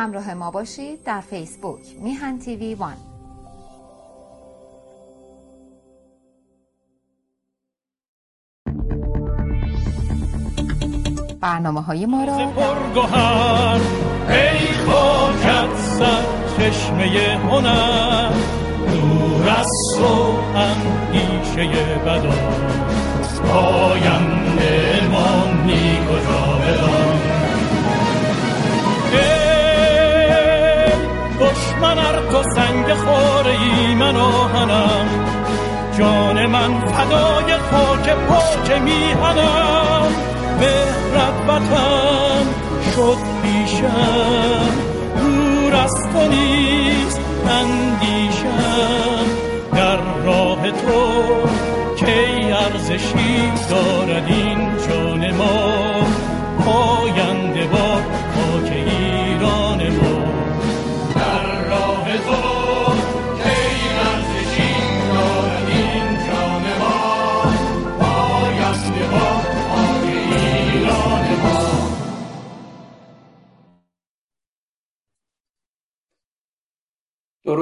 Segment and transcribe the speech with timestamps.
[0.00, 2.96] همراه ما باشید در فیسبوک میهن تیوی وان.
[11.40, 12.46] برنامه های ما را ای
[14.86, 16.24] خاکت سر
[16.58, 18.32] چشمه هنر
[18.86, 22.34] دور از تو اندیشه بدا
[23.48, 26.99] پاینده مانی کجا بدان
[31.80, 35.08] دشمن ار تو سنگ خوره ای من آهنم.
[35.98, 40.08] جان من فدای خاک پاک میهنم.
[40.60, 42.46] مهرت وطن
[42.94, 44.68] شد پیشم.
[45.16, 49.24] دور از تو نیست اندیشم.
[49.72, 51.12] در راه تو
[51.96, 55.72] کی ارزشی دارد این جان ما؟
[56.64, 57.68] پاینده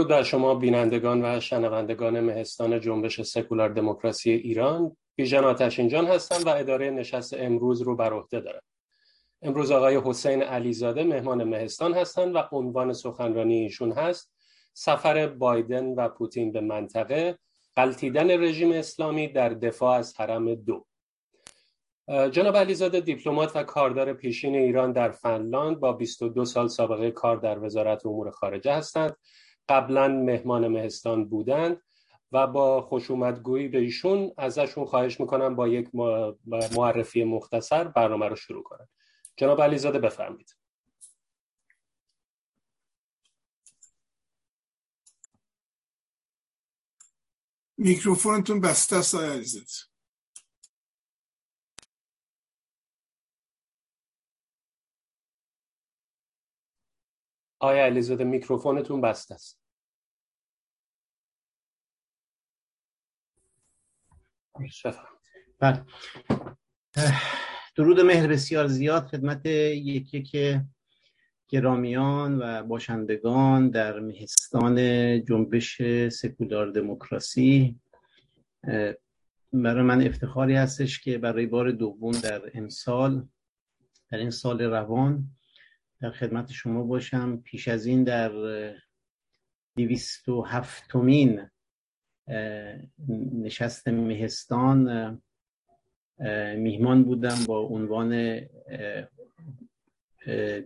[0.09, 6.49] درود بر شما بینندگان و شنوندگان مهستان جنبش سکولار دموکراسی ایران بیژن آتشینجان هستم و
[6.49, 8.61] اداره نشست امروز رو بر عهده دارم.
[9.43, 14.33] امروز آقای حسین علیزاده مهمان مهستان هستند و عنوان سخنرانی ایشون هست
[14.75, 17.39] سفر بایدن و پوتین به منطقه
[17.77, 20.85] قلتیدن رژیم اسلامی در دفاع از حرم دو.
[22.09, 27.65] جناب علیزاده دیپلمات و کاردار پیشین ایران در فنلاند با 22 سال سابقه کار در
[27.65, 29.17] وزارت امور خارجه هستند.
[29.69, 31.83] قبلا مهمان مهستان بودند
[32.33, 35.89] و با خوشومدگویی به ایشون ازشون خواهش می‌کنم با یک
[36.77, 38.89] معرفی مختصر برنامه رو شروع کنند
[39.37, 40.57] جناب علیزاده بفرمید
[47.77, 49.67] میکروفونتون بسته است آقای علیزاده.
[57.61, 59.68] آیا علیزاده میکروفونتون بسته است.
[65.61, 65.85] بله.
[67.77, 70.65] درود مهر بسیار زیاد خدمت یکی که
[71.49, 74.77] گرامیان و باشندگان در مهستان
[75.25, 77.81] جنبش سکولار دموکراسی.
[79.53, 83.29] برای من افتخاری هستش که برای بار دوم در امسال
[84.11, 85.31] در این سال روان
[86.01, 87.37] در خدمت شما باشم.
[87.37, 88.33] پیش از این در
[89.77, 91.51] دیویست و هفتمین
[93.43, 95.21] نشست مهستان
[96.57, 98.41] میهمان بودم با عنوان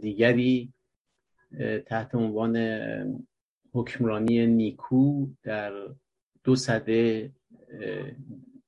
[0.01, 0.73] دیگری
[1.87, 2.57] تحت عنوان
[3.73, 5.73] حکمرانی نیکو در
[6.45, 7.33] دو صده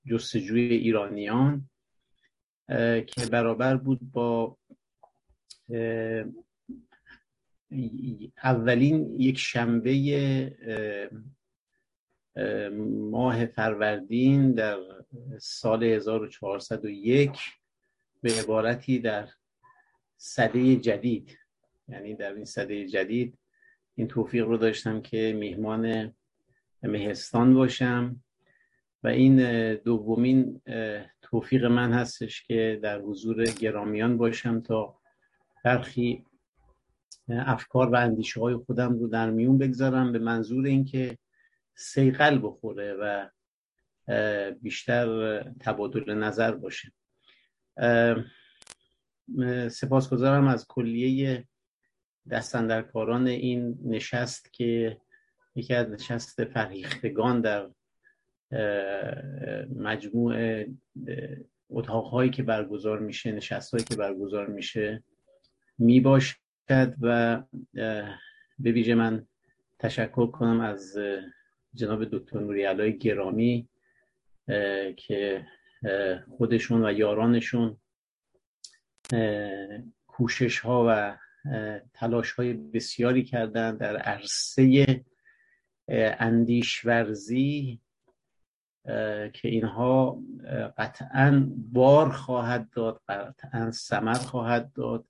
[0.07, 1.71] جستجوی ایرانیان
[3.07, 4.57] که برابر بود با
[8.43, 9.91] اولین یک شنبه
[13.11, 14.77] ماه فروردین در
[15.39, 17.31] سال 1401
[18.23, 19.29] به عبارتی در
[20.17, 21.39] صده جدید
[21.89, 23.39] یعنی در این صده جدید
[23.95, 26.15] این توفیق رو داشتم که میهمان
[26.83, 28.23] مهستان باشم
[29.03, 30.61] و این دومین
[31.23, 34.99] توفیق من هستش که در حضور گرامیان باشم تا
[35.65, 36.25] برخی
[37.29, 41.19] افکار و اندیشه های خودم رو در میون بگذارم به منظور اینکه
[41.75, 43.29] سیقل بخوره و
[44.61, 46.93] بیشتر تبادل نظر باشه.
[49.69, 51.49] سپاسگزارم از کلیه
[52.31, 55.01] دستندرکاران این نشست که
[55.55, 57.71] یکی از نشست فرهیختگان در
[59.77, 60.65] مجموع
[61.71, 65.03] اتاقهایی که برگزار میشه نشست که برگزار میشه
[65.79, 67.43] می باشد و
[68.59, 69.27] به ویژه من
[69.79, 70.99] تشکر کنم از
[71.75, 73.69] جناب دکتر نوری گرامی
[74.97, 75.47] که
[76.39, 77.77] خودشون و یارانشون
[80.07, 81.17] کوشش ها و
[81.95, 85.05] تلاش های بسیاری کردن در عرصه
[86.19, 87.81] اندیشورزی
[89.33, 90.23] که اینها
[90.79, 95.05] قطعا بار خواهد داد قطعا سمر خواهد داد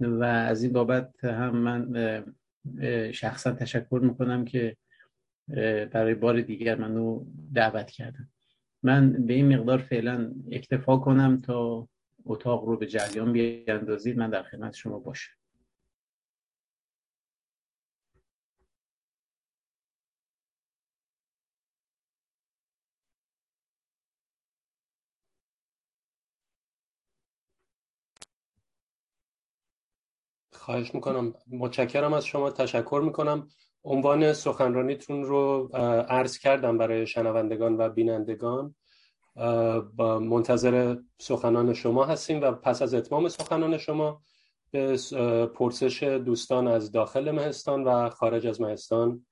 [0.00, 2.24] و از این بابت هم من
[3.12, 4.76] شخصا تشکر می‌کنم که
[5.92, 8.28] برای بار دیگر منو دعوت کردم
[8.82, 11.88] من به این مقدار فعلا اکتفا کنم تا
[12.24, 15.41] اتاق رو به جریان بیاندازید من در خدمت شما باشم.
[30.62, 31.34] خواهش می‌کنم.
[31.50, 32.50] متشکرم از شما.
[32.50, 33.48] تشکر می‌کنم.
[33.84, 35.68] عنوان سخنرانیتون رو
[36.08, 38.74] عرض کردم برای شنوندگان و بینندگان.
[39.96, 44.22] با منتظر سخنان شما هستیم و پس از اتمام سخنان شما
[44.70, 44.96] به
[45.54, 49.26] پرسش دوستان از داخل مهستان و خارج از مهستان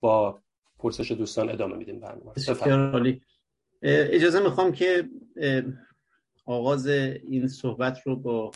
[0.00, 0.40] با
[0.78, 2.32] پرسش دوستان ادامه میدیم برنامه.
[3.82, 5.08] اجازه می‌خوام که
[6.46, 8.50] آغاز این صحبت رو با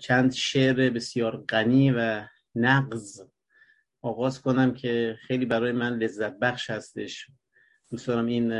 [0.00, 3.22] چند شعر بسیار غنی و نقض
[4.02, 7.26] آغاز کنم که خیلی برای من لذت بخش هستش.
[7.90, 8.52] دوست دارم این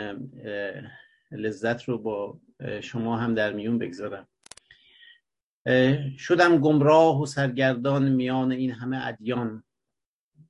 [1.30, 2.40] لذت رو با
[2.82, 4.28] شما هم در میون بگذارم.
[6.18, 9.64] شدم گمراه و سرگردان میان این همه ادیان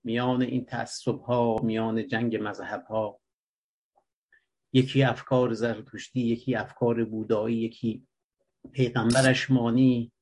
[0.05, 3.21] میان این تعصب ها میان جنگ مذهب ها
[4.73, 8.07] یکی افکار زرتشتی یکی افکار بودایی یکی
[8.73, 10.13] پیغمبرش مانی.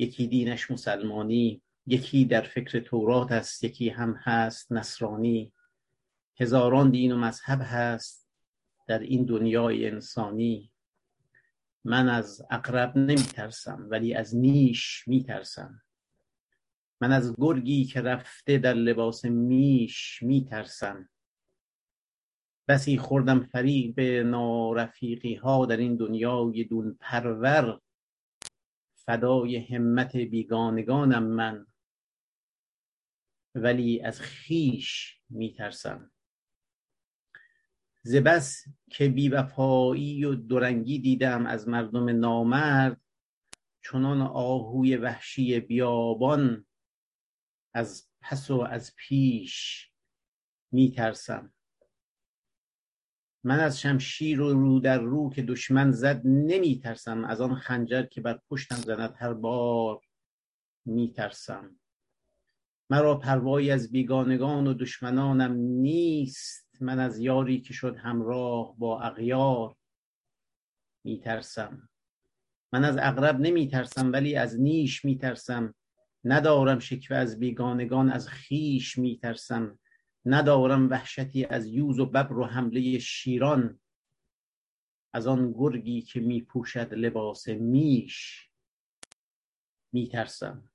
[0.00, 5.52] یکی دینش مسلمانی یکی در فکر تورات است یکی هم هست نصرانی.
[6.40, 8.28] هزاران دین و مذهب هست
[8.86, 10.72] در این دنیای انسانی.
[11.84, 15.82] من از اقرب نمی ترسم ولی از نیش می ترسم
[17.00, 21.08] من از گرگی که رفته در لباس میش می ترسم
[22.68, 27.80] بسی خوردم فریب نارفیقی ها در این دنیای دون پرور
[29.10, 31.66] فدای همت بیگانگانم من.
[33.54, 36.12] ولی از خیش میترسم.
[38.02, 43.00] ز بس که بیوفایی و درنگی دیدم از مردم نامرد
[43.84, 46.66] چنان آهوی وحشی بیابان
[47.74, 49.86] از پس و از پیش
[50.72, 51.52] میترسم.
[53.44, 58.02] من از شمشیر و رو در رو که دشمن زد نمی ترسم از آن خنجر
[58.02, 60.00] که بر پشتم زند هر بار
[60.84, 61.80] می ترسم
[62.90, 66.70] مرا پروایی از بیگانگان و دشمنانم نیست.
[66.80, 69.76] من از یاری که شد همراه با اغیار
[71.04, 71.88] می ترسم
[72.72, 75.74] من از اغرب نمی ترسم ولی از نیش می ترسم
[76.24, 79.78] ندارم شکوه از بیگانگان از خیش می ترسم
[80.26, 83.80] ندارم وحشتی از یوز و ببر و حمله شیران.
[85.12, 88.48] از آن گرگی که می پوشد لباس میش
[89.92, 90.70] می ترسم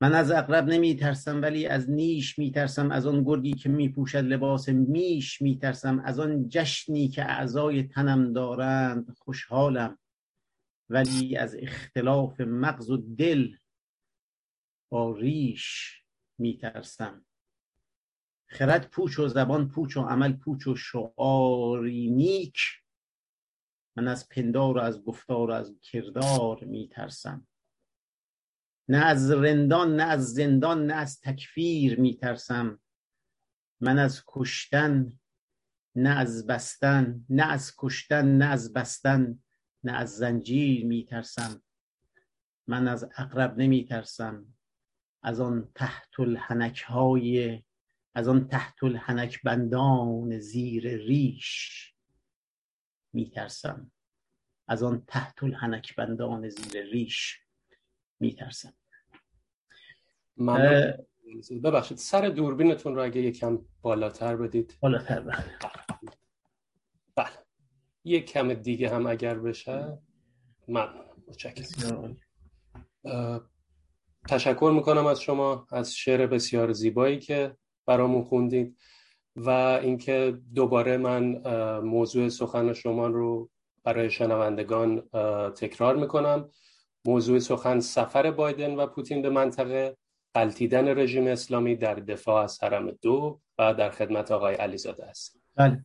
[0.00, 3.88] من از اقرب نمی ترسم ولی از نیش می ترسم از آن گرگی که می
[3.88, 9.98] پوشد لباس میش می ترسم از آن جشنی که اعضای تنم دارند خوشحالم.
[10.90, 13.56] ولی از اختلاف مغز و دل
[14.88, 16.02] با ریش
[16.38, 17.24] میترسم.
[18.46, 22.58] خرد پوچ و زبان پوچ و عمل پوچ و شعاری نیک.
[23.96, 27.46] من از پندار و از گفتار و از کردار میترسم.
[28.88, 32.80] نه از رندان نه از زندان نه از تکفیر میترسم.
[33.80, 35.20] من از کشتن
[35.94, 39.38] نه از بستن نه از کشتن نه از بستن
[39.84, 41.62] نه از زنجیر میترسم.
[42.66, 44.55] من از اقرب نمیترسم.
[45.26, 47.62] از آن تحت الحنک های
[48.14, 51.94] از آن تحت الحنک بندان زیر ریش
[53.12, 53.90] میترسم.
[54.68, 57.40] از آن تحت الحنک بندان زیر ریش
[58.20, 58.74] میترسم.
[61.64, 64.76] ببخشید سر دوربینتون رو اگه یکم بالاتر بدید.
[64.80, 65.58] بالاتر بله.
[67.16, 67.30] بله.
[68.04, 69.98] یک کم دیگه هم اگر بشه.
[70.68, 72.16] ممنونم متشکرم.
[74.28, 77.56] تشکر می‌کنم از شما از شعر بسیار زیبایی که
[77.86, 78.76] برامون خوندید
[79.36, 81.42] و اینکه دوباره من
[81.80, 83.50] موضوع سخن شما رو
[83.84, 85.00] برای شنوندگان
[85.56, 86.50] تکرار می‌کنم.
[87.04, 89.96] موضوع سخن سفر بایدن و پوتین به منطقه
[90.34, 95.40] قلتیدن رژیم اسلامی در دفاع از حرم دو و در خدمت آقای علیزاده است.
[95.56, 95.84] بله.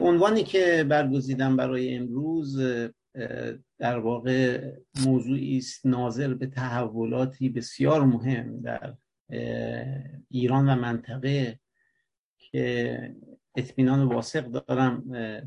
[0.00, 2.60] عنوانی که برگزیدم برای امروز
[3.78, 4.72] در واقع
[5.06, 8.94] موضوعی است ناظر به تحولاتی بسیار مهم در
[10.30, 11.60] ایران و منطقه
[12.38, 13.14] که
[13.54, 15.04] اطمینان واسق دارم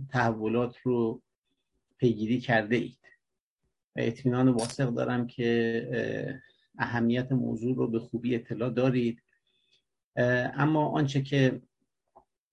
[0.09, 1.21] تحولات رو
[1.97, 2.97] پیگیری کرده اید.
[3.95, 6.27] و اطمینان واسق دارم که
[6.77, 9.21] اهمیت موضوع رو به خوبی اطلاع دارید.
[10.55, 11.61] اما آنچه که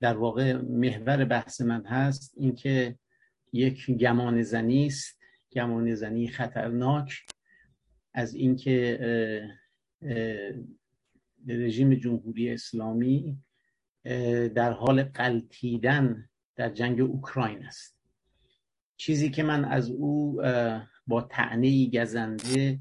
[0.01, 2.99] در واقع محور بحث من هست اینکه
[3.53, 5.18] یک گمان زنی است.
[5.53, 7.27] گمان زنی خطرناک
[8.15, 8.99] از اینکه
[11.47, 13.39] رژیم جمهوری اسلامی
[14.55, 17.99] در حال قلتیدن در جنگ اوکراین است.
[18.97, 20.43] چیزی که من از او
[21.07, 22.81] با تعنی گزنده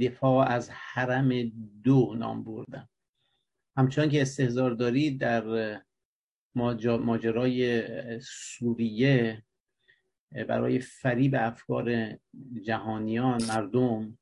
[0.00, 1.52] دفاع از حرم
[1.84, 2.88] دو نام بردم.
[3.76, 5.80] همچنان که استهزار دارید در
[6.54, 7.82] ماجرای
[8.20, 9.42] سوریه
[10.32, 12.18] برای فریب افکار
[12.62, 14.18] جهانیان مردم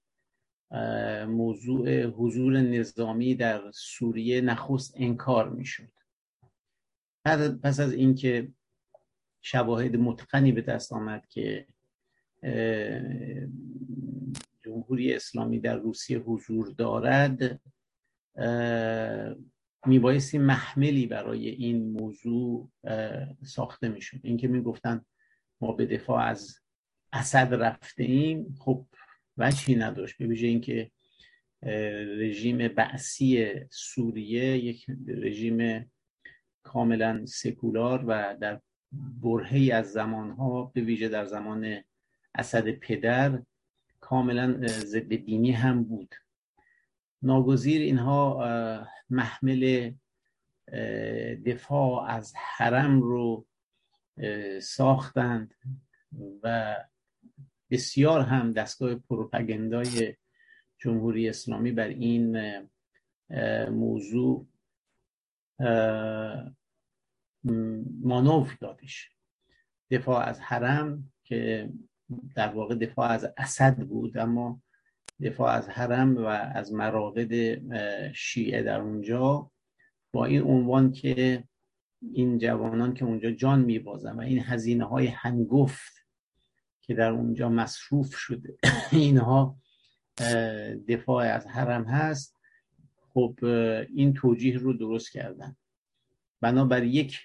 [1.27, 5.93] موضوع حضور نظامی در سوریه نخست انکار می‌شد.
[7.63, 8.49] پس از اینکه
[9.43, 11.67] شواهد متقنی به دست آمد که
[14.65, 17.61] جمهوری اسلامی در روسیه حضور دارد
[19.87, 22.71] میبایستی محملی برای این موضوع
[23.47, 24.21] ساخته می‌شد.
[24.23, 25.05] اینکه می‌گفتن
[25.61, 26.59] ما به دفاع از
[27.13, 28.87] اسد رفته ایم خب
[29.37, 30.19] وجهی نداشت.
[30.19, 30.91] به ویژه اینکه
[32.19, 35.91] رژیم بعثی سوریه یک رژیم
[36.63, 38.61] کاملا سکولار و در
[39.23, 41.85] برهی از زمانها به ویژه در زمان
[42.35, 43.43] اسد پدر
[44.01, 46.15] کاملا ضد دینی هم بود.
[47.23, 48.47] ناگزیر اینها
[49.11, 49.93] محمل
[51.47, 53.47] دفاع از حرم رو
[54.63, 55.55] ساختند
[56.43, 56.77] و
[57.71, 60.17] بسیار هم دستگاه پروپاگندای
[60.79, 62.37] جمهوری اسلامی بر این
[63.71, 64.47] موضوع
[68.03, 69.11] مانور دادش.
[69.91, 71.71] دفاع از حرم که
[72.35, 74.63] در واقع دفاع از اسد بود اما
[75.23, 77.33] دفاع از حرم و از مراقد
[78.13, 79.51] شیعه در اونجا
[80.13, 81.48] با این عنوان که
[82.03, 86.07] این جوانان که اونجا جان میبازن و این هزینه های هنگفت
[86.81, 88.57] که در اونجا مصروف شده
[88.93, 89.57] اینها
[90.89, 92.39] دفاع از حرم هست.
[93.15, 93.39] خب
[93.95, 95.57] این توجیه رو درست کردن.
[96.41, 97.21] بنابر یک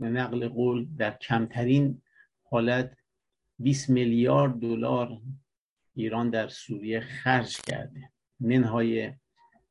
[0.00, 2.02] نقل قول در کمترین
[2.42, 2.96] حالت
[3.58, 5.20] 20 میلیارد دلار
[5.94, 8.12] ایران در سوریه خرج کرده.
[8.40, 9.12] منهای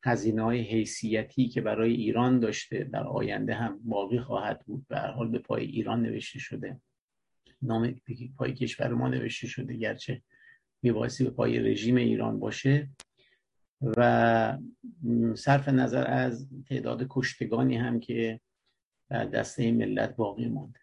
[0.08, 4.86] هزینه های حیثیتی که برای ایران داشته در آینده هم باقی خواهد بود.
[4.88, 6.82] به هر حال به پای ایران نوشته شده.
[7.62, 7.96] نام
[8.38, 10.22] پای کشور ما نوشته شده گرچه
[10.82, 12.90] میبایستی به پای رژیم ایران باشه.
[13.82, 14.58] و
[15.36, 18.40] صرف نظر از تعداد کشتگانی هم که
[19.10, 20.80] در دسته ملت باقی مانده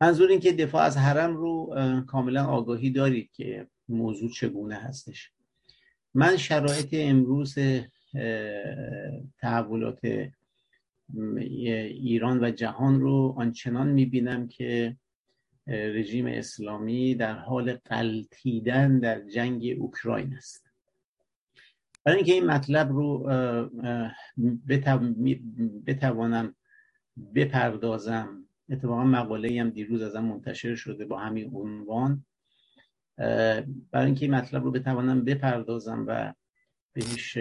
[0.00, 1.74] منظور این که دفاع از حرم رو
[2.06, 5.32] کاملا آگاهی دارید که موضوع چگونه هستش.
[6.14, 7.58] من شرایط امروز
[9.38, 10.00] تحولات
[11.38, 14.96] ایران و جهان رو آنچنان می‌بینم که
[15.66, 20.66] رژیم اسلامی در حال قلتیدن در جنگ اوکراین است.
[22.04, 23.18] برای اینکه این مطلب رو
[25.86, 26.54] بتوانم
[27.34, 32.24] بپردازم اتفاقا مقاله هم دیروز ازم منتشر شده با همین عنوان
[33.90, 36.34] برای اینکه این مطلب رو بتوانم بپردازم و
[36.96, 37.38] بهش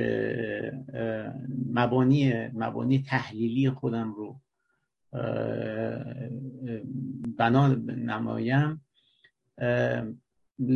[1.74, 4.42] مبانی مبانی تحلیلی خودم رو
[7.38, 8.82] بنا نمایم.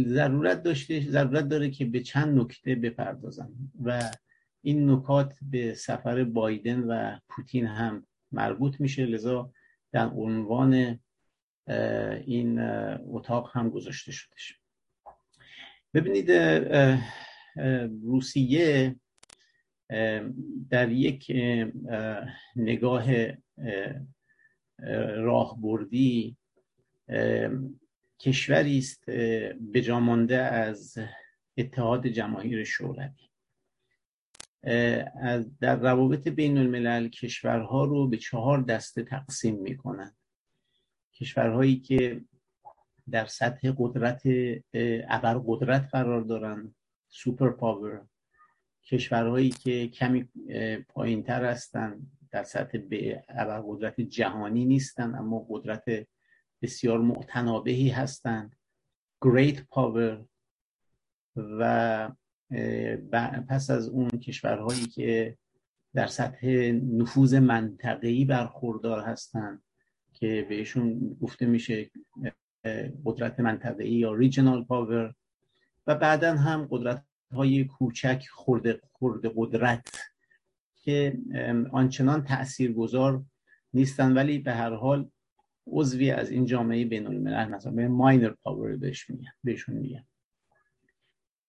[0.06, 3.52] ضرورت داشته ضرورت داره که به چند نکته بپردازم
[3.84, 4.12] و
[4.62, 9.06] این نکات به سفر بایدن و پوتین هم مربوط میشه.
[9.06, 9.52] لذا
[9.92, 11.00] در عنوان
[12.26, 12.60] این
[13.08, 14.60] اتاق هم گذاشته شدش
[15.94, 16.30] ببینید
[18.04, 18.96] روسیه
[20.70, 21.32] در یک
[22.56, 23.06] نگاه
[25.16, 26.38] راهبردی
[28.20, 29.10] کشوری است
[29.74, 30.98] بجامانده از
[31.58, 33.30] اتحاد جماهیر شوروی.
[35.62, 40.16] در روابط بین الملل کشورها رو به چهار دسته تقسیم می‌کنن
[41.14, 42.22] کشورهایی که
[43.12, 44.22] در سطح قدرت
[45.46, 46.76] قدرت قرار دارن
[47.10, 48.06] سوپر پاور.
[48.84, 50.30] کشورهایی که کمی
[50.90, 52.00] پایین تر هستن
[52.32, 53.24] در سطح به
[53.68, 56.08] قدرت جهانی نیستن اما قدرت
[56.62, 58.56] بسیار معتنابهی هستند
[59.26, 60.26] great power
[61.36, 62.12] و
[63.48, 65.38] پس از اون کشورهایی که
[65.94, 69.64] در سطح نفوذ منطقه‌ای برخوردار هستند
[70.14, 71.92] که بهشون گفته میشه
[73.06, 75.16] قدرت منطقه‌ای یا ریجنال پاور
[75.90, 79.90] و بعدا هم قدرت های کوچک خورده, خورده قدرت
[80.76, 81.18] که
[81.72, 83.24] آنچنان تاثیرگذار
[83.74, 85.12] نیستن ولی به هر حال
[85.68, 90.06] عضوی از این جامعه بین الملل مثلا به ماینر پاور بهش میگن بهشون میگن.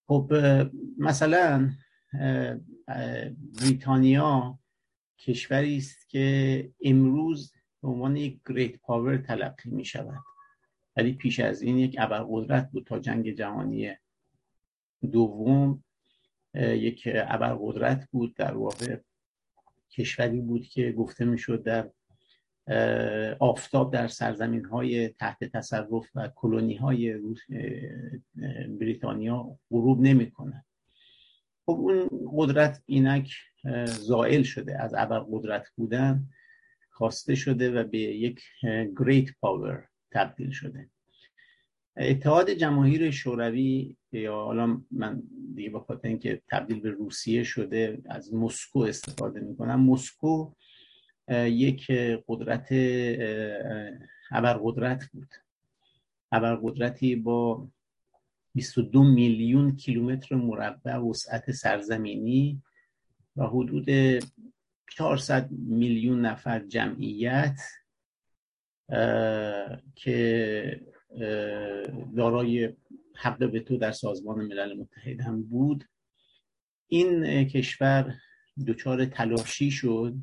[0.09, 0.32] خب
[0.99, 1.70] مثلا
[3.61, 4.59] بریتانیا
[5.18, 10.23] کشوری است که امروز به عنوان یک گریت پاور تلقی می شود
[10.97, 13.97] ولی پیش از این یک ابرقدرت بود تا جنگ جهانی
[15.12, 15.85] دوم
[16.54, 18.97] یک ابرقدرت بود در واقع
[19.90, 21.90] کشوری بود که گفته می‌شد در
[23.38, 27.19] آفتاب در سرزمین های تحت تصرف و کلونی های
[28.80, 30.64] بریتانیا غروب نمی‌کنه
[31.66, 33.35] خب اون قدرت اینک
[33.87, 34.83] زائل شده.
[34.83, 36.28] از ابر قدرت بودن
[36.90, 38.42] خواسته شده و به یک
[38.99, 40.90] گریت پاور تبدیل شده.
[42.00, 45.23] اتحاد جماهیر شوروی یا حالا من
[45.54, 50.52] دیگه با خاطر اینکه تبدیل به روسیه شده از مسکو استفاده می‌کنم مسکو
[51.33, 51.90] یک
[52.28, 52.69] قدرت
[54.30, 55.28] ابرقدرت بود.
[56.33, 57.69] ابرقدرتی با
[58.54, 62.62] 22 میلیون کیلومتر مربع وسعت سرزمینی
[63.37, 63.87] و حدود
[64.90, 67.61] 400 میلیون نفر جمعیت
[69.95, 70.80] که
[72.17, 72.73] دارای
[73.14, 75.85] حق تو در سازمان ملل متحد هم بود.
[76.87, 78.14] این کشور
[78.67, 80.14] دچار تلاشی شد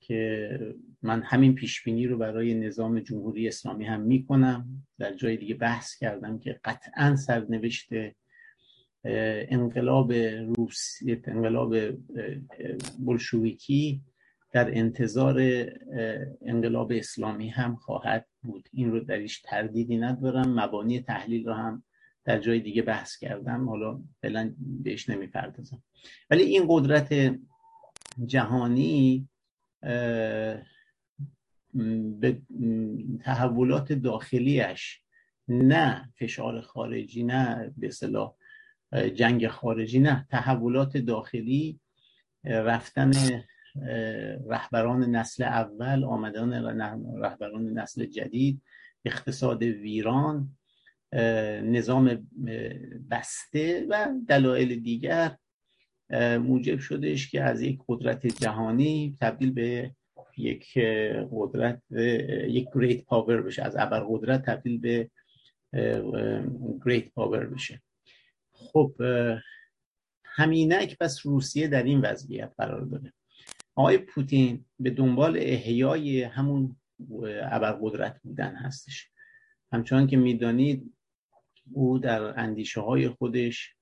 [0.00, 0.58] که
[1.02, 4.86] من همین پیشبینی رو برای نظام جمهوری اسلامی هم می‌کنم.
[4.98, 7.88] در جای دیگه بحث کردم که قطعا سرنوشت
[9.04, 11.76] انقلاب روسی انقلاب
[12.98, 14.02] بلشویکی
[14.54, 15.40] در انتظار
[16.42, 18.68] انقلاب اسلامی هم خواهد بود.
[18.72, 20.60] این رو درش تردیدی ندارم.
[20.60, 21.82] مبانی تحلیل رو هم
[22.24, 23.68] در جای دیگه بحث کردم.
[23.68, 25.82] حالا فعلا بهش نمی‌پردازم.
[26.30, 27.34] ولی این قدرت
[28.26, 29.28] جهانی
[32.20, 32.42] به
[33.20, 35.00] تحولات داخلیش
[35.48, 38.34] نه فشار خارجی نه به صلاح
[39.14, 41.80] جنگ خارجی نه تحولات داخلی
[42.44, 43.12] رفتن
[44.46, 46.64] رهبران نسل اول آمدن
[47.22, 48.62] رهبران نسل جدید
[49.04, 50.56] اقتصاد ویران
[51.62, 52.28] نظام
[53.10, 55.36] بسته و دلایل دیگر
[56.38, 59.94] موجب شدش که از یک قدرت جهانی تبدیل به
[60.36, 60.78] یک
[61.30, 61.82] قدرت
[62.48, 65.10] یک great power بشه از ابر قدرت تبدیل به
[66.84, 67.82] great power بشه.
[68.52, 68.94] خب
[70.24, 73.12] هم‌اینک پس روسیه در این وضعیت قرار داره.
[73.74, 76.76] آقای پوتین به دنبال احیای همون
[77.42, 79.08] ابرقدرت بودن هستش.
[79.72, 80.94] همچنان که می‌دانید
[81.72, 83.74] او در اندیشه های خودش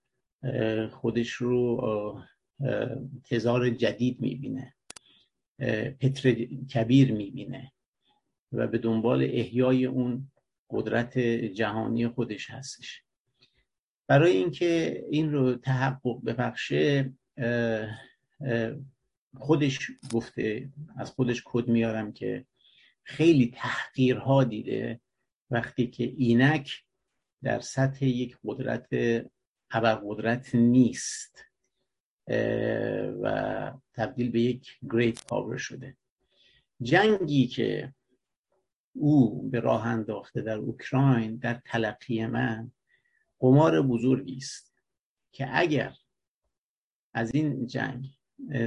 [0.91, 2.23] خودش رو
[3.25, 4.75] تزار جدید می‌بینه
[6.01, 6.33] پتر
[6.75, 7.73] کبیر می‌بینه
[8.53, 10.31] و به دنبال احیای اون
[10.71, 13.03] قدرت جهانی خودش هستش.
[14.07, 17.13] برای اینکه این رو تحقق ببخشه
[19.39, 22.47] خودش گفته از خودش کد میارم که
[23.03, 25.01] خیلی تحقیرها دیده
[25.51, 26.85] وقتی که اینک
[27.43, 28.89] در سطح یک قدرت
[29.95, 31.45] قدرت نیست
[33.23, 35.97] و تبدیل به یک گریت پاور شده.
[36.83, 37.95] جنگی که
[38.93, 42.73] او به راه انداخته در اوکراین در تلقی من
[43.39, 44.75] قمار بزرگی است
[45.33, 45.95] که اگر
[47.15, 48.07] از این جنگ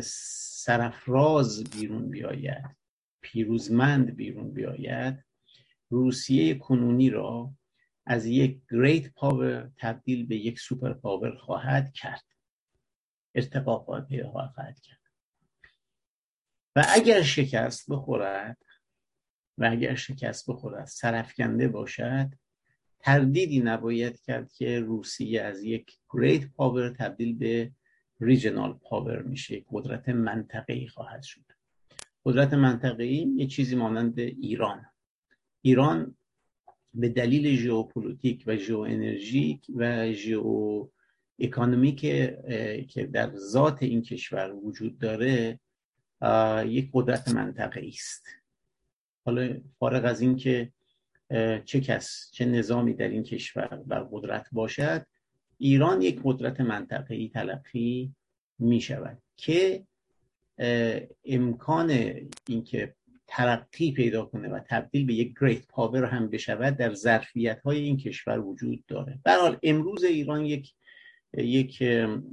[0.04, 2.76] سرفراز بیرون بیاید
[3.22, 5.26] پیروزمند بیرون بیاید.
[5.90, 7.54] روسیه کنونی را
[8.06, 12.24] از یک great power تبدیل به یک super power خواهد کرد.
[13.36, 14.08] ارتقا خواهد
[14.82, 15.00] کرد.
[16.76, 18.58] و اگر شکست بخورد
[19.58, 22.30] و اگر شکست بخورد سرافکنده باشد
[23.00, 27.72] تردیدی نباید کرد که روسیه از یک great power تبدیل به
[28.20, 31.42] regional power میشه قدرت منطقه‌ای خواهد شد.
[32.26, 34.86] قدرت منطقه‌ای یه چیزی مانند ایران.
[35.62, 36.16] ایران
[36.94, 42.00] به دلیل ژئوپلیتیک و ژئوانرژیک و geo-economic
[42.90, 45.60] که در ذات این کشور وجود داره
[46.66, 48.28] یک قدرت منطقه است.
[49.26, 50.72] حالا فارغ از اینکه
[51.66, 55.06] چه کس چه نظامی در این کشور بر قدرت باشد
[55.58, 58.14] ایران یک قدرت منطقه‌ای تلقی
[58.60, 59.84] می شود که
[61.26, 61.90] امکان
[62.48, 62.96] اینکه
[63.28, 67.98] ترقی پیدا کنه و تبدیل به یک great power هم بشود در ظرفیت های این
[67.98, 69.20] کشور وجود داره.
[69.24, 70.74] به هر حال امروز ایران یک
[71.34, 71.82] یک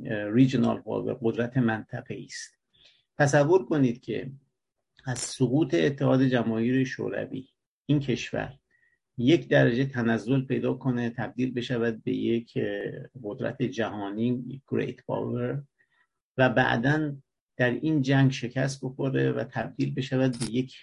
[0.08, 2.58] regional power قدرت منطقه است.
[3.18, 4.30] تصور کنید که
[5.04, 7.48] از سقوط اتحاد جماهیر شوروی
[7.86, 8.58] این کشور
[9.22, 12.58] یک درجه تنزل پیدا کنه تبدیل بشود به یک
[13.22, 15.62] قدرت جهانی great power
[16.38, 17.16] و بعدا
[17.56, 20.76] در این جنگ شکست بخوره و تبدیل بشود به یک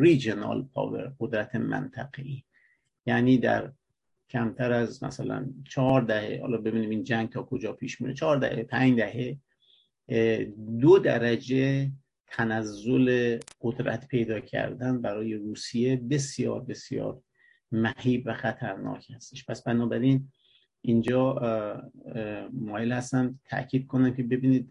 [0.00, 2.44] ریجنال پاور قدرت منطقی.
[3.06, 3.72] یعنی در
[4.30, 8.62] کمتر از مثلا چهار دهه حالا ببینیم این جنگ تا کجا پیش میره چهار دهه
[8.62, 9.38] پنج دهه
[10.80, 11.90] دو درجه
[12.36, 17.20] تنزل قدرت پیدا کردن برای روسیه بسیار بسیار
[17.72, 19.44] مهیب و خطرناک هستش.
[19.46, 20.28] پس بنابراین
[20.80, 21.34] اینجا
[22.52, 24.68] مایل هستم تاکید کنم که ببینید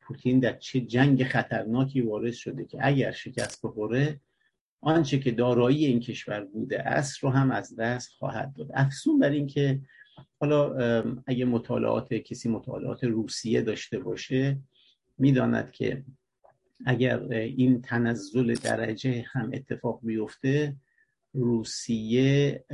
[0.00, 4.20] پوتین در چه جنگ خطرناکی وارد شده که اگر شکست بخوره
[4.80, 8.70] آنچه که دارایی این کشور بوده است رو هم از دست خواهد داد.
[8.74, 9.80] افسون بر این که
[10.40, 10.74] حالا
[11.26, 14.58] اگه مطالعات کسی مطالعات روسیه داشته باشه
[15.18, 16.04] می‌داند که
[16.86, 20.76] اگر این تنزل درجه هم اتفاق بیفته
[21.32, 22.64] روسیه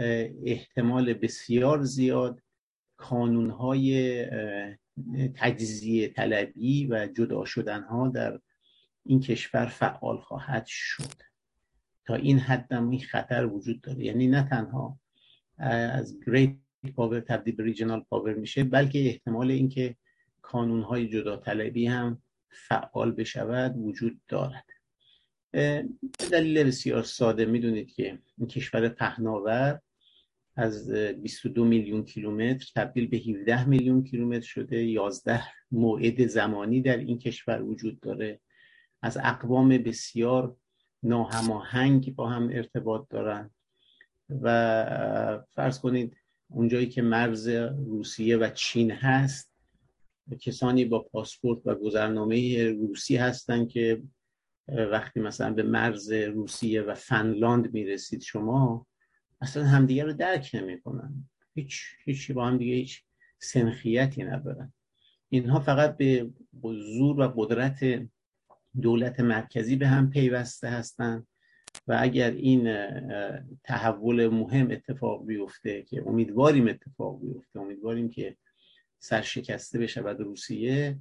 [0.45, 2.43] احتمال بسیار زیاد
[2.97, 4.27] کانونهای
[5.35, 8.41] تجزیه طلبی و جدا شدن ها در
[9.07, 11.29] این کشور فعال خواهد شد.
[12.07, 14.05] تا این حد این خطر وجود داره.
[14.05, 15.01] یعنی نه تنها
[15.59, 16.57] از گریت
[16.97, 19.97] پاور تبدیل به ریجنال پاور میشه بلکه احتمال اینکه
[20.43, 24.65] کانون های جدا طلبی هم فعال بشود وجود دارد.
[26.33, 27.45] دلیل بسیار ساده.
[27.45, 29.81] می‌دونید که این کشور پهناور
[30.57, 34.85] از 22 میلیون کیلومتر تبدیل به 17 میلیون کیلومتر شده.
[34.85, 38.41] 11 موعد زمانی در این کشور وجود داره.
[39.03, 40.57] از اقوام بسیار
[41.03, 43.51] ناهماهنگ با هم ارتباط دارن.
[44.43, 46.17] و فرض کنید
[46.51, 49.48] اونجایی که مرز روسیه و چین هست
[50.37, 54.03] کسانی با پاسپورت و گذرنامه روسی هستند که
[54.69, 58.87] وقتی مثلا به مرز روسیه و فنلاند می‌رسید شما
[59.41, 61.29] اصلا همدیگه رو درک نمی‌کنن.
[61.55, 63.03] هیچ هیچی با هم دیگه هیچ
[63.39, 64.73] سنخیتی ندارن.
[65.29, 66.31] اینها فقط به
[66.63, 68.09] زور و قدرت
[68.83, 71.27] دولت مرکزی به هم پیوسته هستند
[71.87, 72.87] و اگر این
[73.65, 78.37] تحول مهم اتفاق بیفته که امیدواریم اتفاق بیفته امیدواریم که
[78.99, 80.99] سرشکسته بشود روسیه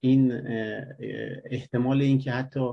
[0.00, 0.32] این
[1.50, 2.72] احتمال اینکه حتی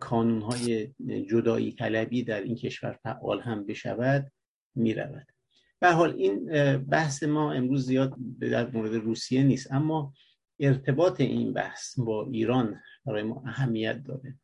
[0.00, 0.94] کانون های
[1.30, 4.32] جدایی طلبی در این کشور فعال هم بشود
[4.74, 5.26] می رود
[5.80, 10.14] به حال این بحث ما امروز زیاد در مورد روسیه نیست اما
[10.60, 14.34] ارتباط این بحث با ایران برای ما اهمیت داره.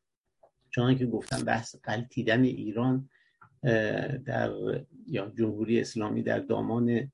[0.70, 3.08] چون که گفتم بحث قلتیدن ایران
[4.24, 4.52] در
[5.06, 7.12] یا جمهوری اسلامی در دامان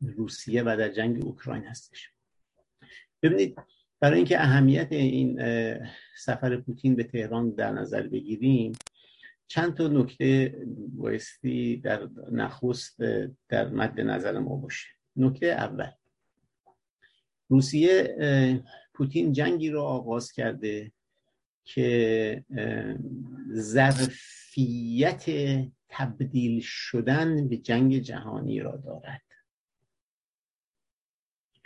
[0.00, 2.10] روسیه و در جنگ اوکراین هستش.
[3.22, 3.56] ببینید
[4.00, 5.40] برای اینکه اهمیت این
[6.18, 8.72] سفر پوتین به تهران در نظر بگیریم
[9.48, 10.58] چند تا نکته
[10.96, 13.00] بایستی در نخست
[13.48, 14.88] در مد نظر ما باشه.
[15.16, 15.90] نکته اول.
[17.48, 18.16] روسیه
[18.94, 20.92] پوتین جنگی را آغاز کرده
[21.64, 22.44] که
[23.52, 25.24] ظرفیت
[25.88, 29.25] تبدیل شدن به جنگ جهانی را دارد.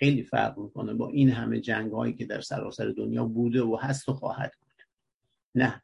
[0.00, 4.08] خیلی فرق می‌کنه با این همه جنگ هایی که در سراسر دنیا بوده و هست
[4.08, 4.86] و خواهد بود.
[5.54, 5.82] نه.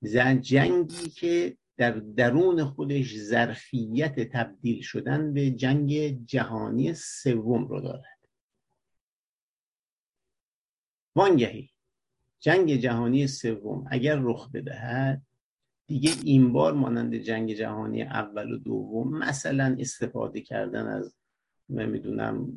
[0.00, 8.18] زن جنگی که در درون خودش ظرفیت تبدیل شدن به جنگ جهانی سوم رو دارد.
[11.16, 11.70] وانگهی.
[12.40, 15.22] جنگ جهانی سوم اگر رخ بدهد
[15.86, 21.14] دیگه این بار مانند جنگ جهانی اول و دوم مثلا استفاده کردن از
[21.70, 22.52] نمی‌دونم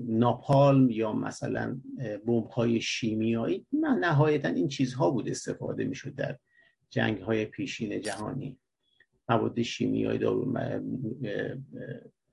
[0.00, 1.80] ناپالم یا مثلا
[2.26, 6.38] بمب های شیمیایی نه نهایتا این چیزها بود استفاده می‌شد در
[6.90, 8.58] جنگ های پیشین جهانی.
[9.28, 10.54] مواد شیمیایی دارو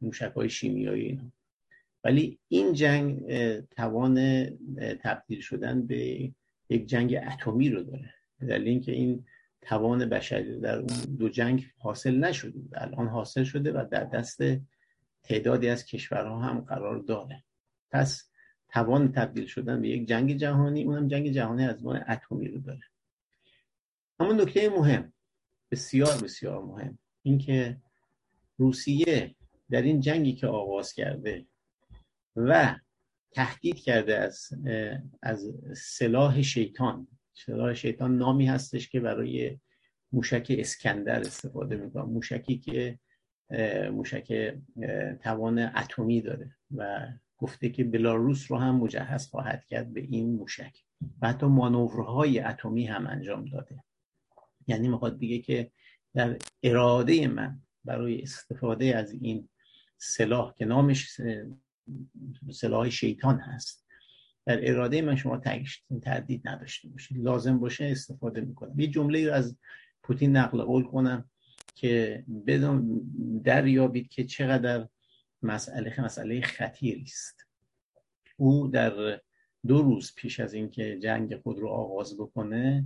[0.02, 1.32] موشک های شیمیایی اینا.
[2.04, 4.46] ولی این جنگ توان
[5.04, 6.32] تبدیل شدن به
[6.70, 8.14] یک جنگ اتمی رو داره.
[8.40, 9.26] دلیل اینکه این
[9.62, 14.42] توان بشری در اون دو جنگ حاصل نشده الان حاصل شده و در دست
[15.28, 17.44] تعدادی از کشورها هم قرار داره.
[17.92, 18.30] پس
[18.70, 22.84] توان تبدیل شدن به یک جنگ جهانی اونم جنگ جهانی از نوع اتمی رو داره.
[24.20, 25.14] اما نکته مهم
[25.72, 27.78] بسیار بسیار مهم اینکه
[28.58, 29.36] روسیه
[29.70, 31.46] در این جنگی که آغاز کرده
[32.36, 32.76] و
[33.32, 34.50] تهدید کرده از
[35.22, 39.60] از سلاح شیطان سلاح شیطان نامی هستش که برای
[40.12, 43.00] موشک اسکندر استفاده می‌کنه موشکی که
[43.92, 44.58] موشک
[45.24, 47.08] توان اتمی داره و
[47.38, 50.78] گفته که بلاروس رو هم مجهز خواهد کرد به این موشک
[51.22, 53.84] و حتی مانورهای اتمی هم انجام داده.
[54.68, 55.72] یعنی می‌خواد بگه که
[56.14, 59.50] در اراده من برای استفاده از این
[59.98, 61.22] سلاح که نامش
[62.52, 63.88] سلاح شیطان هست
[64.46, 65.42] در اراده من شما
[66.02, 67.18] تردید نداشته باشید.
[67.18, 68.80] لازم باشه استفاده می‌کنم.
[68.80, 69.58] یه جمله رو از
[70.04, 71.30] پوتین نقل قول کنم.
[71.76, 73.12] که بدون
[73.44, 74.88] دریابید که چقدر
[75.42, 77.46] مسئله مسئله خطیری است.
[78.38, 79.22] او در
[79.68, 82.86] دو روز پیش از اینکه جنگ خود رو آغاز بکنه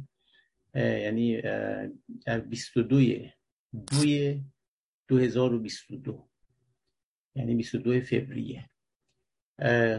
[0.75, 1.41] یعنی
[2.25, 3.29] در 22
[3.91, 4.43] دوی
[5.07, 6.29] 2022
[7.35, 8.69] یعنی 22 فوریه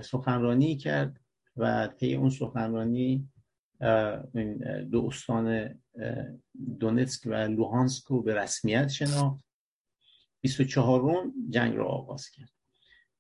[0.03, 1.21] سخنرانی کرد
[1.57, 3.32] و طی اون سخنرانی
[4.91, 5.79] دو استان
[6.81, 9.45] دونتسک و لوهانسک رو به رسمیت شناخت.
[10.41, 12.53] 24 جنگ رو آغاز کرد.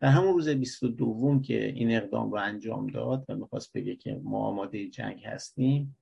[0.01, 4.39] در همون روز 22 که این اقدام رو انجام داد و می‌خواست بگه که ما
[4.39, 5.97] آماده جنگ هستیم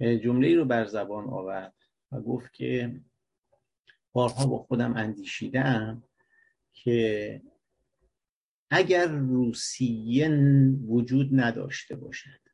[0.00, 1.74] جمله رو بر زبان آورد
[2.12, 3.00] و گفت که
[4.12, 6.02] بارها با خودم اندیشیدم
[6.72, 7.42] که
[8.70, 10.28] اگر روسیه
[10.86, 12.47] وجود نداشته باشد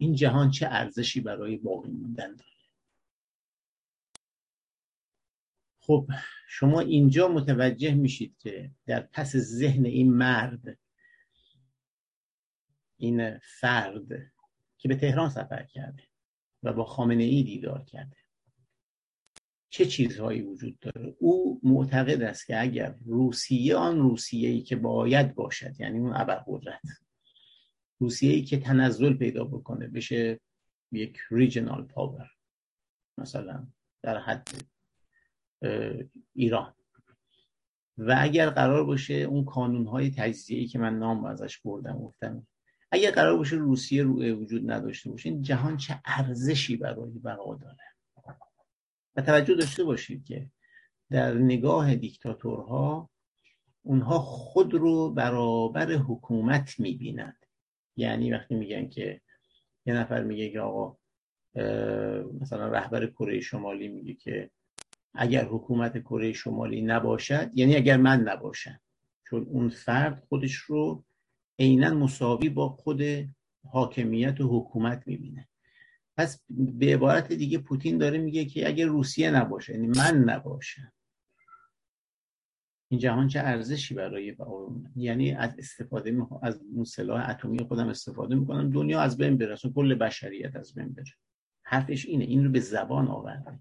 [0.00, 2.50] این جهان چه ارزشی برای باقی موندن داره؟
[5.80, 6.06] خب
[6.48, 10.78] شما اینجا متوجه میشید که در پس ذهن این مرد
[12.96, 14.32] این فرد
[14.78, 16.02] که به تهران سفر کرده
[16.62, 18.16] و با خامنه ای دیدار کرده
[19.70, 25.34] چه چیزهایی وجود داره؟ او معتقد است که اگر روسیه آن روسیه ای که باید
[25.34, 26.80] باشد یعنی اون ابرقدرت
[28.00, 30.40] روسیه ای که تنزل پیدا بکنه بشه
[30.92, 32.30] یک ریجنال پاور
[33.18, 33.66] مثلا
[34.02, 34.48] در حد
[36.34, 36.74] ایران.
[37.98, 42.46] و اگر قرار باشه اون کانون های تجزیه‌ای که من نام ازش بردم گفتم
[42.92, 47.76] اگر قرار باشه روسیه روی وجود نداشته باشه این جهان چه ارزشی برای بقا داره؟
[49.16, 50.50] و توجه داشته باشید که
[51.10, 53.10] در نگاه دیکتاتورها
[53.82, 57.39] اونها خود رو برابر حکومت می‌بینند
[57.96, 59.20] یعنی وقتی میگن که
[59.86, 60.96] یه نفر میگه که آقا
[62.40, 64.50] مثلا رهبر کره شمالی میگه که
[65.14, 68.80] اگر حکومت کره شمالی نباشد یعنی اگر من نباشم
[69.28, 71.04] چون اون فرد خودش رو
[71.58, 73.02] عینا مساوی با خود
[73.64, 75.48] حاکمیت و حکومت می‌بینه.
[76.16, 80.92] پس به عبارت دیگه پوتین داره میگه که اگر روسیه نباشه یعنی من نباشم
[82.90, 84.36] این جهان چه ارزشی برای
[84.96, 89.94] یعنی از استفاده از اون سلاح اتمی خودم استفاده می‌کنم دنیا از بین بره کل
[89.94, 91.12] بشریت از بین بره.
[91.62, 93.60] حرفش اینه این رو به زبان آورده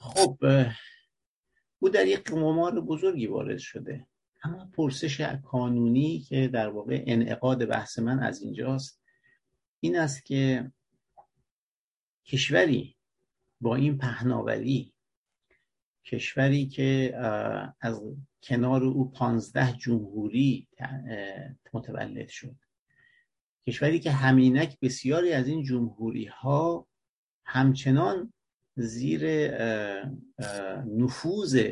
[0.00, 0.38] خب
[1.78, 4.06] او در یک قمار بزرگی وارد شده.
[4.42, 9.02] اما پرسش کانونی که در واقع انعقاد بحث من از اینجاست
[9.80, 10.72] این است که
[12.24, 12.96] کشوری
[13.60, 14.94] با این پهناوری
[16.08, 17.16] کشوری که
[17.80, 18.02] از
[18.42, 20.68] کنار او پانزده جمهوری
[21.72, 22.56] متولد شد.
[23.66, 26.86] کشوری که همینک بسیاری از این جمهوری ها
[27.44, 28.32] همچنان
[28.76, 29.50] زیر
[30.86, 31.62] نفوذ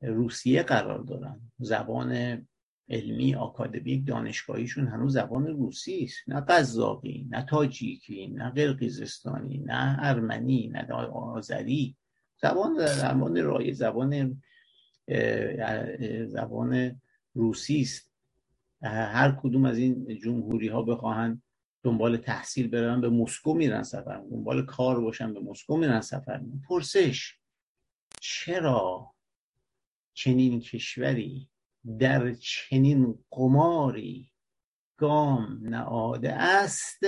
[0.00, 1.40] روسیه قرار دارن.
[1.58, 2.42] زبان
[2.88, 6.16] علمی آکادمیک دانشگاهیشون هنوز زبان روسی است.
[6.28, 11.96] نه قزاقی نه تاجیکی نه قرقیزستانی نه ارمنی نه آذری
[12.48, 14.42] زبان زبان رای زبان
[16.26, 17.00] زبان
[17.34, 18.12] روسی است.
[18.82, 21.42] هر کدوم از این جمهوری ها بخواهند
[21.82, 26.40] دنبال تحصیل برن به مسکو میرن سفر دنبال کار باشن به مسکو میرن سفر.
[26.68, 27.34] پرسش
[28.20, 29.14] چرا
[30.14, 31.48] چنین کشوری
[31.98, 34.30] در چنین قماری
[34.96, 37.00] گام نهاده است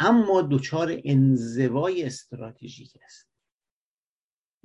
[0.00, 3.27] اما دچار انزوای استراتژیک است؟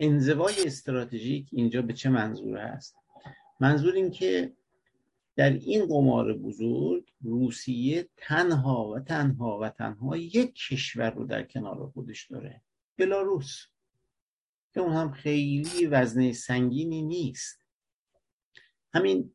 [0.03, 2.95] انزوای استراتژیک اینجا به چه منظور است؟
[3.59, 4.53] منظور این که
[5.35, 11.87] در این قمار بزرگ روسیه تنها و تنها و تنها یک کشور رو در کنار
[11.87, 12.61] خودش داره
[12.97, 13.65] بلاروس
[14.73, 17.65] که اون هم خیلی وزنه سنگینی نیست.
[18.93, 19.31] همین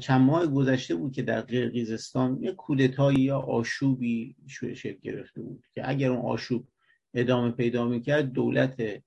[0.00, 4.36] چند ماه گذشته بود که در قرقیزستان یک کودتایی یا آشوبی
[4.74, 6.68] شکل گرفته بود که اگر اون آشوب
[7.14, 9.02] ادامه پیدا می‌کرد دولت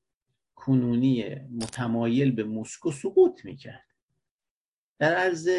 [0.56, 3.88] کنونی متمایل به مسکو سقوط می‌کرد.
[5.00, 5.50] در عرض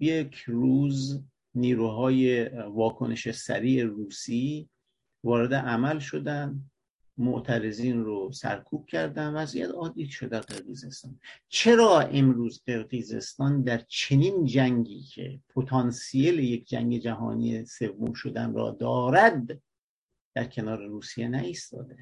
[0.00, 1.22] یک روز
[1.54, 4.68] نیروهای واکنش سریع روسی
[5.24, 6.70] وارد عمل شدن
[7.18, 11.20] معترضین رو سرکوب کردن وضعیت عادی شده قرقیزستان.
[11.48, 19.60] چرا امروز قرقیزستان در چنین جنگی که پتانسیل یک جنگ جهانی سوم شدن را دارد
[20.34, 21.96] در کنار روسیه نایستاده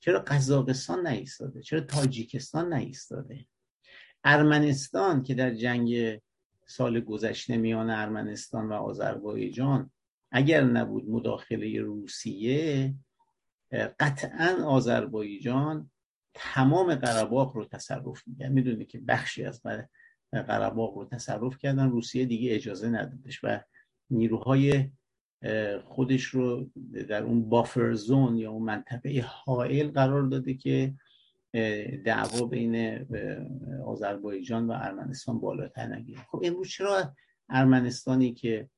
[0.00, 3.46] چرا قزاقستان نایستاده چرا تاجیکستان نایستاده
[4.24, 6.20] ارمنستان که در جنگ
[6.66, 9.90] سال گذشته میان ارمنستان و آذربایجان
[10.30, 12.94] اگر نبود مداخله روسیه
[14.00, 15.90] قطعا آذربایجان
[16.34, 19.62] تمام قرباق رو تصرف میگن می‌دونی که بخشی از
[20.32, 23.60] قرباق رو تصرف کردن روسیه دیگه اجازه ندادش و
[24.10, 24.90] نیروهای
[25.84, 26.70] خودش رو
[27.08, 30.94] در اون بافر زون یا اون منطقه حائل قرار داده که
[32.04, 33.06] دعوا بین
[33.84, 36.20] آذربایجان و ارمنستان بالاتر نگیره.
[36.30, 37.14] خب امروز چرا
[37.48, 38.68] ارمنستانی که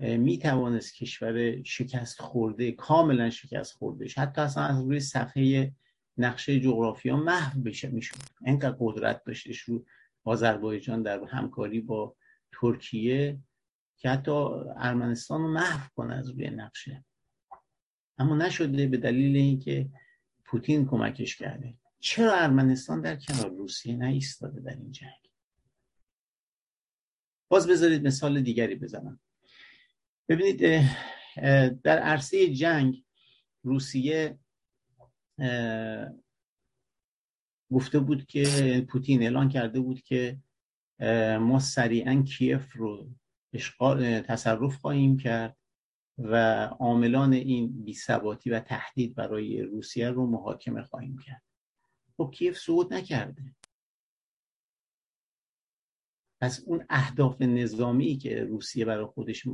[0.00, 5.72] می توانست کشور شکست خورده کاملا شکست خورده حتی اصلا از روی صفحه
[6.18, 8.16] نقشه جغرافیا محو بشه می‌شد.
[8.46, 9.84] اینقدر قدرت داشتش رو
[10.24, 12.16] آذربایجان در همکاری با
[12.60, 13.38] ترکیه.
[13.98, 14.30] که حتی
[14.76, 17.04] ارمنستان رو محو کنه از روی نقشه.
[18.18, 19.88] اما نشده به دلیل اینکه
[20.44, 21.74] پوتین کمکش کرده.
[22.00, 25.30] چرا ارمنستان در کنار روسیه نایستاده در این جنگ؟
[27.48, 29.20] باز بذارید مثال دیگری بزنم.
[30.28, 30.86] ببینید
[31.82, 33.04] در عرصه جنگ
[33.62, 34.38] روسیه
[37.72, 40.38] گفته بود که پوتین اعلان کرده بود که
[41.40, 43.10] ما سریعا کیف رو
[43.52, 45.56] اشغال تصرف خواهیم کرد
[46.18, 51.42] و عاملان این بیثباتی و تهدید برای روسیه رو محاکمه خواهیم کرد.
[52.16, 53.54] خب کیف صعود نکرده.
[56.40, 59.46] پس اون اهداف نظامی که روسیه برای خودش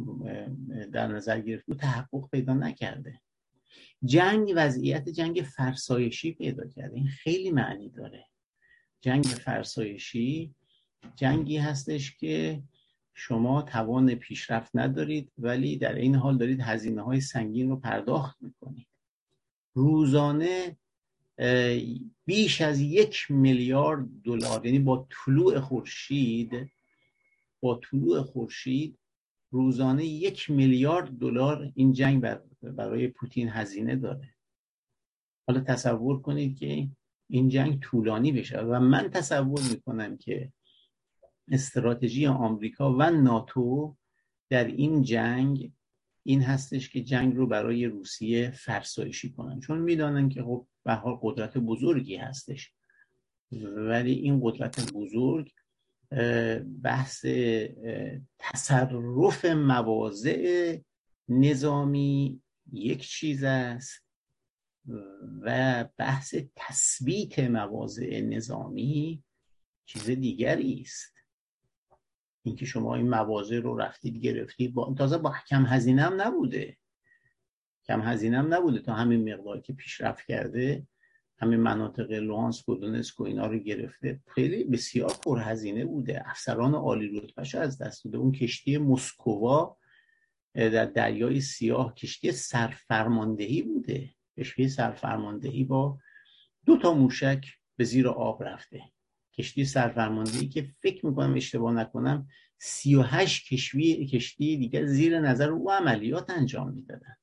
[0.93, 3.21] در نظر گرفت بود تحقق پیدا نکرده.
[4.05, 6.97] جنگ وضعیت جنگ فرسایشی پیدا کرده.
[6.97, 8.27] این خیلی معنی داره.
[9.01, 10.55] جنگ فرسایشی
[11.17, 12.63] جنگی هستش که
[13.15, 18.87] شما توان پیشرفت ندارید ولی در این حال دارید هزینه های سنگین رو پرداخت می‌کنید.
[19.75, 20.77] روزانه
[22.25, 26.71] بیش از یک میلیارد دلار یعنی با طلوع خورشید
[27.61, 28.99] با طلوع خورشید
[29.51, 32.21] روزانه یک میلیارد دلار این جنگ
[32.63, 34.35] برای پوتین هزینه داره.
[35.47, 36.89] حالا تصور کنید که
[37.29, 40.53] این جنگ طولانی بشه و من تصور می‌کنم که
[41.49, 43.97] استراتژی آمریکا و ناتو
[44.51, 45.73] در این جنگ
[46.23, 49.61] این هستش که جنگ رو برای روسیه فرسایشی کنن.
[49.61, 52.73] چون می‌دانن که خب به حال قدرت بزرگی هستش.
[53.77, 55.53] ولی این قدرت بزرگ
[56.83, 57.27] بحث
[58.39, 60.79] تصرف مواضع
[61.29, 64.05] نظامی یک چیز است
[65.41, 69.23] و بحث تثبیت مواضع نظامی
[69.87, 71.14] چیز دیگری است.
[72.45, 74.75] اینکه شما این مواضع رو رفتید گرفتید.
[74.75, 76.77] با تازه با کم هزینه هم نبوده.
[77.87, 78.79] کم هزینه هم نبوده.
[78.79, 80.87] تا همین مقدار که پیشرفت کرده
[81.39, 84.21] همین مناطق لوانسک و دونسک و اینا رو گرفته.
[84.27, 86.31] خیلی بسیار پرهزینه بوده.
[86.31, 88.19] افسران عالی رتبهش از دست داده.
[88.19, 89.77] اون کشتی مسکووا
[90.55, 94.11] در دریای سیاه کشتی سرفرماندهی بوده.
[94.39, 95.99] کشتی سرفرماندهی با
[96.67, 98.94] دو تا موشک به زیر آب رفته.
[99.39, 106.31] کشتی سرفرماندهی که فکر می‌کنم اشتباه نکنم 38 کشتی کشتی دیگه زیر نظر او عملیات
[106.31, 107.17] انجام می‌دادن.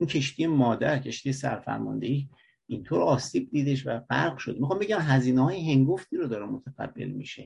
[0.00, 2.28] اون کشتی مادر کشتی سرفرماندهی
[2.66, 4.60] اینطور آسیب دیدش و غرق شد.
[4.60, 7.44] می‌خوام بگم هزینه های هنگفتی رو داره متقبل میشه.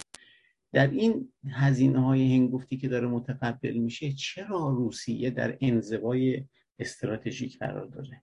[0.72, 6.44] در این هزینه های هنگفتی که داره متقبل میشه چرا روسیه در انزوای
[6.78, 8.22] استراتژیک قرار داره؟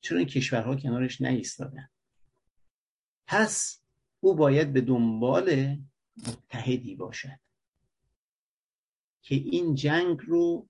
[0.00, 1.88] چرا این کشورها کنارش نیستادن؟
[3.26, 3.83] پس
[4.24, 5.76] او باید به دنبال
[6.28, 7.38] متحدی باشد
[9.22, 10.68] که این جنگ رو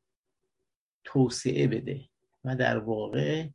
[1.05, 2.01] توسعه بده
[2.45, 3.49] و در واقع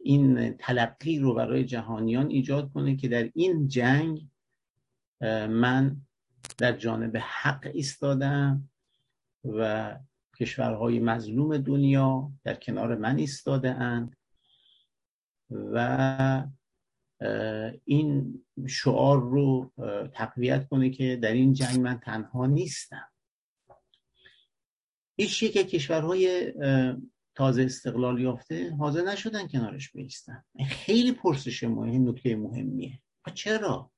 [0.00, 4.26] این تلقی رو برای جهانیان ایجاد کنه که در این جنگ
[5.48, 5.96] من
[6.58, 8.70] در جانب حق ایستادم
[9.44, 9.94] و
[10.36, 14.16] کشورهای مظلوم دنیا در کنار من ایستاده اند
[15.50, 16.46] و
[17.84, 19.72] این شعار رو
[20.14, 23.08] تقویت کنه که در این جنگ من تنها نیستم.
[25.16, 26.52] هیچ یک کشورهای
[27.34, 33.00] تازه استقلال یافته حاضر نشدن کنارش بیستن خیلی پرسش مهم نکته مهمیه.
[33.34, 33.90] چرا؟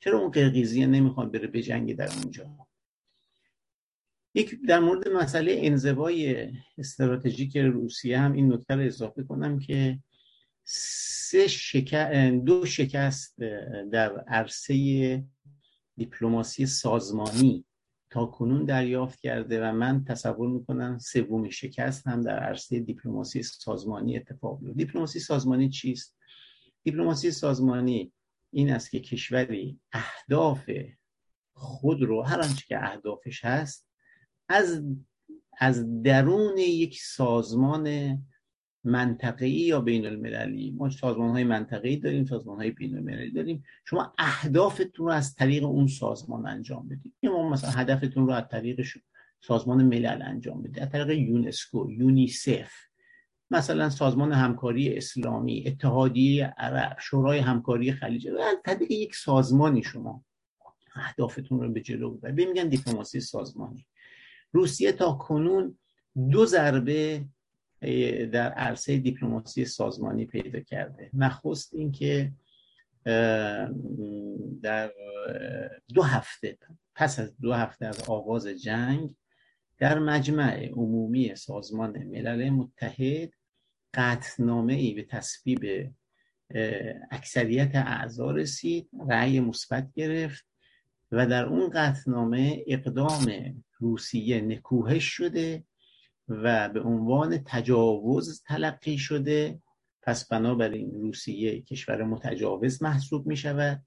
[0.00, 2.66] چرا اون قرقیزیه نمی‌خواد بره به جنگ در اونجا؟
[4.34, 9.98] یک در مورد مسئله انزوای استراتژیک روسیه هم این نکته رو اضافه کنم که
[10.64, 11.48] سه
[12.44, 13.40] دو شکست
[13.92, 15.24] در عرصه
[15.96, 17.64] دیپلماسی سازمانی
[18.10, 24.16] تا کنون دریافت کرده و من تصور می‌کنم سومین شکست هم در عرصه دیپلماسی سازمانی
[24.16, 24.76] اتفاق بیفته.
[24.76, 26.16] دیپلماسی سازمانی چیست؟
[26.82, 28.12] دیپلماسی سازمانی
[28.50, 30.70] این است که کشوری اهداف
[31.52, 33.88] خود رو هر آنچه که اهدافش هست
[34.48, 34.82] از
[35.58, 38.18] از درون یک سازمان
[38.84, 43.64] منطقه‌ای یا بین المللی ما سازمان های منطقه‌ای داریم سازمان های بین المللی داریم.
[43.84, 47.14] شما اهدافتون رو از طریق اون سازمان انجام بدید.
[47.22, 48.86] ما مثلا هدفتون رو از طریق
[49.40, 50.80] سازمان ملل انجام بدید.
[50.80, 52.70] از طریق یونسکو یونیسف.
[53.50, 58.28] مثلا سازمان همکاری اسلامی اتحادیه عرب شورای همکاری خلیج.
[58.28, 60.24] از طریق یک سازمانی شما
[60.94, 63.86] اهدافتون رو به جلو ببرید میگن دیپلماسی سازمانی.
[64.52, 65.78] روسیه تا کنون
[66.30, 67.24] دو ضربه
[68.32, 71.10] در عرصه دیپلماسی سازمانی پیدا کرده.
[71.14, 72.32] نخست اینکه
[74.62, 74.92] در
[75.94, 76.58] دو هفته
[76.94, 79.14] پس از دو هفته از آغاز جنگ
[79.78, 83.32] در مجمع عمومی سازمان ملل متحد
[83.94, 85.92] قطنامه ای به تصویب
[87.10, 90.44] اکثریت اعضا رسید رأی مثبت گرفت
[91.12, 93.32] و در اون قطنامه اقدام
[93.78, 95.64] روسیه نکوهش شده
[96.28, 99.62] و به عنوان تجاوز تلقی شده
[100.02, 103.82] پس بنابراین روسیه کشور متجاوز محسوب می شود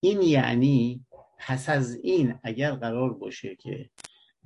[0.00, 1.06] این یعنی
[1.38, 3.90] پس از این اگر قرار باشه که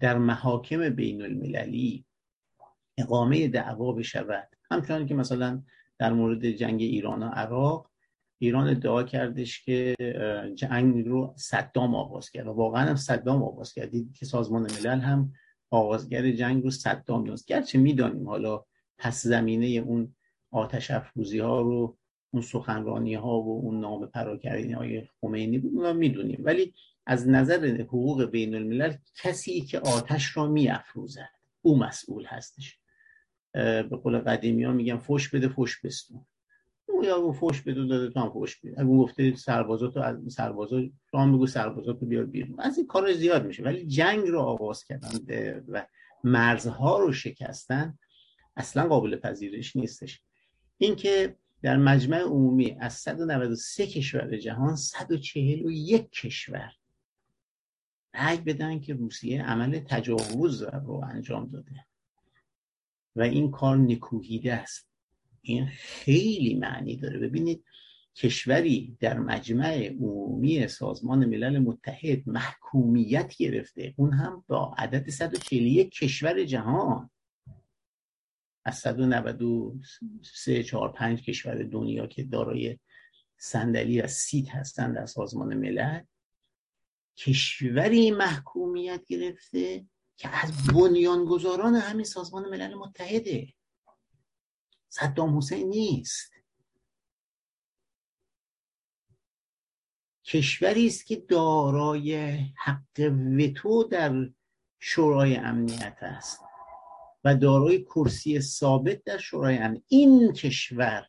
[0.00, 2.04] در محاکم بین المللی
[2.98, 5.62] اقامه دعوا بشود همچنان که مثلا
[5.98, 7.90] در مورد جنگ ایران و عراق
[8.38, 9.94] ایران ادعا کردش که
[10.54, 13.90] جنگ رو صدام آغاز کرد و واقعا هم صدام آغاز کرد.
[14.14, 15.32] که سازمان ملل هم
[15.74, 18.64] آغازگر جنگ رو صدام دونست گرچه می‌دانیم حالا
[18.98, 20.14] پس زمینه اون
[20.50, 21.96] آتش افروزی ها رو
[22.30, 26.40] اون سخنرانی ها و اون نام پراکنی های خمینی بود ما می‌دونیم.
[26.44, 26.74] ولی
[27.06, 31.30] از نظر حقوق بین الملل کسی که آتش را می افروزد
[31.62, 32.78] او مسئول هستش.
[33.52, 36.26] به قول قدیمی ها میگن فش بده فش بستون.
[36.88, 38.80] او یا فش بده داده تو هم فش بده.
[38.80, 42.60] اگه گفته سربازاتو از سربازا تو هم بگو سربازاتو بیار بیرون.
[42.60, 43.62] از این کار زیاد میشه.
[43.62, 45.86] ولی جنگ رو آغاز کردن و
[46.24, 47.98] مرزها رو شکستن
[48.56, 50.22] اصلا قابل پذیرش نیستش.
[50.78, 56.72] اینکه در مجمع عمومی از 193 کشور جهان 141 کشور
[58.14, 61.86] رأی بدن که روسیه عمل تجاوز رو انجام داده.
[63.16, 64.93] و این کار نکوهیده است.
[65.44, 67.18] این خیلی معنی داره.
[67.18, 67.64] ببینید
[68.16, 73.94] کشوری در مجمع عمومی سازمان ملل متحد محکومیت گرفته.
[73.96, 77.10] اون هم با عدد 141 کشور جهان.
[78.64, 82.78] از 193 4 5 کشور دنیا که دارای
[83.36, 86.00] صندلی و سیت هستند در سازمان ملل
[87.16, 89.86] کشوری محکومیت گرفته
[90.16, 93.53] که از بنیانگذاران همین سازمان ملل متحده.
[94.94, 96.32] صدام حسین نیست.
[100.24, 102.34] کشوری است که دارای
[102.64, 104.30] حق وتو در
[104.78, 106.40] شورای امنیت است
[107.24, 111.06] و دارای کرسی ثابت در شورای امنیت این کشور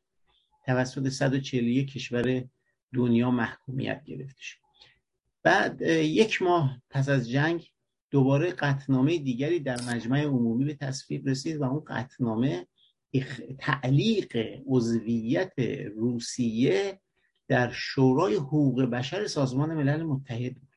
[0.66, 2.44] توسط 141 کشور
[2.94, 4.60] دنیا محکومیت گرفته شد
[5.44, 7.72] بعد یک ماه پس از جنگ
[8.12, 12.68] دوباره قطنامه دیگری در مجمع عمومی به تصویب رسید و اون قطنامه
[13.60, 15.54] تعلیق عضویت
[15.96, 17.00] روسیه
[17.48, 20.76] در شورای حقوق بشر سازمان ملل متحد بود.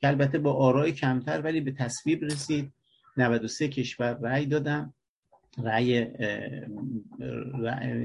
[0.00, 2.72] که البته با آرای کمتر ولی به تصویب رسید.
[3.16, 4.94] 93 کشور رأی دادن.
[5.58, 6.04] رأی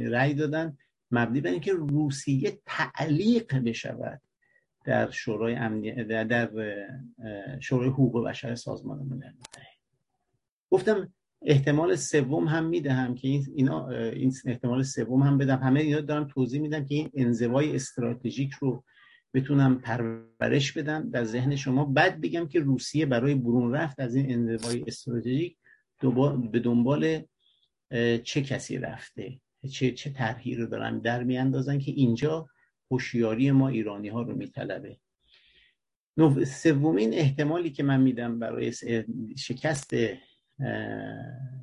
[0.10, 0.78] رأی دادن.
[1.12, 4.22] مبنی بر اینکه روسیه تعلیق بشود
[4.86, 6.50] در شورای امنی در,
[7.60, 9.78] شورای حقوق بشر سازمان ملل متحد.
[10.70, 15.58] گفتم احتمال سوم هم می‌دهم که این اینا این احتمال سوم هم بدم.
[15.58, 18.84] همه اینا دارم توضیح میدم که این انزوای استراتژیک رو
[19.34, 21.86] بتونم پرورش بدم در ذهن شما.
[21.86, 25.58] بعد بگم که روسیه برای برون رفت از این انزوای استراتژیک
[26.52, 27.22] به دنبال
[28.24, 29.40] چه کسی رفته؟
[29.72, 32.50] چه چه طرحی رو دارن در میاندازن که اینجا
[32.92, 34.98] هوشیاری ما ایرانی ها رو میطلبه.
[36.46, 38.74] سومین احتمالی که من میدم برای
[39.38, 39.94] شکست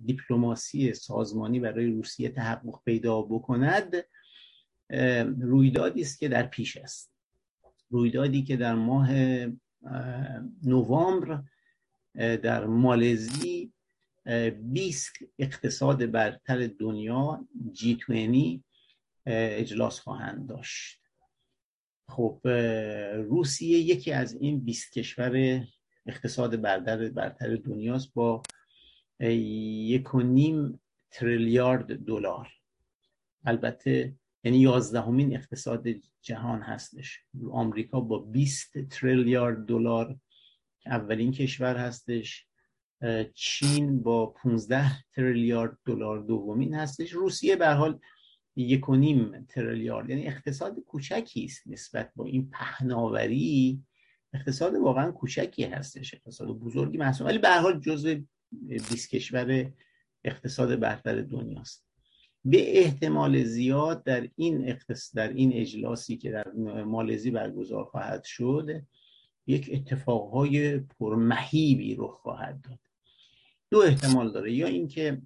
[0.05, 3.95] دیپلماسی سازمانی برای روسیه تحقق پیدا بکند
[5.40, 7.12] رویدادی است که در پیش است.
[7.90, 9.11] رویدادی که در ماه
[10.62, 11.42] نوامبر
[12.14, 13.72] در مالزی
[14.24, 18.64] 20 اقتصاد برتر دنیا جی 20
[19.26, 21.01] اجلاس خواهند داشت.
[22.09, 22.40] خب
[23.14, 25.64] روسیه یکی از این 20 کشور
[26.07, 28.42] اقتصاد برتر برتر دنیاست با
[29.20, 32.48] یک و نیم تریلیارد دلار.
[33.44, 35.86] البته یعنی یازدهمین اقتصاد
[36.22, 37.20] جهان هستش.
[37.50, 40.16] آمریکا با 20 تریلیارد دلار
[40.86, 42.46] اولین کشور هستش.
[43.34, 47.12] چین با 15 تریلیارد دلار دومین هستش.
[47.12, 48.00] روسیه به حال
[48.56, 50.10] یک و نیم تریلیارد.
[50.10, 53.82] یعنی اقتصاد کوچکی است نسبت با این پهناوری.
[54.34, 56.14] اقتصاد واقعا کوچکی هستش.
[56.14, 57.26] اقتصاد بزرگی محسوب.
[57.26, 58.14] ولی به حال جزو
[58.68, 59.72] 20 کشور
[60.24, 61.84] اقتصاد برتر دنیاست.
[62.44, 65.16] به احتمال زیاد در این اقتص...
[65.16, 66.50] در این اجلاسی که در
[66.84, 68.82] مالزی برگزار خواهد شد
[69.46, 72.78] یک اتفاقهای پرمهیبی رخ خواهد داد.
[73.70, 74.52] دو احتمال داره.
[74.52, 75.22] یا اینکه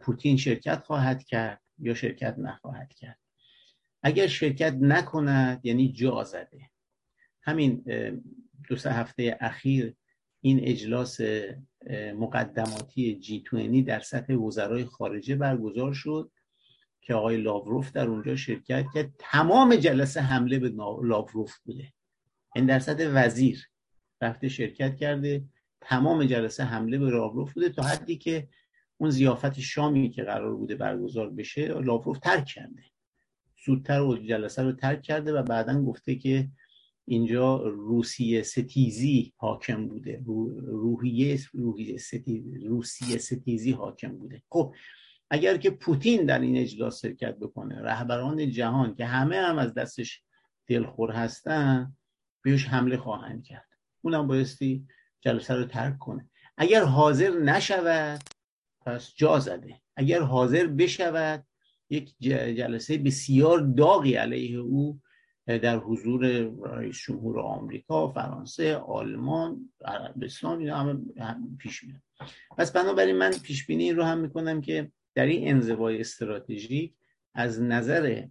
[0.00, 3.18] پوتین شرکت خواهد کرد یا شرکت نخواهد کرد.
[4.02, 6.70] اگر شرکت نکند یعنی جا زده.
[7.42, 7.84] همین
[8.68, 9.94] دو سه هفته اخیر
[10.40, 11.20] این اجلاس
[11.90, 16.30] مقدماتی جی 20 در سطح وزرای خارجه برگزار شد
[17.00, 19.10] که آقای لاوروف در اونجا شرکت کرد.
[19.18, 20.68] تمام جلسه حمله به
[21.02, 21.92] لاوروف بوده.
[22.54, 23.68] این در سطح وزیر
[24.20, 25.44] رفته شرکت کرده.
[25.80, 28.48] تمام جلسه حمله به لاوروف بوده تا حدی که
[28.96, 32.82] اون زیافت شامی که قرار بوده برگزار بشه لاوروف ترک کرده.
[33.66, 36.48] زودتر جلسه رو ترک کرده و بعدا گفته که
[37.08, 40.22] اینجا روسیه ستیزی حاکم بوده.
[40.56, 44.42] روحیه روحیه ستیزی روسیه ستیزی حاکم بوده.
[44.48, 44.74] خب
[45.30, 50.22] اگر که پوتین در این اجلاس شرکت بکنه رهبران جهان که همه هم از دستش
[50.66, 51.96] دلخور هستن
[52.42, 53.68] بهش حمله خواهند کرد.
[54.02, 54.86] اونم بایستی
[55.20, 56.30] جلسه رو ترک کنه.
[56.56, 58.20] اگر حاضر نشود
[58.80, 59.80] پس جا زده.
[59.96, 61.46] اگر حاضر بشود
[61.90, 65.00] یک جلسه بسیار داغی علیه او
[65.46, 66.26] در حضور
[66.64, 70.98] رئیس جمهور آمریکا فرانسه آلمان عربستان اینا همه
[71.58, 72.00] پیش میاد.
[72.58, 76.94] پس بنابراین من پیش بینی رو هم می‌کنم که در این انزوای استراتژیک
[77.34, 78.26] از نظر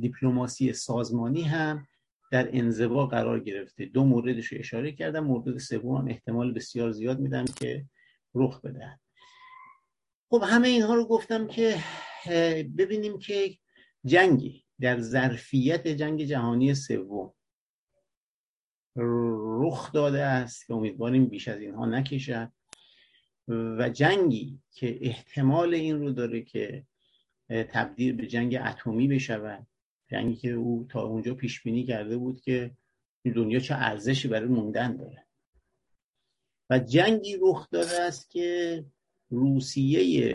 [0.00, 1.86] دیپلماسی سازمانی هم
[2.32, 3.84] در انزوا قرار گرفته.
[3.84, 5.24] دو موردش رو اشاره کردم.
[5.24, 7.84] مورد سوم هم احتمال بسیار زیاد میدم که
[8.34, 8.98] رخ بده
[10.28, 11.76] خب همه اینها رو گفتم که
[12.78, 13.56] ببینیم که
[14.04, 17.34] جنگی در ظرفیت جنگ جهانی سوم.
[18.96, 22.52] رخ داده است که امیدواریم بیش از اینها نکشد
[23.48, 26.86] و جنگی که احتمال این رو داره که
[27.48, 29.66] تبدیل به جنگ اتمی بشود.
[30.10, 32.76] جنگی که او تا اونجا پیش بینی کرده بود که
[33.34, 35.26] دنیا چه ارزشی برای موندن داره.
[36.70, 38.84] و جنگی رخ داده است که
[39.30, 40.34] روسیه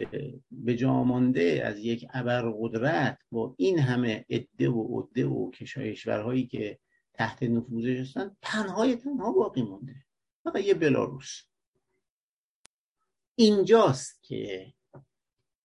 [0.51, 6.79] به جامانده از یک ابرقدرت با این همه عده و عده و کشورهایی که
[7.13, 9.95] تحت نفوذش هستن تنهای تنها باقی مونده
[10.43, 11.41] فقط یه بلاروس.
[13.35, 14.73] اینجاست که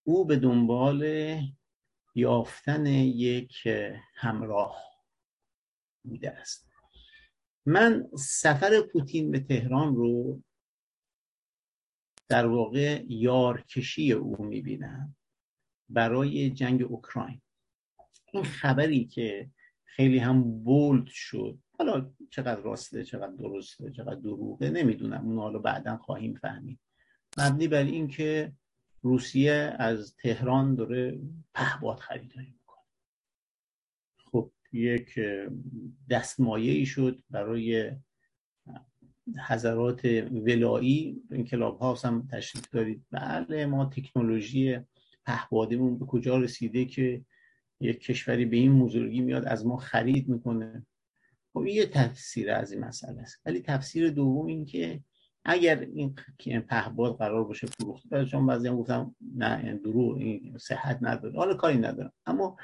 [0.03, 1.37] او به دنبال
[2.15, 3.67] یافتن یک
[4.15, 4.83] همراه
[6.03, 6.67] بوده است.
[7.65, 10.41] من سفر پوتین به تهران رو
[12.29, 15.15] در واقع یارکشی او می‌بینم
[15.89, 17.41] برای جنگ اوکراین.
[18.33, 19.49] این خبری که
[19.83, 21.59] خیلی هم بولد شد.
[21.77, 25.25] حالا چقدر راسته چقدر درسته چقدر دروغه نمی‌دونم.
[25.25, 26.79] اون حالا بعدا خواهیم فهمید.
[27.37, 28.53] مبنی بر اینکه
[29.01, 31.19] روسیه از تهران داره
[31.53, 32.83] پهباد خریداری می‌کنه.
[34.17, 35.19] خب یک
[36.09, 37.91] دستمایه ای شد برای
[39.47, 43.03] حضرات ولایی این کلاب هاوس هم تشریف دارید.
[43.11, 44.79] بله ما تکنولوژی
[45.25, 47.25] پهبادیمون به کجا رسیده که
[47.79, 50.85] یک کشوری به این بزرگی میاد از ما خرید می‌کنه؟
[51.53, 53.41] خب یه تفسیر از این مسئله است.
[53.45, 55.03] ولی تفسیر دوم این که
[55.45, 56.15] اگر این
[56.61, 61.35] پهباد قرار باشه فروخته چون بعضی هم گفتم نه درو این صحت نداره.
[61.37, 62.13] حالا کاری ندارم.
[62.25, 62.57] اما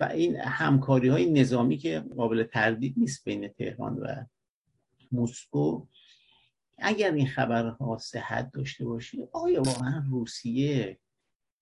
[0.00, 4.24] این همکاری های نظامی که قابل تردید نیست بین تهران و
[5.12, 5.86] مسکو
[6.78, 10.98] اگر این خبرها صحت داشته باشه آیا واقعا روسیه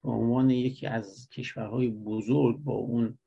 [0.05, 3.19] به عنوان یکی از کشورهای بزرگ با اون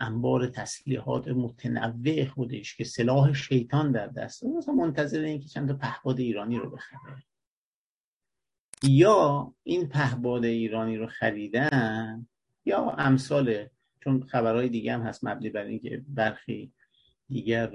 [0.00, 5.74] انبار تسلیحات متنوع خودش که سلاح شیطان در دست مثلا منتظر این که چند تا
[5.74, 7.22] پهباد ایرانی رو بخره؟
[8.82, 12.26] یا این پهپاد ایرانی رو خریدن
[12.64, 13.66] یا امثال
[14.04, 16.72] چون خبرهای دیگه هم هست مبنی بر اینکه برخی
[17.28, 17.70] دیگر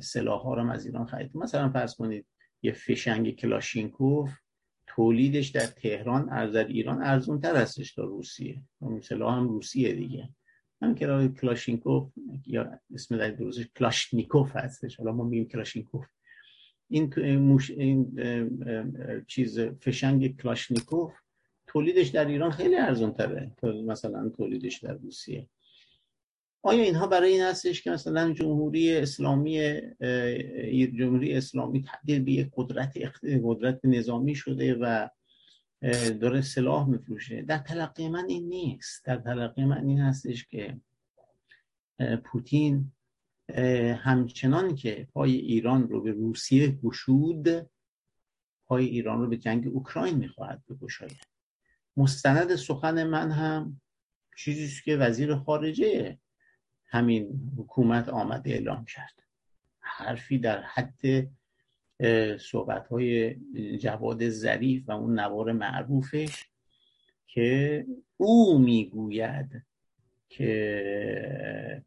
[0.00, 2.26] سلاح ها رو از ایران خرید مثلا فرض کنید
[2.62, 4.30] یه فشنگ کلاشینکوف
[4.86, 8.62] تولیدش در تهران از ایران ارزون تر هستش تا روسیه.
[8.78, 10.28] اون سلاح هم روسیه دیگه.
[10.82, 12.12] هم که کلاشینکوف
[12.46, 14.96] یا اسم در درستش کلاشنیکوف هستش.
[14.96, 16.06] حالا ما میگیم کلاشینکوف.
[16.88, 18.16] این, موش، این
[19.26, 21.12] چیز فشنگ کلاشنیکوف
[21.66, 25.48] تولیدش در ایران خیلی ارزون تره مثلا تولیدش در روسیه.
[26.66, 29.80] آیا اینها برای این هستش که مثلا جمهوری اسلامی
[30.98, 32.96] جمهوری اسلامی تبدیل به یک قدرت
[33.44, 35.08] قدرت نظامی شده و
[36.20, 39.04] داره سلاح میفروشه؟ در تلقی من این نیست.
[39.04, 40.80] در تلقی من این هستش که
[42.24, 42.92] پوتین
[43.94, 47.70] همچنان که پای ایران رو به روسیه گشود
[48.66, 51.20] پای ایران رو به جنگ اوکراین می‌خواهد بگشاید.
[51.96, 53.80] مستند سخن من هم
[54.38, 56.18] چیزی که وزیر خارجه
[56.86, 59.22] همین حکومت آمده اعلام کرد.
[59.80, 61.28] حرفی در حد
[62.38, 63.34] صحبت های
[63.78, 66.44] جواد ظریف و اون نوار معروفش
[67.26, 69.62] که او می‌گوید
[70.28, 71.82] که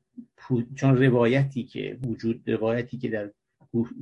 [0.75, 3.31] چون روایتی که وجود روایتی که در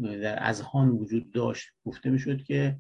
[0.02, 2.78] در اذهان وجود داشت گفته می‌شد که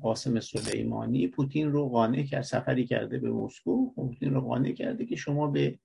[0.00, 5.16] قاسم سلیمانی پوتین رو قانع کرد سفری کرده به مسکو پوتین رو قانع کرده که
[5.16, 5.78] شما به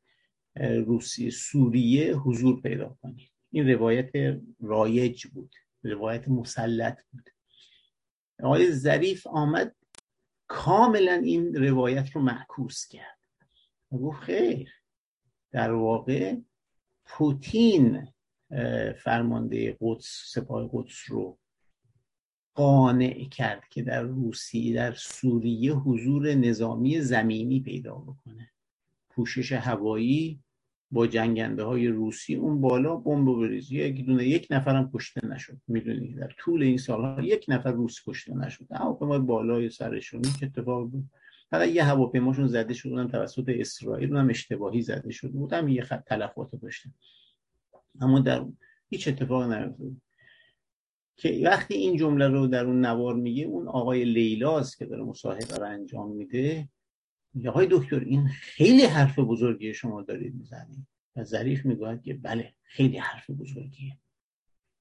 [0.56, 4.12] روسیه سوریه حضور پیدا کنید این روایت
[4.60, 5.56] رایج بود.
[5.84, 7.30] روایت مسلط بود.
[8.44, 9.76] آقای ظریف آمد
[10.48, 13.20] کاملا این روایت رو معکوس کرد.
[13.92, 14.74] گفت خیر.
[15.52, 16.38] در واقع
[17.06, 18.08] پوتین
[18.98, 21.40] فرمانده قدس سپاه قدس رو
[22.56, 28.52] قانع کرد که در روسیه در سوریه حضور نظامی زمینی پیدا بکنه.
[29.10, 30.44] پوشش هوایی
[30.92, 33.76] با جنگنده های روسی اون بالا بمب بریزی.
[33.76, 38.34] یک دونه یک نفرم کشته نشد می‌دونی؟ در طول این سالها یک نفر روس کشته
[38.34, 38.66] نشد.
[38.72, 41.10] هواپیمای بالای سرشون که اتفاق بود.
[41.52, 45.54] فقط یه هواپیماشون زده شد اونم توسط اسرائیل اونم اشتباهی زده شد بود.
[45.54, 46.90] هم یه خط تلفات داشته
[48.02, 48.46] اما در
[48.90, 49.92] هیچ اتفاق نیفتاد.
[51.18, 55.56] که وقتی این جمله رو در اون نوار میگه اون آقای لیلاست که داره مصاحبه
[55.56, 56.70] رو انجام میده
[57.48, 60.88] آقای دکتر این خیلی حرف بزرگی شما دارید می‌زنید.
[61.16, 63.98] و ظریف می‌گوید که بله خیلی حرف بزرگیه.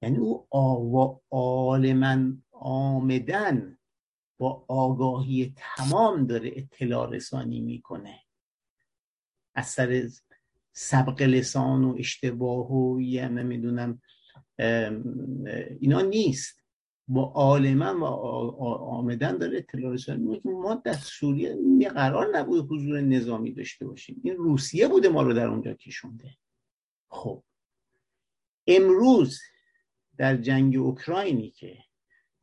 [0.03, 3.79] یعنی او آوا عالما آمدن
[4.39, 8.21] با آگاهی تمام داره اطلاع رسانی می‌کنه.
[9.55, 10.09] از سر
[10.73, 14.03] سبق لسان و اشتباه و یه نمی‌دونم
[15.81, 16.64] اینا نیست.
[17.09, 18.05] با عالما و
[18.65, 24.21] آمدن داره اطلاع رسانی که ما در سوریه یه قرار نبود حضور نظامی داشته باشیم.
[24.25, 26.31] این روسیه بوده ما رو در اونجا کشونده.
[27.09, 27.43] خب.
[28.67, 29.41] امروز
[30.17, 31.79] در جنگ اوکراینی که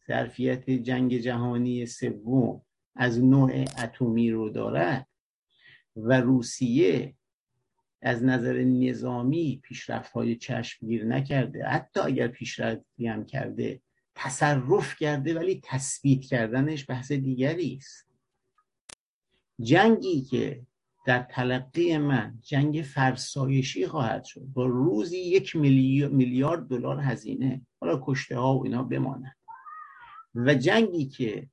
[0.08, 2.62] ظرفیت جنگ جهانی سوم
[2.96, 5.08] از نوع اتمی رو دارد
[5.96, 7.16] و روسیه
[8.02, 13.82] از نظر نظامی پیشرفت های چشمگیر نکرده حتی اگر پیشرفتی هم کرده
[14.24, 18.08] تصرف کرده ولی تثبیت کردنش بحث دیگری است.
[19.62, 20.62] جنگی که
[21.06, 24.42] در تلقی من جنگ فرسایشی خواهد شد.
[24.54, 27.62] با روزی یک میلیارد دلار هزینه.
[27.80, 29.36] حالا کشته ها و اینا بمانند.
[30.36, 31.50] و جنگی که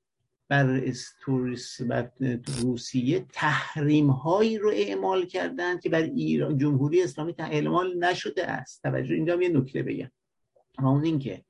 [0.49, 1.81] بر استوریس
[2.62, 8.83] روسیه تحریم هایی رو اعمال کردن که بر ایران جمهوری اسلامی اعمال نشده است.
[8.83, 10.11] توجه اینجا یه نکته بگم.
[10.79, 11.45] و اون اینکه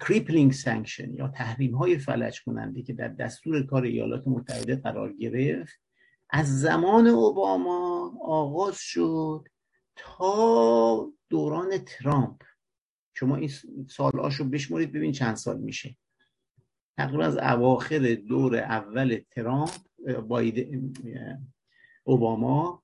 [0.00, 5.80] crippling sanction یا تحریم های فلج کننده که در دستور کار ایالات متحده قرار گرفت
[6.30, 9.48] از زمان اوباما آغاز شد
[9.96, 12.42] تا دوران ترامپ.
[13.14, 13.50] شما این
[13.88, 15.96] سالهاش رو بشمارید ببین چند سال میشه.
[16.96, 19.70] تقریبا از اواخر دور اول ترامپ
[20.28, 20.84] باید
[22.04, 22.82] اوباما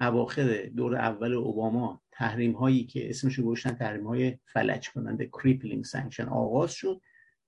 [0.00, 5.84] اواخر دور اول اوباما تحریم هایی که اسمش رو گذاشتن تحریم های فلج کننده crippling
[5.84, 7.00] sanction آغاز شد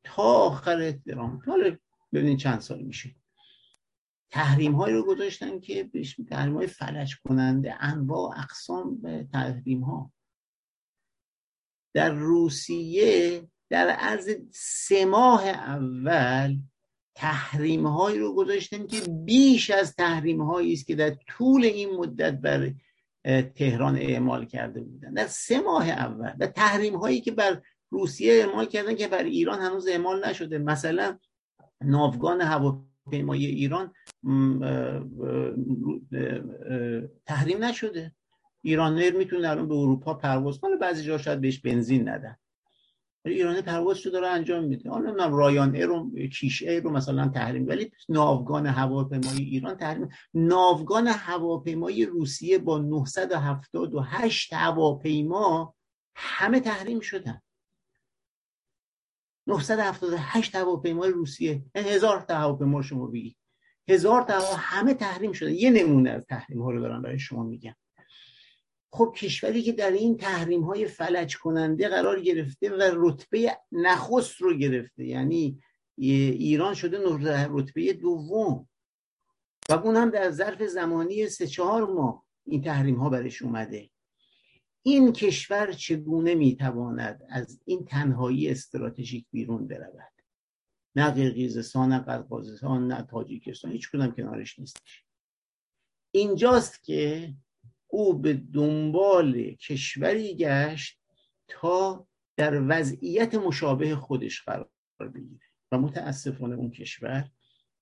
[0.05, 1.77] تا آخر ترامپ حالا
[2.13, 3.15] ببینید چند سال میشه.
[4.31, 9.03] تحریم هایی رو گذاشتن که بهش تحریم های فلج کننده انواع اقسام
[9.33, 10.13] تحریم ها
[11.95, 16.59] در روسیه در عرض سه ماه اول
[17.15, 22.33] تحریم هایی رو گذاشتن که بیش از تحریم هایی است که در طول این مدت
[22.33, 22.73] بر
[23.55, 25.15] تهران اعمال کرده بودن.
[25.15, 26.33] در سه ماه اول.
[26.41, 30.59] و تحریم هایی که بر روسیه اعمال کردن که بر ایران هنوز اعمال نشده.
[30.59, 31.19] مثلا
[31.85, 33.93] ناوگان هواپیمایی ایران
[37.27, 38.13] تحریم نشده.
[38.63, 42.37] ایران می‌تونه الان به اروپا پرواز کنه بعضی جا شاید بهش بنزین ندن.
[43.25, 44.91] ایران پروازشو داره انجام میده.
[44.91, 50.09] حالا نمی‌دونم رایان ایر رو کیش ایر رو مثلا تحریم ولی ناوگان هواپیمایی ایران تحریم.
[50.35, 55.75] ناوگان هواپیمایی روسیه با 978 هواپیما
[56.15, 57.41] همه تحریم شدن.
[59.47, 61.63] 978 هواپیمای روسیه.
[61.75, 63.37] یعنی هزار تا هواپیما شما بگید
[63.89, 67.75] هزار تا همه تحریم شده یه نمونه از تحریم ها رو دارم برای شما میگم
[68.95, 74.55] خب کشوری که در این تحریم های فلج کننده قرار گرفته و رتبه نخست رو
[74.55, 75.63] گرفته یعنی
[75.97, 76.99] ایران شده
[77.51, 78.69] رتبه دوم.
[79.69, 83.91] و اون هم در ظرف زمانی سه چهار ماه این تحریم ها برش اومده.
[84.83, 90.13] این کشور چگونه می‌تواند از این تنهایی استراتژیک بیرون برود؟
[90.97, 95.05] نه قرقیزستان نه قرقازستان نه تاجیکستان هیچ کدام کنارش نیستش.
[96.11, 97.35] اینجاست که
[97.95, 101.01] او به دنبال کشوری گشت
[101.49, 104.69] تا در وضعیت مشابه خودش قرار
[105.15, 107.29] بگیره و متاسفانه اون کشور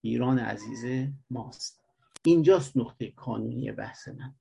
[0.01, 1.81] ایران عزیز ماست.
[2.25, 4.35] اینجاست نقطه کانونی بحث من.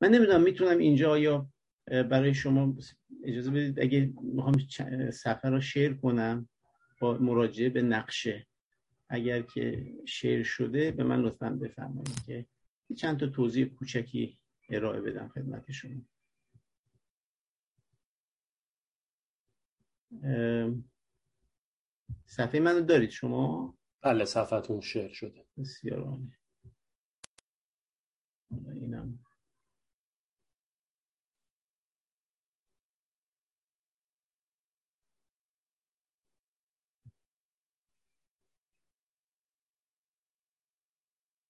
[0.00, 1.48] من نمی‌دونم می‌تونم اینجا یا
[1.86, 2.76] برای شما
[3.24, 4.58] اجازه بدید اگه می‌خوام
[5.10, 6.48] سفر رو شیر کنم
[7.00, 8.46] با مراجعه به نقشه.
[9.08, 12.46] اگر که شیر شده به من لطفا بفرمایید که
[12.96, 14.39] چند تا توضیح کوچکی
[14.70, 16.06] ارائه بدم خدمت شما
[22.26, 25.46] صفحه منو دارید شما؟ بله صفحتون شیر شده.
[25.58, 26.32] بسیار عالی.
[28.80, 29.20] اینم.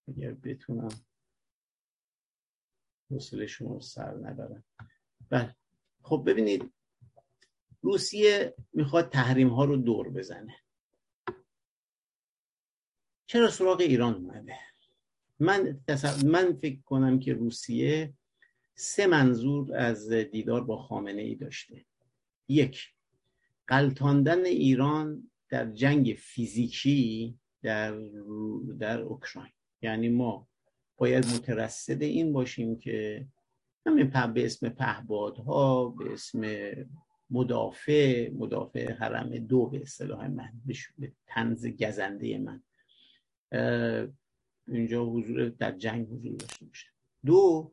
[0.09, 1.10] اگر بتونم.
[3.11, 4.65] حوصله شما رو سر نبرم
[5.31, 5.57] بله.
[6.03, 6.73] خب ببینید
[7.83, 10.57] روسیه می‌خواد تحریم ها رو دور بزنه.
[13.27, 14.59] چرا سراغ ایران اومده؟
[15.39, 15.81] من,
[16.25, 18.15] من فکر کنم که روسیه
[18.75, 21.85] سه منظور از دیدار با خامنه ای داشته.
[22.49, 22.95] یک
[23.67, 27.99] قلتاندن ایران در جنگ فیزیکی در,
[28.79, 29.53] در اوکراین.
[29.83, 30.49] یعنی ما
[31.01, 33.27] باید مترصد این باشیم که
[33.87, 36.45] همین به اسم پهبادها به اسم
[37.31, 40.53] مدافع مدافع حرم دو به اصطلاح من
[40.99, 42.63] به تنز گزنده من.
[44.69, 46.87] اینجا حضور در جنگ حضور داشته باشه
[47.27, 47.73] دو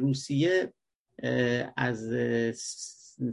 [0.00, 0.72] روسیه
[1.76, 2.08] از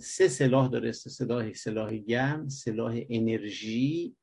[0.02, 0.92] سه سلاح داره.
[0.92, 4.16] سلاح سلاح گرم سلاح انرژی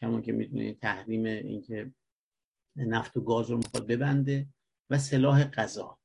[0.00, 1.92] کمان که می‌دونید تحریم اینکه
[2.76, 4.46] نفت و گاز رو می‌خواد ببنده
[4.90, 5.98] و سلاح غذا.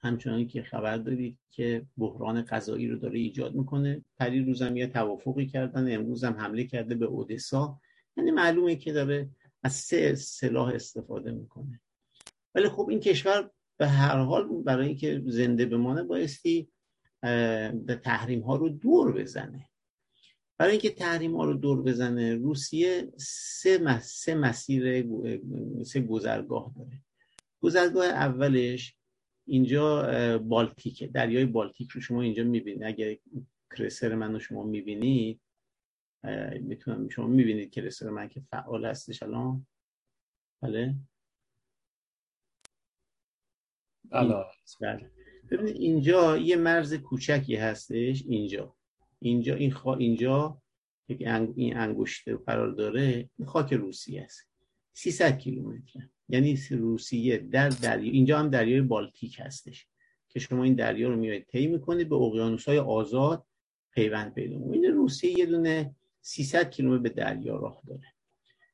[0.00, 4.04] همچنانی که خبر دارید که بحران غذایی رو داره ایجاد می‌کنه.
[4.18, 7.80] پری روزم یه توافقی کردن امروز هم حمله کرده به اودسا.
[8.16, 9.30] یعنی معلومه که داره
[9.62, 11.80] از سه سلاح استفاده می‌کنه.
[12.54, 16.68] ولی خب این کشور به هر حال برای اینکه زنده بمانه بایستی
[17.86, 19.68] به تحریم ها رو دور بزنه.
[20.58, 25.06] برای اینکه تحریم ها رو دور بزنه روسیه سه, سه مسیر
[25.84, 27.02] سه گذرگاه داره.
[27.60, 28.96] گذرگاه اولش
[29.46, 30.02] اینجا
[30.38, 31.06] بالتیکه.
[31.06, 33.16] دریای بالتیک رو شما اینجا می‌بینید اگر
[33.76, 35.40] کرسر من رو شما می‌بینید
[36.60, 39.66] می‌تونم شما می‌بینید کرسر من که فعال هستش الان.
[40.62, 40.94] بله,
[44.80, 45.10] بله.
[45.50, 48.76] ببینید اینجا یه مرز کوچکی هستش اینجا.
[49.18, 49.96] اینجا این خوا...
[49.96, 50.62] اینجا
[51.08, 54.46] این انگشته قرار داره این خاک روسیه است.
[54.92, 59.86] 300 کیلومتر یعنی روسیه در دریا اینجا هم دریای بالتیک هستش
[60.28, 63.46] که شما این دریا رو میایید طی می‌کنید به اقیانوس های آزاد
[63.92, 68.12] پیوند پیدا این روسیه یه دونه 300 کیلومتر به دریا راه داره.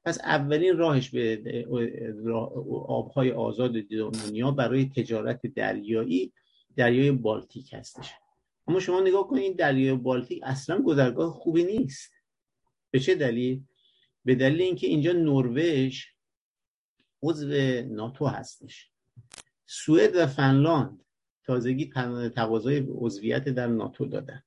[0.05, 1.67] پس اولین راهش به
[2.89, 6.33] آبهای آزاد دنیا برای تجارت دریایی
[6.77, 8.13] دریای بالتیک هستش.
[8.67, 12.13] اما شما نگاه کنید دریای بالتیک اصلا گذرگاه خوبی نیست.
[12.91, 13.65] به چه دلیل؟
[14.25, 16.05] به دلیل اینکه اینجا نروژ
[17.23, 17.49] عضو
[17.83, 18.91] ناتو هستش.
[19.67, 21.05] سوئد و فنلاند
[21.45, 21.91] تازگی
[22.35, 24.43] تقاضای عضویت در ناتو دادن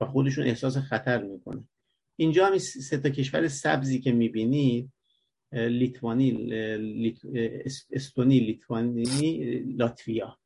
[0.00, 1.68] و خودشون احساس خطر می‌کنه
[2.16, 4.92] اینجا هم سه تا کشور سبزی که می‌بینید
[5.52, 6.30] لیتوانی
[6.76, 7.18] لیت...
[7.92, 9.04] استونی لیتوانی
[9.76, 10.38] لاتویا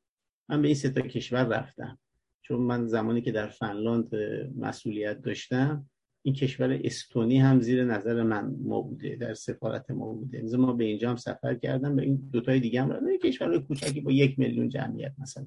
[0.49, 1.99] من به این سه تا کشور رفتم.
[2.47, 4.14] چون من زمانی که در فنلاند
[4.57, 5.86] مسئولیت داشتم
[6.22, 10.57] این کشور استونی هم زیر نظر من ما بوده در سفارت ما بوده.
[10.57, 13.16] ما به اینجا هم سفر کردم به این دوتای دیگه هم رفتم.
[13.16, 15.47] کشور کوچکی با یک میلیون جمعیت مثلا.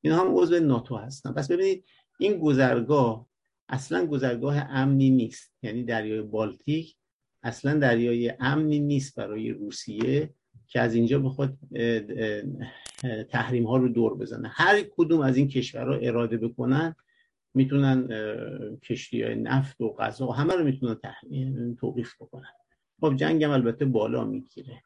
[0.00, 1.32] این هم عضو ناتو هستن.
[1.32, 1.84] پس ببینید
[2.18, 3.26] این گذرگاه
[3.68, 5.54] اصلا گذرگاه امنی نیست.
[5.62, 6.96] یعنی دریای بالتیک
[7.42, 10.34] اصلا دریای امنی نیست برای روسیه.
[10.68, 11.58] که از اینجا بخواد
[13.30, 14.48] تحریم ها رو دور بزنه.
[14.48, 16.94] هر کدوم از این کشورها اراده بکنن
[17.54, 18.08] می‌تونن
[18.82, 20.96] کشتی های نفت و غذا همه رو می‌تونن
[21.80, 22.52] توقیف بکنن.
[23.00, 24.82] خب جنگ هم البته بالا می‌گیره.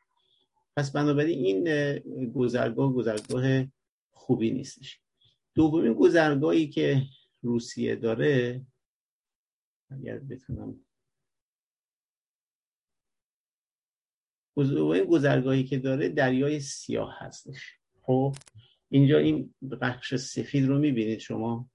[0.76, 3.64] پس بنابراین این گذرگاه گذرگاه
[4.10, 5.00] خوبی نیستش.
[5.54, 7.02] دومین گذرگاهی که
[7.42, 8.60] روسیه داره
[9.90, 10.80] اگر بتونم
[15.08, 17.60] گذرگاهی که داره دریای سیاه هستش.
[18.02, 18.36] خب
[18.88, 21.70] اینجا این بخش سفید رو می‌بینید شما.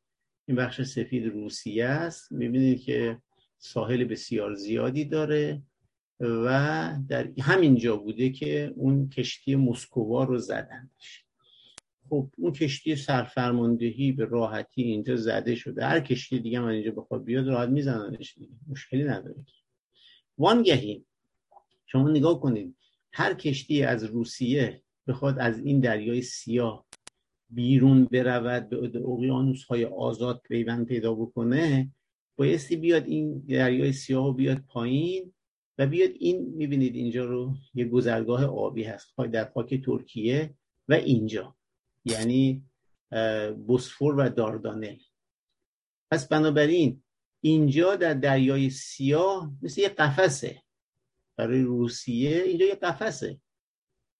[0.47, 2.31] این بخش سفید روسیه است.
[2.31, 3.17] می‌بینید که
[3.57, 5.61] ساحل بسیار زیادی داره
[6.19, 11.25] و در همینجا بوده که اون کشتی مسکووا رو زدندش
[12.09, 15.85] خب اون کشتی سرفرماندهی به راحتی اینجا زده شده.
[15.85, 18.53] هر کشتی دیگه من اینجا بخواد بیاد راحت میزننش دیگه.
[18.67, 19.45] مشکلی نداره
[20.37, 21.05] وانگهی
[21.85, 22.75] شما نگاه کنید
[23.13, 26.85] هر کشتی از روسیه بخواد از این دریای سیاه
[27.49, 31.91] بیرون برود به اقیانوس های آزاد پیوند پیدا بکنه
[32.35, 35.33] بایستی بیاد این دریای سیاه رو بیاد پایین
[35.77, 40.55] و بیاد این می‌بینید اینجا رو یه گذرگاه آبی هست در خاک ترکیه
[40.87, 41.55] و اینجا
[42.05, 42.63] یعنی
[43.67, 44.97] بوسفور و داردانل.
[46.11, 47.03] پس بنابراین
[47.41, 50.61] اینجا در دریای سیاه مثل یه قفسه.
[51.37, 53.39] برای روسیه اینجا یه قفسه.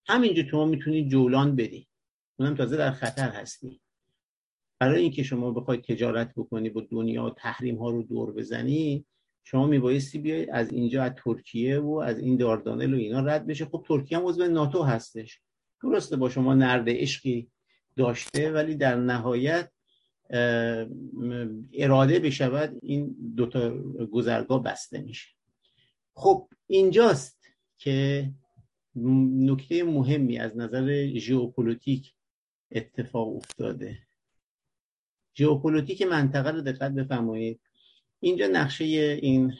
[0.07, 1.87] همینجا تو می‌تونی جولان بدی.
[2.39, 3.81] اونم تازه در خطر هستی.
[4.79, 9.05] برای اینکه شما بخواید تجارت بکنی با دنیا تحریم ها رو دور بزنی
[9.43, 13.65] شما میبایستی بیاید از اینجا از ترکیه و از این داردانل و اینا رد بشه
[13.65, 15.41] خب ترکیه هم عضو ناتو هستش.
[15.83, 17.51] درسته با شما نرد عشقی
[17.95, 19.71] داشته ولی در نهایت
[21.73, 23.77] اراده بشود این دوتا
[24.11, 25.34] گذرگاه بسته میشه.
[26.15, 27.39] خب اینجاست
[27.77, 28.29] که
[28.95, 32.13] نکته مهمی از نظر ژئوپلیتیک
[32.71, 33.97] اتفاق افتاده.
[35.37, 37.61] ژئوپلیتیک منطقه رو دقت بفرمایید.
[38.19, 38.83] اینجا نقشه
[39.21, 39.53] این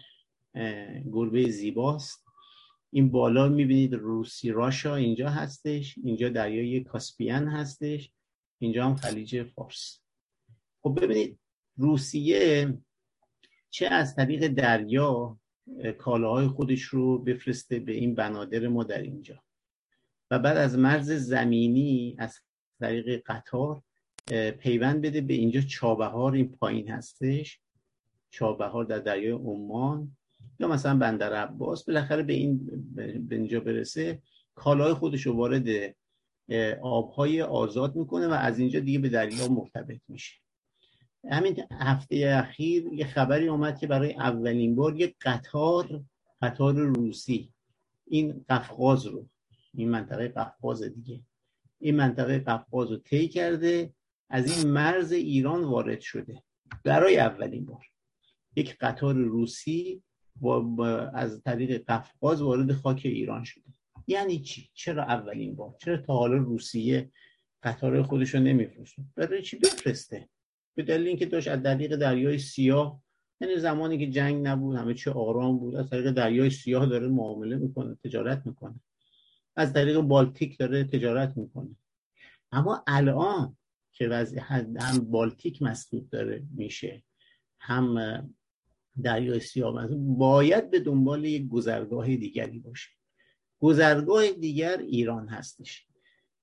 [1.12, 2.26] گربه زیباست.
[2.92, 8.12] این بالا می‌بینید روسیه Russia اینجا هستش اینجا دریای Caspian هستش
[8.60, 10.00] اینجا هم خلیج فارس.
[10.82, 11.40] خب ببینید
[11.78, 12.74] روسیه
[13.70, 15.40] چه از طریق دریا
[15.98, 19.44] کالاهای خودش رو بفرسته به این بنادر ما در اینجا.
[20.32, 22.40] و بعد از مرز زمینی از
[22.80, 23.82] طریق قطار
[24.60, 26.34] پیوند بده به اینجا چابهار.
[26.34, 27.60] این پایین هستش.
[28.30, 30.18] چابهار در دریای عمان.
[30.60, 31.86] یا مثلا بندر عباس.
[31.86, 32.66] بالاخره به این
[33.28, 34.22] به اینجا برسه.
[34.56, 35.96] کالای خودش رو وارد
[36.82, 40.45] آبهای آزاد می‌کنه و از اینجا دیگه به دریا مرتبط میشه.
[41.32, 46.04] همین هفته اخیر یه خبری اومد که برای اولین بار یه قطار
[46.42, 47.52] قطار روسی.
[48.08, 49.30] این قفقاز رو.
[49.74, 51.22] این منطقه قفقاز دیگه.
[51.80, 53.94] این منطقه قفقاز رو طی کرده.
[54.30, 56.44] از این مرز ایران وارد شده.
[56.84, 57.86] برای اولین بار.
[58.56, 60.04] یک قطار روسی
[61.14, 63.64] از طریق قفقاز وارد خاک ایران شده.
[64.08, 67.12] یعنی چی؟ چرا اولین بار؟ چرا تا حالا روسیه
[67.64, 70.30] قطار خودش رو نمیفرسته برای چی بفرسته؟
[70.76, 73.02] به دلیل اینکه داشت از طریق دریای سیاه
[73.42, 77.56] یعنی زمانی که جنگ نبود همه چی آرام بود از طریق دریای سیاه داره معامله
[77.56, 78.80] می‌کنه تجارت می‌کنه.
[79.56, 81.76] از طریق بالتیک داره تجارت می‌کنه.
[82.52, 83.58] اما الان
[83.92, 84.72] که وضع هم
[85.12, 87.04] بالتیک مسدود داره میشه
[87.60, 88.36] هم
[89.04, 92.90] دریای سیاه باید به دنبال یک گذرگاه دیگری باشه.
[93.60, 95.88] گذرگاه دیگر ایران هستش.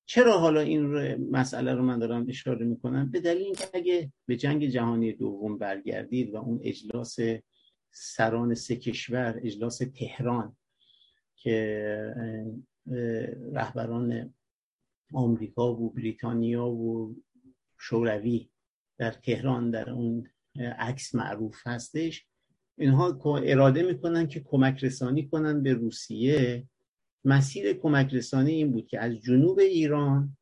[0.06, 0.86] چرا حالا این
[1.30, 6.34] مسئله رو من دارم اشاره می‌کنم؟ به دلیل اینکه اگه به جنگ جهانی دوم برگردید
[6.34, 7.16] و اون اجلاس
[7.90, 10.56] سران سه کشور اجلاس تهران
[11.36, 12.14] که
[13.52, 14.34] رهبران
[15.14, 17.16] آمریکا و بریتانیا و
[17.78, 18.50] شوروی
[18.98, 20.26] در تهران در اون
[20.78, 22.26] عکس معروف هستش
[22.78, 26.64] اینها اراده می‌کنن که کمک رسانی کنن به روسیه
[27.24, 30.36] مسیر کمک رسانی این بود که از جنوب ایران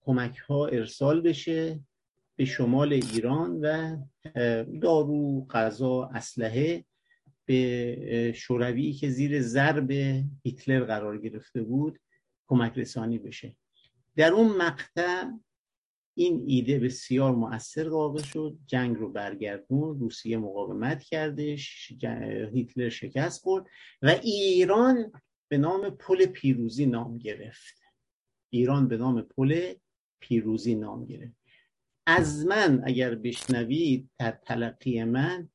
[0.00, 1.80] کمک ها ارسال بشه
[2.36, 3.96] به شمال ایران و
[4.80, 6.84] دارو، غذا، اسلحه
[7.46, 9.90] به شوروی که زیر ضرب
[10.42, 11.98] هیتلر قرار گرفته بود
[12.46, 13.56] کمک رسانی بشه.
[14.16, 15.30] در اون مقطع
[16.14, 18.58] این ایده بسیار مؤثر واقع شد.
[18.66, 21.92] جنگ رو برگردون روسیه مقاومت کردش
[22.52, 23.66] هیتلر شکست خورد
[24.02, 25.12] و ایران
[25.48, 27.82] به نام پل پیروزی نام گرفت.
[28.50, 29.74] ایران به نام پل
[30.20, 31.36] پیروزی نام گرفت.
[32.06, 35.48] از من اگر بشنوید در تلقی من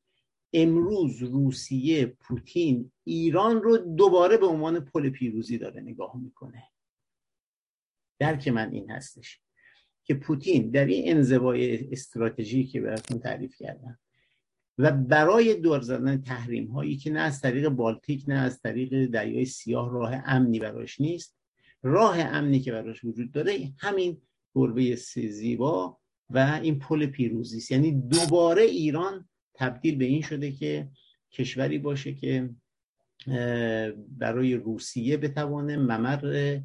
[0.54, 6.64] امروز روسیه پوتین ایران رو دوباره به عنوان پل پیروزی داره نگاه می‌کنه.
[8.20, 9.42] درک من این هستش
[10.04, 14.00] که پوتین در این انزوای استراتژی که براتون تعریف کردم.
[14.80, 19.46] و برای دور زدن تحریم هایی که نه از طریق بالتیک نه از طریق دریای
[19.46, 21.38] سیاه راه امنی براش نیست
[21.84, 24.22] راه امنی که براش وجود داره همین
[24.56, 25.98] گربه زیبا
[26.30, 27.72] و این پل پیروزی است.
[27.72, 30.90] یعنی دوباره ایران تبدیل به این شده که
[31.32, 32.50] کشوری باشه که
[34.18, 36.60] برای روسیه بتوانه ممر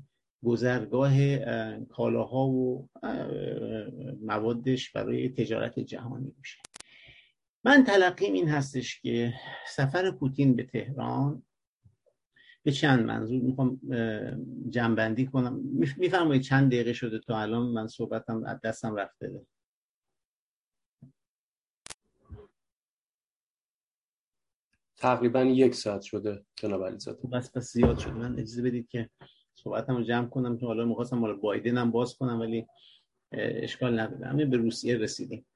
[0.44, 1.36] گذرگاه
[1.84, 2.88] کالاها و
[4.22, 6.58] موادش برای تجارت جهانی باشه.
[7.64, 9.34] من تلقیم این هستش که
[9.68, 11.42] سفر پوتین به تهران
[12.62, 13.80] به چند منظور می‌خوام
[14.70, 15.60] جنبندی کنم.
[15.96, 19.46] میفرمایید چند دقیقه شده تا الان من صحبتم از دستم رفته.
[24.96, 27.28] تقریبا یک ساعت شده جناب علیزاده.
[27.28, 28.12] بس بس زیاد شده.
[28.12, 29.10] من اجازه بدید که
[29.54, 32.66] صحبتم رو جمع کنم که حالا می‌خواستم مال بایدن هم باز کنم ولی
[33.32, 34.26] اشکال نداره.
[34.26, 35.46] همین به روسیه رسیدیم.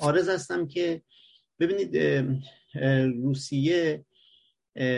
[0.00, 1.02] آرز هستم که
[1.60, 1.96] ببینید
[3.22, 4.04] روسیه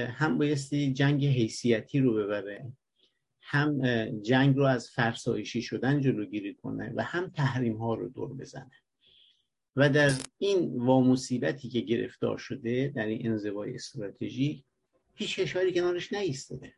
[0.07, 2.73] هم بایستی جنگ حیثیتی رو ببره
[3.43, 3.81] هم
[4.23, 8.71] جنگ رو از فرسایشی شدن جلوگیری کنه و هم تحریم ها رو دور بزنه.
[9.77, 14.65] و در این وامصیبتی که گرفتار شده در این انزوای استراتژیک
[15.15, 16.75] هیچ کشوری کنارش نیستده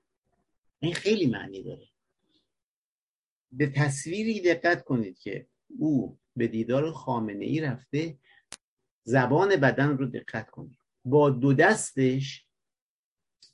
[0.80, 1.88] این خیلی معنی داره.
[3.53, 5.46] به تصویری دقت کنید که
[5.78, 8.18] او به دیدار خامنه ای رفته
[9.05, 12.47] زبان بدن رو دقت کنید با دو دستش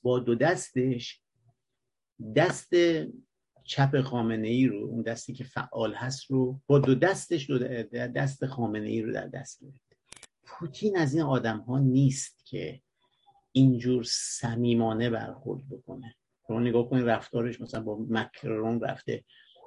[0.03, 1.23] با دو دستش
[2.37, 2.71] دست
[3.65, 7.59] چپ خامنه ای رو اون دستی که فعال هست رو با دو دستش دو
[7.93, 9.97] دست خامنه ای رو در دست گرفته
[10.45, 12.81] پوتین از این آدم ها نیست که
[13.53, 16.15] اینجور صمیمانه برخورد بکنه.
[16.47, 19.25] شما نگاه کنید رفتارش مثلا با مکرون رفته.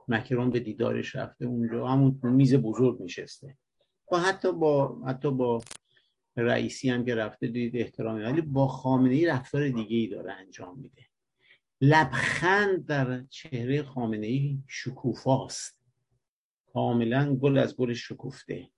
[0.07, 1.87] مکرون به دیدارش رفته اونجا.
[1.87, 3.57] همون میز بزرگ نشسته.
[4.11, 5.61] و حتی با حتی با
[6.37, 8.23] رئیسی هم که رفته دید احترامی.
[8.23, 11.05] ولی با خامنه ای رفتار دیگه ای داره انجام میده.
[11.81, 15.77] لبخند در چهره خامنه ای شکوفاست.
[16.73, 18.69] کاملا گل از گل شکوفته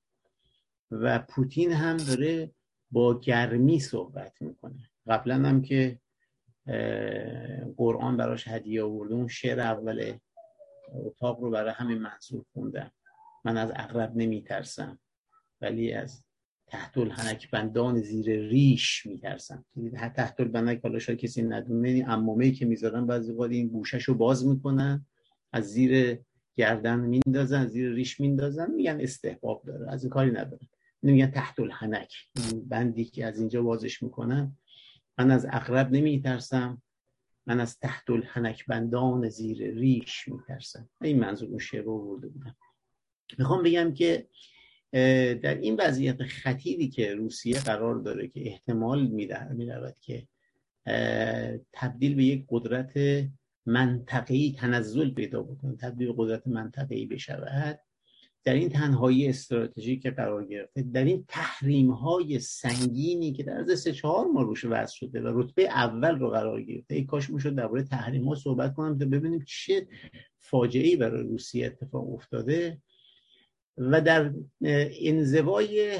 [0.91, 2.51] و پوتین هم داره
[2.91, 4.89] با گرمی صحبت می‌کنه.
[5.07, 5.99] قبلا هم که
[7.77, 9.13] قرآن براش هدیه آورده.
[9.13, 10.13] اون شعر اول
[10.93, 12.91] اتاق رو برای همین منصور خوندم.
[13.45, 14.99] من از اغرب نمیترسم
[15.61, 16.23] ولی از
[16.67, 19.65] تحت الحنک بندان زیر ریش میترسم.
[20.15, 24.13] تحت البنک حالا شاید کسی ندونه این امامه که می‌ذارن بعضی وقت این گوشش رو
[24.13, 25.05] باز می‌کنن
[25.51, 26.19] از زیر
[26.55, 30.67] گردن میندازن از زیر ریش میندازن میگن استحباب داره از این کاری نداره
[31.01, 32.13] میگن تحت الحنک
[32.67, 34.57] بندی که از اینجا بازش می‌کنن.
[35.17, 36.81] من از اقرب نمیترسم.
[37.49, 40.89] من از تحت الحنک بندان زیر ریش میترسم.
[41.01, 42.55] این منظور اون شعر رو بودم.
[43.39, 44.27] می‌خوام بگم که
[45.41, 49.07] در این وضعیت خطیری که روسیه قرار داره که احتمال
[49.51, 50.27] می‌رود که
[51.73, 52.93] تبدیل به یک قدرت
[53.65, 57.79] منطقه‌ای تنزل پیدا بکنه تبدیل به قدرت منطقه‌ای بشود
[58.43, 63.79] در این تنهایی استراتژیک که قرار گرفته در این تحریم های سنگینی که در از
[63.79, 67.55] سه چهار ماه روش وضع شده و رتبه اول رو قرار گرفته ای کاش می‌شد
[67.55, 69.87] درباره تحریم ها صحبت کنم تا ببینیم چه
[70.39, 72.81] فاجعه ای برای روسیه اتفاق افتاده
[73.77, 74.33] و در
[75.01, 75.99] انزوای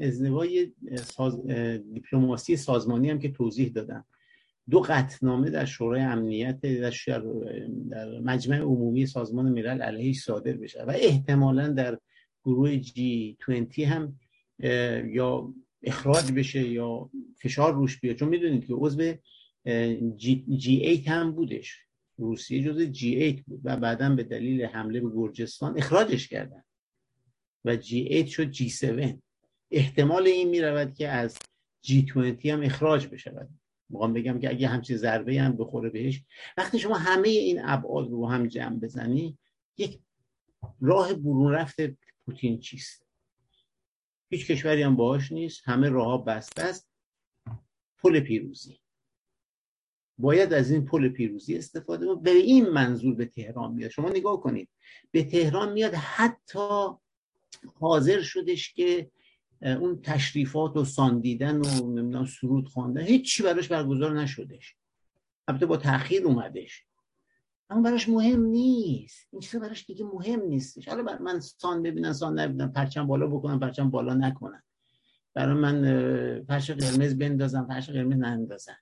[0.00, 1.46] ازنوای ساز...
[1.92, 4.04] دیپلماسی سازمانی هم که توضیح دادم.
[4.70, 7.22] دو قطنامه در شورای امنیت در,
[7.90, 11.98] در مجمع عمومی سازمان ملل علیه صادر بشه و احتمالا در
[12.44, 14.18] گروه جی 20 هم
[15.12, 18.16] یا اخراج بشه یا فشار روش بیاد.
[18.16, 19.14] چون می‌دونید که عضو
[20.16, 21.76] جی, جی 8 هم بودش.
[22.18, 26.62] روسیه جز جی 8 بود و بعدا به دلیل حمله به گرجستان اخراجش کردن.
[27.64, 29.18] و جی 8 شد جی 7
[29.70, 31.38] احتمال این می رود که از
[31.82, 33.48] جی 20 هم اخراج بشود
[33.90, 36.22] می‌خوام بگم که اگه همچین ضربه هم بخوره بهش
[36.56, 39.38] وقتی شما همه این ابعاد رو هم جمع بزنی
[39.76, 40.00] یک
[40.80, 41.76] راه برون رفت
[42.24, 43.06] پوتین چیست؟
[44.30, 46.90] هیچ کشوری هم باش نیست همه راه بسته است.
[47.98, 48.80] پل پیروزی.
[50.18, 53.90] باید از این پل پیروزی استفاده و به این منظور به تهران میاد.
[53.90, 54.68] شما نگاه کنید.
[55.10, 56.88] به تهران میاد حتی
[57.80, 59.10] حاضر شدش که
[59.62, 64.76] اون تشریفات و ساندیدن و نمی‌دونم سرود خواندن هیچی براش برگزار نشدش.
[65.48, 66.84] البته با تاخیر اومدش.
[67.70, 69.28] اما براش مهم نیست.
[69.32, 70.88] این چیزا براش دیگه مهم نیستش.
[70.88, 74.62] حالا بر من سان ببینن سان نبینن پرچم بالا بکنم پرچم بالا نکنن.
[75.34, 78.78] برای من پرچم قرمز بندازم پرچم قرمز نندازم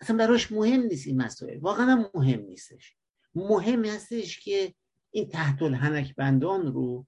[0.00, 1.58] اصلا براش مهم نیست این مسائل.
[1.58, 2.96] واقعا مهم نیستش.
[3.34, 4.74] مهم هستش که
[5.10, 7.06] این تحت الحنک بندان رو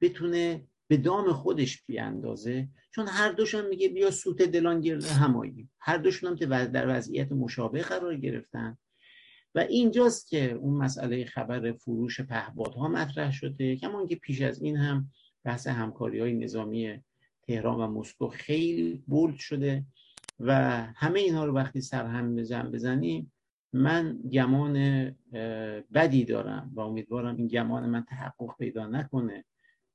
[0.00, 5.68] بتونه به دام خودش بیاندازه چون هر دوشون میگه بیا سوت دلان گرده همایی.
[5.78, 8.78] هر دوشون هم که در وضعیت مشابه قرار گرفتن.
[9.54, 13.76] و اینجاست که اون مسئله خبر فروش پهبادها مطرح شده.
[13.76, 15.10] کمان که پیش از این هم
[15.44, 17.02] بحث همکاری های نظامی
[17.42, 19.84] تهران و مسکو خیلی بولد شده.
[20.40, 20.54] و
[20.96, 23.32] همه اینها رو وقتی سرهم بزن بزنیم
[23.72, 24.74] من گمان
[25.94, 29.44] بدی دارم و امیدوارم این گمان من تحقق پیدا نکنه.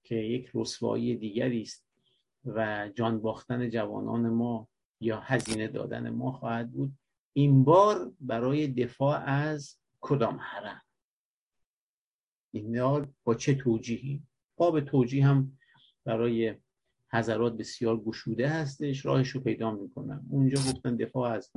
[0.03, 1.85] که یک رسوایی دیگری است
[2.45, 4.67] و جان باختن جوانان ما
[5.01, 6.91] یا هزینه دادن ما خواهد بود.
[7.33, 10.81] این بار برای دفاع از کدام حرم؟
[12.51, 14.23] این با چه توجیهی؟
[14.57, 15.57] باب توجیه هم
[16.05, 16.55] برای
[17.11, 19.05] حضرات بسیار گشوده هستش.
[19.05, 20.25] راهش رو پیدا می‌کنم.
[20.29, 21.51] اونجا گفتن دفاع از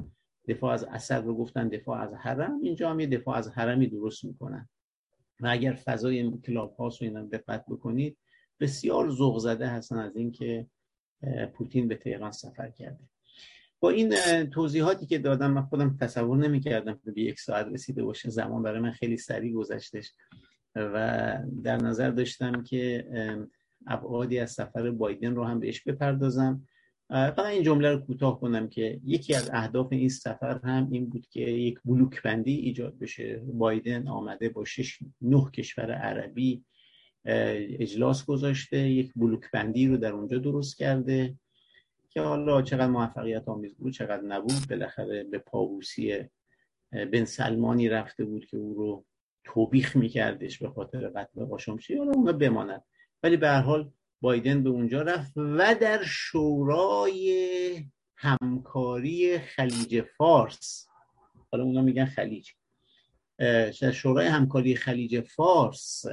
[0.49, 2.61] دفاع از اسد رو گفتن دفاع از حرم.
[2.63, 4.69] اینجا هم یه دفاع از حرمی درست می‌کنن.
[5.41, 8.19] و اگر فضای کلاب هاست رو اینا دقت بکنید
[8.63, 10.67] بسیار ذوق زده هستن از اینکه
[11.55, 13.05] پوتین به تهران سفر کرده.
[13.81, 18.31] با این توضیحاتی که دادم من خودم تصور نمی‌کردم که به یک ساعت رسیده باشه.
[18.31, 20.13] زمان برای من خیلی سریع گذشتش
[20.77, 23.07] و در نظر داشتم که
[23.87, 26.67] ابعادی از سفر بایدن رو هم بهش بپردازم.
[27.11, 31.27] فقط این جمله رو کوتاه کنم که یکی از اهداف این سفر هم این بود
[31.31, 33.43] که یک بلوک بندی ایجاد بشه.
[33.45, 36.65] بایدن آمده با شش نه کشور عربی
[37.25, 41.35] اجلاس گذاشته یک بلوک بندی رو در اونجا درست کرده
[42.11, 44.69] که حالا چقدر موفقیت آمیز بود چقدر نبود.
[44.71, 46.29] بالاخره به پاووسی
[46.93, 49.05] بن سلمانی رفته بود که او رو
[49.45, 52.85] توبیخ میکردش به خاطر قتل قاشمچی حالا اون بماند
[53.23, 57.85] ولی به هر حال بایدن به اونجا رفت و در شورای
[58.17, 60.89] همکاری خلیج فارس.
[61.53, 62.51] حالا اونا میگن خلیج.
[63.93, 66.05] شورای همکاری خلیج فارس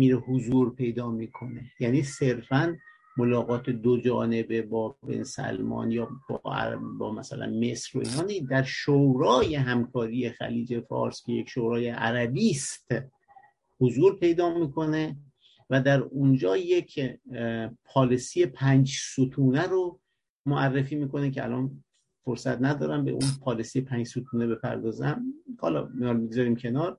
[0.00, 1.70] میره حضور پیدا می‌کنه.
[1.80, 2.76] یعنی صرفا
[3.16, 9.54] ملاقات دو جانبه با بن سلمان یا با, با مثلا مصر و اینا در شورای
[9.54, 12.94] همکاری خلیج فارس که یک شورای عربی است
[13.80, 15.16] حضور پیدا می‌کنه
[15.70, 17.00] و در اونجا یک
[17.84, 20.00] پالیسی پنج ستونه رو
[20.46, 21.84] معرفی می‌کنه که الان
[22.24, 25.24] فرصت ندارم به اون پالیسی پنج ستونه بپردازم.
[25.58, 26.98] حالا می‌ذاریم کنار.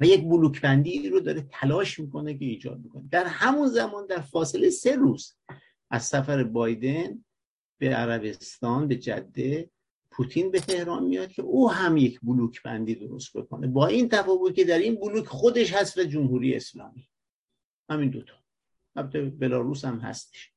[0.00, 4.20] و یک بلوک بندی رو داره تلاش می‌کنه که ایجاد می‌کنه در همون زمان در
[4.20, 5.36] فاصله سه روز
[5.90, 7.24] از سفر بایدن
[7.78, 9.70] به عربستان به جده
[10.10, 13.66] پوتین به تهران میاد که او هم یک بلوک بندی درست بکنه.
[13.66, 17.08] با این تفاوت که در این بلوک خودش هست و جمهوری اسلامی.
[17.90, 18.32] همین دوتا
[18.96, 20.52] البته بلاروس هم هستش.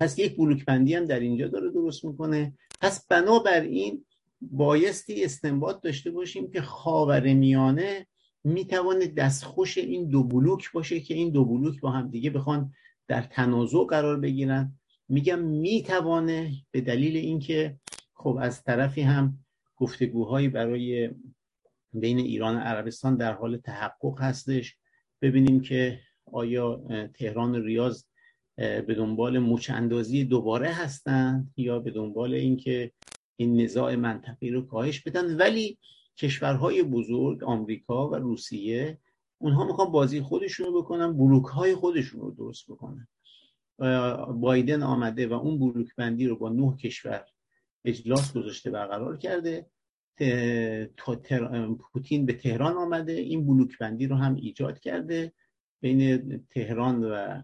[0.00, 2.58] پس یک بلوک بندی هم در اینجا داره درست می‌کنه.
[2.80, 4.04] پس بنابراین
[4.50, 8.06] بایستی استنباط داشته باشیم که خاور میانه
[8.44, 12.72] می‌توانه دستخوش این دو بلوک باشه که این دو بلوک با هم دیگه بخوان
[13.08, 14.78] در تنازع قرار بگیرن.
[15.08, 17.76] میگم می‌توانه به دلیل اینکه
[18.14, 19.38] خب از طرفی هم
[19.76, 21.10] گفتگوهایی برای
[21.92, 24.76] بین ایران و عربستان در حال تحقق هستش.
[25.22, 26.00] ببینیم که
[26.32, 26.84] آیا
[27.14, 28.04] تهران و ریاض
[28.56, 32.92] به دنبال مچ اندازی دوباره هستند یا به دنبال اینکه
[33.42, 35.36] این نزاع منطقی رو کاهش بدن.
[35.36, 35.78] ولی
[36.16, 38.98] کشورهای بزرگ آمریکا و روسیه
[39.38, 43.08] اونها می‌خوان بازی خودشون رو بکنن بلوک های خودشون رو درست بکنن.
[44.40, 47.24] بایدن آمده و اون بلوک بندی رو با نه کشور
[47.84, 49.66] اجلاس گذاشته برقرار کرده.
[51.92, 53.12] پوتین به تهران آمده.
[53.12, 55.32] این بلوک بندی رو هم ایجاد کرده
[55.80, 57.42] بین تهران و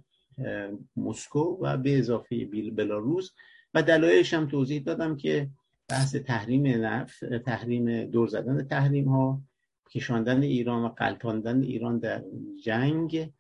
[0.97, 2.45] مسکو و به اضافه
[2.77, 3.31] بلاروس.
[3.75, 5.51] و دلایلش هم توضیح دادم که
[5.89, 9.43] بحث تحریم نفت تحریم دور زدن تحریم ها
[9.91, 12.25] کشاندن ایران و قلتاندن ایران در
[12.65, 13.33] جنگ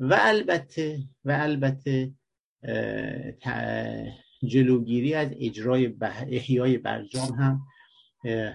[0.00, 2.12] و البته و البته
[4.44, 7.62] جلوگیری از اجرای احیای برجام هم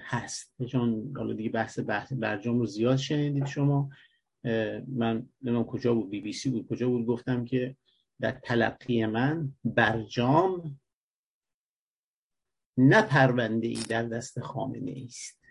[0.06, 0.54] هست.
[0.68, 3.90] چون حالا دیگه بحث بحث برجام رو زیاد شنیدید شما.
[4.88, 7.76] من نمیم کجا بود بی بی سی بود کجا بود؟ گفتم که
[8.20, 10.80] در تلقی من برجام
[12.78, 15.42] نه پرونده ای در دست خامنه است.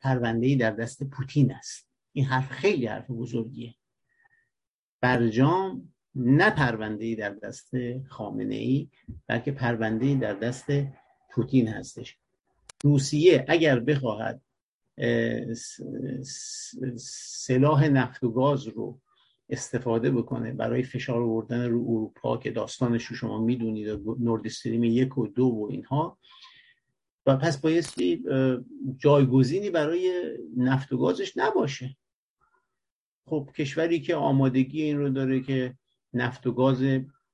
[0.00, 1.88] پرونده ای در دست پوتین است.
[2.12, 3.74] این حرف خیلی حرف بزرگیه.
[5.00, 7.70] برجام نه پرونده ای در دست
[8.08, 8.88] خامنه ای
[9.26, 10.66] بلکه پرونده ای در دست
[11.30, 12.18] پوتین هستش.
[12.84, 14.42] روسیه اگر بخواهد
[16.98, 19.00] سلاح نفت و گاز رو
[19.50, 25.18] استفاده بکنه برای فشار آوردن رو اروپا که داستانش رو شما می‌دونید نورد استریم یک
[25.18, 26.18] و دو و اینها.
[27.26, 28.24] و پس بایستی
[28.96, 31.96] جایگزینی برای نفت و گازش نباشه.
[33.26, 35.74] خب کشوری که آمادگی این رو داره که
[36.14, 36.82] نفت و گاز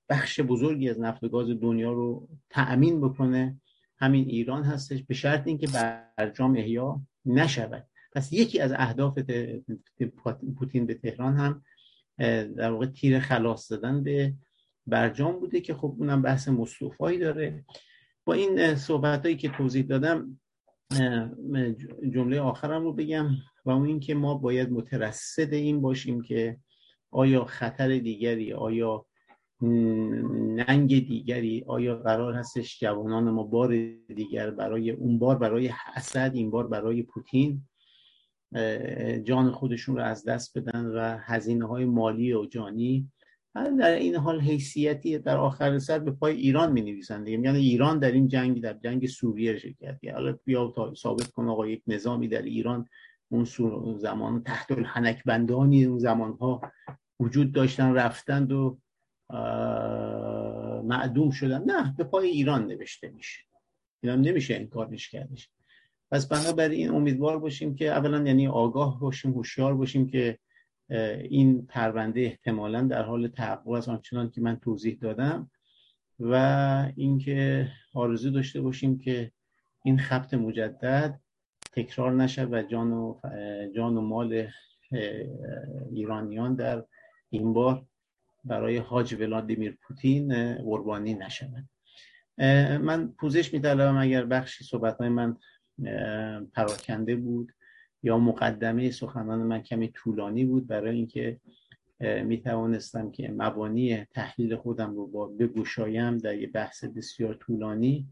[0.09, 3.61] بخش بزرگی از نفت و گاز دنیا رو تأمین بکنه
[3.99, 7.87] همین ایران هستش به شرط اینکه برجام احیا نشود.
[8.13, 9.19] پس یکی از اهداف
[10.59, 11.65] پوتین به تهران هم
[12.57, 14.35] در واقع تیر خلاص زدن به
[14.87, 17.65] برجام بوده که خب اونم بحث مصطفایی داره.
[18.25, 20.41] با این صحبت هایی که توضیح دادم
[22.11, 23.29] جمله آخرم رو بگم
[23.65, 26.59] و اون اینکه ما باید مترصد این باشیم که
[27.11, 29.07] آیا خطر دیگری آیا
[29.61, 33.77] ننگ دیگری آیا قرار هستش جوانان ما بار
[34.09, 37.63] دیگر برای اون بار برای حسد این بار برای پوتین
[39.25, 43.11] جان خودشون رو از دست بدن و هزینه های مالی و جانی
[43.55, 48.13] در این حال حیثیتی در آخر سر به پای ایران می نویسند یعنی ایران در
[48.13, 50.15] این جنگ در جنگ سوریه شرکت کرد.
[50.15, 52.89] حالا بیا تا ثابت کن آقا یک نظامی در ایران
[53.29, 56.61] اون زمان تحت الحنک بندانی اون زمان ها
[57.21, 58.79] وجود داشتن رفتند و
[60.85, 61.63] معدوم شدن.
[61.65, 63.41] نه به پای ایران نوشته میشه.
[64.03, 65.51] ایران نمیشه انکارش کردش.
[66.13, 70.39] پس بنابراین امیدوار باشیم که اولا یعنی آگاه باشیم هوشیار باشیم که
[71.31, 75.51] این پرونده احتمالا در حال تحقق است آنچنان که من توضیح دادم.
[76.21, 76.35] و
[76.97, 79.33] اینکه آرزو داشته باشیم که
[79.85, 81.21] این خبت مجدد
[81.73, 83.21] تکرار نشه و جان و,
[83.75, 84.49] جان و مال
[85.91, 86.85] ایرانیان در
[87.31, 87.87] این بار
[88.45, 91.65] برای حاج ولادیمیر پوتین قربانی نشود
[92.83, 95.37] من پوزش میطلبم اگر بخشی صحبت من
[96.53, 97.53] پراکنده بود
[98.03, 101.41] یا مقدمه سخنان من کمی طولانی بود برای اینکه
[102.01, 108.09] می توانستم که مبانی تحلیل خودم رو با بگوشایم در یه بحث بسیار طولانی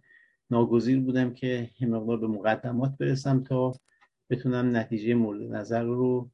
[0.50, 3.72] ناگزیر بودم که مقدار به مقدمات برسم تا
[4.30, 6.30] بتونم نتیجه مورد نظر رو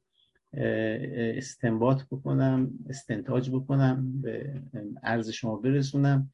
[1.37, 4.61] استنباط بکنم استنتاج بکنم به
[5.03, 6.29] عرض شما برسونم.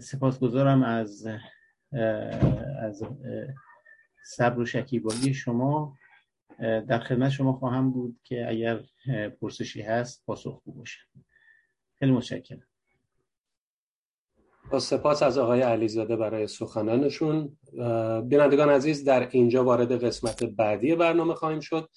[0.00, 1.26] سپاسگزارم از
[2.82, 3.04] از
[4.24, 5.96] صبر و شکیبایی شما
[6.60, 8.80] در خدمت شما خواهم بود که اگر
[9.40, 11.06] پرسشی هست پاسخگو باشم
[11.98, 12.66] خیلی متشکرم.
[14.70, 17.58] با سپاس از آقای علیزاده برای سخنانشون.
[18.28, 21.88] بینندگان عزیز در اینجا وارد قسمت بعدی برنامه خواهیم شد.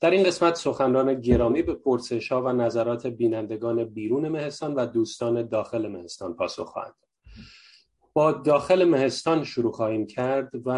[0.00, 5.48] در این قسمت سخنران گرامی به پرسش ها و نظرات بینندگان بیرون مهستان و دوستان
[5.48, 6.94] داخل مهستان پاسخ خواهند
[8.12, 10.70] با داخل مهستان شروع خواهیم کرد و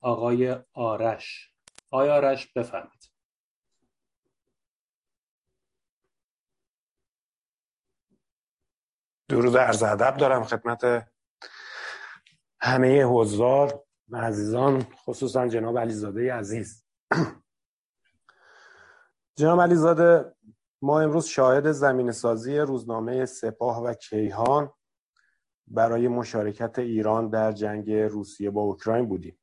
[0.00, 1.54] آقای آرش.
[1.90, 3.10] آقای آرش بفرمید
[9.28, 11.08] درود عرض ادب دارم خدمت
[12.60, 16.84] همه حضار و عزیزان خصوصا جناب علیزاده عزیز.
[19.38, 20.34] جناب علیزاده
[20.82, 24.72] ما امروز شاهد زمین سازی روزنامه سپاه و کیهان
[25.70, 29.38] برای مشارکت ایران در جنگ روسیه با اوکراین بودیم.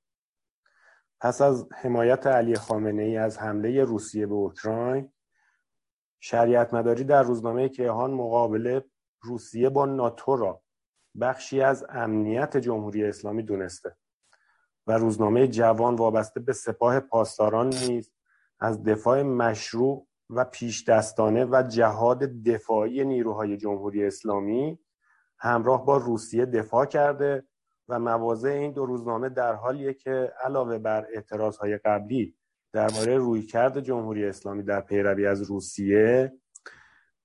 [1.21, 5.11] پس از حمایت علی خامنه ای از حمله روسیه به اوکراین
[6.19, 8.85] شریعت مداری در روزنامه کیهان مقابله
[9.21, 10.61] روسیه با ناتو را
[11.21, 13.97] بخشی از امنیت جمهوری اسلامی دونسته
[14.87, 18.11] و روزنامه جوان وابسته به سپاه پاسداران نیز
[18.59, 24.79] از دفاع مشروع و پیش دستانه و جهاد دفاعی نیروهای جمهوری اسلامی
[25.39, 27.43] همراه با روسیه دفاع کرده
[27.89, 32.35] و مواضع این دو روزنامه در حالیه که علاوه بر اعتراضهای قبلی
[32.73, 36.33] درباره رویکرد جمهوری اسلامی در پیروی از روسیه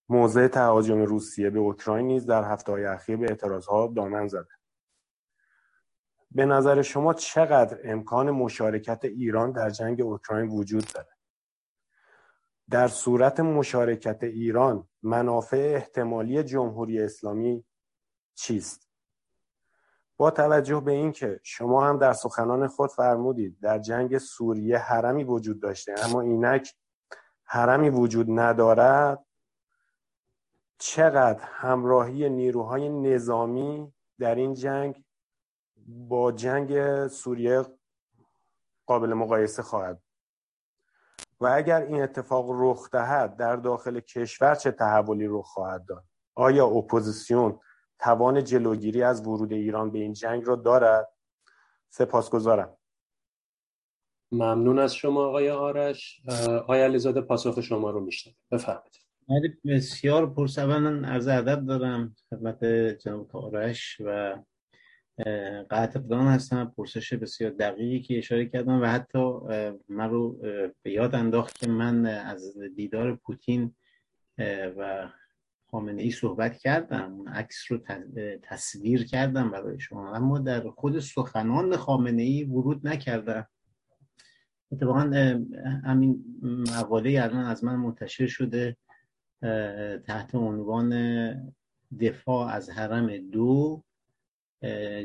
[0.08, 4.48] موضع تهاجم روسیه به اوکراین نیز در هفته های اخیر به اعتراضها دامن زده.
[6.30, 11.08] به نظر شما چقدر امکان مشارکت ایران در جنگ اوکراین وجود داره؟
[12.70, 17.64] در صورت مشارکت ایران منافع احتمالی جمهوری اسلامی
[18.34, 18.88] چیست؟
[20.16, 25.60] با توجه به اینکه شما هم در سخنان خود فرمودید در جنگ سوریه حرمی وجود
[25.62, 26.74] داشته اما اینک
[27.44, 29.24] حرمی وجود ندارد
[30.78, 35.04] چقدر همراهی نیروهای نظامی در این جنگ
[35.86, 37.64] با جنگ سوریه
[38.86, 40.02] قابل مقایسه خواهد
[41.40, 46.04] و اگر این اتفاق رخ دهد در داخل کشور چه تحولی رخ خواهد داد؟
[46.34, 47.60] آیا اپوزیسیون
[48.02, 51.08] توان جلوگیری از ورود ایران به این جنگ را دارد؟
[51.88, 52.76] سپاسگزارم.
[54.32, 56.22] ممنون از شما آقای آرش.
[56.48, 59.02] آقای علیزاده پاسخ شما رو میشنم بفرمایید.
[59.28, 62.64] بله، بسیار پرسوانا عرض ادب دارم خدمت
[62.98, 64.38] جناب آرش و
[65.70, 66.74] قدردان هستم.
[66.76, 69.18] پرسش بسیار دقیقی که اشاره کردم و حتی
[69.88, 70.32] من رو
[70.82, 73.74] به یاد انداخت که من از دیدار پوتین
[74.76, 75.08] و
[75.72, 77.80] خامنه ای صحبت کردم اون عکس رو
[78.42, 80.14] تصویر کردم برای شما.
[80.14, 83.46] اما در خود سخنان خامنه ای ورود نکردم.
[84.72, 85.00] اتفاقا
[85.84, 86.24] همین
[86.76, 88.76] مقاله الان از من منتشر شده
[90.06, 91.54] تحت عنوان
[92.00, 93.84] دفاع از حرم دو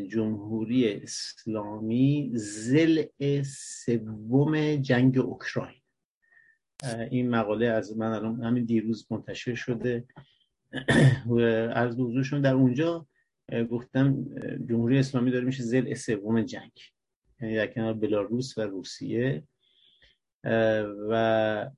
[0.07, 3.03] جمهوری اسلامی زل
[3.45, 5.81] سوم جنگ اوکراین.
[7.11, 10.05] این مقاله از من الان همین دیروز منتشر شده.
[11.73, 13.07] از حضورشون در اونجا
[13.71, 14.25] گفتم
[14.69, 16.71] جمهوری اسلامی داره میشه زل سوم جنگ
[17.41, 19.43] یعنی در کنار بلاروس و روسیه.
[21.09, 21.69] و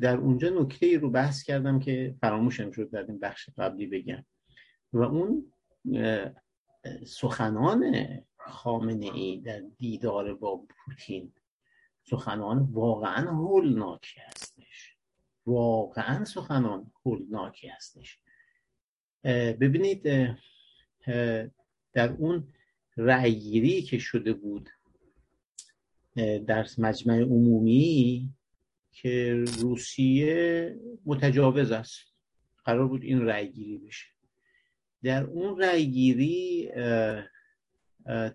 [0.00, 4.24] در اونجا نکته ای رو بحث کردم که فراموشم شد در این بخش قبلی بگم.
[4.92, 5.52] و اون
[7.06, 8.06] سخنان
[8.36, 11.32] خامنه ای در دیدار با پوتین
[12.04, 14.35] سخنان واقعا هولناکی هستش
[15.46, 18.18] واقعا سخنان هولناکی هستش.
[19.60, 20.02] ببینید
[21.92, 22.48] در اون
[22.96, 24.70] رأیگیری که شده بود
[26.46, 28.30] در مجمع عمومی
[28.92, 31.98] که روسیه متجاوز است.
[32.64, 34.06] قرار بود این رأیگیری بشه.
[35.02, 36.70] در اون رأیگیری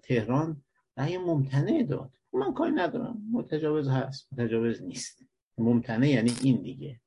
[0.03, 0.63] تهران
[0.97, 2.11] رأی ممتنع داد.
[2.33, 3.21] من کاری ندارم.
[3.31, 5.25] متجاوز هست متجاوز نیست.
[5.57, 7.00] ممتنع یعنی این دیگه.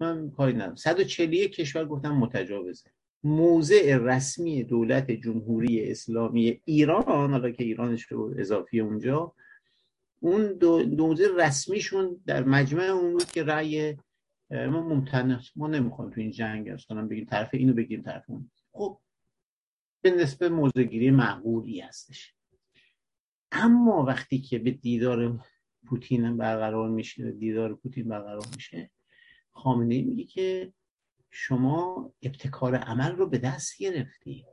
[0.00, 0.74] من کاری ندارم.
[0.74, 2.90] 141 کشور گفتم متجاوزه.
[3.24, 9.32] موضع رسمی دولت جمهوری اسلامی ایران حالا که ایرانش رو اضافی اونجا
[10.20, 13.96] اون دو رسمیشون در مجمع اون بود که رأی
[14.50, 18.50] ما ممتنع ما نمی‌خوایم تو این جنگ اصلا بگیم طرف اینو بگیم طرف اون.
[18.72, 19.00] خب
[20.02, 22.34] به نسبت موضعگیری معقولی هستش.
[23.52, 25.44] اما وقتی که به دیدار
[25.86, 28.90] پوتین برقرار میشه دیدار پوتین برقرار میشه
[29.56, 30.72] خامنه میگه که
[31.30, 34.46] شما ابتکار عمل رو به دست گرفتی.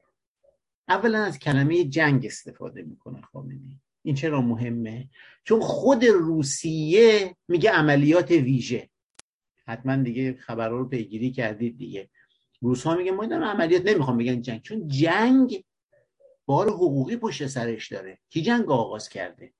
[0.89, 5.09] اولا از کلمه جنگ استفاده می‌کنه خامنه این چرا مهمه؟
[5.43, 8.89] چون خود روسیه میگه عملیات ویژه.
[9.65, 12.09] حتما دیگه خبرها رو پیگیری کردید دیگه.
[12.61, 15.63] روس ها میگه ما دارم عملیات نمی‌خوام بگن جنگ چون جنگ
[16.45, 18.19] بار حقوقی پشت سرش داره.
[18.29, 19.53] کی جنگ آغاز کرده؟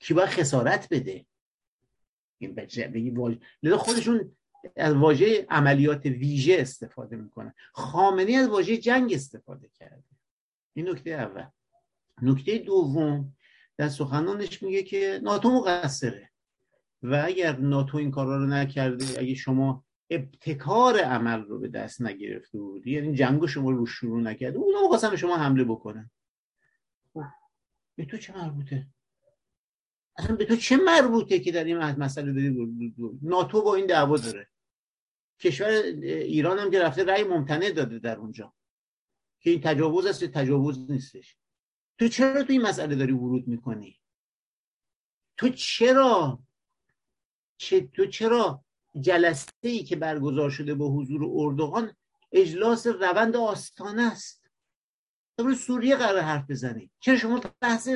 [0.00, 1.26] کی باید خسارت بده؟
[2.38, 4.35] این بگی لذا خودشون
[4.76, 10.04] از واژه عملیات ویژه استفاده می‌کنن خامنه از واژه جنگ استفاده کرده.
[10.74, 11.46] این نکته اول.
[12.22, 13.32] نکته دوم
[13.76, 16.30] در سخنانش میگه که ناتو مقصره.
[17.02, 22.58] و اگر ناتو این کارا رو نکرده اگه شما ابتکار عمل رو به دست نگرفته
[22.58, 26.10] بودی یعنی جنگ شما رو شروع نکرده اونا می‌خواستن شما حمله بکنن.
[27.14, 27.22] خب
[27.96, 28.86] به تو چه مربوطه؟
[30.18, 32.76] اصلا به تو چه مربوطه که در این مسئله داری
[33.22, 34.48] ناتو با این دعوا داره؟
[35.40, 38.54] کشور ایران هم که رفته رأی ممتنع داده در اونجا.
[39.40, 41.36] که این تجاوز است تجاوز نیستش.
[41.98, 44.00] تو چرا تو این مسئله داری ورود می‌کنی؟
[45.36, 46.38] تو چرا
[47.58, 48.64] چه تو چرا
[49.00, 51.96] جلسه ای که برگزار شده با حضور اردوغان
[52.32, 54.50] اجلاس روند آستانه است؟
[55.38, 56.90] تو سوریه قرار حرف بزنی.
[57.00, 57.88] چرا شما بحث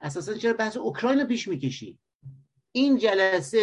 [0.00, 1.98] اساسا چرا بحث اوکراین رو پیش می‌کشی؟
[2.72, 3.58] این جلسه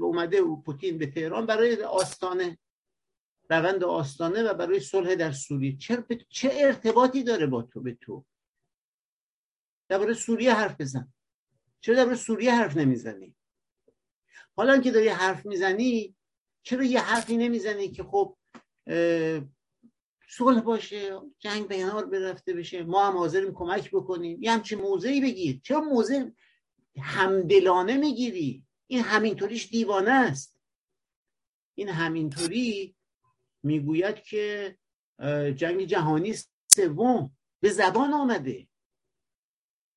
[0.00, 2.58] اومده پوتین به تهران برای آستانه
[3.50, 5.76] روند آستانه و برای صلح در سوریه.
[5.76, 8.24] چرا چه ارتباطی داره با تو به تو؟
[9.88, 11.12] درباره سوریه حرف بزن.
[11.80, 13.34] چرا درباره سوریه حرف نمی‌زنی؟
[14.56, 16.16] حالا که داری حرف می‌زنی
[16.62, 18.36] چرا یه حرفی نمی‌زنی که خب
[20.36, 24.42] صلح باشه جنگ به کنار برفته بشه ما هم حاضریم کمک بکنیم.
[24.42, 25.60] یه همچین موضعی بگیر.
[25.62, 26.24] چرا موضع
[26.98, 30.60] همدلانه می‌گیری؟ این همینطوریش دیوانه است.
[31.74, 32.96] این همینطوری
[33.62, 34.76] می‌گوید که
[35.56, 36.34] جنگ جهانی
[36.74, 38.68] سوم به زبان آمده.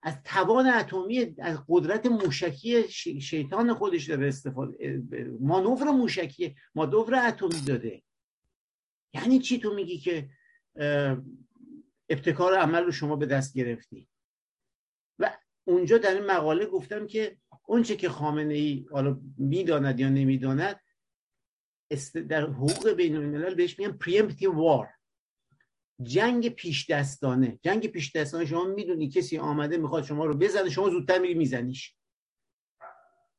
[0.04, 2.90] از توان اتمی از قدرت موشکی
[3.22, 5.04] شیطان خودش داره استفاده
[5.40, 8.04] مانور موشکی مانور اتمی داده
[9.18, 10.30] یعنی چی تو میگی که
[12.10, 14.08] ابتکار عمل رو شما به دست گرفتی؟
[15.20, 15.38] و
[15.68, 20.80] اونجا در این مقاله گفتم که اونچه که خامنه ای حالا می‌داند یا نمی‌داند
[22.30, 24.88] در حقوق بین الملل بهش میگن preemptive war.
[26.04, 30.90] جنگ پیش دستانه جنگ پیش دستانه شما می‌دونی کسی آمده می‌خواد شما رو بزنه شما
[30.90, 31.96] زودتر میری میزنیش.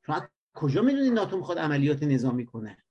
[0.07, 2.85] شما کجا می‌دونی ناتو می‌خواد عملیات نظامی کنه؟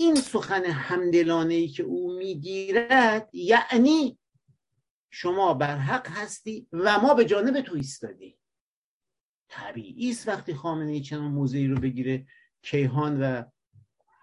[0.00, 4.18] این سخن همدلانه ای که او می‌گیرد یعنی
[5.10, 8.38] شما بر حق هستی و ما به جانب تو ایستادی
[9.48, 12.26] طبیعی است وقتی خامنه ای چنان موضعی رو بگیره
[12.62, 13.42] کیهان و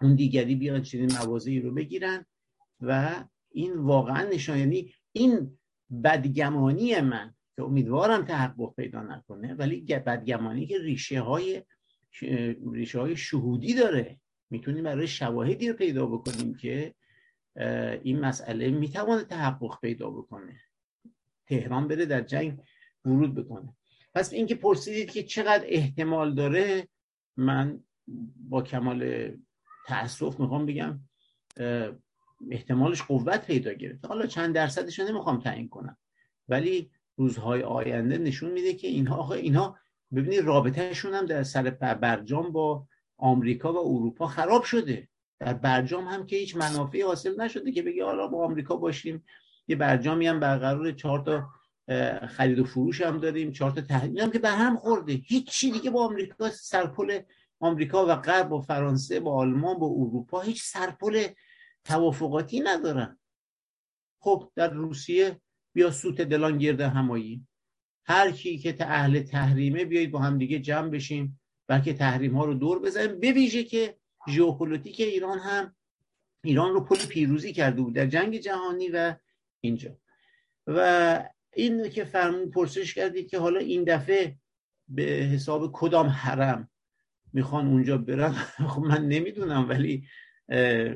[0.01, 2.25] اون دیگری بیان چنین موازی رو بگیرن
[2.81, 5.59] و این واقعا نشان یعنی این
[6.03, 11.63] بدگمانی من که امیدوارم تحقق پیدا نکنه ولی بدگمانی که ریشه های
[12.73, 14.19] ریشه های شهودی داره.
[14.49, 16.93] می‌تونیم برای شواهدی رو پیدا بکنیم که
[18.03, 20.61] این مسئله می‌توانه تحقق پیدا بکنه.
[21.47, 22.59] تهران بره در جنگ
[23.05, 23.75] ورود بکنه.
[24.13, 26.87] پس اینکه پرسیدید که چقدر احتمال داره
[27.37, 27.79] من
[28.49, 29.31] با کمال
[29.87, 30.99] تاسف می‌خوام بگم
[32.51, 34.07] احتمالش قوت پیدا گرفته.
[34.07, 35.97] حالا چند درصدش نمی‌خوام تعیین کنم.
[36.49, 39.77] ولی روزهای آینده نشون میده که اینها اینها
[40.15, 45.07] ببینید رابطهشون هم در سر برجام با آمریکا و اروپا خراب شده.
[45.39, 49.23] در برجام هم که هیچ منافعی حاصل نشده که بگی حالا با آمریکا باشیم.
[49.67, 51.49] یه برجامی هم برقرار چهار تا
[52.27, 53.51] خرید و فروش هم داریم.
[53.51, 55.13] چهار تا تحلیل هم که بر هم خورده.
[55.13, 57.19] هیچ دیگه با آمریکا سرپل
[57.59, 61.27] آمریکا و غرب با فرانسه با آلمان با اروپا هیچ سرپل
[61.83, 63.19] توافقاتی ندارن.
[64.19, 65.41] خب در روسیه
[65.73, 67.47] بیا سوته دلان گرد هم آییم.
[68.05, 71.39] هر کی که اهل تحریمه بیایید با هم دیگه جمع بشیم.
[71.67, 73.19] بلکه تحریم ها رو دور بزنیم.
[73.19, 73.97] بویژه که
[74.29, 75.75] ژئوپلیتیک ایران هم
[76.43, 79.15] ایران رو پل پیروزی کرده بود در جنگ جهانی و
[79.61, 79.97] اینجا.
[80.67, 84.37] و این که فرمودین پرسش کردید که حالا این دفعه
[84.87, 86.69] به حساب کدام حرم
[87.33, 88.31] می‌خوان اونجا برن؟
[88.71, 90.07] خب من نمی‌دونم ولی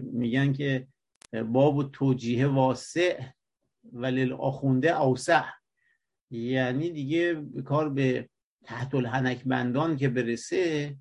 [0.02, 0.88] میگن که
[1.46, 3.24] باب و توجیه واسع
[3.94, 5.44] ولی آخونده اوسع.
[6.32, 8.30] یعنی دیگه کار به
[8.70, 10.96] تحت الحنک بندان که برسه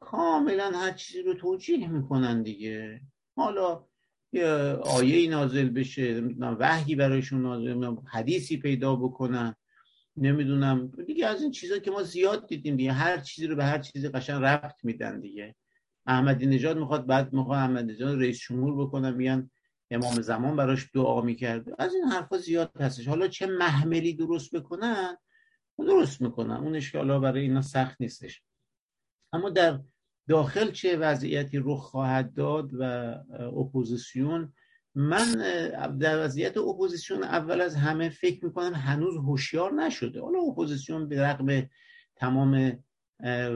[0.00, 3.00] کاملا هر چیزی رو توجیه می‌کنن دیگه.
[3.36, 3.84] حالا
[4.32, 4.46] یه
[4.82, 9.54] آیه نازل بشه نمی‌دونم وحی برایشون نازل حدیثی پیدا بکنن
[10.16, 10.92] نمی‌دونم.
[11.06, 14.08] دیگه از این چیزا که ما زیاد دیدیم دیگه هر چیزی رو به هر چیزی
[14.08, 15.54] قشن رفت میدن دیگه.
[16.06, 19.50] احمدی نژاد می‌خواد بعد می‌خواد احمدی نژاد رئیس جمهور بکنن میگن
[19.90, 21.64] امام زمان براش دعا می‌کرد.
[21.78, 23.08] از این حرفا زیاد هستش.
[23.08, 25.16] حالا چه محملی درست بکنن؟
[25.78, 28.42] درست می‌کنن اون اشکالا برای اینا سخت نیستش.
[29.32, 29.80] اما در
[30.28, 32.84] داخل چه وضعیتی رخ خواهد داد و
[33.56, 34.52] اپوزیسیون؟
[34.94, 35.32] من
[35.98, 40.20] در وضعیت اپوزیسیون اول از همه فکر می‌کنم هنوز هوشیار نشده.
[40.20, 41.70] حالا اپوزیسیون به رغم
[42.16, 42.82] تمام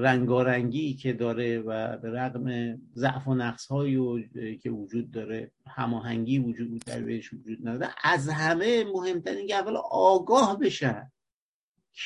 [0.02, 6.84] رنگارنگی که داره و به رغم ضعف و نقص هایی که وجود داره هماهنگی وجود
[6.84, 11.12] در بهش وجود نداره از همه مهمتر اینکه اول آگاه بشن.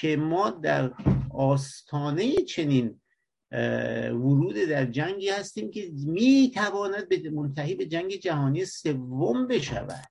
[0.00, 0.92] که ما در
[1.34, 3.00] آستانه چنین
[4.12, 10.08] ورود در جنگی هستیم که می تواند به منتهی به جنگ جهانی سوم بشود.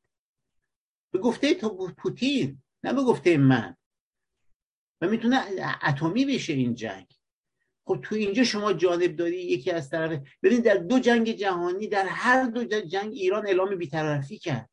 [1.12, 3.76] به گفته تو پوتین نه به گفته من.
[5.02, 5.44] و می‌تونه
[5.84, 7.08] اتمی بشه این جنگ.
[7.86, 10.20] خب تو اینجا شما جانب داری یکی از طرف.
[10.44, 14.70] ببین در دو جنگ جهانی در هر دو جنگ ایران اعلام بیطرفی کرد.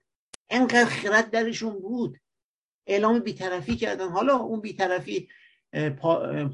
[0.50, 2.18] انقدر خرد درشون بود.
[2.86, 4.08] اعلام بیطرفی کردن.
[4.08, 5.28] حالا اون بیطرفی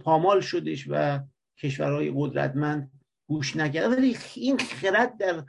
[0.04, 1.20] پامال شدش و
[1.58, 2.90] کشورهای قدرتمند
[3.26, 5.44] گوش نکردن ولی این خرد در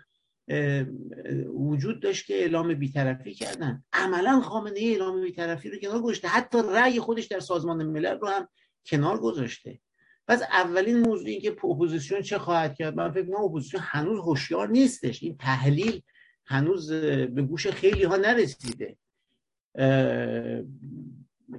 [1.47, 3.83] وجود داشت که اعلام بیطرفی کردن.
[3.93, 6.27] عملا خامنه ای اعلام بیطرفی رو کنار گذاشته.
[6.27, 8.47] حتی رأی خودش در سازمان ملل رو هم
[8.85, 9.79] کنار گذاشته.
[10.27, 14.69] پس اولین موضوع این که اپوزیسیون چه خواهد کرد؟ من فکر کنم اپوزیسیون هنوز هوشیار
[14.69, 15.23] نیستش.
[15.23, 16.01] این تحلیل
[16.45, 18.97] هنوز به گوش خیلی ها نرسیده.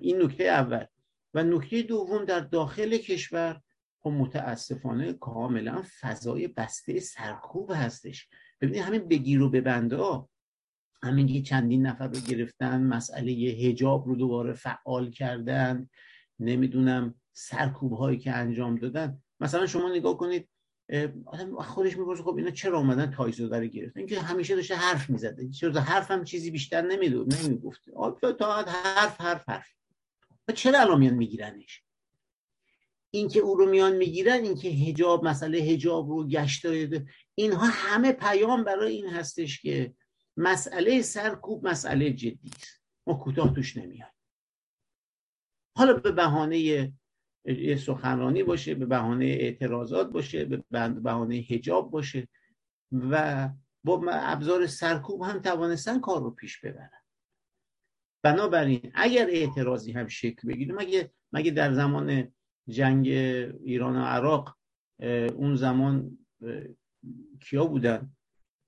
[0.01, 0.85] این نکته اول.
[1.35, 3.61] و نکته دوم در داخل کشور
[4.01, 8.28] خب متاسفانه کاملا فضای بسته سرکوب هستش.
[8.61, 10.28] ببینید همین بگیر و ببندها
[11.03, 15.89] همین که چندین نفر رو گرفتن مسئله حجاب رو دوباره فعال کردن
[16.39, 19.23] نمی‌دونم سرکوب هایی که انجام دادن.
[19.41, 20.49] مثلا شما نگاه کنید
[21.27, 25.48] آدم خودش می‌پرسه خب اینا چرا اومدن تایزاده رو گرفتن؟ اینکه همیشه داشته حرف می‌زده.
[25.48, 27.93] چرا حرف هم چیزی بیشتر نمیدو نمی‌گفته.
[28.39, 29.69] تا حرف حرف حرف.
[30.48, 31.82] و چرا الان میان میگیرنش؟
[33.11, 36.66] اینکه او رو میان می‌گیرن اینکه هجاب مسئله هجاب رو گشت
[37.35, 39.94] اینها همه پیام برای این هستش که
[40.36, 42.82] مسئله سرکوب مسئله جدی است.
[43.06, 44.11] ما کوتاه توش نمیاد
[45.77, 46.93] حالا به بهانه
[47.79, 52.29] سخنرانی باشه به بهانه اعتراضات باشه به بهانه هجاب باشه
[52.93, 53.49] و
[53.85, 57.01] با ابزار سرکوب هم توانستن کار رو پیش ببرن.
[58.23, 62.33] بنابراین اگر اعتراضی هم شکل بگیره مگه مگه در زمان
[62.69, 63.09] جنگ
[63.65, 64.57] ایران و عراق
[65.37, 66.19] اون زمان
[67.41, 68.12] کیا بودن؟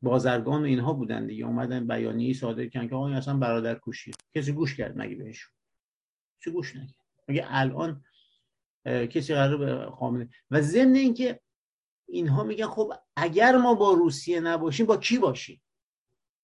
[0.02, 1.46] بازرگان و اینها بودن دیگه.
[1.46, 5.52] اومدن بیانیه صادر کردن که آقا اصلا برادر کشی کسی گوش کرد مگه بهشون؟
[6.42, 7.06] چه گوش نکرد.
[7.28, 8.04] مگه الان
[8.86, 10.28] کسی قرار به خامنه.
[10.50, 11.40] و ضمن اینکه
[12.08, 15.62] اینها میگن خب اگر ما با روسیه نباشیم با کی باشیم؟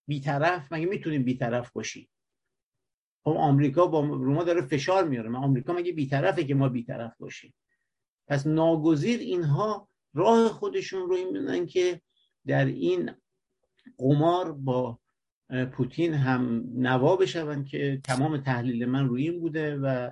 [0.08, 2.08] بیطرف؟ مگه می‌تونیم بیطرف باشیم؟
[3.24, 5.28] خب آمریکا با روما داره فشار میاره.
[5.28, 7.54] من آمریکا مگه بیطرفه که ما بیطرف باشیم؟
[8.28, 12.00] پس ناگزیر اینها راه خودشون رو این که
[12.46, 13.10] در این
[13.98, 14.98] قمار با
[15.72, 20.10] پوتین هم نوا بشون که تمام تحلیل من روی این بوده و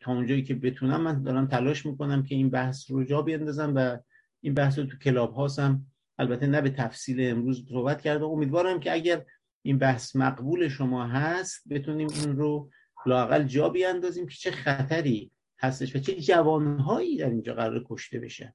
[0.00, 3.98] تا اونجایی که بتونم من دارم تلاش می‌کنم که این بحث رو جا بیندازم و
[4.40, 5.86] این بحث رو تو کلاب هاستم
[6.18, 9.24] البته نه به تفصیل امروز صحبت کرده امیدوارم که اگر
[9.62, 12.70] این بحث مقبول شما هست بتونیم این رو
[13.06, 18.54] لاقل جا بیاندازیم که چه خطری هستش و چه جوانهایی در اینجا قرار کشته بشه.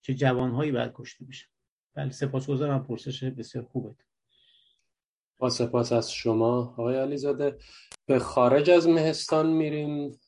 [0.00, 1.46] چه جوانهایی باید کشته بشه.
[1.94, 2.84] بله سپاسگزارم.
[2.84, 3.94] پرسش بسیار خوبه
[5.38, 7.56] با سپاس از شما آقای علیزاده.
[8.06, 10.20] به خارج از مهستان میریم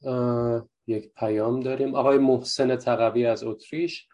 [0.86, 1.94] یک پیام داریم.
[1.94, 4.08] آقای محسن تقوی از اتریش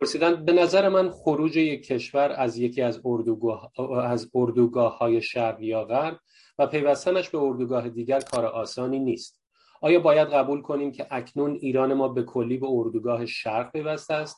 [0.00, 3.72] پرسیدن به نظر من خروج یک کشور از یکی از اردوگاه,
[4.04, 6.18] از اردوگاه های شرق یا غرب
[6.58, 9.40] و پیوستنش به اردوگاه دیگر کار آسانی نیست.
[9.82, 14.36] آیا باید قبول کنیم که اکنون ایران ما به کلی به اردوگاه شرق پیوسته است؟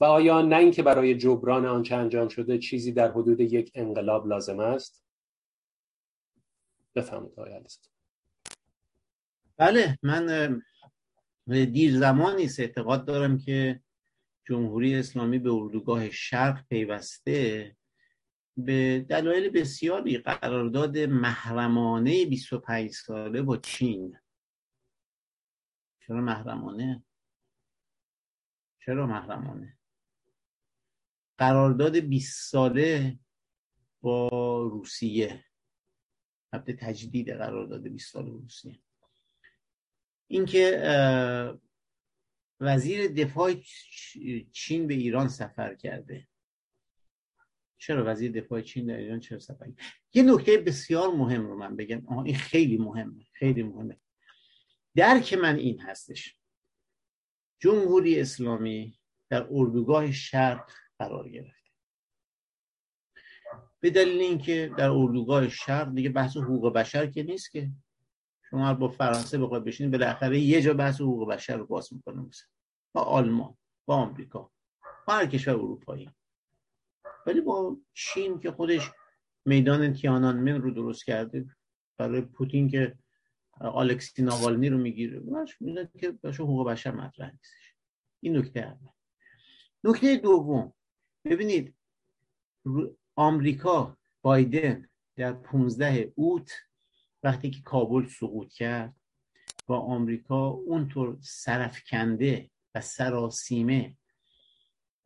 [0.00, 4.60] و آیا نه اینکه برای جبران آنچه انجام شده چیزی در حدود یک انقلاب لازم
[4.60, 5.07] است؟
[6.98, 7.60] بفهمید آقای
[9.56, 10.62] بله من
[11.46, 13.80] دیر زمانی اعتقاد دارم که
[14.44, 17.76] جمهوری اسلامی به اردوگاه شرق پیوسته
[18.56, 24.18] به دلایل بسیاری قرارداد محرمانه 25 ساله با چین.
[26.00, 27.04] چرا محرمانه؟
[28.84, 29.78] چرا محرمانه؟
[31.38, 33.18] قرارداد 20 ساله
[34.00, 34.28] با
[34.72, 35.44] روسیه.
[36.52, 38.78] البته تجدید قرارداد 20 ساله روسیه.
[40.26, 40.82] اینکه
[42.60, 43.54] وزیر دفاع
[44.52, 46.28] چین به ایران سفر کرده.
[47.78, 49.72] چرا وزیر دفاع چین در ایران چرا سفر
[50.14, 52.06] یه نکته بسیار مهم رو من بگم.
[52.06, 54.00] آه این خیلی مهمه خیلی مهمه.
[54.96, 56.38] درک من این هستش.
[57.60, 58.98] جمهوری اسلامی
[59.30, 61.57] در اردوگاه شرق قرار گرفته
[63.80, 67.70] به دلیل اینکه در اردوگاه شرق دیگه بحث حقوق بشر که نیست که.
[68.50, 72.48] شما با فرانسه بخواید بشینید بالاخره یه جا بحث حقوق بشر رو باز می‌کنه مثلا.
[72.92, 73.56] با آلمان
[73.86, 74.50] با آمریکا
[75.06, 76.10] با هر کشور اروپایی.
[77.26, 78.90] ولی با چین که خودش
[79.44, 81.46] میدان تیانانمن رو درست کرده
[81.96, 82.98] برای پوتین که
[83.60, 85.20] آلکسی ناوالنی رو می‌گیره
[85.60, 87.74] می‌دونه که باشه حقوق بشر مطرح نیستش.
[88.20, 88.90] این نکته اول.
[89.84, 90.72] نکته دوم.
[91.24, 91.74] ببینید
[93.18, 96.52] آمریکا بایدن در 15 اوت
[97.22, 98.94] وقتی که کابل سقوط کرد
[99.66, 103.96] با آمریکا اونطور سرفکنده و سراسیمه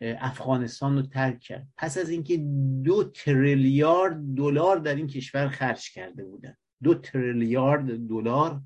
[0.01, 1.69] افغانستان رو ترک کرد.
[1.77, 2.37] پس از اینکه
[2.85, 6.57] دو تریلیارد دلار در این کشور خرج کرده بودن.
[6.83, 8.61] دو تریلیارد دلار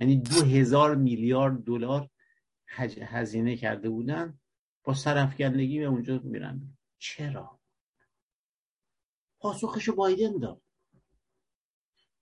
[0.00, 2.10] یعنی دو هزار میلیارد دلار
[3.02, 4.38] هزینه کرده بودن.
[4.84, 6.78] با سرفکندگی به اونجا میرن.
[6.98, 7.59] چرا؟
[9.40, 10.62] پاسخشو بایدن داد.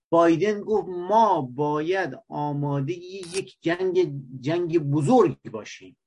[0.09, 5.97] بایدن گفت ما باید آماده یک جنگ جنگ بزرگ باشیم.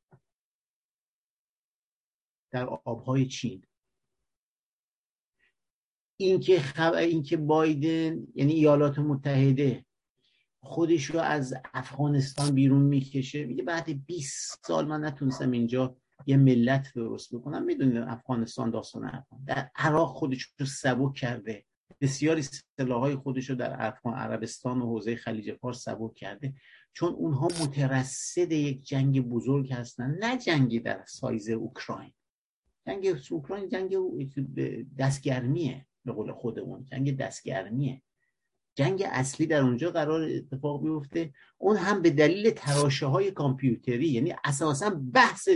[2.51, 3.64] در آبهای چین.
[6.16, 6.93] اینکه خب...
[6.93, 9.86] اینکه بایدن یعنی ایالات متحده
[10.62, 16.92] خودش رو از افغانستان بیرون می‌کشه میگه بعد 20 سال من نتونستم اینجا یه ملت
[16.94, 19.44] درست بکنم می‌دونید افغانستان داستان افغان.
[19.46, 21.64] در عراق خودش رو سبک کرده.
[22.00, 22.42] بسیاری
[22.78, 26.54] سلاحهای خودش رو در افغان عربستان و حوزه خلیج فارس سبک کرده.
[26.92, 32.12] چون اونها مترصد یک جنگ بزرگ هستن نه جنگی در سایز اوکراین.
[32.86, 33.96] جنگ اوکراین جنگ
[34.98, 36.84] دستگرمیه به قول خودمون.
[36.84, 38.02] جنگ دستگرمیه.
[38.74, 44.34] جنگ اصلی در اونجا قرار اتفاق بیفته اون هم به دلیل تراشه های کامپیوتری یعنی
[44.44, 45.48] اساسا بحث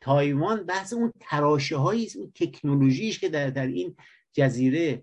[0.00, 3.96] تایوان بحث اون تراشه های اون تکنولوژیش که در, در این
[4.32, 5.02] جزیره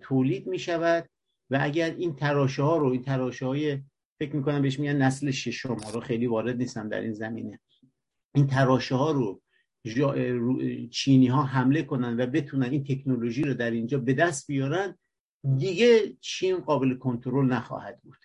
[0.00, 1.08] تولید می شود
[1.50, 3.82] و اگر این تراشه ها رو این تراشه های
[4.18, 7.60] فکر می‌کنم بهش میگن نسل ششم رو خیلی وارد نیستم در این زمینه.
[8.34, 9.42] این تراشه ها رو
[10.90, 14.98] چینی ها حمله کنن و بتونن این تکنولوژی رو در اینجا به دست بیارن
[15.56, 18.18] دیگه چین قابل کنترل نخواهد بود.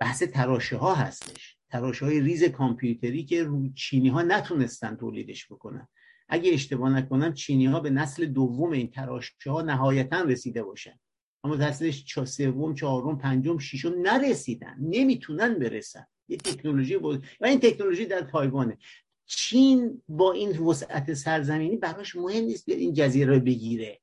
[0.00, 1.58] بحث تراشه ها هستش.
[1.74, 5.88] تراشه های ریز کامپیوتری که چینی ها نتونستن تولیدش بکنن.
[6.28, 10.98] اگه اشتباه نکنم چینی ها به نسل دوم این تراشه ها نهایتا رسیده باشن.
[11.44, 14.76] اما تحصیلش سوم چهارم پنجم ششم نرسیدن.
[14.80, 16.06] نمی‌تونن برسن.
[16.28, 17.26] یه تکنولوژی بود.
[17.40, 18.78] و این تکنولوژی در تایوانه.
[19.26, 24.00] چین با این وسعت سرزمینی براش مهم نیست این جزیره رو بگیره.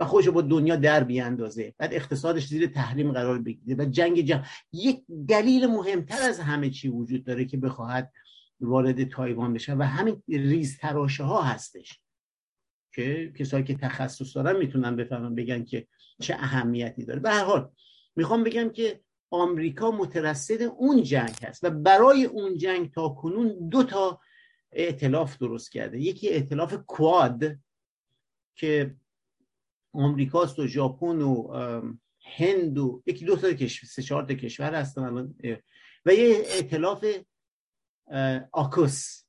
[0.00, 1.74] و خودش با دنیا در بیاندازه.
[1.78, 3.84] بعد اقتصادش زیر تحریم قرار بگیره.
[3.84, 4.44] و جنگ جهان.
[4.72, 8.12] یک دلیل مهمتر از همه چی وجود داره که بخواهد
[8.60, 9.74] وارد تایوان بشه.
[9.74, 12.00] و همین ریز تراشه ها هستش.
[12.94, 15.86] که کسایی که تخصص دارن می‌تونن بفهمن بگن که
[16.20, 17.20] چه اهمیتی داره.
[17.20, 17.70] به هر حال
[18.16, 19.00] می‌خوام بگم که
[19.30, 21.64] آمریکا مترصد اون جنگ هست.
[21.64, 24.20] و برای اون جنگ تا کنون دو تا
[24.72, 26.00] ائتلاف درست کرده.
[26.00, 27.56] یکی ائتلاف کواد
[28.54, 28.94] که
[29.92, 31.52] آمریکاست و ژاپن و
[32.36, 35.32] هند و یکی دو تا سه چهار تا کشور هستن
[36.06, 37.04] و یه ائتلاف
[38.52, 39.24] آکوس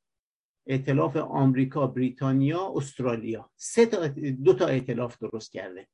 [0.67, 3.49] ائتلاف آمریکا بریتانیا استرالیا.
[3.55, 4.07] سه تا
[4.43, 5.87] دو تا ائتلاف درست کرده.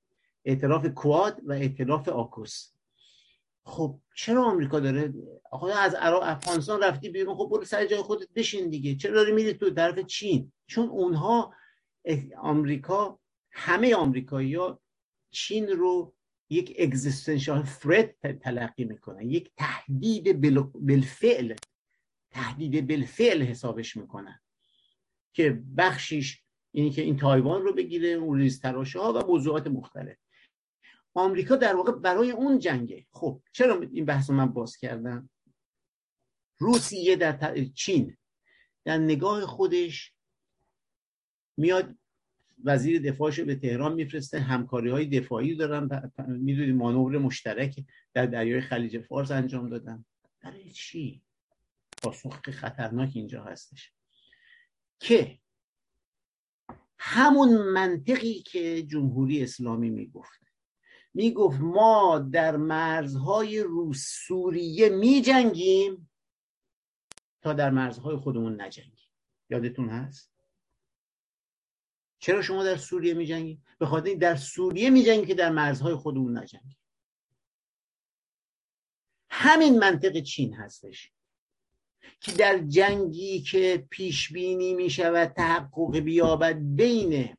[0.45, 2.73] ائتلاف کواد و ائتلاف آکوس.
[3.65, 5.14] خب چرا آمریکا داره؟
[5.52, 8.95] آقا از عراق افغانستان رفتی بیرون خب برو سر جای خودت بشین دیگه.
[8.95, 11.53] چرا داری میری تو طرف چین؟ چون اونها
[12.38, 13.19] آمریکا
[13.52, 14.82] همه آمریکایی ها
[15.32, 16.15] چین رو
[16.49, 19.30] یک اگزیستنشال فرد تلقی می‌کنن.
[19.30, 20.41] یک تهدید
[20.74, 21.56] بالفعل
[22.32, 24.41] تهدید بالفعل حسابش می‌کنن
[25.34, 30.18] که بخشیش اینی که این تایوان رو بگیره اون ریز تراشه ها و موضوعات مختلف.
[31.14, 33.06] آمریکا در واقع برای اون جنگه.
[33.11, 35.30] خب چرا این بحث رو من باز کردم؟
[36.57, 38.18] روسیه در چین
[38.86, 40.14] در نگاه خودش
[41.57, 41.95] میاد
[42.63, 44.39] وزیر دفاعش به تهران میفرسته.
[44.39, 50.05] همکاری های دفاعی دارن می‌دونید مانور مشترک در دریای خلیج فارس انجام دادن.
[50.43, 51.21] برای چی؟
[52.03, 53.93] پاسخ خطرناک اینجا هستش.
[54.99, 55.39] که
[56.99, 60.39] همون منطقی که جمهوری اسلامی می‌گفت.
[61.13, 66.09] می‌گفت ما در مرزهای روس سوریه میجنگیم
[67.41, 69.09] تا در مرزهای خودمون نجنگیم.
[69.49, 70.36] یادتون هست؟
[72.19, 76.77] چرا شما در سوریه میجنگید؟ به خاطر در سوریه میجنگید که در مرزهای خودمون نجنگیم
[79.30, 81.11] همین منطق چین هستش.
[82.22, 87.35] که در جنگی که پیش بینی می شود تحقق بیابد بین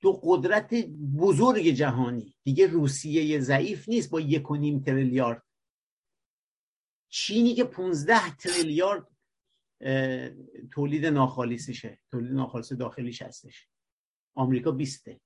[0.00, 0.74] دو قدرت
[1.18, 5.42] بزرگ جهانی دیگه روسیه ضعیف نیست با یک و نیم تریلیارد.
[7.08, 9.13] چینی که 15 تریلیارد
[10.72, 13.68] تولید ناخالیسشه تولید ناخالص داخلیش هستش.
[14.34, 15.20] آمریکا بیسته.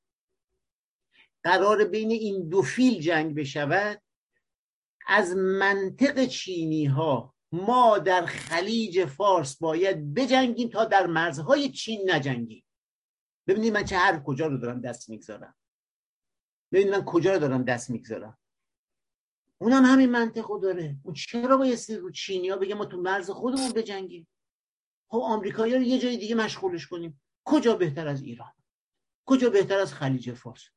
[1.43, 4.03] قرار بین این دو فیل جنگ بشود
[5.07, 12.65] از منطق چینی ها ما در خلیج فارس باید بجنگیم تا در مرزهای چین نجنگیم.
[13.47, 15.55] ببینید من چه هر کجا رو دارم دست می‌گذارم.
[16.73, 18.39] ببینید من کجا رو دارم دست می‌گذارم.
[19.61, 20.97] اونم همین منطقو داره.
[21.03, 24.29] اون چرا بایستی رو چینی ها بگه ما تو مرز خودمون بجنگیم؟
[25.09, 27.21] خب آمریکایی رو یه جای دیگه مشغولش کنیم.
[27.45, 28.53] کجا بهتر از ایران؟
[29.27, 30.69] کجا بهتر از خلیج فارس؟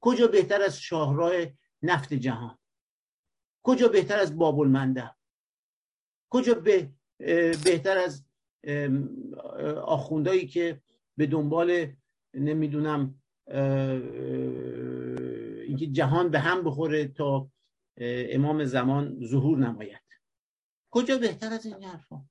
[0.00, 1.32] کجا بهتر از شاهراه
[1.82, 2.58] نفت جهان؟
[3.62, 5.14] کجا بهتر از باب المنده؟
[6.30, 6.92] کجا به
[7.64, 8.24] بهتر از
[9.82, 10.82] آخوندایی که
[11.16, 11.92] به دنبال
[12.34, 13.22] نمی‌دونم
[15.66, 17.50] اینکه جهان به هم بخوره تا
[18.00, 20.02] امام زمان ظهور نماید.
[20.90, 22.24] کجا بهتر از این حرفا؟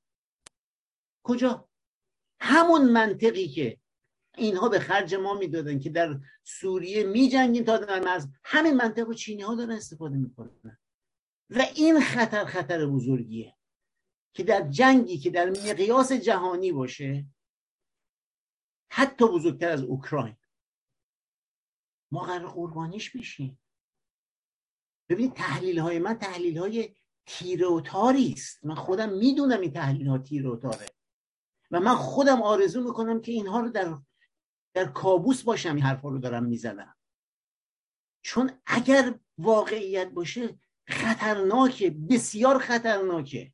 [1.28, 1.70] کجا؟
[2.40, 3.80] همون منطقی که
[4.38, 8.28] اینها به خرج ما می‌دادن که در سوریه میجنگیم تا در مرز.
[8.44, 10.78] همین منطق رو چینی ها دارن استفاده می‌کنن.
[11.50, 13.56] و این خطر خطر بزرگیه
[14.34, 17.26] که در جنگی که در مقیاس جهانی باشه
[18.92, 20.38] حتی بزرگتر از اوکراین.
[22.12, 23.60] ما قرار قربانیش بشیم.
[25.10, 26.96] ببینید تحلیل های من تحلیل های
[27.26, 30.97] تیره و تاری است من خودم می‌دونم این تحلیل ها تیره و تاره
[31.72, 33.98] و من خودم آرزو می‌کنم که اینها رو در
[34.74, 36.96] در کابوس باشم این حرفا رو دارم می‌زنم.
[38.22, 43.54] چون اگر واقعیت باشه خطرناکه بسیار خطرناکه.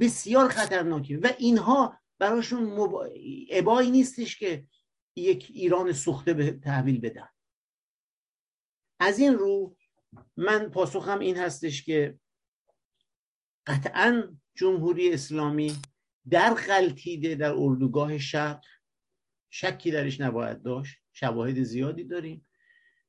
[0.00, 1.18] بسیار خطرناکه.
[1.18, 2.94] و اینها براشون مب...
[3.50, 4.66] عبایی نیستش که
[5.16, 7.28] یک ایران سوخته به تحویل بدن.
[9.00, 9.76] از این رو
[10.36, 12.18] من پاسخم این هستش که
[13.66, 15.76] قطعا جمهوری اسلامی
[16.30, 18.64] در غلطیده در اردوگاه شرق
[19.50, 22.46] شکی درش نباید داشت شواهد زیادی داریم.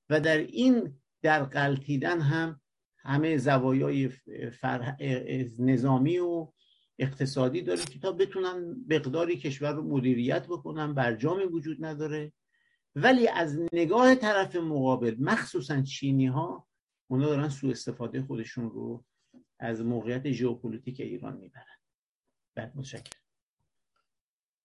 [0.09, 2.61] و در این در غلطیدن هم
[2.97, 4.09] همه زوایای
[5.59, 6.51] نظامی و
[6.99, 12.33] اقتصادی داره که تا بتونن مقداری کشور رو مدیریت بکنن برجامی وجود نداره.
[12.95, 16.67] ولی از نگاه طرف مقابل مخصوصا چینی ها
[17.07, 19.05] اونا دارن سوء استفاده خودشون رو
[19.59, 21.80] از موقعیت ژئوپلیتیک ایران می‌برن.
[22.55, 23.21] بعد متشکرم.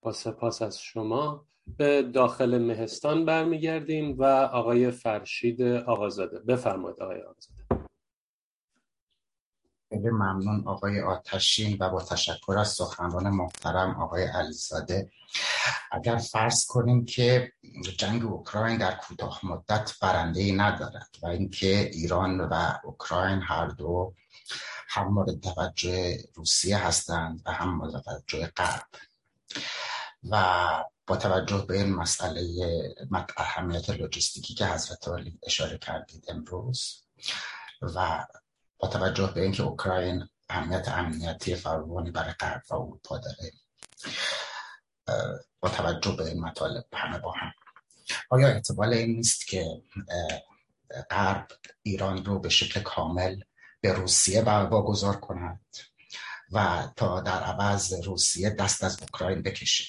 [0.01, 1.47] با سپاس از شما.
[1.67, 6.39] به داخل مهستان برمیگردیم و آقای فرشید آقازاده.
[6.39, 7.87] بفرمایید آقای آقازاده.
[9.89, 15.11] خیلی ممنون آقای آتشین و با تشکر از سخنران محترم آقای علیزاده.
[15.91, 17.53] اگر فرض کنیم که
[17.99, 24.15] جنگ اوکراین در کوتاه مدت برنده ای ندارد و اینکه ایران و اوکراین هر دو
[24.89, 28.87] هم مورد توجه روسیه هستند و هم مورد توجه غرب.
[30.31, 32.43] و با توجه به این مسئله
[33.37, 37.03] اهمیت لوجستیکی که حضرت علی اشاره کردید امروز
[37.83, 38.27] و
[38.79, 43.53] با توجه به اینکه اوکراین اهمیت امنیتی فراوانی برای غرب و اروپا داره
[45.61, 47.53] با توجه به این مطالب همه با هم.
[48.31, 49.83] آیا احتمال این نیست که
[51.11, 51.49] غرب
[51.83, 53.41] ایران رو به شکل کامل
[53.87, 55.61] به روسیه واگذار کند
[56.53, 59.85] و تا در عوض روسیه دست از اوکراین بکشه.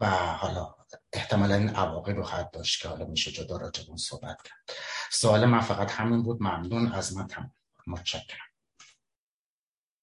[0.00, 0.74] و حالا
[1.12, 4.76] احتمالا این عواقب رو خواهد داشت که حالا میشه جدا راجع اون صحبت کرد.
[5.10, 6.42] سوال من فقط همین بود.
[6.42, 6.92] ممنون.
[6.92, 7.54] از من تمام.
[7.86, 8.51] متشکرم.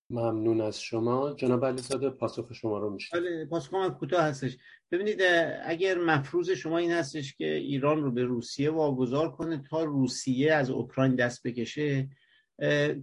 [0.10, 1.34] ممنون از شما.
[1.34, 4.58] جناب علیزاده پاسخ شما رو میشه بله پاسخ من کوتاه هستش.
[4.92, 5.22] ببینید
[5.66, 10.70] اگر مفروض شما این هستش که ایران رو به روسیه واگذار کنه تا روسیه از
[10.70, 12.10] اوکراین دست بکشه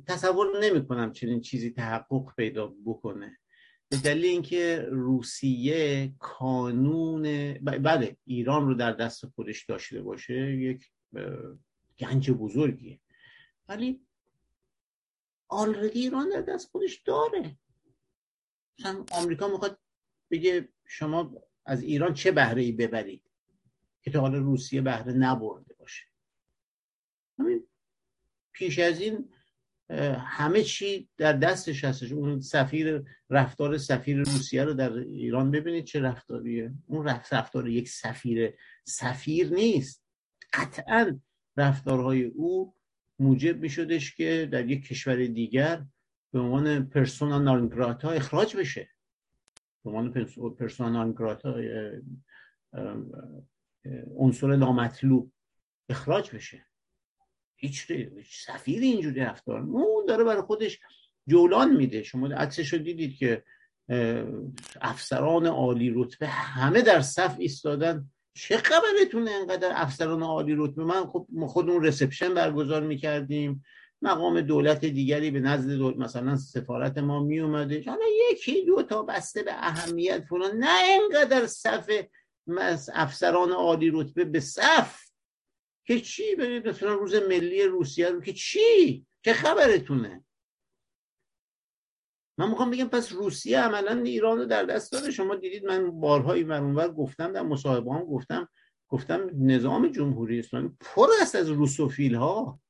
[0.07, 3.39] تصور نمی کنم چنین چیزی تحقق پیدا بکنه.
[3.89, 7.23] به دلیل اینکه روسیه کانون
[7.63, 10.85] بله ایران رو در دست خودش داشته باشه یک
[11.99, 13.01] گنج بزرگیه.
[13.69, 14.06] ولی
[15.49, 17.59] آلردی ایران در دست خودش داره.
[18.79, 19.79] مثلا آمریکا می‌خواد
[20.31, 23.23] بگه شما از ایران چه بهره ای ببرید
[24.03, 26.05] که تا حالا روسیه بهره نبرده باشه.
[27.39, 27.67] همین
[28.53, 29.29] پیش از این
[30.19, 32.13] همه چی در دستش هستش.
[32.13, 36.73] اون سفیر رفتار سفیر روسیه رو در ایران ببینید چه رفتاریه.
[36.87, 38.55] اون رفتار یک سفیر
[38.85, 40.05] سفیر نیست.
[40.53, 41.21] قطعا
[41.57, 42.76] رفتارهای او
[43.19, 45.85] موجب می شدش که در یک کشور دیگر
[46.33, 48.89] به عنوان پرسونا نانگراتا اخراج بشه.
[49.85, 50.13] به عنوان
[50.59, 51.57] پرسونا نانگراتا
[54.17, 55.33] عنصر نامطلوب
[55.89, 56.67] اخراج بشه.
[57.57, 57.93] هیچ
[58.31, 60.81] سفیر اینجوری رفتار اون داره برای خودش
[61.27, 62.03] جولان میده.
[62.03, 63.45] شما عکسش رو دیدید که
[64.81, 68.11] افسران عالی رتبه همه در صف ایستادن.
[68.37, 73.65] چه خبرتونه انقدر افسران عالی رتبه؟ من خب خودمون رسپشن برگزار می‌کردیم.
[74.03, 79.03] مقام دولت دیگری به نزد دولت مثلا سفارت ما می اومده حالا یکی دو تا
[79.03, 80.57] بسته به اهمیت فلان.
[80.57, 80.69] نه
[81.03, 81.91] انقدر صف
[82.95, 85.07] افسران عالی رتبه به صف.
[85.87, 90.25] که چی؟ برید مثلا روز ملی روسیه رو که چی؟ چه خبرتونه؟
[92.39, 96.45] من می‌خوام بگم پس روسیه عملا ایران رو در دست داره شما دیدید من بارهایی
[96.45, 98.49] مرونور گفتم در مصاحبه هم گفتم
[98.89, 102.61] گفتم نظام جمهوری اسلامی پر است از روسوفیل ها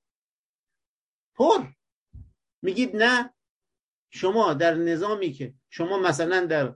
[1.34, 1.66] پر.
[2.62, 3.32] میگید نه.
[4.10, 6.74] شما در نظامی که شما مثلا در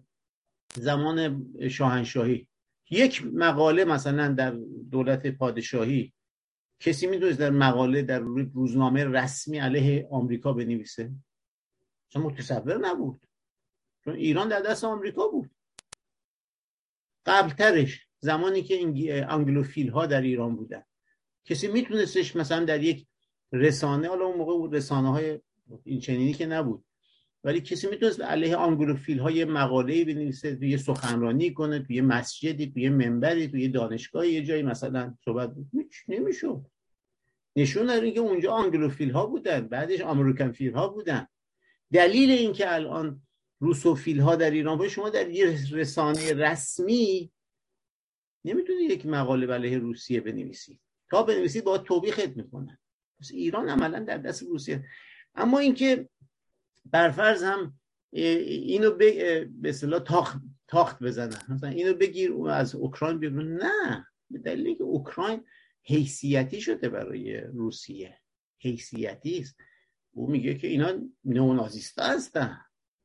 [0.75, 2.49] زمان شاهنشاهی
[2.91, 4.51] یک مقاله مثلا در
[4.91, 6.13] دولت پادشاهی
[6.81, 8.19] کسی می‌دونست در مقاله در
[8.55, 11.11] روزنامه رسمی علیه آمریکا بنویسه؟
[12.11, 13.21] اصلا متصور نبود.
[14.05, 15.51] چون ایران در دست آمریکا بود.
[17.27, 18.83] قبلترش زمانی که
[19.29, 20.83] انگلوفیل ها در ایران بودن.
[21.45, 23.07] کسی میتونستش مثلا در یک
[23.53, 25.41] رسانه حالا اون موقع بود رسانه های
[25.85, 26.85] این چنینی که نبود.
[27.45, 33.49] ولی کسی می‌تونست علیه آنگلوفیل های مقاله بنویسه توی سخنرانی کنه توی مسجدی توی منبری
[33.49, 35.53] توی دانشگاه یه جایی مثلا صحبت
[36.09, 36.67] نمی‌شد.
[37.57, 41.27] نشون داره که اونجا آنگلوفیل ها بودن بعدش امریکن فیل ها بودن.
[41.93, 43.23] دلیل اینکه الان
[43.59, 47.33] روسوفیل ها در ایران باشه شما در یه رسانه رسمی
[48.45, 50.81] نمی‌تونید یک مقاله علیه روسیه بنویسید
[51.11, 52.79] تا بنویسید با توبیخت می‌کنن.
[53.21, 54.85] پس ایران عملا در دست روسیه.
[55.35, 56.09] اما اینکه
[56.85, 57.81] برفرض هم
[58.13, 60.39] اینو به اصطلاح تاخت
[60.69, 61.43] تاخت بزنن.
[61.49, 63.57] مثلا اینو بگیر از اوکراین بیرون.
[63.57, 64.07] نه.
[64.31, 65.45] به دلیلی که اوکراین
[65.83, 68.19] حیثیتی شده برای روسیه.
[68.59, 69.57] حیثیتی است.
[70.13, 70.93] او میگه که اینا
[71.25, 72.61] نئونازیستا هستن.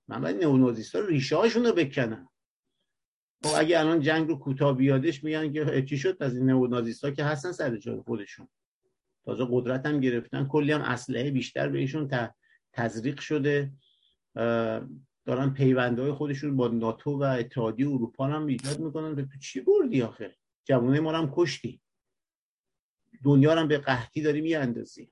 [0.08, 2.30] من باید نئونازیستا ریشه هاشون رو بکنم.
[3.44, 7.24] خب اگه الان جنگ رو کوتاه بیادش میگن که چی شد؟ از این نئونازیستا که
[7.24, 8.48] هستن سر جای خودشون.
[9.26, 10.48] تازه قدرت هم گرفتن.
[10.48, 12.30] کلی هم اسلحه بیشتر بهشون
[12.74, 13.72] تزریق شده.
[15.26, 19.16] دارن پیوندهای خودشون با ناتو و اتحادیه اروپا هم ایجاد می‌کنن.
[19.16, 21.82] تو چی بردی آخه؟ جوانه ما هم کشتی.
[23.24, 25.12] دنیا رو به قحطی داری میاندازی.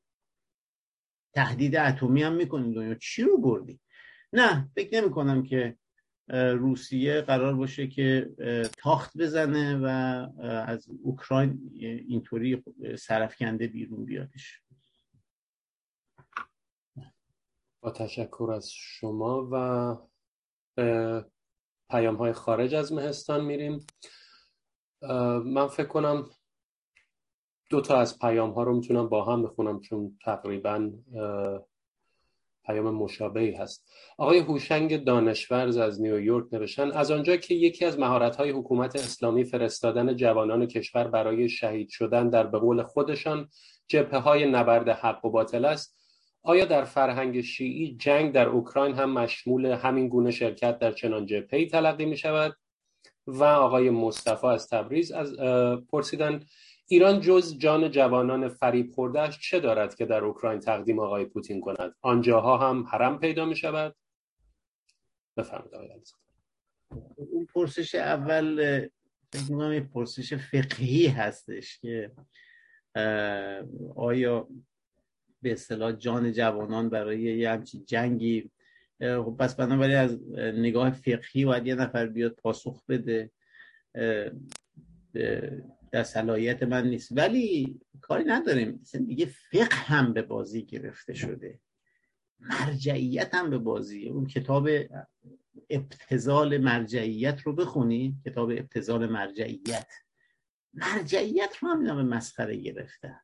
[1.33, 2.95] تهدید اتمی هم می‌کنی دنیا.
[2.95, 3.79] چی رو بردی؟
[4.33, 5.77] نه فکر نمی کنم که
[6.57, 8.29] روسیه قرار باشه که
[8.77, 9.87] تاخت بزنه و
[10.47, 11.71] از اوکراین
[12.07, 12.63] اینطوری
[12.99, 14.61] سرفکنده بیرون بیادش.
[17.81, 19.97] با تشکر از شما و
[21.89, 23.85] پیام های خارج از مهستان میریم.
[25.45, 26.29] من فکر کنم
[27.73, 30.91] دو تا از پیام ها رو می‌تونم با هم بخونم چون تقریبا
[32.65, 33.91] پیام مشابهی هست.
[34.17, 39.43] آقای هوشنگ دانشورز از نیویورک نوشتن از آنجا که یکی از مهارت های حکومت اسلامی
[39.43, 43.49] فرستادن جوانان کشور برای شهید شدن در به قول خودشان
[43.87, 45.97] جبهه های نبرد حق و باطل است.
[46.43, 51.67] آیا در فرهنگ شیعی جنگ در اوکراین هم مشمول همین گونه شرکت در چنان جبهه‌ای
[51.67, 52.55] تلقی می شود
[53.27, 55.35] و آقای مصطفی از تبریز از
[55.91, 56.43] پرسیدن
[56.93, 61.95] ایران جز جان جوانان فریب خوردهش چه دارد که در اوکراین تقدیم آقای پوتین کند؟
[62.01, 63.95] آنجاها هم حرم پیدا می شود
[65.37, 65.89] بفرمایید آقای
[67.15, 68.79] اون پرسش اول
[69.33, 72.11] فکر پرسش فقهی هستش که
[73.95, 74.47] آیا
[75.41, 78.51] به اصطلاح جان جوانان برای یه همچین جنگی
[78.99, 83.31] خب پس بنابراین از نگاه فقهی باید یه نفر بیاد پاسخ بده
[85.93, 87.17] در صلاحیت من نیست.
[87.17, 88.83] ولی کاری نداریم.
[89.07, 91.59] دیگه فقه هم به بازی گرفته شده.
[92.39, 94.09] مرجعیت هم به بازی.
[94.09, 94.69] اون کتاب
[95.69, 98.17] ابتزال مرجعیت رو بخونی.
[98.25, 99.87] کتاب ابتزال مرجعیت.
[100.73, 103.21] مرجعیت رو هم به مسخره گرفته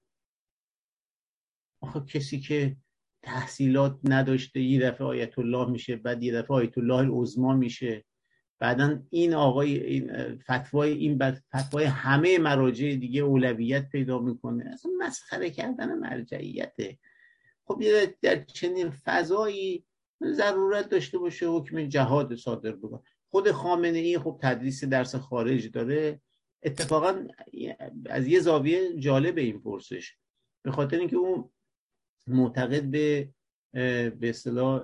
[1.82, 2.78] آخه کسی که
[3.22, 8.06] تحصیلات نداشته یه دفعه آیت الله میشه بعد یه دفعه آیت الله العظما میشه.
[8.60, 14.70] بعدا این آقای این فتوای این بعد فتوای همه مراجع دیگه اولویت پیدا می‌کنه.
[14.74, 16.98] اصلا مسخره کردن مرجعیته.
[17.66, 17.82] خب
[18.22, 19.86] در چنین فضایی
[20.24, 23.02] ضرورت داشته باشه حکم جهاد صادر بکنه.
[23.32, 26.22] خود خامنه ای خب تدریس درس خارج داره.
[26.64, 27.28] اتفاقا
[28.06, 30.16] از یه زاویه جالب این پرسش.
[30.66, 31.50] به خاطر اینکه اون
[32.28, 33.30] معتقد به
[34.10, 34.84] به اصطلاح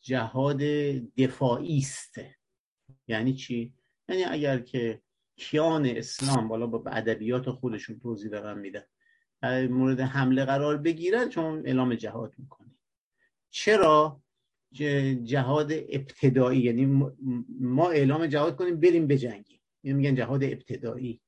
[0.00, 0.58] جهاد
[1.16, 2.14] دفاعی است
[3.08, 3.74] یعنی چی؟
[4.08, 5.00] یعنی اگر که
[5.36, 8.84] کیان اسلام بالا با ادبیات خودشون توضیح دارن میدن
[9.70, 12.74] مورد حمله قرار بگیرن چون اعلام جهاد می‌کنه
[13.50, 14.20] چرا؟
[15.24, 16.86] جهاد ابتدایی یعنی
[17.60, 21.20] ما اعلام جهاد کنیم بریم بجنگیم اینو میگن جهاد ابتدایی.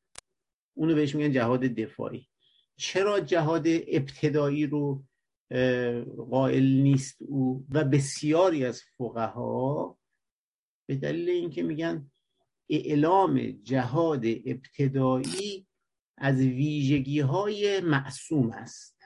[0.74, 2.28] اونو بهش میگن جهاد دفاعی.
[2.76, 5.04] چرا جهاد ابتدایی رو
[6.30, 9.98] قائل نیست او؟ و بسیاری از فقها
[10.88, 12.10] به دلیل اینکه میگن
[12.70, 15.66] اعلام جهاد ابتدایی
[16.16, 18.98] از ویژگی های معصوم است.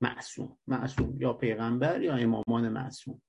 [0.00, 3.22] معصوم معصوم یا پیغمبر یا امامان معصوم.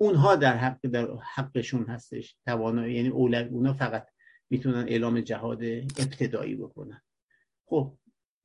[0.00, 2.36] اونها در حق در حقشون هستش.
[2.46, 4.08] توانایی یعنی اولاد اونا فقط
[4.50, 7.02] می‌تونن اعلام جهاد ابتدایی بکنن.
[7.64, 7.98] خب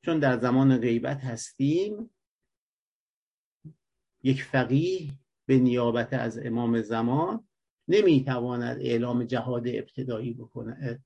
[0.04, 2.10] چون در زمان غیبت هستیم
[4.22, 5.10] یک فقیه
[5.46, 7.48] به نیابت از امام زمان
[7.88, 11.00] نمی‌تواند اعلام جهاد ابتدایی بکنه.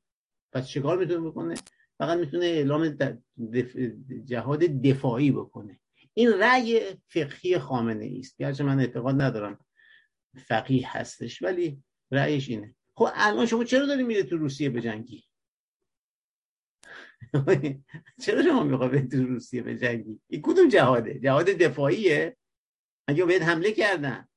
[0.52, 1.54] پس چیکار می‌تونه بکنه؟
[1.98, 2.98] فقط می‌تونه اعلام
[4.24, 5.80] جهاد دفاعی بکنه.
[6.14, 8.36] این رأی فقهی خامنه است.
[8.36, 9.58] گرچه من اعتقاد ندارم
[10.46, 12.74] فقیه هستش ولی رأیش اینه.
[12.94, 15.24] خب الان شما چرا داری میره تو روسیه به جنگی
[18.22, 22.36] چرا شما می‌خوای تو روسیه به جنگی این کدوم جهاده؟ جهاد دفاعیه؟
[23.08, 24.28] مگه بهت حمله کردن؟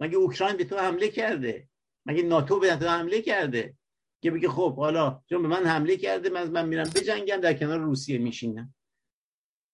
[0.00, 1.68] مگه اوکراین به تو حمله کرده؟
[2.06, 3.74] مگه ناتو به تو حمله کرده؟
[4.22, 7.78] که بگه خب حالا چون به من حمله کرده من من میرم بجنگم در کنار
[7.78, 8.74] روسیه میشینم.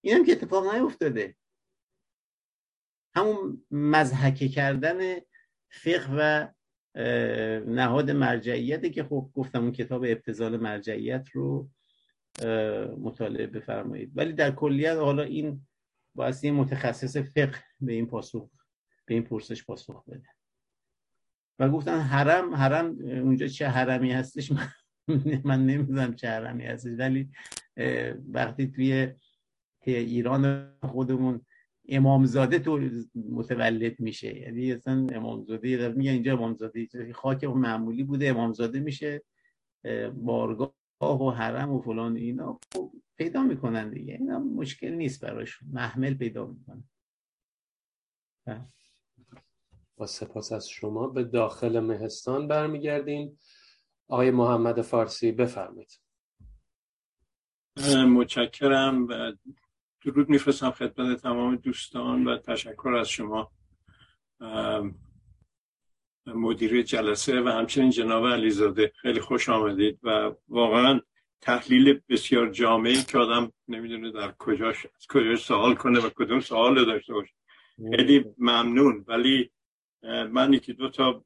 [0.00, 1.36] اینم که اتفاق نیفتاده.
[3.14, 4.98] همون مزحکه کردن
[5.70, 6.48] فقه و
[7.66, 11.70] نهاد مرجعیت که خب گفتم اون کتاب ابتزال مرجعیت رو
[12.98, 14.12] مطالعه بفرمایید.
[14.14, 15.66] ولی در کلیت حالا این
[16.14, 18.50] باید متخصص فقه به این پاسخ
[19.06, 20.28] به این پرسش پاسخ بده.
[21.58, 24.68] و گفتن حرم حرم اونجا چه حرمی هستش؟ من,
[25.44, 27.30] من نمی‌دونم چه حرمی هستش ولی
[28.28, 29.14] وقتی توی
[29.86, 31.46] ایران خودمون
[31.88, 32.80] امامزاده تو
[33.14, 34.38] متولد میشه.
[34.38, 39.22] یعنی اصلا امامزاده میگن اینجا امامزاده خاک معمولی بوده امامزاده میشه
[40.14, 42.60] بارگاه و حرم و فلان اینا.
[42.74, 44.14] خب پیدا می‌کنن دیگه.
[44.14, 46.84] اینا مشکل نیست براش محمل پیدا می‌کنن
[49.96, 51.06] با سپاس از شما.
[51.06, 53.38] به داخل مهستان برمیگردیم.
[54.08, 56.00] آقای محمد فارسی بفرمایید.
[58.08, 59.32] متشکرم و
[60.04, 63.52] درود میفرستم خدمت تمام دوستان و تشکر از شما.
[66.26, 71.00] مدیر جلسه و همچنین جناب علیزاده خیلی خوش آمدید و واقعا
[71.40, 76.84] تحلیل بسیار جامعی که آدم نمی‌دونه در کجاش از کجاش سوال کنه و کدوم سوال
[76.84, 77.34] داشته باشه.
[77.96, 79.04] خیلی ممنون.
[79.08, 79.50] ولی
[80.04, 81.24] من یکی دو تا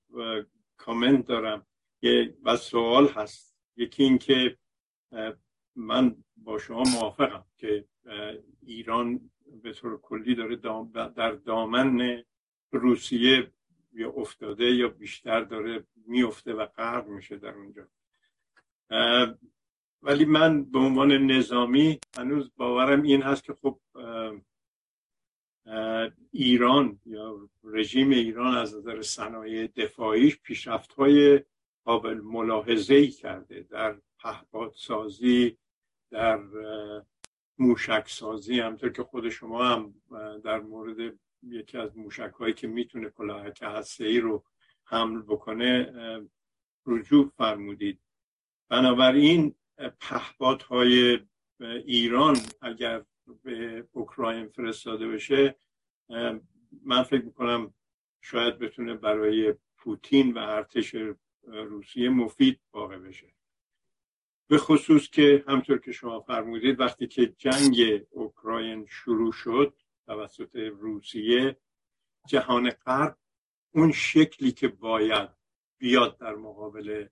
[0.77, 1.67] کامنت دارم.
[2.03, 3.57] یه و سوال هست.
[3.77, 4.57] یکی این که
[5.77, 7.85] من با شما موافقم که
[8.63, 9.31] ایران
[9.63, 10.57] به طور کلی داره
[11.17, 12.23] در دامن
[12.73, 13.53] روسیه
[13.93, 17.89] یا افتاده یا بیشتر داره میفته و غرق میشه در اونجا.
[20.03, 23.81] ولی من به عنوان نظامی هنوز باورم این هست که خب
[26.31, 31.41] ایران یا رژیم ایران از نظر صنایع دفاعیش پیشرفت های
[31.85, 35.59] قابل ملاحظه ای کرده در پهپاد سازی
[36.11, 36.41] در
[37.59, 39.95] موشک سازی همطور که خود شما هم
[40.45, 44.45] در مورد یکی از موشک هایی که می‌تونه کلاهک هسته ای رو
[44.85, 45.93] حمل بکنه
[46.87, 48.01] رجوع فرمودید.
[48.69, 49.55] بنابراین
[50.01, 51.19] پهپادهای
[51.85, 53.05] ایران اگر
[53.35, 55.57] به اوکراین فرستاده بشه
[56.85, 57.75] من فکر می‌کنم
[58.21, 60.95] شاید بتونه برای پوتین و ارتش
[61.43, 63.27] روسیه مفید واقع بشه.
[64.49, 69.75] به خصوص که همطور که شما فرمودید وقتی که جنگ اوکراین شروع شد
[70.07, 71.57] توسط روسیه
[72.27, 73.17] جهان غرب
[73.75, 75.29] اون شکلی که باید
[75.79, 77.07] بیاد در مقابل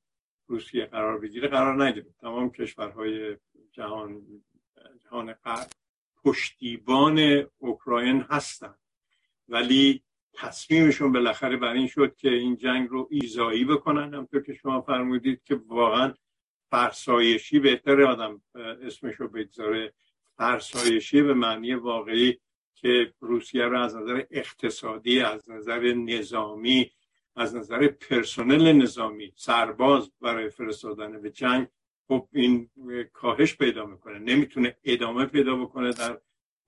[0.47, 2.21] روسیه قرار بگیره قرار نگرفت.
[2.21, 3.37] تمام کشورهای
[3.73, 4.43] جهان
[5.05, 5.71] جهان غرب
[6.27, 8.79] پشتیبان اوکراین هستند
[9.49, 10.03] ولی
[10.35, 14.15] تصمیمشون بالاخره بر این شد که این جنگ رو ایزایی بکنن.
[14.15, 16.15] همطور که شما فرمودید که واقعا
[16.71, 18.43] فرسایشی بهتر آدم
[18.83, 19.93] اسمش رو بگذاره.
[20.37, 22.39] فرسایشی به معنی واقعی
[22.75, 26.91] که روسیه رو از نظر اقتصادی از نظر نظامی
[27.37, 31.69] از نظر پرسنل نظامی سرباز برای فرستادن به جنگ
[32.09, 32.71] خب این
[33.13, 34.19] کاهش پیدا می‌کنه.
[34.19, 36.19] نمی‌تونه ادامه پیدا بکنه در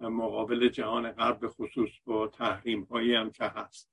[0.01, 3.91] مقابل جهان غرب به خصوص با تحریم هایی هم که هست.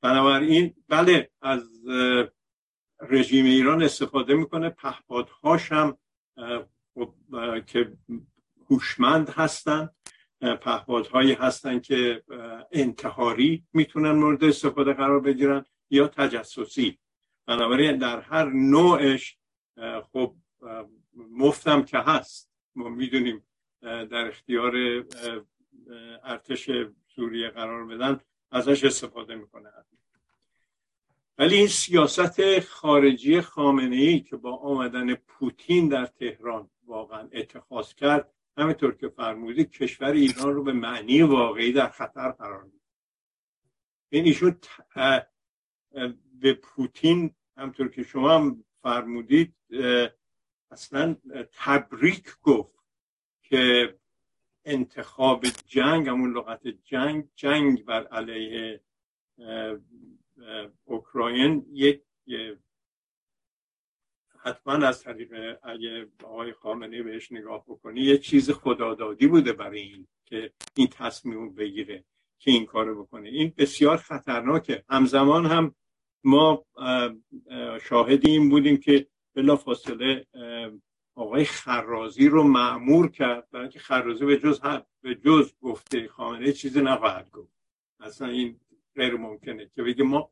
[0.00, 1.68] بنابراین بله از
[3.00, 4.70] رژیم ایران استفاده می‌کنه.
[4.70, 5.98] پهپادهاش هم
[6.94, 7.14] خب،
[7.66, 7.92] که
[8.70, 9.94] هوشمند هستند
[10.40, 12.22] پهپادهایی هستند که
[12.72, 16.98] انتحاری می‌تونن مورد استفاده قرار بگیرن یا تجسسی.
[17.46, 19.38] بنابراین در هر نوعش
[20.12, 20.34] خب
[21.14, 22.52] مفتم که هست.
[22.74, 23.44] ما می‌دونیم
[23.80, 24.74] در اختیار
[26.24, 26.70] ارتش
[27.06, 28.20] سوریه قرار بدن
[28.50, 29.70] ازش استفاده می‌کنه.
[31.38, 38.32] ولی این سیاست خارجی خامنه ای که با آمدن پوتین در تهران واقعا اتخاذ کرد
[38.56, 42.76] همینطور که فرمودید کشور ایران رو به معنی واقعی در خطر قرار میده.
[44.08, 44.58] این ایشون
[46.40, 49.54] به پوتین همطور که شما هم فرمودید
[50.72, 51.16] اصلا
[51.52, 52.74] تبریک گفت
[53.42, 53.94] که
[54.64, 58.80] انتخاب جنگ همون لغت جنگ جنگ بر علیه
[60.84, 62.02] اوکراین یک
[64.44, 70.08] حتما از طریق اگه آقای خامنه بهش نگاه بکنی یه چیز خدادادی بوده برای این
[70.24, 72.04] که این تصمیم بگیره
[72.38, 73.28] که این کارو بکنه.
[73.28, 74.84] این بسیار خطرناکه.
[74.88, 75.74] همزمان هم
[76.24, 76.64] ما
[77.88, 80.26] شاهد این بودیم که بلا فاصله
[81.14, 84.60] آقای خرازی رو معمور کرد برای اینکه خرازی به جز
[85.00, 87.52] به جز گفته خامنه چیزی نخواهد گفت.
[88.00, 88.60] اصلا این
[88.96, 90.30] غیر ممکنه که بگه ما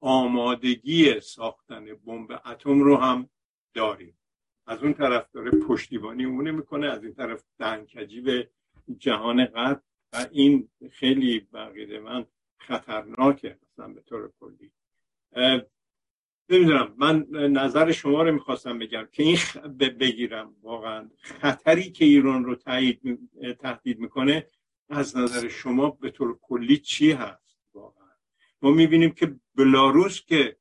[0.00, 3.28] آمادگی ساختن بمب اتم رو هم
[3.74, 4.18] داریم.
[4.66, 8.50] از اون طرف داره پشتیبانی اونه می‌کنه از این طرف دنکجی به
[8.98, 9.82] جهان غرب
[10.12, 12.26] و این خیلی بقیده من
[12.58, 14.72] خطرناکه مثلا به طور کلی.
[16.48, 19.38] نمی‌دونم من نظر شما رو می‌خواستم بگم که این
[19.78, 20.56] بگیرم.
[20.62, 22.54] واقعا خطری که ایران رو
[23.60, 24.46] تهدید می‌کنه
[24.88, 28.10] از نظر شما به طور کلی چی هست؟ واقعا
[28.62, 30.56] ما می‌بینیم که بلاروس که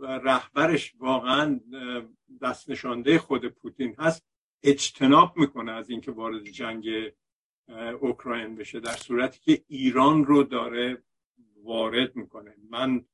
[0.00, 1.60] رهبرش واقعا
[2.42, 4.26] دست نشانده خود پوتین هست
[4.62, 6.88] اجتناب می‌کنه از اینکه وارد جنگ
[8.00, 11.02] اوکراین بشه در صورتی که ایران رو داره
[11.62, 12.54] وارد می‌کنه.
[12.70, 13.04] من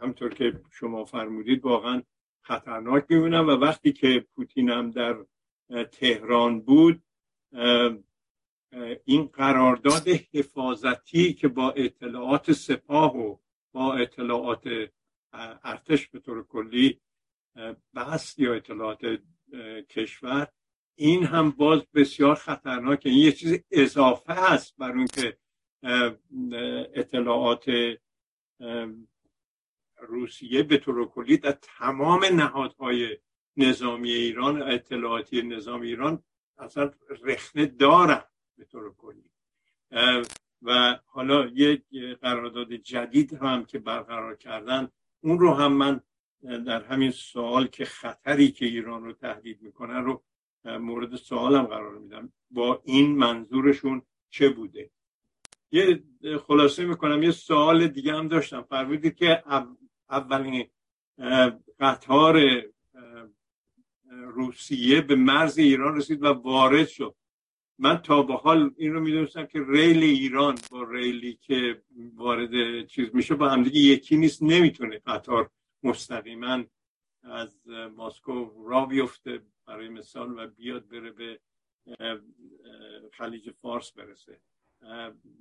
[0.00, 2.02] همطور که شما فرمودید واقعا
[2.42, 5.16] خطرناک می‌بینم و وقتی که پوتین هم در
[5.84, 7.02] تهران بود
[9.04, 13.36] این قرارداد حفاظتی که با اطلاعات سپاه و
[13.72, 14.90] با اطلاعات
[15.64, 17.00] ارتش به طور کلی
[17.94, 19.20] بست یا اطلاعات
[19.90, 20.48] کشور
[20.98, 25.38] این هم باز بسیار خطرناکه این یه چیز اضافه هست بر اون که
[26.94, 27.64] اطلاعات
[29.98, 33.18] روسیه به طور کلی در تمام نهادهای
[33.56, 36.22] نظامی ایران اطلاعاتی نظام ایران
[36.58, 36.92] اصلا
[37.24, 38.24] رخنه دارن
[38.58, 39.30] به طور کلی
[40.62, 41.82] و حالا یک
[42.20, 44.90] قرارداد جدید هم که برقرار کردن
[45.20, 46.00] اون رو هم من
[46.42, 50.22] در همین سوال که خطری که ایران رو تهدید می‌کنن رو
[50.64, 52.32] مورد سوالم قرار میدم.
[52.50, 54.90] با این منظورشون چه بوده؟
[55.70, 56.02] یه
[56.46, 58.62] خلاصه می‌کنم یه سوال دیگه هم داشتم.
[58.62, 59.42] فرمودید که
[60.10, 60.68] اولین
[61.80, 62.62] قطار
[64.10, 67.14] روسیه به مرز ایران رسید و وارد شد.
[67.78, 71.82] من تا به حال این رو می‌دونستم که ریل ایران با ریلی که
[72.14, 75.50] وارد چیز میشه با همدیگه یکی نیست نمی‌تونه قطار
[75.82, 76.64] مستقیما
[77.22, 81.40] از مسکو را بیفته برای مثال و بیاد بره به
[83.12, 84.40] خلیج فارس برسه.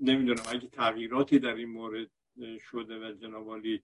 [0.01, 2.11] نمی‌دونم اگه تغییراتی در این مورد
[2.71, 3.83] شده و جنابالی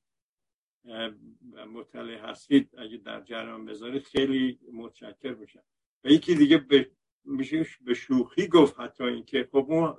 [1.73, 5.63] مطلع هستید اگه در جریان بذارید خیلی متشکر میشم.
[6.03, 6.91] و یکی دیگه به
[7.25, 9.95] میشه به شوخی گفت حتی اینکه خب اون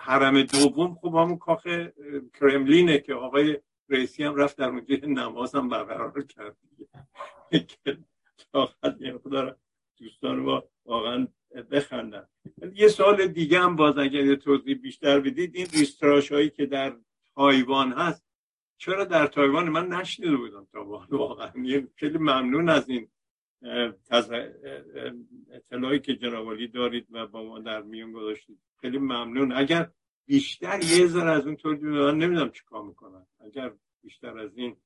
[0.00, 1.66] حرم دوم خب همون کاخ
[2.40, 3.58] کرملینه که آقای
[3.88, 6.56] رئیسی هم رفت در اونجا نماز هم برقرار کرد
[9.98, 11.28] دوستان با واقعا
[11.70, 12.28] بخندن.
[12.74, 16.96] یه سال دیگه هم باز اگر توضیح بیشتر بدید این ریستراش هایی که در
[17.34, 18.29] تایوان هست
[18.80, 21.52] چرا در تایوان من نشنیده بودم تا واقعا.
[21.96, 23.08] خیلی ممنون از این
[25.52, 28.58] اطلاعی که جنابالی دارید و با ما در میون گذاشتید.
[28.80, 29.52] خیلی ممنون.
[29.52, 29.90] اگر
[30.26, 34.76] بیشتر یه ذره از اون طور من نمی‌دونم چیکار می‌کنم اگر بیشتر از این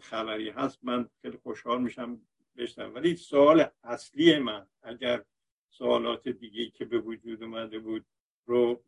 [0.00, 2.20] خبری هست من خیلی خوشحال میشم
[2.56, 5.24] بشتم ولی سوال اصلی من اگر
[5.70, 8.06] سوالات دیگه که به وجود اومده بود
[8.46, 8.82] رو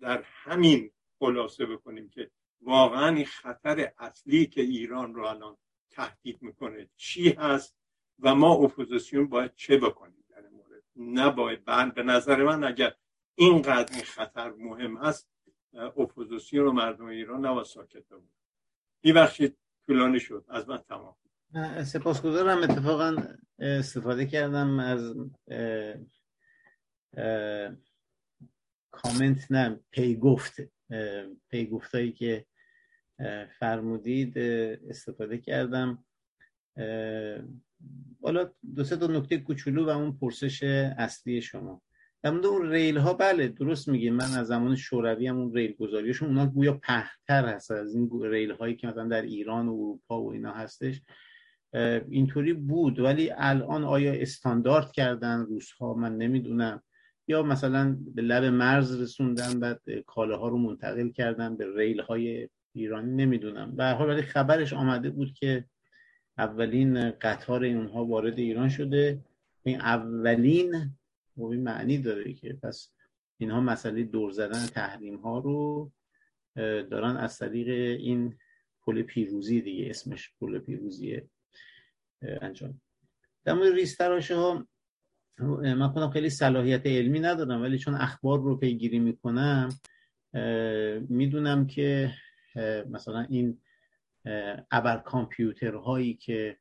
[0.00, 0.90] در همین
[1.22, 2.30] خلاصه بکنیم که
[2.60, 5.56] واقعا این خطر اصلی که ایران رو الان
[5.90, 7.76] تهدید می‌کنه چی هست
[8.18, 11.64] و ما اپوزیسیون باید چه بکنیم در مورد؟ نباید.
[11.64, 12.94] بعد به نظر من اگر
[13.34, 15.28] اینقدر این خطر مهم هست
[15.74, 18.28] اپوزیسیون و مردم ایران نباید ساکت بمونه.
[19.04, 20.44] میبخشید طولانی شد.
[20.48, 21.16] از من تمام.
[21.84, 22.62] سپاسگزارم.
[22.62, 23.16] اتفاقا
[23.58, 25.14] استفاده کردم از
[28.90, 29.80] کامنت نه
[31.50, 32.44] پیگفتایی که
[33.58, 34.38] فرمودید
[34.88, 36.04] استفاده کردم.
[38.22, 40.62] حالا دو سه تا نکته کوچولو و اون پرسش
[40.98, 41.82] اصلی شما.
[42.22, 46.28] در اون ریل ها بله درست میگیم من از زمان شوروی هم اون ریل گذاریشون
[46.28, 50.32] اونا گویا پهتر هست از این ریل هایی که مثلا در ایران و اروپا و
[50.32, 51.02] اینا هستش.
[52.08, 52.98] اینطوری بود.
[52.98, 56.82] ولی الان آیا استاندارد کردن روس ها من نمی‌دونم.
[57.28, 63.24] یا مثلا به لب مرز رسوندن بعد کالاها رو منتقل کردن به ریل های ایرانی
[63.24, 63.76] نمی‌دونم.
[63.76, 65.64] به حال ولی خبرش آمده بود که
[66.38, 69.20] اولین قطار اونها وارد ایران شده.
[69.62, 70.74] این اولین
[71.36, 72.92] این معنی داره که پس
[73.38, 75.90] اینها مسئله دور زدن تحریم ها رو
[76.90, 77.68] دارن از طریق
[78.00, 78.38] این
[78.86, 81.22] پل پیروزی دیگه اسمش پل پیروزی
[82.22, 82.80] انجام.
[83.44, 84.66] در مورد ریستراشه ها
[85.38, 89.68] من خودم خیلی صلاحیت علمی ندارم ولی چون اخبار رو پیگیری می‌کنم
[91.08, 92.12] می‌دونم که
[92.90, 93.58] مثلا این
[94.70, 96.56] ابر کامپیوترهایی که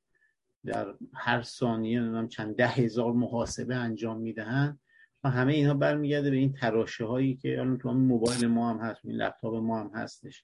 [0.65, 4.79] در هر ثانیه چند ده هزار محاسبه انجام می‌دهند
[5.23, 9.01] و همه اینها برمیگرده به این تراشه هایی که الان تو موبایل ما هم هست
[9.03, 10.43] این لپتاپ ما هم هستش.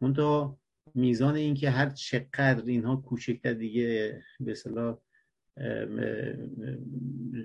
[0.00, 0.58] منتها
[0.94, 4.98] میزان اینکه هر چقدر اینها کوچکتر دیگه به صلاح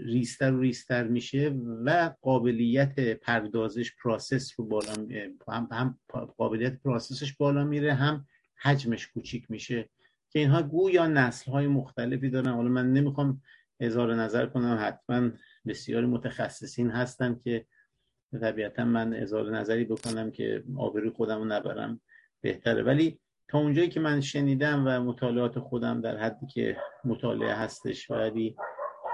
[0.05, 1.49] ریستر و ریستر میشه
[1.85, 4.93] و قابلیت پردازش پراسس رو بالا
[5.47, 5.99] هم, هم
[6.37, 8.25] قابلیت پراسسش بالا میره هم
[8.61, 9.89] حجمش کوچیک میشه
[10.29, 12.53] که اینها گویا نسل های مختلفی دارن.
[12.53, 13.41] حالا من نمی‌خوام
[13.79, 15.29] اظهار نظر کنم حتما
[15.67, 17.65] بسیاری متخصصین هستن که
[18.41, 22.01] طبیعتا من اظهار نظری بکنم که آبروی خودم رو نبرم
[22.41, 22.83] بهتره.
[22.83, 23.19] ولی
[23.49, 28.55] تا اونجایی که من شنیدم و مطالعات خودم در حدی که مطالعه هستش ولی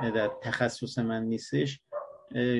[0.01, 1.79] در تخصص من نیستش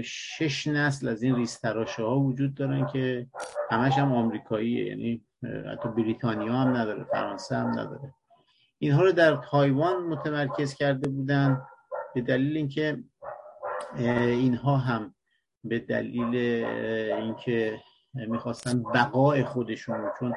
[0.04, 3.28] شش نسل از این ریستراشه ها وجود دارن که
[3.72, 5.26] همش هم آمریکاییه یعنی
[5.72, 8.14] حتی بریتانیا هم نداره فرانسه هم نداره.
[8.80, 11.62] اینها رو در تایوان متمرکز کرده بودن
[12.16, 13.04] به دلیل اینکه
[13.98, 15.16] اینها هم
[15.64, 16.36] به دلیل
[17.16, 17.80] اینکه
[18.14, 20.34] می‌خواستن بقای خودشون چون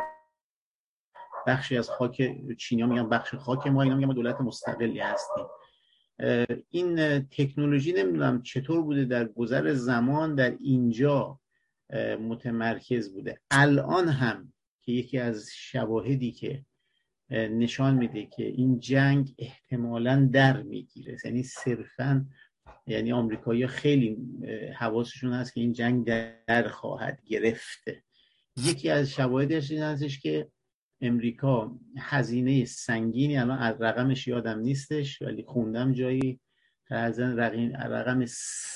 [1.48, 5.44] بخشی از خاک چینی ها میگن بخش خاک ما اینا میگن دولت مستقلی هستیم.
[6.70, 11.40] این تکنولوژی نمی‌دونم چطور بوده در گذر زمان در اینجا
[12.20, 13.40] متمرکز بوده.
[13.50, 14.52] الان هم
[14.82, 16.64] که یکی از شواهدی که
[17.30, 21.16] نشان میده که این جنگ احتمالا در می‌گیره.
[21.24, 22.26] یعنی صرفا
[22.86, 24.16] یعنی آمریکایی خیلی
[24.76, 26.04] حواسشون هست که این جنگ
[26.46, 28.02] در خواهد گرفته.
[28.64, 30.48] یکی از شواهدش این هستش که
[31.00, 36.40] امریکا هزینه سنگینی الان از رقمش یادم نیستش ولی خوندم جایی
[36.90, 38.24] رقم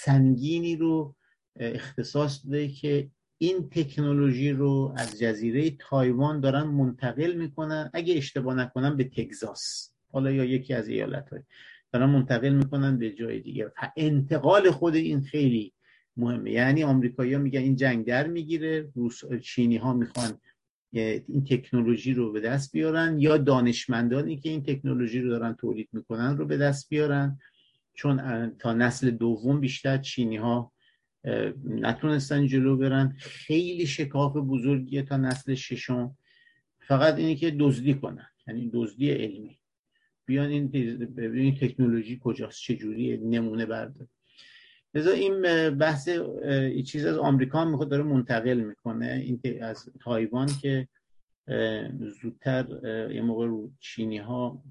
[0.04, 1.16] سنگینی رو
[1.56, 7.90] اختصاص داده که این تکنولوژی رو از جزیره تایوان دارن منتقل می‌کنن.
[7.94, 9.92] اگه اشتباه نکنم به تگزاس.
[10.12, 11.42] حالا یا یکی از ایالت های
[11.92, 13.72] دارن منتقل می‌کنن به جای دیگه.
[13.96, 15.72] انتقال خود این خیلی
[16.16, 16.50] مهمه.
[16.50, 20.38] یعنی آمریکایی‌ها میگن این جنگ در می‌گیره روس چینی ها می‌خوان
[20.92, 26.36] این تکنولوژی رو به دست بیارن یا دانشمندانی که این تکنولوژی رو دارن تولید می‌کنن
[26.36, 27.38] رو به دست بیارن.
[27.94, 30.72] چون تا نسل دوم بیشتر چینی ها
[31.64, 33.16] نتونستن جلو برن.
[33.18, 36.16] خیلی شکاف بزرگیه تا نسل ششم.
[36.80, 39.58] فقط اینه که دزدی کنن یعنی دزدی علمی.
[40.26, 40.68] بیان این
[41.16, 44.06] ببینید تکنولوژی کجاست چجوری نمونه بردار.
[44.94, 45.40] لذا این
[45.70, 46.08] بحث
[46.86, 49.06] چیز از آمریکا می‌خواد داره منتقل می‌کنه.
[49.06, 50.88] این از تایوان که
[52.22, 52.66] زودتر
[53.12, 54.64] یه موقع رو چینی ها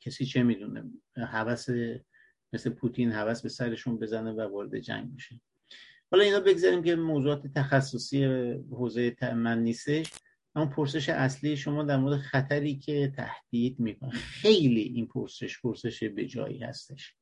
[0.00, 0.84] کسی چه می‌دونه
[1.16, 1.70] حوث
[2.52, 5.40] مثل پوتین حوث به سرشون بزنه و وارد جنگ بشه
[6.10, 8.24] حالا اینا بگذاریم که موضوعات تخصصی
[8.70, 10.12] حوزه من نیستش.
[10.54, 14.10] اما پرسش اصلی شما در مورد خطری که تهدید می‌کنه.
[14.10, 17.14] خیلی این پرسش پرسش به جایی هستش.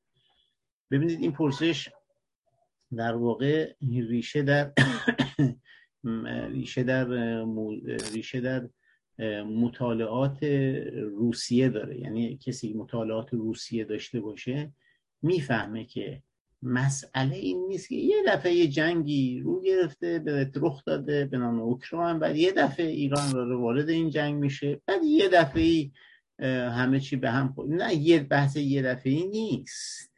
[0.90, 1.88] ببینید این پرسش
[2.96, 4.72] در واقع ریشه در
[6.52, 7.06] ریشه در
[8.12, 8.68] ریشه در
[9.42, 10.42] مطالعات
[11.18, 12.00] روسیه داره.
[12.00, 14.72] یعنی کسی مطالعات روسیه داشته باشه
[15.22, 16.22] می‌فهمه که
[16.62, 21.60] مسئله این نیست که یه دفعه یه جنگی رو گرفته به رخ داده به نام
[21.60, 25.90] اوکراین بعد یه دفعه ایران رو وارد این جنگ میشه بعد یه دفعه
[26.70, 30.09] همه چی به هم خود نه یه بحث یه دفعه نیست.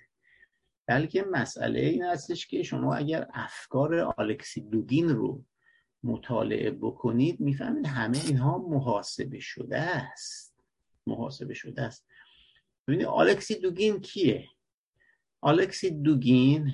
[0.92, 5.44] بلکه مسئله این هستش که شما اگر افکار آلکسی دوگین رو
[6.04, 10.56] مطالعه بکنید می‌فهمید همه اینها محاسبه شده است.
[11.06, 12.06] محاسبه شده است.
[12.88, 14.48] ببینید آلکسی دوگین کیه؟
[15.40, 16.72] آلکسی دوگین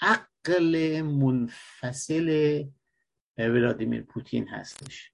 [0.00, 2.64] عقل منفصل
[3.38, 5.12] ولادیمیر پوتین هستش.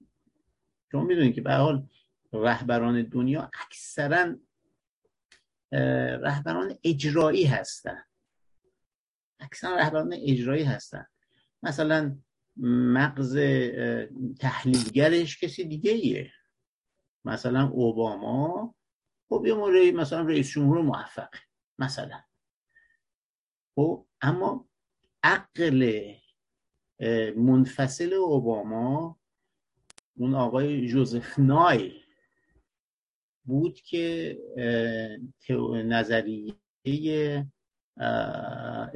[0.93, 1.89] شما می‌دونید که به حال
[2.33, 4.37] رهبران دنیا اکثرا
[5.73, 8.05] رهبران اجرایی هستن.
[9.41, 11.07] اکثرا رهبران اجرایی هستن.
[11.63, 12.19] مثلا
[12.97, 13.39] مغز
[14.41, 16.33] تحلیلگرش کسی دیگه ایه.
[17.25, 18.75] مثلا اوباما
[19.29, 21.31] خب یه موردی مثلا رئیس جمهور موفق
[21.79, 22.23] مثلا.
[23.75, 24.69] خب اما
[25.23, 26.13] عقل
[27.37, 29.19] منفصل اوباما
[30.17, 31.93] اون آقای جوزف نای
[33.49, 34.39] بود که
[35.85, 37.47] نظریه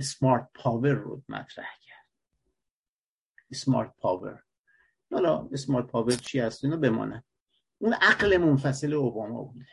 [0.00, 2.06] smart power رو مطرح کرد.
[3.52, 4.42] smart power
[5.10, 7.24] حالا smart power چی هست؟ اینو بماند
[7.78, 9.66] اون عقل منفصل اوباما بوده.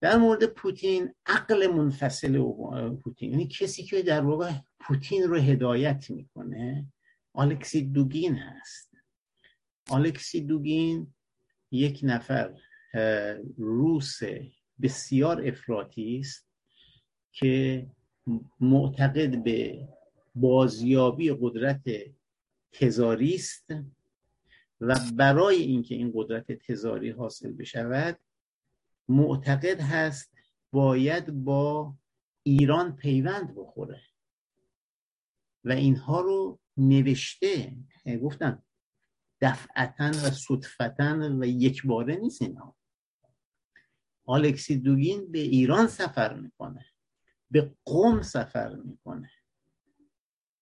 [0.00, 2.38] در مورد پوتین عقل منفصل
[2.94, 3.30] پوتین.
[3.30, 6.92] یعنی کسی که در واقع پوتین رو هدایت می‌کنه
[7.32, 8.90] آلکسی دوگین هست.
[9.90, 11.14] آلکسی دوگین
[11.70, 12.54] یک نفر.
[13.58, 14.18] روس
[14.82, 16.48] بسیار افراطی است
[17.32, 17.86] که
[18.60, 19.88] معتقد به
[20.34, 21.82] بازیابی قدرت
[22.72, 23.74] تزاری است
[24.80, 28.18] و برای اینکه این قدرت تزاری حاصل بشود
[29.08, 30.32] معتقد هست
[30.72, 31.94] باید با
[32.42, 34.00] ایران پیوند بخوره.
[35.64, 37.76] و اینها رو نوشته
[38.22, 38.62] گفتم
[39.40, 42.76] دفعتا و صدفتا و یک باره نیست اینها.
[44.24, 46.86] آلکسی دوگین به ایران سفر می‌کنه.
[47.50, 49.30] به قوم سفر می‌کنه.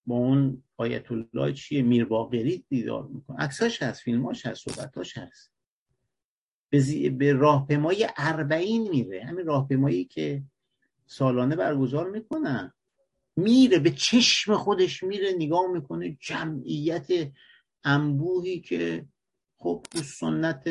[0.05, 3.37] با اون آیت الله چیه؟ میر باقری دیدار می‌کنه.
[3.37, 5.51] عکساش هست فیلماش هست صحبتاش هست.
[6.69, 9.23] به, به راهپیمای اربعین میره.
[9.23, 10.43] همین راهپیمایی که
[11.05, 12.73] سالانه برگزار می‌کنن
[13.35, 16.17] میره به چشم خودش میره نگاه می‌کنه.
[16.19, 17.31] جمعیت
[17.83, 19.05] انبوهی که
[19.57, 20.63] خب سنت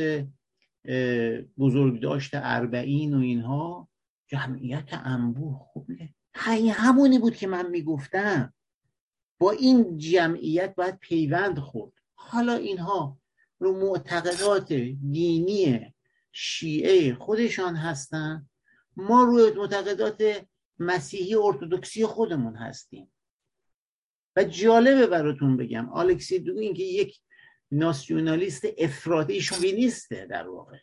[1.58, 3.88] بزرگ داشته اربعین و اینها
[4.28, 6.08] جمعیت انبوه خوبه.
[6.34, 8.54] همونی بود که من می‌گفتم.
[9.38, 11.92] با این جمعیت باید پیوند خورد.
[12.14, 13.18] حالا اینها
[13.58, 14.72] رو معتقدات
[15.10, 15.94] دینی
[16.32, 18.48] شیعه خودشان هستن.
[18.96, 20.46] ما روی معتقدات
[20.78, 23.12] مسیحی ارتودکسی خودمون هستیم.
[24.36, 27.20] و جالبه براتون بگم آلکسی دوگین که یک
[27.70, 30.78] ناسیونالیست افراطی شوینیسته در واقع.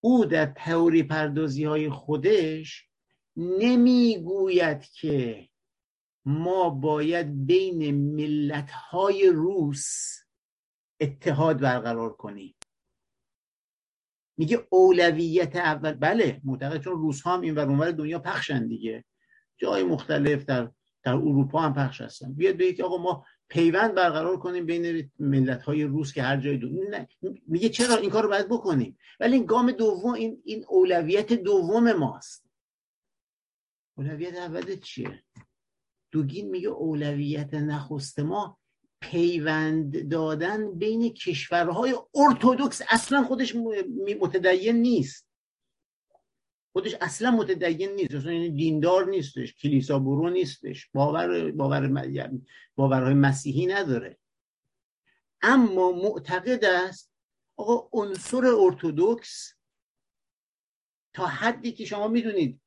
[0.00, 2.88] او در تئوری پردازی های خودش
[3.36, 5.48] نمی‌گوید که
[6.24, 10.18] ما باید بین ملت های روس
[11.00, 12.54] اتحاد برقرار کنیم.
[14.36, 19.04] میگه اولویت اول بله معتقد چون روس هم این ور دنیا پخشن دیگه.
[19.56, 20.70] جای مختلف در
[21.02, 22.34] در اروپا هم پخش هستن.
[22.34, 27.06] بیاد بگید آقا ما پیوند برقرار کنیم بین ملت های روس که هر جای دنیا
[27.46, 31.92] میگه چرا این کار رو باید بکنیم؟ ولی این گام دوم این این اولویت دوم
[31.92, 32.44] ماست.
[33.96, 35.24] اولویت اول چیه؟
[36.10, 38.58] دوگین میگه اولویت نخست ما
[39.00, 43.56] پیوند دادن بین کشورهای ارتودکس اصلا خودش
[44.20, 45.27] متدین نیست.
[46.72, 52.46] خودش اصلا متدین نیست اصلا یعنی دیندار نیستش کلیسا برو نیستش باور باور یعنی
[52.76, 54.18] باورهای مسیحی نداره.
[55.42, 57.12] اما معتقد است
[57.56, 59.54] آقا عنصر ارتودکس
[61.14, 62.60] تا حدی که شما می‌دونید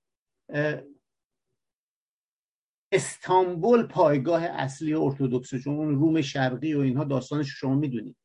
[2.91, 8.15] استانبول پایگاه اصلی ارتودکس چون اون روم شرقی و اینها داستانش شما می‌دونید.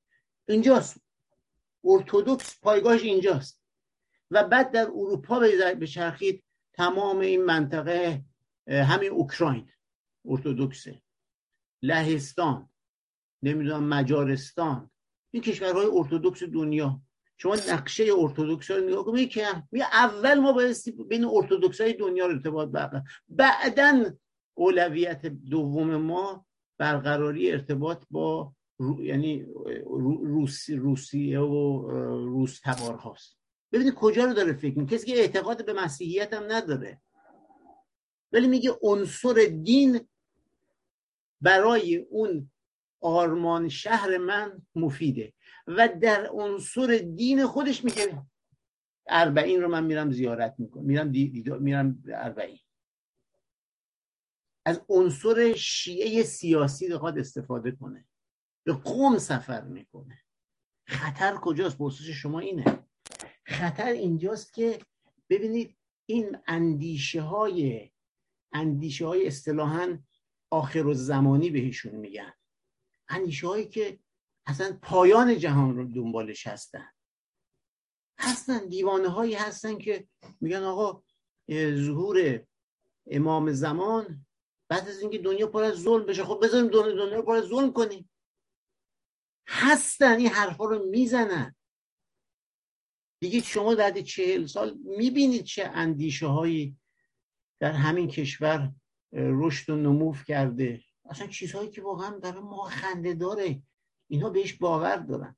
[0.49, 1.01] اینجاست.
[1.85, 3.66] ارتودکس پایگاهش اینجاست.
[4.31, 5.39] و بعد در اروپا
[5.79, 6.45] به چرخید
[6.75, 8.25] تمام این منطقه
[8.69, 9.69] همین اوکراین
[10.27, 11.03] ارتودکسه
[11.83, 12.69] لهستان
[13.43, 14.91] نمی‌دونم مجارستان
[15.31, 17.01] این کشورهای ارتودکس دنیا.
[17.39, 19.47] شما نقشه ارتودکس رو نگاه کنید که
[19.93, 20.77] اول ما باید
[21.09, 24.11] بین ارتودکس های دنیا رو ارتباط برقرار بعدا
[24.55, 26.47] اولویت دوم ما
[26.79, 28.53] برقراری ارتباط با
[29.01, 29.47] یعنی
[30.23, 31.91] روسی روسیه و
[32.25, 33.39] روس تبار هاست
[33.73, 37.01] ببینید کجا رو داره فکر می کسی که اعتقاد به مسیحیت هم نداره.
[38.33, 40.09] ولی میگه عنصر دین
[41.41, 42.51] برای اون
[43.01, 45.33] آرمان شهر من مفیده.
[45.67, 48.23] و در عنصر دین خودش میگه
[49.09, 50.85] اربعین رو من میرم زیارت می‌کنم.
[50.85, 51.13] میرم
[51.61, 52.59] میرم اربعین.
[54.65, 58.05] از عنصر شیعه سیاسی بخواد استفاده کنه.
[58.65, 60.19] به قوم سفر می‌کنه.
[60.87, 62.86] خطر کجاست؟ پرسش شما اینه.
[63.47, 64.79] خطر اینجاست که
[65.31, 67.91] ببینید این اندیشه های
[68.53, 69.99] اندیشه های اصطلاحا
[70.51, 72.33] آخر و زمانی بهشون میگن.
[73.09, 73.99] اندیشه هایی که
[74.47, 76.89] اصلا پایان جهان رو دنبالش هستن.
[78.19, 80.09] هستن دیوانه هایی هستن که
[80.41, 81.03] میگن آقا
[81.75, 82.47] ظهور
[83.07, 84.27] امام زمان
[84.69, 87.73] بعد از اینکه دنیا پر از ظلم بشه خب بذاریم دنیا, دنیا پر از ظلم
[87.73, 88.11] کنیم.
[89.49, 91.56] هستن این حرفا رو می‌زنن.
[93.21, 96.77] دیگه شما بعد چهل سال می‌بینید چه اندیشه هایی
[97.61, 98.73] در همین کشور
[99.13, 100.81] رشد و نموف کرده.
[101.11, 103.63] اصلا چیزهایی که واقعا برای ما خنده داره
[104.09, 105.37] اینها بهش باور دارن.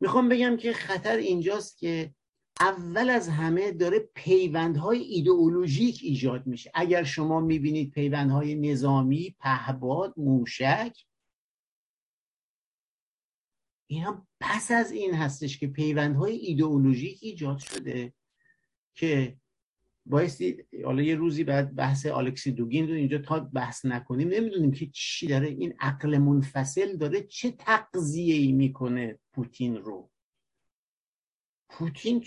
[0.00, 2.14] می‌خوام بگم که خطر اینجاست که
[2.60, 6.70] اول از همه داره پیوندهای ایدئولوژیک ایجاد میشه.
[6.74, 10.96] اگر شما می‌بینید پیوندهای نظامی پهباد موشک
[13.92, 14.06] این
[14.40, 18.12] پس از این هستش که پیوندهای ایدئولوژیک ایجاد شده
[18.94, 19.36] که
[20.06, 24.86] بایستی حالا یه روزی بعد بحث آلکسی دوگین رو اینجا تا بحث نکنیم نمی‌دونیم که
[24.86, 30.10] چی داره این عقل منفصل داره چه تقضیه ای می‌کنه پوتین رو.
[31.68, 32.20] پوتین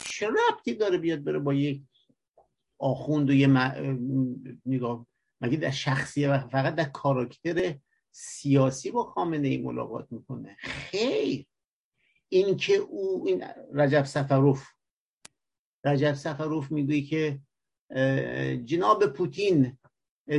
[0.00, 1.82] چه ربطی داره بیاد بره با یک
[2.78, 3.46] آخوند و یه
[4.66, 5.06] نگاه
[5.40, 7.78] مگه در شخصیه فقط در کاراکتر
[8.10, 10.56] سیاسی با خامنه ای ملاقات می‌کنه.
[10.60, 11.46] خیر.
[12.28, 13.44] این که او این
[13.74, 14.66] رجب سفروف.
[15.84, 17.40] رجب سفروف می‌گویی که
[18.64, 19.78] جناب پوتین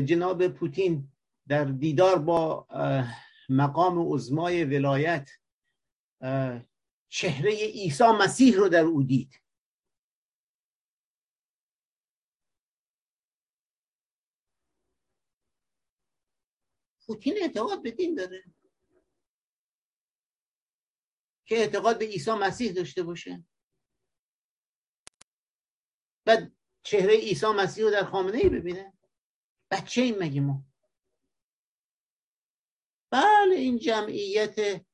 [0.05, 1.11] جناب پوتین
[1.47, 2.67] در دیدار با
[3.49, 5.29] مقام عزمای ولایت
[7.09, 9.39] چهره عیسی مسیح رو در او دید.
[17.09, 18.43] پوتین اعتقاد به دین داره.
[21.45, 23.43] که اعتقاد به عیسی مسیح داشته باشه.
[26.25, 26.37] و
[26.83, 28.93] چهره عیسی مسیح رو در خامنه ای ببینه.
[29.71, 30.63] بچه این مگه ما؟
[33.11, 34.85] بله این جمعیت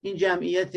[0.00, 0.74] این جمعیت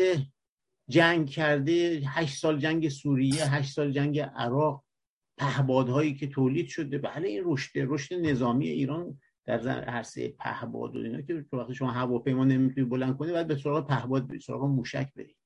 [0.88, 4.84] جنگ کرده هشت سال جنگ سوریه هشت سال جنگ عراق
[5.36, 6.98] پهبادهایی که تولید شده.
[6.98, 9.20] بله این رشد رشد نظامی ایران
[9.56, 13.86] در عرصه پهباد و اینا که وقتی شما هواپیما نمی‌تونی بلند کنی باید به سراغ
[13.88, 15.36] پهباد برید سراغ موشک برید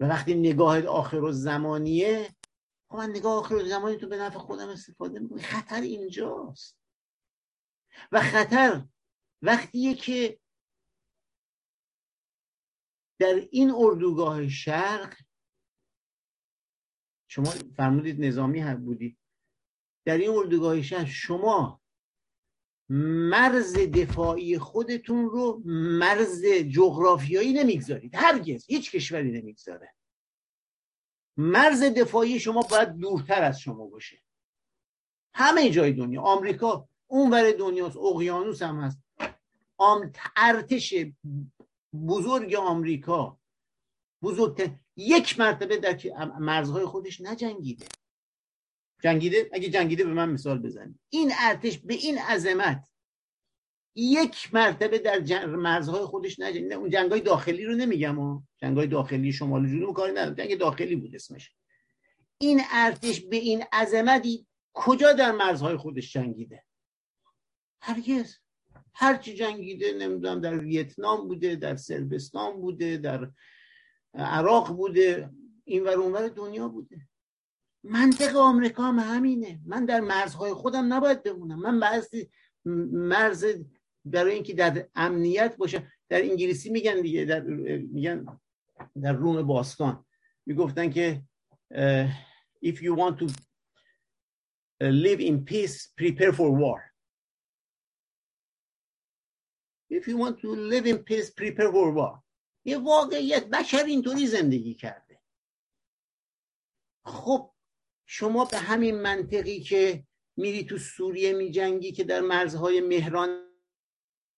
[0.00, 2.28] و وقتی نگاه آخر و زمانیه
[2.90, 5.38] خب من نگاه آخر و زمانی تو به نفع خودم استفاده می‌کنم.
[5.38, 6.78] خطر اینجاست.
[8.12, 8.84] و خطر
[9.42, 10.40] وقتیه که
[13.20, 15.14] در این اردوگاه شرق
[17.30, 19.18] شما فرمودید نظامی هم بودید.
[20.06, 21.80] در این اردوگاه شرق شما
[22.90, 25.62] مرز دفاعی خودتون رو
[25.98, 28.14] مرز جغرافیایی نمی‌گذارید.
[28.14, 29.94] هرگز هیچ کشوری نمی‌گذاره.
[31.36, 34.22] مرز دفاعی شما باید دورتر از شما باشه.
[35.34, 38.98] همه جای دنیا آمریکا اونور دنیاست اقیانوس هم هست.
[40.36, 40.94] ارتش
[42.08, 43.38] بزرگ آمریکا
[44.22, 47.86] بزرگتر یک مرتبه در مرزهای خودش نجنگیده.
[49.02, 52.88] جنگیده؟ اگه جنگیده به من مثال بزنید این ارتش به این عظمت
[53.94, 56.74] یک مرتبه در مرزهای خودش نجنگیده.
[56.74, 58.42] اون جنگای داخلی رو نمیگم ها.
[58.58, 60.34] جنگای داخلی شمال و جنوب کاری ندارم.
[60.34, 61.52] جنگ داخلی بود اسمش.
[62.40, 66.64] این ارتش به این عظمتی کجا در مرزهای خودش جنگیده؟
[67.80, 68.36] هرگز.
[68.94, 73.30] هرچی جنگیده نمی‌دونم در ویتنام بوده در سربستان بوده در
[74.14, 75.30] عراق بوده.
[75.64, 77.07] این ور اونور دنیا بوده.
[77.84, 79.60] منطق آمریکا هم همینه.
[79.66, 81.58] من در مرزهای خودم نباید بمونم.
[81.58, 82.30] من بعضی
[82.92, 83.46] مرز
[84.04, 88.40] برای اینکه در امنیت باشه در انگلیسی میگن دیگه در میگن
[89.02, 90.06] در روم باستان.
[90.46, 91.22] می‌گفتن که
[92.64, 93.26] if you want to
[94.80, 96.80] live in peace prepare for war.
[99.90, 102.22] If you want to live in peace prepare for war.
[102.64, 105.20] یه واقعیت بشر اینطوری زندگی کرده.
[107.04, 107.54] خب
[108.10, 110.04] شما به همین منطقی که
[110.36, 113.48] میری تو سوریه میجنگی که در مرزهای مهران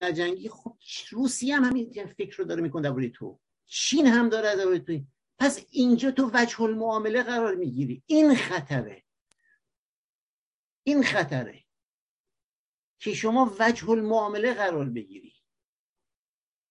[0.02, 0.76] نجنگی خب
[1.10, 3.40] روسیه هم همین فکر رو داره می‌کنه درباره تو.
[3.66, 5.00] چین هم داره از تو.
[5.38, 8.02] پس اینجا تو وجه المعامله قرار می‌گیری.
[8.06, 9.04] این خطره.
[10.82, 11.64] این خطره
[12.98, 15.34] که شما وجه المعامله قرار بگیری.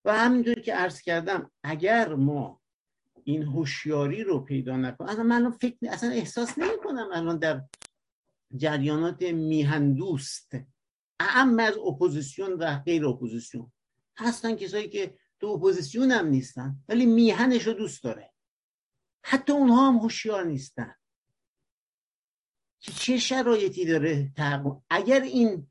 [0.06, 2.59] و همینطور که عرض کردم اگر ما
[3.24, 7.62] این هوشیاری رو پیدا نکنیم اصلا من فکر اصلا احساس نمی کنم الان در
[8.56, 10.56] جریانات میهن دوست
[11.20, 13.72] اعم از اپوزیسیون و غیر اپوزیسیون.
[14.18, 18.34] هستن کسایی که تو اپوزیسیون هم نیستن ولی میهنش رو دوست داره.
[19.24, 20.96] حتی اونها هم هوشیار نیستن.
[22.80, 24.32] که چه شرایطی داره
[24.90, 25.68] اگر این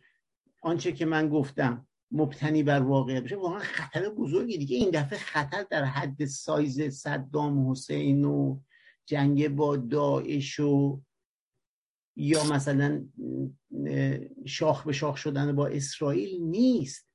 [0.62, 4.58] آنچه که من گفتم مبتنی بر واقع بشه واقعا خطر بزرگی.
[4.58, 8.60] دیگه این دفعه خطر در حد سایز صدام حسین و
[9.06, 11.00] جنگ با داعش و
[12.16, 13.08] یا مثلا
[14.46, 17.08] شاخ به شاخ شدن با اسرائیل نیست.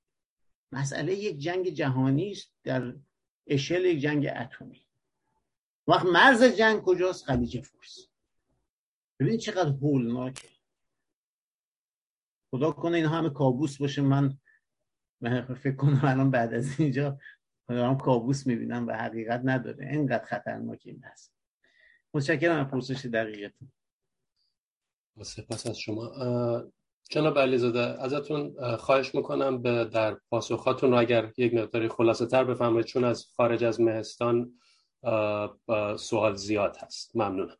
[0.72, 2.96] مسئله یک جنگ جهانی است در
[3.48, 4.86] اشل یک جنگ اتمی.
[5.88, 8.08] وقت مرز جنگ کجاست؟ خلیج فارس.
[9.20, 10.50] ببینید چقدر هولناکه.
[12.52, 14.02] خدا کنه این همه کابوس باشه.
[14.02, 14.38] من
[15.64, 17.18] فکر کنم الان بعد از اینجا
[17.68, 19.88] دارم کابوس می‌بینم و حقیقت نداره.
[19.88, 21.34] اینقدر خطرناک این هست
[22.14, 23.72] متشکرم از پرسش دقیقتون.
[25.22, 26.12] سپاس از شما.
[27.10, 32.86] جناب علیزاده ازتون خواهش می‌کنم به در پاسخاتون رو اگر یک مقداری خلاصه تر بفهمید
[32.86, 34.54] چون از خارج از مهستان
[35.98, 37.16] سوال زیاد هست.
[37.16, 37.58] ممنونم.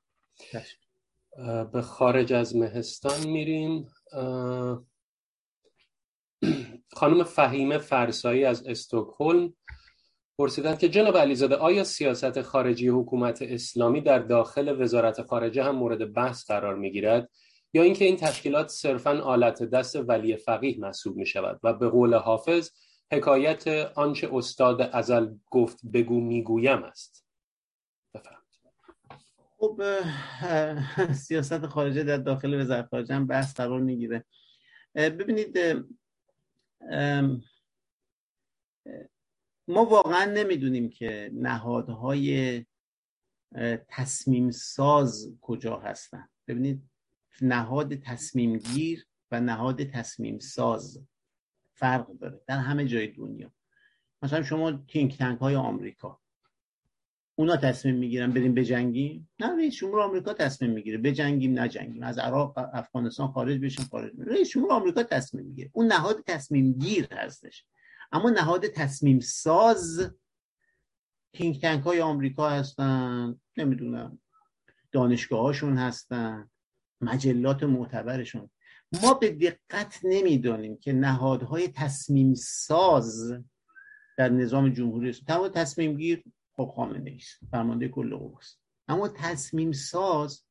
[1.72, 3.88] به خارج از مهستان میریم.
[7.00, 9.54] خانم فهیمه فرسایی از استکهلم
[10.38, 16.14] پرسیدند که جناب علیزاده آیا سیاست خارجی حکومت اسلامی در داخل وزارت خارجه هم مورد
[16.14, 17.30] بحث قرار می گیرد
[17.74, 22.14] یا اینکه این تشکیلات صرفا آلت دست ولی فقیه محسوب می شود و به قول
[22.14, 22.72] حافظ
[23.12, 27.26] حکایت آنچه استاد ازل گفت بگو می‌گویم است.
[28.14, 28.44] بفرمایید.
[29.58, 29.82] خب
[31.14, 34.26] سیاست خارجه در داخل وزارت خارجه هم بحث قرار می‌گیره.
[34.96, 35.58] ببینید
[39.68, 42.66] ما واقعا نمی‌دونیم که نهادهای
[43.88, 46.30] تصمیم ساز کجا هستن.
[46.48, 46.90] ببینید
[47.42, 51.06] نهاد تصمیم گیر و نهاد تصمیم ساز
[51.74, 53.52] فرق داره در همه جای دنیا.
[54.22, 56.23] مثلا شما تینک تنک های آمریکا.
[57.36, 60.98] اونا تصمیم می‌گیرن بریم بجنگیم؟ نه رئیس جمهور آمریکا تصمیم می‌گیره.
[60.98, 62.04] بجنگیم نجنگیم.
[62.04, 65.70] از عراق افغانستان خارج بشیم خارج رئیس جمهور آمریکا تصمیم می‌گیره.
[65.74, 67.66] اون نهاد تصمیم گیر هستش.
[68.12, 70.12] اما نهاد تصمیم ساز
[71.34, 74.20] تینک تنک های آمریکا هستن نمی‌دونم
[74.92, 76.50] دانشگاه هاشون هستن
[77.02, 78.50] مجلات معتبرشون.
[79.04, 83.34] ما به دقت نمی‌دانیم که نهادهای تصمیم ساز
[84.18, 86.24] در نظام جمهوری اسلامی تمام تصمیم گیر
[86.56, 87.18] خب خامنه
[87.52, 90.46] فرمانده کل قواست اما تصمیم ساز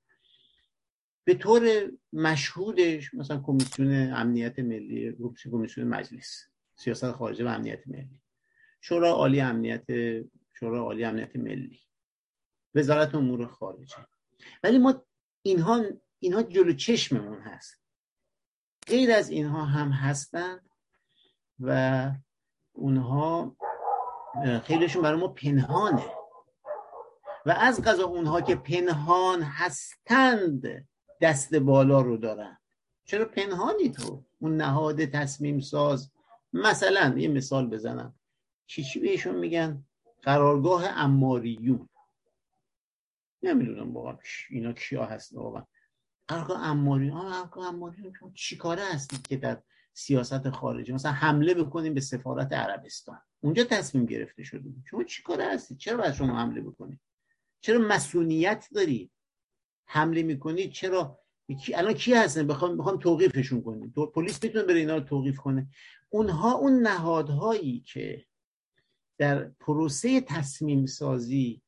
[1.24, 5.16] به طور مشهودش مثلا کمیسیون امنیت ملی
[5.50, 6.44] کمیسیون مجلس
[6.76, 8.20] سیاست خارجه و امنیت ملی
[8.80, 9.84] شورای عالی امنیت
[10.52, 11.80] شورای عالی امنیت ملی
[12.74, 14.06] وزارت امور خارجه.
[14.62, 15.04] ولی ما
[15.42, 15.84] اینها
[16.18, 17.82] اینها جلو چشممون هست.
[18.86, 20.70] غیر از اینها هم هستند
[21.60, 22.10] و
[22.72, 23.56] اونها
[24.64, 26.04] خیلیشون برای ما پنهانه.
[27.46, 30.88] و از غذا اونها که پنهان هستند
[31.20, 32.58] دست بالا رو دارن.
[33.04, 36.10] چرا پنهانی تو؟ اون نهاد تصمیم ساز.
[36.52, 38.14] مثلا یه مثال بزنم.
[38.66, 39.84] چی چی بهشون میگن؟
[40.22, 41.88] قرارگاه اماریون.
[43.42, 44.18] نمی‌دونم واقعا
[44.50, 45.66] اینا کیا هست واقعا.
[46.28, 48.12] قرارگاه اماریون قرارگاه اماریون.
[48.34, 50.92] چی کاره هستید که در سیاست خارجی.
[50.92, 53.18] مثلا حمله بکنیم به سفارت عربستان.
[53.40, 57.00] اونجا تصمیم گرفته شده شما چی کاره هستید؟ چرا باید شما حمله بکنید؟
[57.60, 59.10] چرا مسئولیت دارید
[59.84, 61.18] حمله می‌کنید چرا؟
[61.74, 63.90] الان کی هستن؟ بخوام بخوام توقیفشون کنیم.
[64.14, 65.68] پلیس می‌تونه بره اینا رو توقیف کنه.
[66.08, 68.24] اونها اون نهادهایی که
[69.18, 71.61] در پروسه تصمیم سازی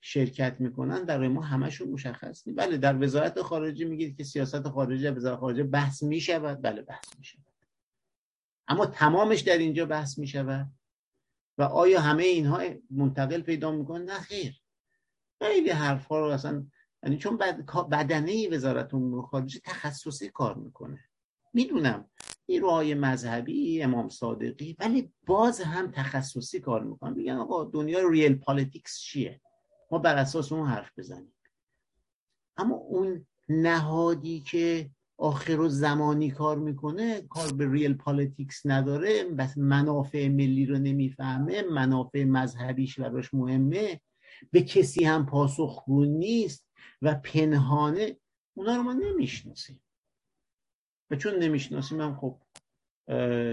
[0.00, 2.60] شرکت می‌کنن در ما همشون مشخص نیست.
[2.60, 6.62] بله در وزارت خارجه میگید که سیاست خارجه وزارت خارجه بحث می‌شود.
[6.62, 7.44] بله بحث می‌شود.
[8.68, 10.70] اما تمامش در اینجا بحث می‌شود.
[11.58, 14.62] و آیا همه اینها منتقل پیدا می‌کنن؟ نه خیر.
[15.42, 16.66] خیلی حرفها رو اصلا
[17.02, 17.36] یعنی چون
[17.90, 21.04] بدنه وزارت امور خارجه تخصصی کار می‌کنه.
[21.52, 22.10] می‌دونم.
[22.48, 27.14] نیروهای مذهبی امام صادقی ولی باز هم تخصصی کار می‌کنن.
[27.14, 29.40] میگن آقا دنیا real politics چیه؟
[29.90, 31.32] ما بر اساس اون حرف بزنیم.
[32.56, 39.24] اما اون نهادی که آخرالزمانی کار می‌کنه کار به real politics نداره.
[39.24, 44.00] پس منافع ملی رو نمی‌فهمه منافع مذهبیش براش مهمه.
[44.50, 46.68] به کسی هم پاسخگو نیست
[47.02, 48.16] و پنهانه
[48.54, 49.82] اونا رو ما نمی‌شناسیم.
[51.10, 52.38] و چون نمی‌شناسیم هم خب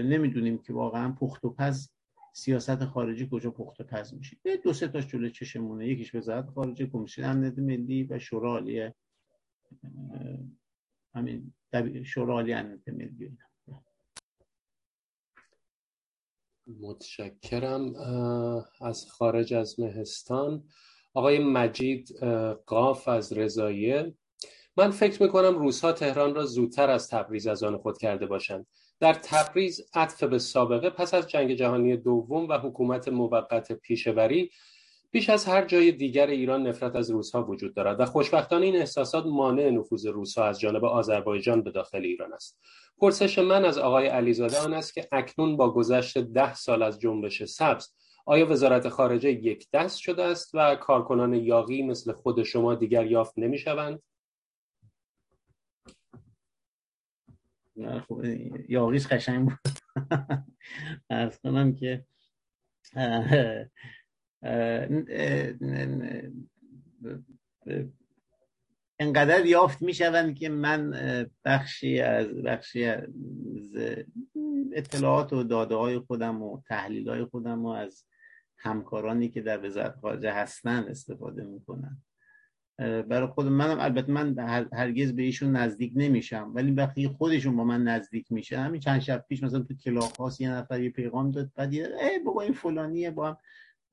[0.02, 1.88] نمی‌دونیم که واقعا پخت و پز
[2.36, 5.88] سیاست خارجی کجا پخت و پز میشه؟ دو سه تاش جلوی چشمونه.
[5.88, 8.92] یکیش وزارت خارجه کمیسیون امنیت ملی و شورای
[11.14, 11.54] همین
[12.04, 13.38] شورای امنیت ملی
[16.80, 17.94] متشکرم.
[18.80, 20.68] از خارج از مهستان.
[21.14, 22.18] آقای مجید
[22.66, 24.14] قاف از رضایه
[24.76, 28.66] من فکر می‌کنم روزها تهران را زودتر از تبریز از آن خود کرده باشند.
[29.00, 34.50] در تبریز عطف به سابقه پس از جنگ جهانی دوم و حکومت موقت پیشوری
[35.10, 39.26] بیش از هر جای دیگر ایران نفرت از روسها وجود دارد و خوشبختانه این احساسات
[39.26, 42.58] مانع نفوذ روسها از جانب آذربایجان به داخل ایران است
[42.98, 47.44] پرسش من از آقای علیزاده آن است که اکنون با گذشت ده سال از جنبش
[47.44, 47.88] سبز
[48.26, 53.34] آیا وزارت خارجه یک دست شده است و کارکنان یاقی مثل خود شما دیگر یافت
[53.36, 54.02] نمی شوند؟
[58.08, 58.22] خب
[59.06, 59.58] قشنگ بود.
[61.10, 62.04] ارز کنم که
[68.98, 70.94] انقدر یافت می شوند که من
[71.44, 73.08] بخشی از بخشی از
[74.72, 78.04] اطلاعات و داده های خودم و تحلیل های خودم و از
[78.58, 82.02] همکارانی که در وزارت خارجه هستن استفاده می‌کنن
[82.78, 84.38] برای خود منم البته من
[84.72, 86.52] هرگز به ایشون نزدیک نمیشم.
[86.54, 90.50] ولی وقتی خودشون با من نزدیک میشه همین چند شب پیش مثلا تو کلاس یه
[90.50, 93.36] نفر یه پیغام داد بعد ای بابا این فلانیه با هم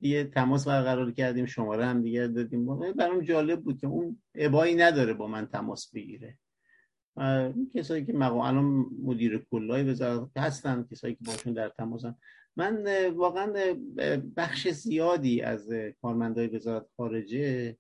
[0.02, 2.94] یه تماس برقرار کردیم شماره هم دیگه دادیم.
[2.94, 6.38] برام جالب بود که اون ابایی نداره با من تماس بگیره.
[7.74, 12.16] کسایی که مقام الان مدیر کلای وزارت هستن کسایی که باشون در تماسن
[12.56, 13.54] من واقعا
[14.38, 15.70] بخش زیادی از
[16.02, 17.78] کارمندای وزارت خارجه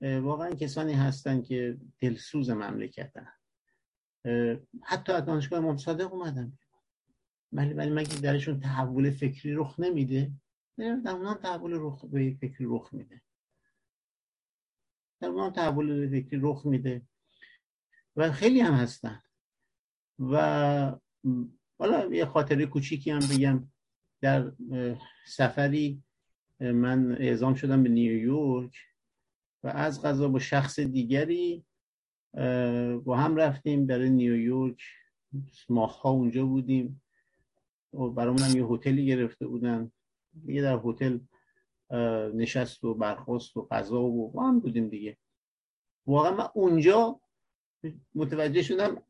[0.00, 3.28] واقعا کسانی هستن که دلسوز مملکتن.
[4.82, 6.58] حتی از دانشگاه امام صادق اومدن.
[7.52, 10.32] ولی ولی مگه درشون تحول فکری رخ نمیده؟
[10.78, 13.22] در اونها تحول رخ به فکری رخ میده.
[15.20, 17.02] در اونها تحول فکری رخ میده.
[18.16, 19.22] و خیلی هم هستن.
[20.18, 20.36] و
[21.78, 23.68] حالا یه خاطره کوچیکی هم بگم.
[24.20, 24.52] در
[25.26, 26.02] سفری
[26.60, 28.76] من اعزام شدم به نیویورک.
[29.66, 31.64] و از غذا با شخص دیگری
[33.04, 34.82] با هم رفتیم برای نیویورک
[35.68, 37.02] ماهها اونجا بودیم.
[37.92, 39.92] و برامون هم یه هتلی گرفته بودن.
[40.46, 41.18] یه در هتل
[42.34, 45.16] نشست و برخواست و غذا و با هم بودیم دیگه.
[46.06, 47.20] واقعا من اونجا
[48.14, 49.02] متوجه شدم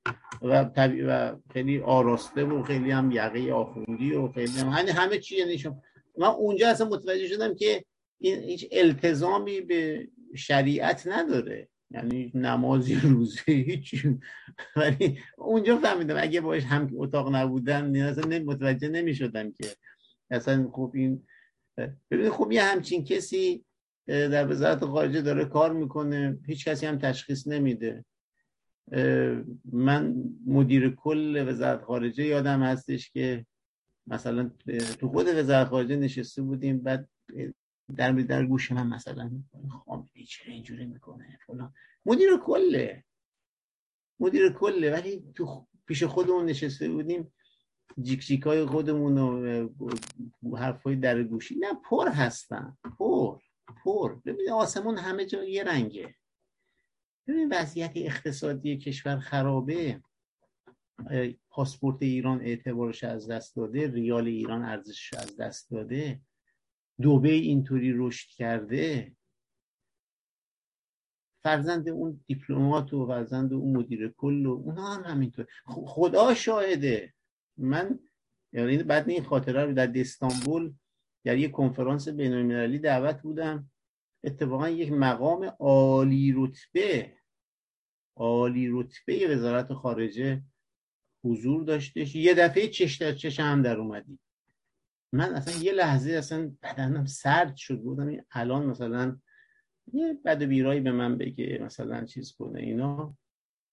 [0.42, 1.02] و, طبی...
[1.02, 5.62] و خیلی آراسته و خیلی هم یقه آخوندی و خیلی هم همه, همه چی یعنی
[6.18, 7.84] من اونجا اصلا متوجه شدم که
[8.18, 11.68] این هیچ التزامی به شریعت نداره.
[11.90, 14.06] یعنی نمازی روزه هیچ.
[14.76, 19.66] ولی اونجا فهمیدم اگه باش هم اتاق نبودن اصلا متوجه نمی شدم که
[20.30, 21.26] اصلا خوب این
[22.10, 23.64] ببینید خب یه همچین کسی
[24.06, 28.04] در وزارت خارجه داره کار می‌کنه هیچ کسی هم تشخیص نمیده.
[29.72, 30.14] من
[30.46, 33.46] مدیر کل وزارت خارجه یادم هستش که
[34.06, 34.50] مثلا
[35.00, 37.08] تو خود وزارت خارجه نشسته بودیم بعد
[37.96, 39.30] در در گوش من مثلا
[39.84, 41.74] خامنه‌ای خب، چرا اینجوری می‌کنه فلان.
[42.06, 43.04] مدیر کله.
[44.20, 44.92] مدیر کله.
[44.92, 47.32] ولی تو پیش خودمون نشسته بودیم
[48.02, 49.18] جیک جیک های خودمون
[50.42, 51.54] و حرف های در گوشی.
[51.54, 52.76] نه پر هستن.
[52.98, 53.38] پر.
[53.84, 54.14] پر.
[54.14, 56.14] ببین آسمون همه جا یه رنگه.
[57.28, 60.00] ببین وضعیت اقتصادی کشور خرابه.
[61.50, 66.20] پاسپورت ایران اعتبارش از دست داده ریال ایران ارزشش از دست داده.
[67.02, 69.16] دوبه اینطوری رشد کرده
[71.46, 75.46] فرزند اون دیپلمات و فرزند اون مدیر کل و اونا هم همینطور.
[75.66, 77.14] خدا شاهده.
[77.56, 77.98] من
[78.52, 80.74] یعنی بعد این خاطره رو در استانبول
[81.24, 83.70] در یک کنفرانس بین المللی دعوت بودم.
[84.24, 87.12] اتفاقا یک مقام عالی رتبه
[88.16, 90.42] عالی رتبه وزارت خارجه
[91.24, 92.14] حضور داشتش.
[92.14, 94.18] یه دفعه چش در چش هم در اومدی
[95.16, 99.18] من اصلا یه لحظه اصلا بدنم سرد شد بودم این الان مثلا
[99.92, 103.16] یه بد بیرایی به من بگه مثلا چیز کنه اینا.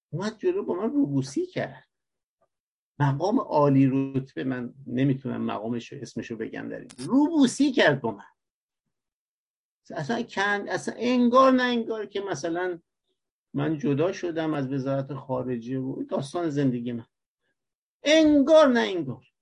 [0.10, 1.88] اومد جلو با من روبوسی کرد.
[3.00, 6.90] مقام عالی رتبه من نمی‌تونم مقامش اسمشو بگم در این.
[6.98, 8.24] روبوسی کرد با من.
[9.92, 12.80] اصلا کند اصلا انگار نه انگار که مثلا
[13.54, 17.06] من جدا شدم از وزارت خارجه و داستان زندگی من.
[18.04, 19.33] انگار نه انگار.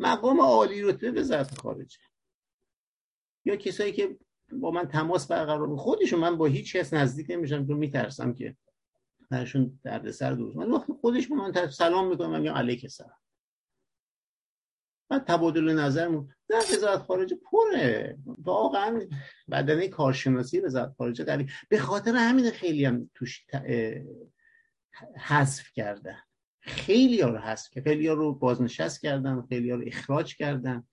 [0.00, 1.98] مقام عالی رتبه وزارت خارجه
[3.44, 4.18] یا کسایی که
[4.52, 8.56] با من تماس برقرار خودشون من با هیچ کس نزدیک نمیشم چون میترسم که
[9.30, 13.20] درشون دردسر دوست من وقتی خودش با من سلام می‌کنم من میگم علیک سلام
[15.10, 18.18] من تبادل نظرمون در وزارت خارجه پره.
[18.26, 19.08] واقعا
[19.50, 23.46] بدنه کارشناسی وزارت خارجه داری به خاطر همین خیلی هم توش
[25.16, 26.22] حذف کردن.
[26.60, 30.84] خیلی ها رو حذف که خیلی ها رو بازنشست کردن خیلی ها رو اخراج کردن.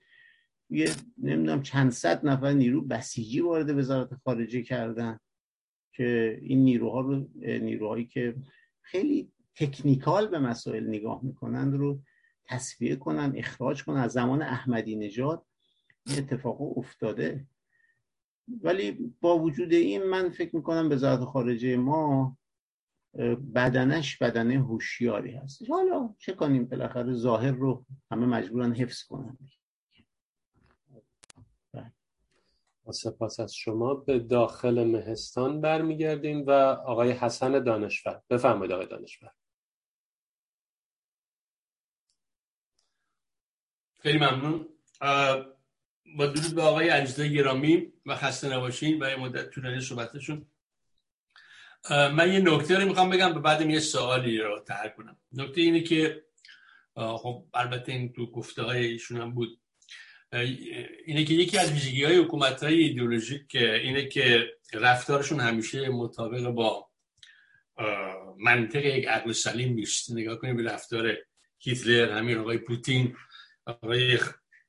[0.70, 5.20] یه نمی‌دونم چند صد نفر نیرو بسیجی وارد وزارت خارجه کردن
[5.92, 8.36] که این نیروها رو نیروهایی که
[8.82, 12.02] خیلی تکنیکال به مسائل نگاه می‌کنند رو
[12.46, 13.98] تصفیه کنن اخراج کنن.
[13.98, 15.46] از زمان احمدی نژاد
[16.06, 17.48] این اتفاق افتاده.
[18.64, 22.37] ولی با وجود این من فکر می‌کنم وزارت خارجه ما
[23.56, 25.70] بدنش بدنه هوشیاری هست.
[25.70, 29.38] حالا چه کنیم؟ بالاخره ظاهر رو همه مجبورن حفظ کنن.
[32.92, 33.94] سپاس از شما.
[33.94, 38.22] به داخل مهستان برمیگردیم و آقای حسن دانشور.
[38.30, 39.32] بفرمایید آقای دانشور.
[44.00, 44.68] خیلی ممنون.
[46.18, 50.46] با درود به آقای علیزاده گرامی و خسته نباشین برای مدت طولانی صحبتشون.
[51.92, 55.18] من یه نکته رو می‌خوام بگم به بعد یه سوالی رو تحر کنم.
[55.32, 56.24] نکته اینه که
[56.96, 59.60] خب البته این تو گفته های ایشون هم بود.
[61.06, 66.90] اینه که یکی از ویژگی های حکومت های ایدئولوژیک اینه که رفتارشون همیشه مطابق با
[68.38, 70.12] منطق یک عقل سلیم نیست.
[70.12, 71.18] نگاه کنیم به رفتار
[71.60, 73.16] هیتلر همین آقای پوتین
[73.66, 74.20] آقای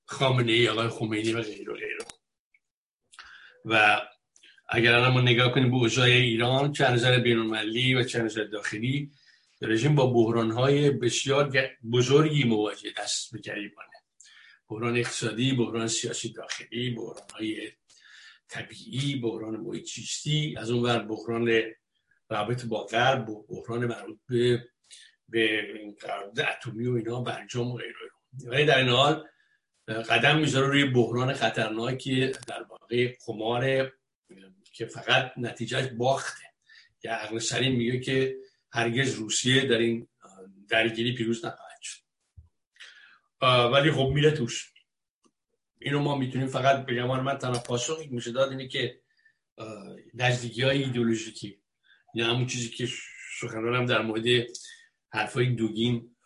[0.04, 1.98] خامنه ای آقای خمینی و غیره و غیره.
[3.64, 4.00] و
[4.68, 9.12] اگر الان ما نگاه کنیم به اوضاع ایران چه نظر بینالمللی و چه نظر داخلی
[9.62, 11.52] رژیم با بحران های بسیار
[11.92, 13.88] بزرگی مواجه دست به گریبانه
[14.68, 17.72] بحران اقتصادی بحران سیاسی داخلی بحران های
[18.48, 19.88] طبیعی بحران محیط
[20.56, 21.62] از اون ور بحران
[22.28, 24.68] رابط با غرب بحران مربوط به
[25.28, 25.62] به
[26.00, 27.94] قرارداد اتمی و اینا برجام و غیره.
[28.44, 29.24] ولی در این حال
[29.88, 33.92] قدم می‌ذاره روی بحران خطرناکی در واقع خمار
[34.78, 36.44] که فقط نتیجهش باخته.
[37.02, 38.36] یا عقل سلیم میگه که
[38.72, 40.08] هرگز روسیه در این
[40.68, 42.00] درگیری پیروز نخواهد شد.
[43.72, 44.72] ولی خب میره توش.
[45.80, 49.00] اینو ما می‌تونیم فقط به گمان من تنها پاسخی میشه داد اینه که
[50.14, 51.60] نزدیکی های ایدئولوژیکی
[52.14, 52.88] یا همون چیزی که
[53.40, 54.46] سخنرانم در مورد
[55.12, 56.16] حرفای دوگین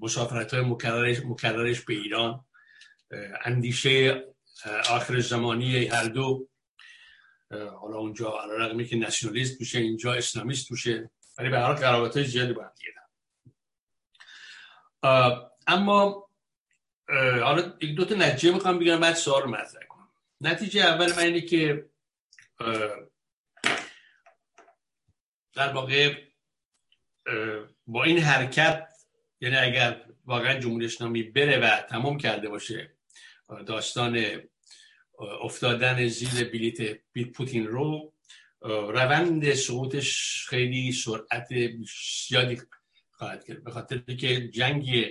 [0.00, 2.44] مسافرت های مکررش, مکررش به ایران
[3.44, 4.24] اندیشه
[4.90, 6.48] آخر زمانی هر دو
[7.50, 12.24] حالا اونجا علا رقمی که نسیونالیست توشه اینجا اسلامیست توشه ولی به هر قرابت های
[12.24, 12.70] زیادی با هم
[15.66, 16.28] اما
[17.42, 20.08] حالا یک دو تا نتیجه می‌خوام بگم بعد سوال مطرح کنم.
[20.40, 21.90] نتیجه اول من اینه که
[25.54, 26.14] در واقع
[27.86, 28.88] با این حرکت
[29.40, 32.96] یعنی اگر واقعا جمهوری اسلامی بره و تمام کرده باشه
[33.66, 34.42] داستان
[35.18, 37.00] افتادن زیر بلیت
[37.34, 38.14] پوتین رو
[38.62, 41.48] روند سقوطش خیلی سرعت
[42.28, 42.60] زیادی
[43.10, 43.64] خواهد کرد.
[43.64, 45.06] به خاطر که جنگ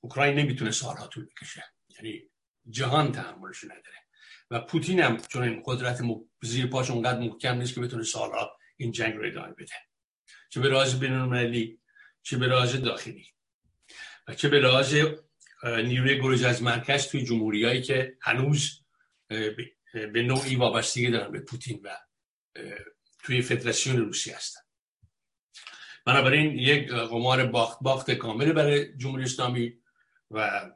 [0.00, 1.64] اوکراین نمی‌تونه سالها طول بکشه.
[1.88, 2.22] یعنی
[2.70, 3.96] جهان تحملش نداره.
[4.50, 6.00] و پوتین هم چون این قدرت
[6.42, 9.74] زیر پاش اونقدر محکم نیست که بتونه سالها این جنگ رو ادامه بده.
[10.50, 11.78] چه به راز بین
[12.22, 13.26] چه به راز داخلی.
[14.28, 14.94] و چه به راز
[15.64, 18.85] نیروی گروز از مرکز توی جمهوری که هنوز
[19.92, 21.96] به نوعی وابستگی دارن به پوتین و
[23.22, 24.60] توی فدراسیون روسی هستن
[26.06, 29.78] بنابراین یک قمار باخت باخت کامل برای جمهوری اسلامی
[30.30, 30.70] و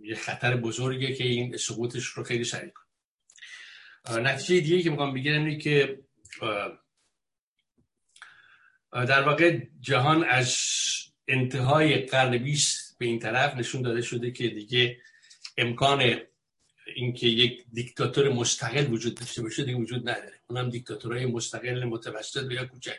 [0.00, 5.44] یه خطر بزرگه که این سقوطش رو خیلی سریع کنه نتیجه دیگه که می‌خوام بگیرم
[5.44, 5.98] اینه که
[8.92, 10.56] در واقع جهان از
[11.28, 15.00] انتهای قرن 20 به این طرف نشون داده شده که دیگه
[15.58, 16.20] امکان
[16.94, 20.40] اینکه یک دیکتاتور مستقل وجود داشته باشه دیگه وجود نداره.
[20.46, 22.98] اونم دیکتاتورهای مستقل متوسط یا کوچک.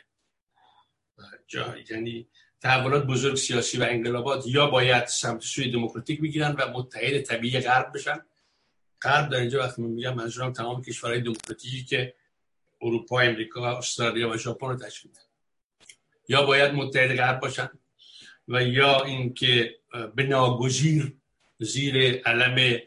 [1.47, 2.27] جا یعنی
[2.61, 7.91] تحولات بزرگ سیاسی و انقلابات یا باید سمت سوی دموکراتیک بگیرن و متحد طبیعی غرب
[7.93, 8.25] بشن.
[9.01, 12.13] غرب در اینجا وقتی میگم منظورم تمام کشورهای دموکراتیکی که
[12.81, 15.11] اروپا، امریکا، استرالیا و ژاپن رو تشکیل
[16.29, 17.69] یا باید متحد غرب باشن
[18.47, 19.75] و یا اینکه
[20.15, 21.13] به ناگزیر
[21.59, 22.79] زیر علم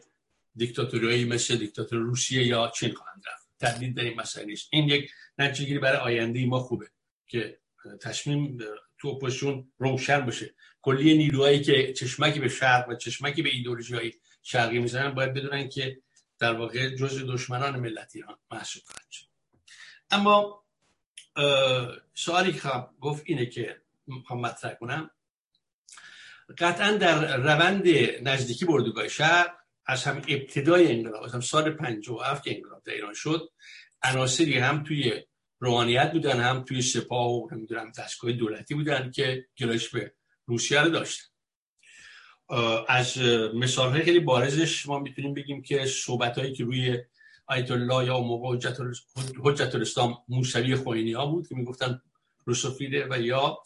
[0.59, 3.47] دیکتاتوری مثل دیکتاتور روسیه یا چین خواهند رفت.
[3.59, 4.67] تردید در این مسئله نیست.
[4.71, 6.87] این یک نتیجه برای آینده ما خوبه
[7.27, 7.59] که
[8.01, 8.57] تصمیم
[8.97, 10.53] تو اپوزیسیون روشن باشه.
[10.81, 14.13] کلی نیروهایی که چشمکی به شرق و چشمکی به ایدئولوژی های
[14.43, 16.01] شرقی می‌زنن باید بدونن که
[16.39, 19.07] در واقع جز دشمنان ملت ایران محسوب خواهد
[20.11, 20.63] اما
[22.13, 22.69] سوالی که
[23.01, 25.09] گفت اینه که می‌خوام مطرح کنم.
[26.57, 27.87] قطعا در روند
[28.21, 29.58] نزدیکی بردگاه شهر
[29.89, 33.49] از هم ابتدای انقلاب از هم سال 57 که انقلاب در ایران شد
[34.03, 35.23] عناصری هم توی
[35.59, 40.13] روحانیت بودن هم توی سپاه و نمی‌دونم دستگاه دولتی بودن که گرایش به
[40.45, 41.23] روسیه رو داشتن.
[42.87, 43.17] از
[43.53, 46.97] مثال های خیلی بارزش ما می‌تونیم بگیم که صحبت هایی که روی
[47.47, 48.57] آیت الله یا موقع
[49.43, 52.01] حجت الاسلام موسوی خوینی ها بود که می‌گفتن
[52.45, 53.57] روسوفیده و یا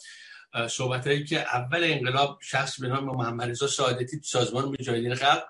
[0.69, 5.43] صحبت هایی که اول انقلاب شخص به نام محمد رضا سعادتی سازمان مجاهدین خلق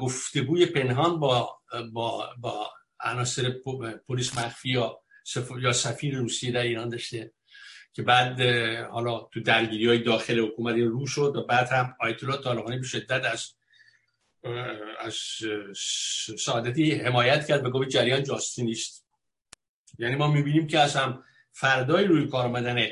[0.00, 1.58] گفتگوی پنهان با
[1.92, 2.70] با با
[3.00, 3.50] عناصر
[4.08, 5.00] پلیس مخفی یا
[5.62, 7.32] یا سفیر روسیه در ایران داشته
[7.92, 8.40] که بعد
[8.90, 12.86] حالا تو درگیری های داخل حکومت رو شد و بعد هم آیت الله طالقانی به
[12.86, 13.54] شدت از
[15.00, 15.14] از
[16.38, 19.06] سعادتی حمایت کرد و گفت جریان جاستی نیست.
[19.98, 22.86] یعنی ما می‌بینیم که از هم فردای روی کار آمدن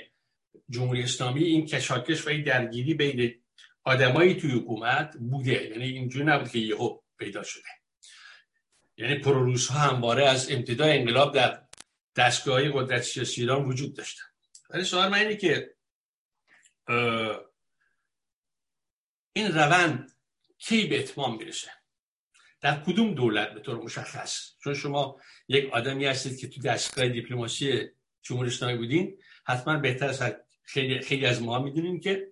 [0.70, 3.39] جمهوری اسلامی این کشاکش و این درگیری بین
[3.84, 5.64] آدمایی توی حکومت بوده.
[5.64, 7.68] یعنی اینجوری نبود که یهو پیدا شده.
[8.96, 11.62] یعنی پروروس ها همواره از ابتدای انقلاب در
[12.16, 14.24] دستگاه قدرت سیاسی ایران وجود داشتن.
[14.70, 15.74] ولی سوال من اینه که
[19.32, 20.12] این روند
[20.58, 21.70] کی به اتمام می‌رسه
[22.60, 27.88] در کدوم دولت به طور مشخص؟ چون شما یک آدمی هستید که تو دستگاه دیپلماسی
[28.22, 30.22] جمهوری اسلامی بودین حتما بهتر از
[30.62, 32.29] خیلی, خیلی از ما می‌دونیم که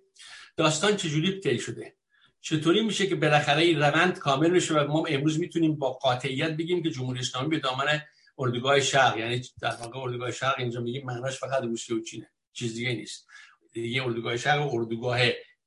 [0.59, 1.95] داستان چجوری طی شده؟
[2.41, 6.83] چطوری میشه که بالاخره این روند کامل بشه و ما امروز می‌تونیم با قاطعیت بگیم
[6.83, 8.01] که جمهوری اسلامی به دامن
[8.37, 12.73] اردوگاه شرق یعنی در واقع اردوگاه شرق اینجا میگیم معناش فقط روسیه و چینه چیز
[12.73, 13.27] دیگه نیست.
[13.71, 15.19] دیگه اردوگاه شرق اردوگاه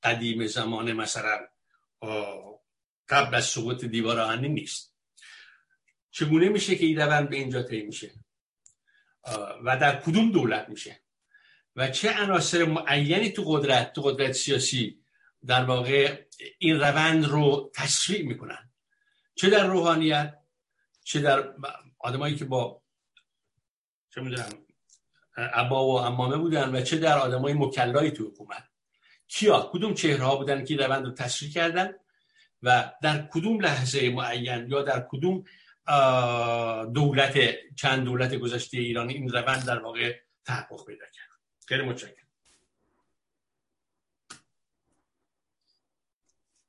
[0.03, 1.39] قدیم زمان مثلا
[3.09, 4.95] قبل از سقوط دیوار آهنی نیست.
[6.11, 8.11] چگونه میشه که این روند به اینجا طی میشه؟
[9.65, 11.02] و در کدوم دولت میشه؟
[11.77, 15.03] و چه عناصر معینی تو قدرت تو قدرت سیاسی
[15.47, 16.25] در واقع
[16.59, 18.71] این روند رو تسریع می‌کنن؟
[19.35, 20.39] چه در روحانیت
[21.05, 21.55] چه در
[21.99, 22.83] آدمایی که با
[24.15, 24.49] چه می‌دونم
[25.37, 28.65] عبا و امامه بودن و چه در آدمای مکلایی تو حکومت.
[29.29, 31.95] کیا؟ کدوم چهره ها بودن که روند رو تشریح کردن؟
[32.63, 35.45] و در کدوم لحظه معین یا در کدوم
[36.93, 37.39] دولت
[37.77, 41.22] چند دولت گذشته ایران این روند در واقع تحقق پیدا کرد؟
[41.73, 42.27] خیلی متشکرم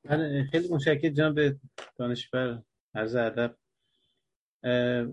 [0.04, 1.14] بله، خیلی متشکرم.
[1.14, 1.40] جناب
[1.98, 2.64] دانشور
[2.96, 3.58] عرض ادب.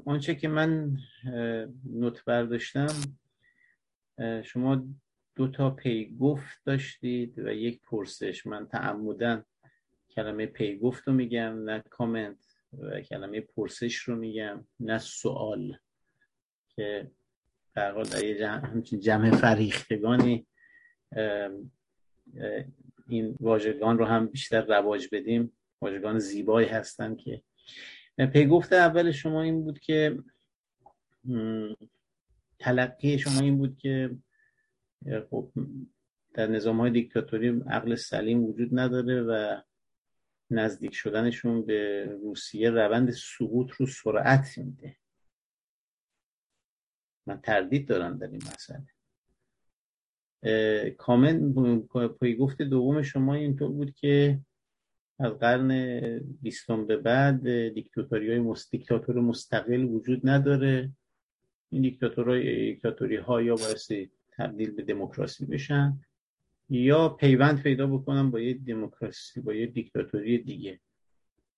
[0.07, 0.99] آنچه که من
[1.85, 2.95] نوت برداشتم
[4.45, 4.89] شما
[5.35, 8.47] دو تا پیگفت داشتید و یک پرسش.
[8.47, 9.45] من تعمدن
[10.11, 15.79] کلمه پیگفت رو میگم نه کامنت و کلمه پرسش رو میگم نه سوال
[16.69, 17.11] که
[17.75, 18.05] در حال
[18.39, 20.47] جمع, جمع فریختگانی
[23.09, 25.53] این واژگان رو هم بیشتر رواج بدیم.
[25.83, 27.43] واژگان زیبایی هستن که
[28.33, 30.19] پیگفت اول شما این بود که
[32.59, 34.11] تلقی شما این بود که
[35.31, 35.53] خب
[36.35, 39.61] در نظام های دیکتاتوری عقل سلیم وجود نداره و
[40.51, 44.97] نزدیک شدنشون به روسیه روند سقوط رو سرعت میده.
[47.27, 48.87] من تردید دارم در این مسئله.
[50.93, 51.53] کامن
[52.39, 54.41] گفت دوم شما اینطور بود که
[55.19, 55.71] از قرن
[56.43, 58.75] بیستم به بعد دیکتاتوری های مست...
[59.09, 60.91] مستقل وجود نداره.
[61.71, 63.93] این دیکتاتوری ها یا باعث
[64.33, 66.01] تبدیل به دموکراسی بشن
[66.69, 70.81] یا پیوند پیدا بکنم با یه دموکراسی با یه دیکتاتوری دیگه.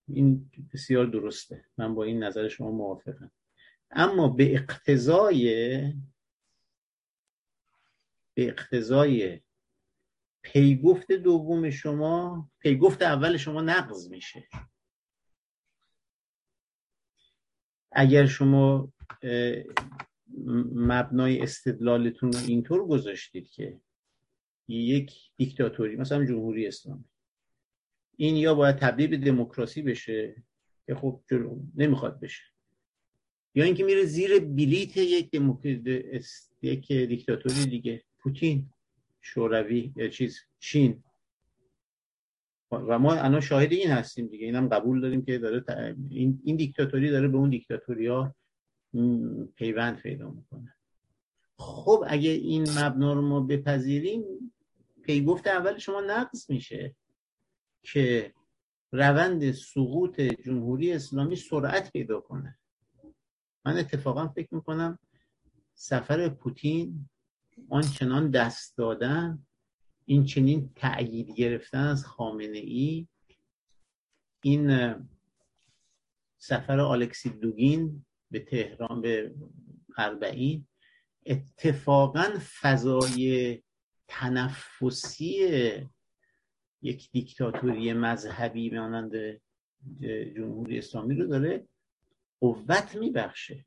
[0.09, 1.65] این بسیار درسته.
[1.79, 3.31] من با این نظر شما موافقم.
[3.93, 5.47] اما به اقتضای
[8.35, 9.41] به اقتضای
[10.43, 14.49] پیگفت دوم شما پیگفت اول شما نقض میشه.
[17.93, 18.93] اگر شما
[20.75, 23.81] مبنای استدلالتون رو اینطور گذاشتید که
[24.69, 27.05] یک دیکتاتوری مثلا جمهوری اسلامی
[28.17, 30.45] این یا باید تبدیل به دموکراسی بشه
[30.87, 32.52] که خب جلو نمی‌خواد بشه.
[33.55, 35.35] یا اینکه میره زیر بلیت یک
[36.63, 38.03] یک دیکتاتوری دیگه.
[38.19, 38.71] پوتین
[39.21, 41.05] شوروی چیز چین.
[42.71, 44.47] و ما الان شاهد این هستیم دیگه.
[44.47, 45.65] اینم قبول داریم که داره
[46.11, 48.35] این, این دیکتاتوری داره به اون دیکتاتوری ها
[49.57, 50.75] پیوند پیدا می‌کنه.
[51.57, 54.25] خب اگه این مبنا رو ما بپذیریم
[55.03, 56.97] پیگفت اول شما نقض میشه
[57.83, 58.33] که
[58.93, 62.59] روند سقوط جمهوری اسلامی سرعت پیدا کنه.
[63.65, 64.99] من اتفاقا فکر می‌کنم
[65.75, 67.09] سفر پوتین
[67.69, 69.47] آنچنان دست دادن
[70.05, 73.09] این چنین تأیید گرفتن از خامنه ای
[74.43, 74.95] این
[76.39, 79.35] سفر آلکسی دوگین به تهران به
[79.99, 80.67] اربعین
[81.27, 83.63] اتفاقا فضای
[84.09, 85.49] تنفسی
[86.83, 89.13] یک دیکتاتوری مذهبی مانند
[90.37, 91.69] جمهوری اسلامی رو داره
[92.43, 93.65] قوت میبخشه.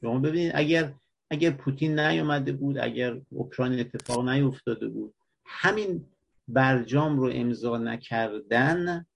[0.00, 0.94] شما ببینید اگر
[1.30, 6.06] اگر پوتین نیامده بود اگر اوکراین اتفاق نیفتاده بود همین
[6.48, 9.06] برجام رو امضا نکردن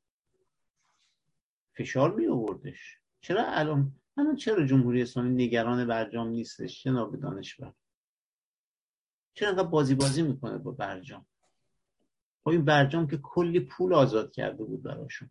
[1.76, 7.72] فشار می آوردش چرا الان؟ الان چرا جمهوری اسلامی نگران برجام نیستش؟ جناب دانشور.
[9.34, 11.26] چرا انقدر بازی بازی می‌کنه با برجام؟
[12.42, 15.30] با این برجام که کلی پول آزاد کرده بود براشون.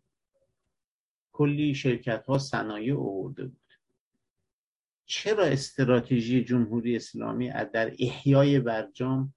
[1.32, 3.67] کلی شرکت ها صنایع آورده بود.
[5.10, 9.34] چرا استراتژی جمهوری اسلامی در احیای برجام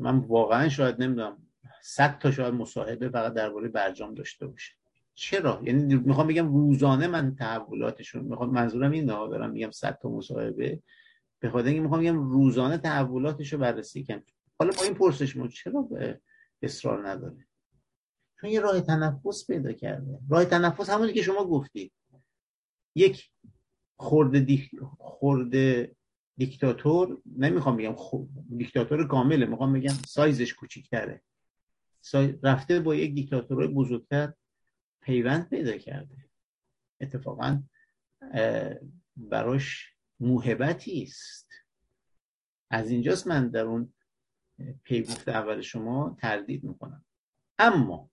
[0.00, 1.46] من واقعا شاید نمی‌دونم
[1.82, 4.72] صد تا شاید مصاحبه فقط درباره برجام داشته باشه.
[5.14, 10.08] چرا؟ یعنی می‌خوام بگم روزانه من تحولاتشون می‌خوام منظورم این نه دارم میگم صد تا
[10.08, 10.82] مصاحبه
[11.38, 14.22] به خاطر اینکه می‌خوام بگم روزانه تحولاتش رو بررسی کنم.
[14.58, 16.20] حالا با این پرسش ما چرا به
[16.62, 17.46] اصرار نداره؟
[18.40, 20.18] چون یه راه تنفس پیدا کرده.
[20.30, 21.92] راه تنفس همونی که شما گفتید
[22.94, 23.30] یک
[23.96, 24.70] خورده, دیک...
[26.36, 27.94] دیکتاتور نمی‌خوام بگم
[28.56, 31.22] دیکتاتور کامله می‌خوام بگم سایزش کوچیکتره.
[32.00, 32.38] سای...
[32.42, 34.32] رفته با یک دیکتاتور بزرگتر
[35.00, 36.16] پیوند پیدا کرده.
[37.00, 37.62] اتفاقا
[39.16, 41.48] براش موهبتی است.
[42.70, 43.94] از اینجاست من در اون
[44.84, 47.04] پیگفت اول شما تردید می‌کنم.
[47.58, 48.10] اما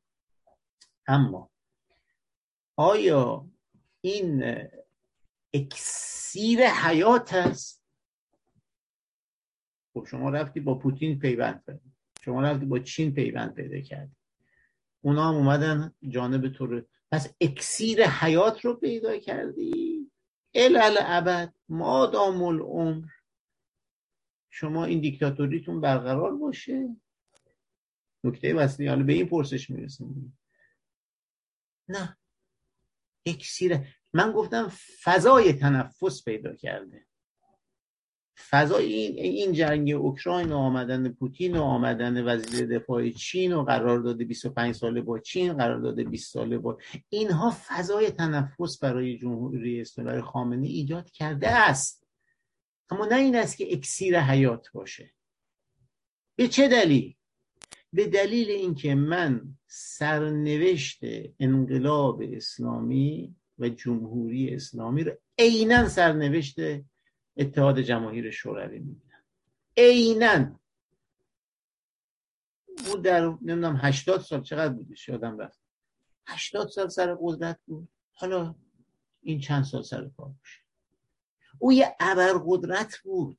[1.07, 1.51] اما
[2.75, 3.49] آیا
[4.01, 4.43] این
[5.53, 7.83] اکسیر حیات است.
[9.93, 14.15] خب شما رفتی با پوتین پیوند کردی شما رفتی با چین پیوند پیدا کردی.
[15.01, 16.81] اونا هم اومدن جانب تو رو.
[17.11, 20.11] پس اکسیر حیات رو پیدا کردی.
[20.55, 23.07] الال ابد مادام العمر.
[24.49, 26.95] شما این دیکتاتوریتون برقرار باشه.
[28.23, 30.39] نکته وصلی حالا به این پرسش می‌رسیم.
[31.87, 32.17] نه.
[33.25, 33.77] اکسیر
[34.13, 34.71] من گفتم
[35.03, 37.05] فضای تنفس پیدا کرده.
[38.49, 43.99] فضای این, این جنگ اوکراین و آمدن پوتین و آمدن وزیر دفاع چین و قرار
[43.99, 46.77] داده 25 ساله با چین قرار داده 20 ساله با
[47.09, 52.07] اینها فضای تنفس برای جمهوری اسلامی برای خامنه ایجاد کرده است.
[52.89, 55.13] اما نه این است که اکسیر حیات باشه.
[56.35, 57.15] به چه دلیل؟
[57.93, 60.99] به دلیل اینکه من سرنوشت
[61.39, 66.55] انقلاب اسلامی و جمهوری اسلامی رو عینا سرنوشت
[67.37, 69.23] اتحاد جماهیر شوروی می‌بینم
[69.77, 70.59] عینا.
[72.87, 75.59] او در نمی‌دونم 80 سال چقدر بودش؟ یادم رفت.
[76.27, 77.89] 80 سال سر قدرت بود.
[78.13, 78.55] حالا
[79.21, 80.59] این چند سال سر کار باشه.
[81.59, 83.37] او یه ابرقدرت بود.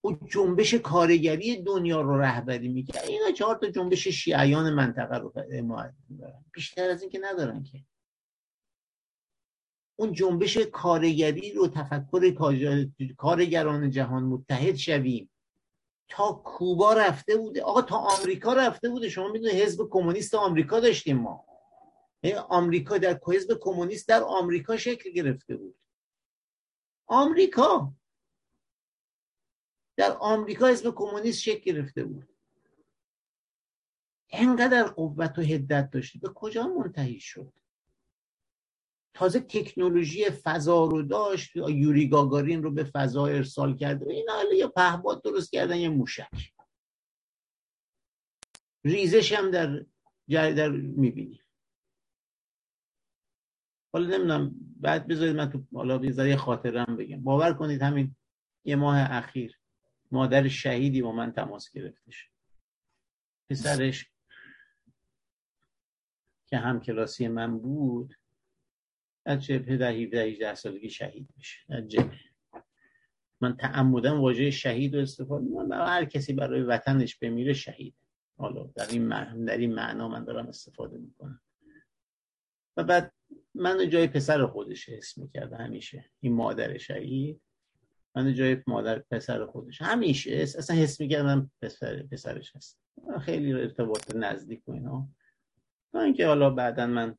[0.00, 3.04] او جنبش کارگری دنیا رو رهبری می‌کرد.
[3.08, 5.32] اینا چهار تا جنبش شیعیان منطقه رو
[6.52, 7.78] بیشتر از این که ندارن که.
[10.02, 12.30] اون جنبش کارگری رو تفکر
[13.16, 15.30] کارگران جهان متحد شویم.
[16.08, 19.08] تا کوبا رفته بوده آقا تا آمریکا رفته بوده.
[19.08, 21.44] شما می‌دونید حزب کمونیست آمریکا داشتیم ما.
[22.22, 25.78] یعنی آمریکا در حزب کمونیست در آمریکا شکل گرفته بود.
[27.06, 27.92] آمریکا
[29.96, 32.28] در آمریکا حزب کمونیست شکل گرفته بود.
[34.30, 36.18] انقدر قوت و حدت داشته.
[36.18, 37.61] به کجا منتهی شد؟
[39.14, 44.66] تازه تکنولوژی فضا رو داشت یوری گاگارین رو به فضا ارسال کرده این حالا یه
[44.66, 46.52] پهباد درست کردن یه موشک.
[48.84, 49.86] ریزش هم در
[50.28, 51.40] در می‌بینی.
[53.92, 57.22] حالا نمی‌دونم بعد بذارید من تو حالا یه خاطرم بگم.
[57.22, 58.16] باور کنید همین
[58.64, 59.58] یه ماه اخیر
[60.10, 62.30] مادر شهیدی با من تماس گرفتش
[63.50, 64.10] پسرش
[66.46, 68.14] که هم کلاسی من بود
[69.24, 71.58] از جبهه در 17 18 سالگی شهید میشه.
[71.68, 72.20] از جبهه
[73.40, 75.72] من تعمدن واژه شهید رو استفاده می‌کنم.
[75.72, 77.94] هر کسی برای وطنش بمیره شهید.
[78.36, 81.40] حالا در این معنا, در این معنا من دارم استفاده می‌کنم.
[82.76, 83.12] و بعد
[83.54, 86.10] من جای پسر خودش حس می‌کرده همیشه.
[86.20, 87.40] این مادر شهید.
[88.14, 89.82] من جای مادر پسر خودش.
[89.82, 92.78] همیشه اصلا حس می‌کردم پسر پسرش هست.
[93.20, 95.08] خیلی ارتباط نزدیک و اینا.
[95.94, 97.18] اینکه حالا بعدا من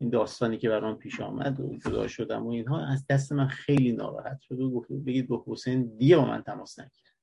[0.00, 3.92] این داستانی که برام پیش آمد و جدا شدم و اینها از دست من خیلی
[3.92, 7.14] ناراحت شد و گفت بگید به حسین دیگه با من تماس نگیر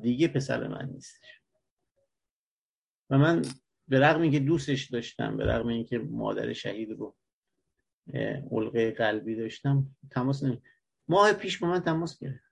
[0.00, 1.40] دیگه پسر من نیستش.
[3.10, 3.42] و من
[3.88, 7.16] به رغم اینکه دوستش داشتم به رغم اینکه مادر شهید رو
[8.50, 10.62] علقه قلبی داشتم تماس نمی
[11.08, 12.44] ماه پیش با من تماس گرفت.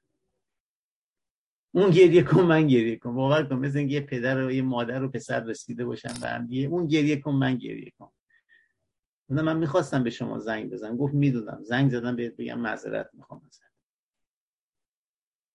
[1.74, 3.14] اون گریه کن من گریه کن.
[3.14, 6.86] باور کن مثل یه پدر و یه مادر و پسر رسیده باشن به هم اون
[6.86, 8.12] گریه کن من گریه کن.
[9.40, 10.96] من می‌خواستم به شما زنگ بزنم.
[10.96, 13.72] گفت می‌دونم زنگ زدم بهت بگم معذرت می‌خوام ازت.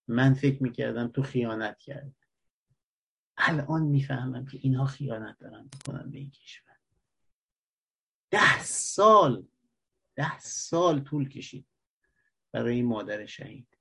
[0.07, 2.15] من فکر می‌کردم تو خیانت کرد
[3.37, 6.77] الان می‌فهمم که اینها خیانت دارن می‌کنن به این کشور.
[8.31, 9.47] ده سال
[10.15, 11.67] ده سال طول کشید
[12.51, 13.77] برای این مادر شهید.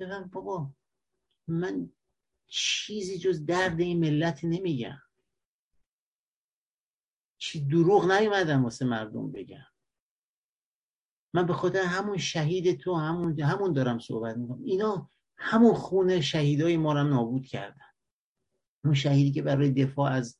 [0.00, 0.74] بگم بابا
[1.48, 1.90] من
[2.46, 5.02] چیزی جز درد این ملت نمیگم.
[7.40, 9.66] چی دروغ نیومدم واسه مردم بگم.
[11.34, 14.64] من به خاطر همون شهید تو همون همون دارم صحبت می‌کنم.
[14.64, 17.90] اینا همون خونه شهیدای ما رو نابود کردن.
[18.84, 20.38] اون شهیدی که برای دفاع از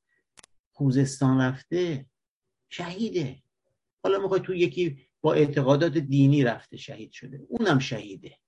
[0.73, 2.07] خوزستان رفته
[2.69, 3.43] شهیده.
[4.05, 7.47] حالا می‌خوای تو یکی با اعتقادات دینی رفته شهید شده.
[7.49, 8.39] اونم شهیده.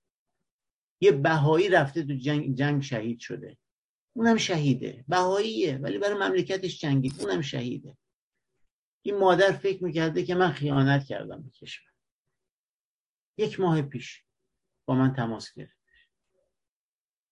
[1.01, 3.57] یه بهایی رفته تو جنگ, جنگ شهید شده.
[4.15, 5.05] اونم شهیده.
[5.07, 7.21] بهاییه ولی برای مملکتش جنگید.
[7.21, 7.97] اونم شهیده.
[9.05, 11.93] این مادر فکر می‌کرده که من خیانت کردم به کشور.
[13.37, 14.23] یک ماه پیش
[14.85, 15.77] با من تماس گرفت.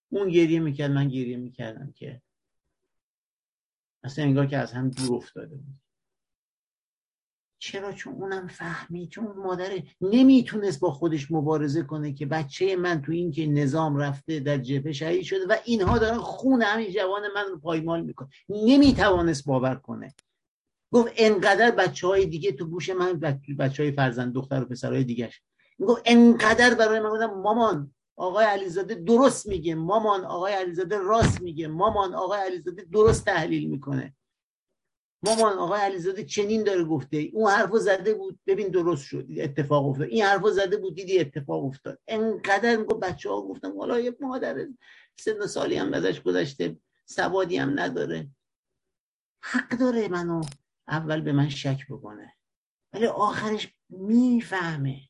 [0.10, 2.22] اون گریه می‌کرد من گریه می‌کردم که
[4.04, 5.82] اصلا انگار که از هم دور افتاده بود.
[7.60, 13.02] چرا؟ چون اونم فهمید چون اون مادره نمی‌تونست با خودش مبارزه کنه که بچه من
[13.02, 17.22] تو این که نظام رفته در جبهه شهید شده و اینها دارن خون همین جوان
[17.36, 18.30] من رو پایمال می‌کنه.
[18.50, 20.14] نمی‌توانست باور کنه.
[20.92, 23.20] گفت انقدر بچه های دیگه تو گوش من
[23.60, 25.42] بچه های فرزند دختر و پسرهای دیگهش.
[25.88, 29.76] گفت انقدر برای من گفتم مامان آقای علیزاده درست میگه.
[29.76, 31.68] مامان آقای علیزاده راست میگه.
[31.68, 34.16] مامان آقای علیزاده درست تحلیل می‌کنه.
[35.24, 37.30] مامان آقای علیزاده چنین داره گفته.
[37.34, 38.40] اون حرفو زده بود.
[38.48, 39.28] ببین درست شد.
[39.38, 40.08] اتفاق افتاد.
[40.08, 40.96] این حرفو زده بود.
[40.96, 42.00] دیدی اتفاق افتاد.
[42.08, 44.68] انقدر گفت بچه ها گفتم حالا یه مادر
[45.20, 46.78] سن سالی هم ازش گذشته.
[47.06, 48.28] سوادی هم نداره.
[49.44, 50.42] حق داره منو
[50.88, 52.34] اول به من شک بکنه.
[52.94, 55.02] ولی آخرش می‌فهمه.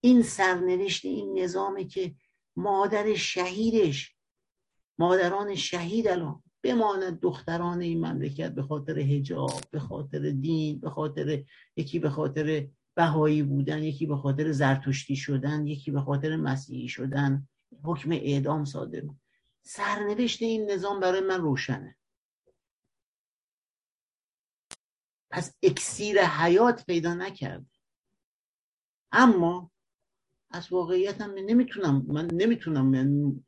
[0.00, 2.14] این سرنوشت این نظامی که
[2.56, 4.16] مادر شهیدش
[4.98, 11.44] مادران شهید الان بماند دختران این مملکت به خاطر هجاب به خاطر دین به خاطر
[11.76, 17.48] یکی به خاطر بهایی بودن یکی به خاطر زرتشتی شدن یکی به خاطر مسیحی شدن.
[17.84, 19.02] حکم اعدام صادر
[19.62, 21.96] سرنوشت این نظام برای من روشنه.
[25.30, 27.66] پس اکسیر حیات پیدا نکرده
[29.12, 29.70] اما
[30.50, 33.40] از واقعیت هم نمی‌تونم من نمی‌تونم من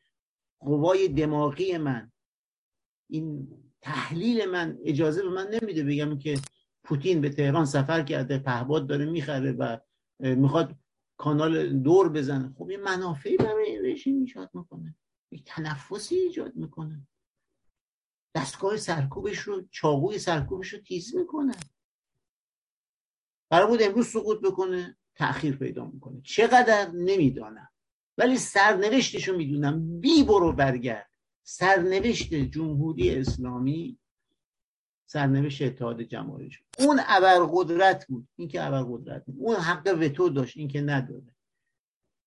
[0.60, 2.12] قوای دماغی من
[3.10, 3.48] این
[3.80, 6.38] تحلیل من اجازه به من نمیده بگم که
[6.84, 9.78] پوتین به تهران سفر کرده پهباد داره می‌خره و
[10.20, 10.76] می‌خواد
[11.16, 12.54] کانال دور بزنه.
[12.58, 14.96] خب یه منافعی برای رژیم ایجاد می‌کنه
[15.30, 17.06] یک تنفسی ایجاد می‌کنه.
[18.34, 21.54] دستگاه سرکوبش رو چاقوی سرکوبش رو تیز می‌کنه.
[23.52, 26.20] برای بود امروز سقوط بکنه تأخیر پیدا می‌کنه.
[26.24, 27.68] چقدر؟ نمی‌دانم.
[28.18, 30.00] ولی سرنوشتش رو می‌دونم.
[30.00, 31.10] بی برو برگرد.
[31.42, 33.98] سرنوشت جمهوری اسلامی
[35.06, 37.00] سرنوشت اتحاد جماهیر اون
[37.52, 38.28] قدرت بود.
[38.36, 39.36] این که قدرت بود.
[39.38, 40.56] اون حق وتو داشت.
[40.56, 41.34] این که نداره.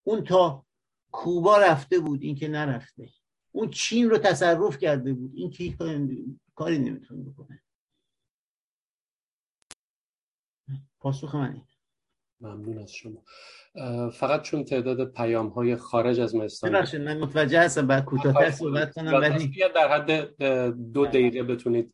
[0.04, 0.66] اون تا
[1.12, 2.22] کوبا رفته بود.
[2.22, 3.10] این که نرفته.
[3.52, 5.32] اون چین رو تصرف کرده بود.
[5.36, 5.64] این که
[6.56, 7.62] کاری نمی‌تونه بکنه.
[11.00, 11.62] پاسخ من
[12.42, 13.24] ممنون از شما.
[14.10, 19.14] فقط چون تعداد پیام های خارج از مستان من متوجه هستم بعد کوتاه‌تر صحبت کنم
[19.14, 20.38] ولی در حد
[20.94, 21.94] دو دقیقه بتونید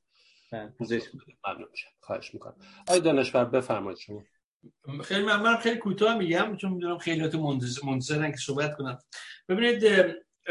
[0.52, 1.90] ممنون میشم.
[2.00, 2.56] خواهش می‌کنم.
[2.88, 4.24] آقای دانشور بفرمایید شما.
[5.04, 7.36] خیلی من, من خیلی کوتاه میگم چون می‌دونم خیلیات
[7.84, 9.00] منتظرن که صحبت کنم.
[9.50, 9.84] ببینید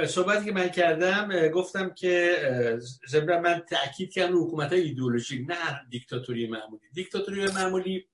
[0.07, 2.37] صحبتی که من کردم گفتم که
[3.09, 5.57] ضمن من تاکید کردم رو حکومت ایدئولوژی نه
[5.91, 6.83] دیکتاتوری معمولی.
[6.93, 8.07] دیکتاتوری معمولی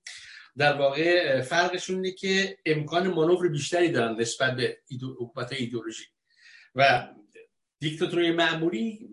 [0.57, 4.79] در واقع فرقشون اینه که امکان مانور بیشتری دارن نسبت به
[5.21, 6.05] حکومت ایدئولوژی
[6.75, 7.09] و
[7.79, 9.09] دیکتاتوری معمولی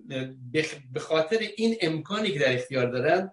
[0.93, 3.31] به خاطر این امکانی که در اختیار دارن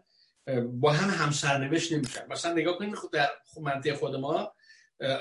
[0.73, 2.20] با هم همسرنوشت نمیشن.
[2.31, 3.28] مثلا نگاه کنید خود در
[3.62, 4.55] منطقه خود ما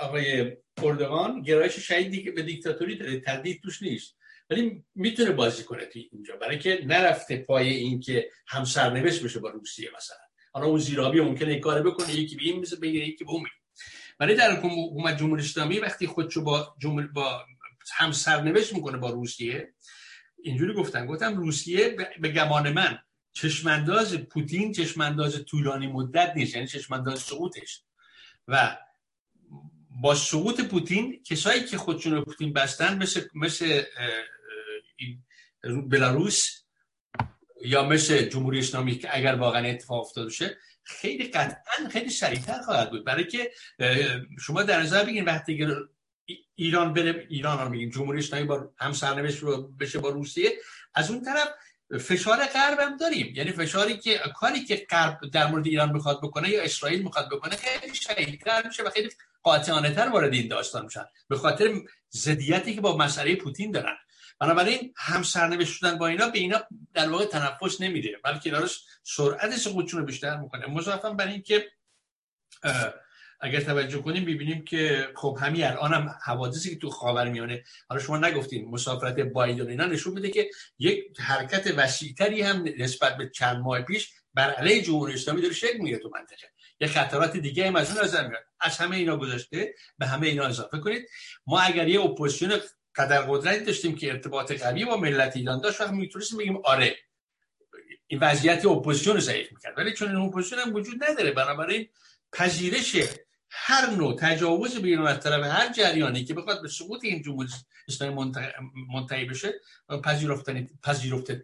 [0.02, 4.16] آقای اردوغان گرایش شدید به دیکتاتوری داره تردید توش نیست.
[4.50, 6.36] ولی می‌تونه بازی کنه توی اینجا.
[6.36, 10.18] برای که نرفته پای این که همسرنوشت بشه با روسیه مثلا.
[10.54, 13.46] حالا اون زیرابی ممکنه یک کار بکنه یکی به این مثل بگیره یکی به اون
[14.20, 17.46] ولی در حکومت جمهوری اسلامی وقتی خودشو با جمهور با
[17.94, 19.74] هم سرنوشت می‌کنه با روسیه
[20.44, 21.06] اینجوری گفتن.
[21.06, 23.00] گفتم روسیه به گمان من
[23.32, 26.56] چشمانداز پوتین چشمانداز طولانی مدت نیست.
[26.56, 27.84] یعنی چشمانداز سقوطش.
[28.48, 28.78] و
[30.02, 33.84] با سقوط پوتین کسایی که خودشون رو پوتین بستن مثل مثل
[35.90, 36.64] بلاروس
[37.62, 42.90] یا مثل جمهوری اسلامی که اگر واقعا اتفاق افتاده باشه خیلی قطعا خیلی سریعتر خواهد
[42.90, 43.06] بود.
[43.06, 43.52] برای که
[44.40, 45.66] شما در نظر بگیرید وقتی
[46.56, 49.44] ایران بره ایران رو میگیم جمهوری اسلامی با هم سرنوشت
[49.80, 50.52] بشه با روسیه
[50.94, 51.50] از اون طرف
[52.00, 53.34] فشار غرب هم داریم.
[53.36, 57.56] یعنی فشاری که کاری که غرب در مورد ایران می‌خواد بکنه یا اسرائیل می‌خواد بکنه
[57.56, 59.10] خیلی شدیدتر میشه و خیلی
[59.44, 61.06] قاطعانه تر وارد این داستان میشن.
[61.28, 61.74] به خاطر
[62.10, 63.96] زدیتی که با مسئله پوتین دارن.
[64.40, 66.62] بنابراین هم سرنوشت شدن با اینا به اینا
[66.94, 68.10] در واقع تنفس نمیده.
[68.24, 68.68] بلکه اینا
[69.04, 70.66] سرعت سقوطشون رو بیشتر می‌کنه.
[70.66, 71.66] مضافم برای اینکه
[73.42, 78.18] اگر توجه کنیم ببینیم که خب همین الان هم حوادثی که تو خاورمیانه حالا شما
[78.18, 83.82] نگفتین مسافرت بایدن اینا نشون میده که یک حرکت وسیعتری هم نسبت به چند ماه
[83.82, 86.52] پیش بر علیه جمهوری اسلامی داره شکل می‌گیره تو منطقه.
[86.80, 88.44] یه خطرات دیگه هم از اون نظر میاد.
[88.60, 91.10] از همه اینا گذشته به همه اینا اضافه کنید.
[91.48, 92.60] ما اگر یه اپوزیسیون
[92.96, 96.96] قدر قدرتی داشتیم که ارتباط قوی با ملت ایران داشت وقت می‌تونستیم بگیم آره
[98.08, 99.78] این وضعیت اپوزیسیون رو ضعیف می‌کرد.
[99.78, 101.90] ولی چون این اپوزیسیون هم وجود نداره بنابراین
[102.32, 102.96] پذیرش
[103.50, 107.50] هر نوع تجاوز به ایران از طرف هر جریانی که بخواد به سقوط این جمهوری
[107.88, 108.32] اسلامی
[108.94, 109.54] منتهی بشه
[110.04, 111.44] پذیرفتنی پذیرفته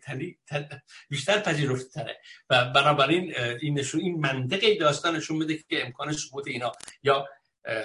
[1.09, 2.17] بیشتر پذیرفته تره
[2.49, 6.71] و بنابراین این نشون این منطقه داستان نشون میده که امکان سقوط اینا
[7.03, 7.27] یا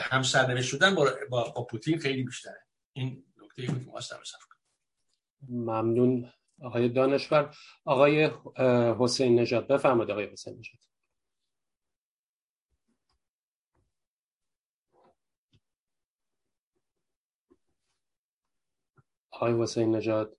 [0.01, 2.67] همسرنوشت شدن با, با, با پوتین خیلی بیشتره.
[2.93, 3.93] این نکته بود
[5.49, 6.33] ممنون
[6.63, 7.55] آقای دانشور.
[7.85, 8.31] آقای
[8.99, 9.69] حسین نژاد.
[9.69, 10.90] بفرمایید آقای حسین نژاد.
[19.41, 20.37] آقای حسین نژاد.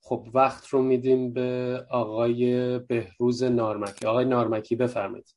[0.00, 4.06] خب وقت رو میدیم به آقای بهروز نارمکی.
[4.06, 5.34] آقای نارمکی بفرمایید.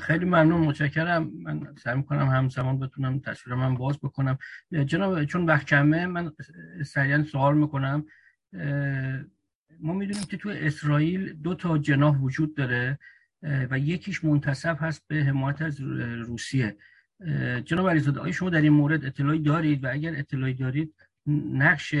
[0.00, 1.30] خیلی ممنون متشکرم.
[1.42, 4.38] من سعی می‌کنم همزمان بتونم تصویر من باز بکنم.
[4.86, 6.32] جناب چون وقت کمه من
[6.86, 8.06] سریعا سوال می‌کنم.
[9.80, 12.98] ما می‌دونیم که تو اسرائیل دو تا جناح وجود داره.
[13.42, 15.80] و یکیش منتصب هست به حمایت از
[16.26, 16.76] روسیه.
[17.64, 20.94] جناب علیزاده آیا شما در این مورد اطلاعی دارید؟ و اگر اطلاعی دارید
[21.52, 21.94] نقش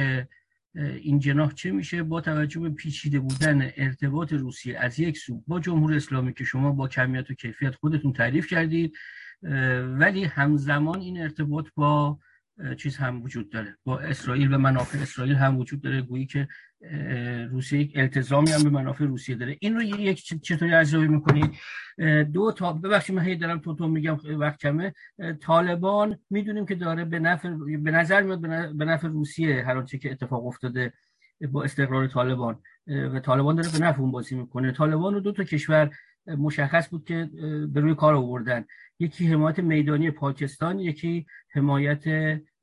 [0.74, 5.60] این جناح چه میشه؟ با توجه به پیچیده بودن ارتباط روسیه از یک سو با
[5.60, 8.96] جمهوری اسلامی که شما با کمیت و کیفیت خودتون تعریف کردید
[9.82, 12.18] ولی همزمان این ارتباط با
[12.76, 13.76] چیز هم وجود داره.
[13.84, 16.02] با اسرائیل و منافع اسرائیل هم وجود داره.
[16.02, 16.48] گویی که
[17.50, 19.56] روسیه یک التزامی هم به منافع روسیه داره.
[19.60, 21.50] این رو یک چطوری ارزیابی می‌کنید
[22.32, 24.92] دو تا ببخشید من هی دارم تو تو میگم وقت کمه.
[25.40, 28.40] طالبان می‌دونیم که داره به نفع به نظر میاد
[28.76, 30.92] به نفع روسیه هر آنچه که اتفاق افتاده
[31.50, 32.62] با استقرار طالبان.
[32.86, 34.72] و طالبان داره به نفع اون بازی می‌کنه.
[34.72, 35.90] طالبان رو دو تا کشور
[36.26, 37.30] مشخص بود که
[37.72, 38.64] به روی کار آوردن.
[38.98, 42.04] یکی حمایت میدانی پاکستان یکی حمایت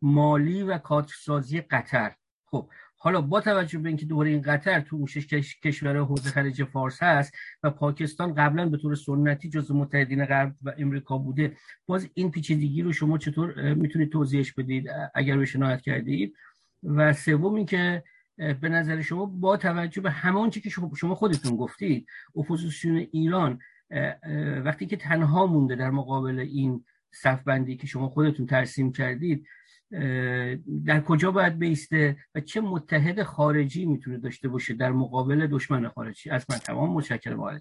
[0.01, 2.11] مالی و کارسازی قطر.
[2.45, 5.05] خب حالا با توجه به اینکه دوره این قطر تو
[5.63, 10.73] کشور حوزه خلیج فارس هست و پاکستان قبلا به طور سنتی جزو متحدین غرب و
[10.77, 16.33] امریکا بوده باز این پیچیدگی رو شما چطور می‌تونید توضیحش بدید اگر به عنایت کردید؟
[16.83, 18.03] و سوم اینکه
[18.39, 23.59] به نظر شما با توجه به همون چی که شما خودتون گفتید اپوزیسیون ایران
[24.65, 29.47] وقتی که تنها مونده در مقابل این صف بندی که شما خودتون ترسیم کردید
[30.85, 36.29] در کجا باید بیسته و چه متحد خارجی می‌تونه داشته باشه در مقابل دشمن خارجی؟
[36.29, 37.59] از من تمام متشکرم آقای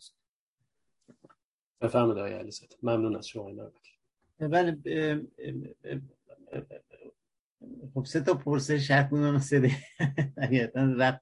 [1.80, 3.50] بفرمایید آقای علیزاده ممنون از شما
[4.38, 4.78] بله
[7.94, 9.72] خب سه تا پرسش هر کدوم سه
[10.36, 11.20] دقیقا وقت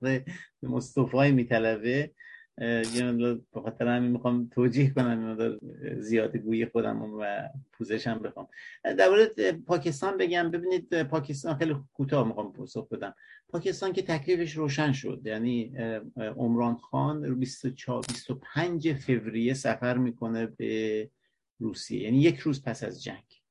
[0.62, 1.32] مصطفی
[2.60, 5.58] یه مقدار به خاطر همین می‌خوام توجیه کنم
[5.98, 8.48] زیاد گویی خودم و پوزشم بخوام.
[8.84, 13.14] در مورد پاکستان بگم ببینید پاکستان خیلی کوتاه می‌خوام پاسخ بدم.
[13.48, 15.76] پاکستان که تکلیفش روشن شد یعنی
[16.16, 21.10] عمران خان 24 25 فوریه سفر می‌کنه به
[21.58, 22.02] روسیه.
[22.02, 23.42] یعنی یک روز پس از جنگ.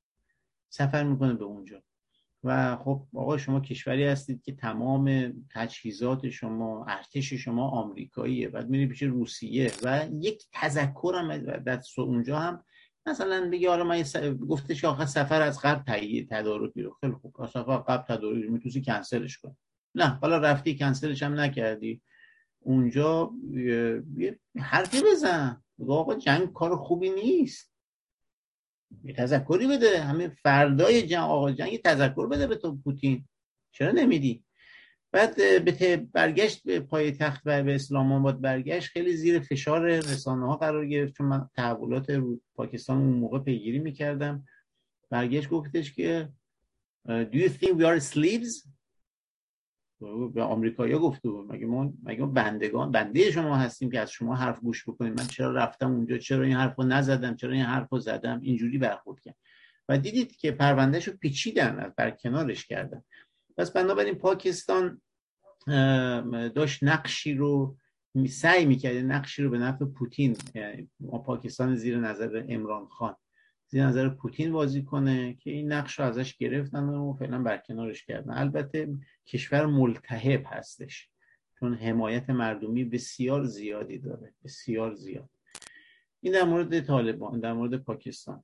[0.70, 1.84] سفر می‌کنه به اونجا.
[2.46, 8.88] و خب آقا شما کشوری هستید که تمام تجهیزات شما ارتش شما آمریکاییه بعد میری
[8.88, 12.64] پیش روسیه و یک تذکرم در اونجا هم
[13.06, 14.04] مثلا بگی حالا من
[14.50, 16.98] گفتش آخه سفر از قبل تهیه تدارکی رو.
[17.02, 17.46] خیلی خوب.
[17.46, 19.56] سفر قبل تدارک می‌تونی کنسلش کن
[19.96, 22.02] نه حالا رفتی کنسلش هم نکردی.
[22.60, 23.32] اونجا
[24.18, 25.64] یه حرفی بزن.
[25.88, 27.75] آقا جنگ کار خوبی نیست.
[29.04, 30.02] یه تذکری بده.
[30.02, 33.26] همه فردای جنگ آقا جنگ تذکر بده به تو پوتین.
[33.72, 34.44] چرا نمیدی؟
[35.12, 40.46] بعد به برگشت به پای تخت و به اسلام آباد برگشت خیلی زیر فشار رسانه
[40.46, 41.14] ها قرار گرفت.
[41.14, 44.46] چون من تحولات رو پاکستان اون موقع پیگیری می‌کردم.
[45.10, 46.30] برگشت گفتش که
[47.08, 48.75] Do you think we are slaves؟
[50.34, 51.52] به آمریکایی‌ها گفته بود.
[51.52, 55.52] مگه ما مگه بندگان بنده شما هستیم که از شما حرف گوش بکنیم؟ من چرا
[55.52, 59.38] رفتم اونجا؟ چرا این حرفو نزدم؟ چرا این حرفو زدم؟ اینجوری برخورد کردم
[59.90, 63.04] و دیدید که پروندهشو پیچیدن بر کنارش کردن.
[63.58, 65.02] پس بنابراین پاکستان
[66.56, 67.78] داشت نقشی رو
[68.30, 73.16] سعی می‌کرد نقشی رو به نفع پوتین یعنی ما پاکستان زیر نظر امران خان
[73.68, 78.34] زیر نظر پوتین بازی کنه که این نقش رو ازش گرفتن و فعلا برکنارش کردن.
[78.34, 78.90] البته
[79.28, 81.10] کشور ملتهب هستش.
[81.60, 84.34] چون حمایت مردمی بسیار زیادی داره.
[84.44, 85.30] بسیار زیاد.
[86.22, 88.44] این در مورد طالبان در مورد پاکستان.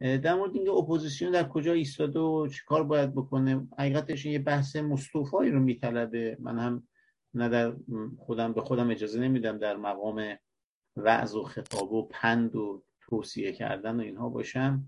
[0.00, 3.68] در مورد اینکه اپوزیسیون در کجا ایستاده و چیکار باید بکنه.
[3.78, 6.36] حقیقتش یه بحث مصطفایی رو میطلبه.
[6.40, 6.88] من هم
[7.34, 7.74] نه در
[8.18, 10.36] خودم به خودم اجازه نمیدم در مقام
[10.96, 14.84] وعظ و خطاب و پند و توصیه کردن و اینها باشم.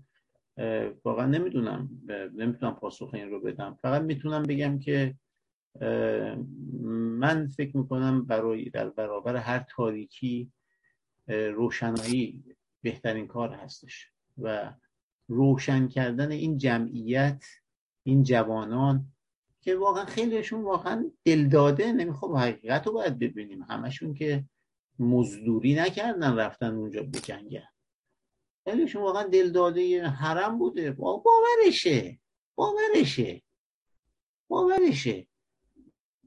[1.03, 1.89] واقعا نمی‌دونم.
[2.35, 3.77] نمی‌تونم پاسخ این رو بدم.
[3.81, 5.15] فقط می‌تونم بگم که
[5.81, 10.51] من فکر می‌کنم برای در برابر هر تاریکی
[11.27, 12.43] روشنایی
[12.81, 14.73] بهترین کار هستش و
[15.27, 17.43] روشن کردن این جمعیت
[18.03, 19.05] این جوانان
[19.61, 21.91] که واقعا خیلیشون واقعا دلداده.
[21.91, 23.63] نمی‌خواد حقیقت رو باید ببینیم.
[23.63, 24.45] همشون که
[24.99, 27.67] مزدوری نکردن رفتن اونجا بجنگن
[28.65, 30.91] خیلیشون واقعا دلداده حرم بوده.
[30.91, 32.19] باورشه.
[32.55, 33.41] باورشه.
[34.47, 35.27] باورشه.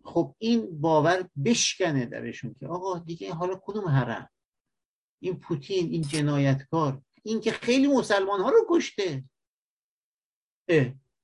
[0.09, 4.31] خب این باور بشکنه درشون که آقا دیگه حالا کدوم حرم؟
[5.21, 9.25] این پوتین این جنایتکار این که خیلی مسلمان ها رو کشته.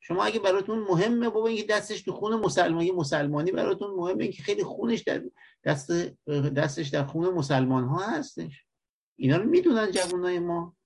[0.01, 4.65] شما اگه براتون مهمه بابا اینکه دستش تو خون مسلمانی مسلمانی براتون مهمه اینکه خیلی
[4.65, 5.23] خونش در
[5.65, 5.91] دست
[6.57, 8.65] دستش در خون مسلمان ها هستش.
[9.17, 10.77] اینا رو می‌دونن جوانای ما.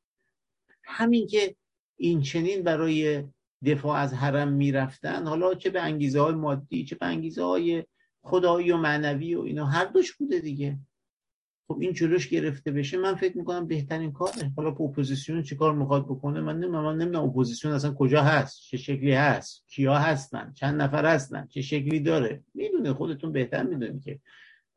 [0.84, 1.56] همین که
[1.96, 3.24] این چنین برای
[3.64, 5.26] دفاع از حرم می‌رفتن.
[5.26, 7.84] حالا چه به انگیزه های مادی چه به انگیزه های
[8.22, 9.66] خدایی و معنوی و اینا.
[9.66, 10.78] هر دوش بوده دیگه.
[11.68, 14.52] خب این جلوش گرفته بشه من فکر می‌کنم بهترین کاره.
[14.56, 19.12] حالا اپوزیسیون چیکار می‌خواد بکنه؟ من نمی‌دونم من نمی‌دونم اپوزیسیون اصلا کجا هست چه شکلی
[19.12, 22.44] هست کیا هستن چند نفر هستن چه شکلی داره.
[22.54, 24.20] می‌دونه خودتون بهتر می‌دونید که.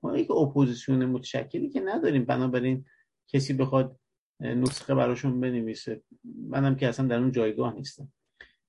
[0.03, 2.25] ما یک اپوزیسیون متشکلی که نداریم.
[2.25, 2.85] بنابراین
[3.27, 3.99] کسی بخواد
[4.39, 6.01] نسخه براشون بنویسه
[6.49, 8.11] منم که اصلا در اون جایگاه نیستم.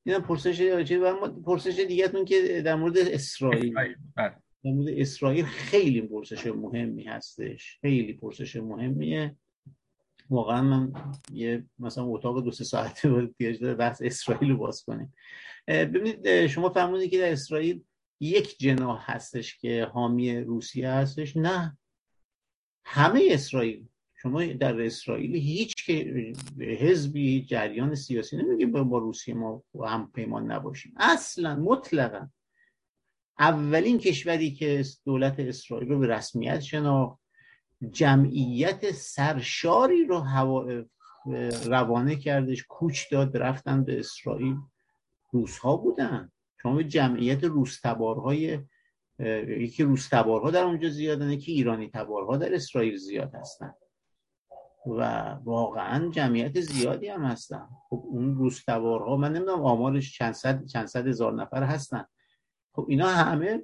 [0.05, 3.75] اینا پرسش و پرسش دیگهتون که در مورد اسرائیل.
[3.75, 3.97] بله.
[4.65, 7.79] در مورد اسرائیل خیلی پرسش مهمی هستش.
[7.81, 9.37] خیلی پرسش مهمیه.
[10.31, 10.93] واقعا من
[11.33, 15.15] یه مثلا اتاق دو سه ساعته باید بحث اسرائیل رو باز کنیم.
[15.69, 17.83] ببینید شما فرمودید که در اسرائیل
[18.21, 21.37] یک جناح هستش که حامی روسیه هستش.
[21.37, 21.79] نه.
[22.85, 23.87] همه اسرائیل.
[24.23, 30.95] شما در اسرائیل هیچ که حزبی جریان سیاسی نمیگه با روسیه ما هم پیمان نباشیم.
[30.97, 32.29] اصلا مطلقا.
[33.39, 37.19] اولین کشوری که دولت اسرائیل رو به رسمیت شناخت
[37.91, 40.25] جمعیت سرشاری رو
[41.67, 44.57] روانه کردش کوچ داد رفتن به اسرائیل.
[45.33, 46.33] روس ها بودن.
[46.63, 48.59] شما جمعیت روس تبارهای
[49.59, 53.75] یکی روس تبارها در اونجا زیادن یکی ایرانی تبارها در اسرائیل زیاد هستن.
[54.87, 57.69] و واقعا جمعیت زیادی هم هستن.
[57.89, 62.05] خب اون روس تبارها من نمی‌دونم آمارش چند صد, چند صد هزار نفر هستن.
[62.73, 63.63] خب اینا همه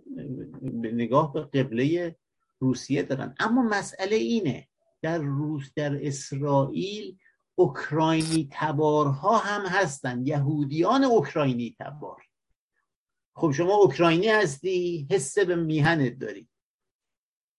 [0.60, 2.16] به نگاه به قبله
[2.58, 3.34] روسیه دارن.
[3.40, 4.68] اما مسئله اینه
[5.02, 7.18] در روس در اسرائیل
[7.54, 10.26] اوکراینی تبارها هم هستن.
[10.26, 12.22] یهودیان اوکراینی تبار.
[13.34, 16.48] خب شما اوکراینی هستی حس به میهنت داری.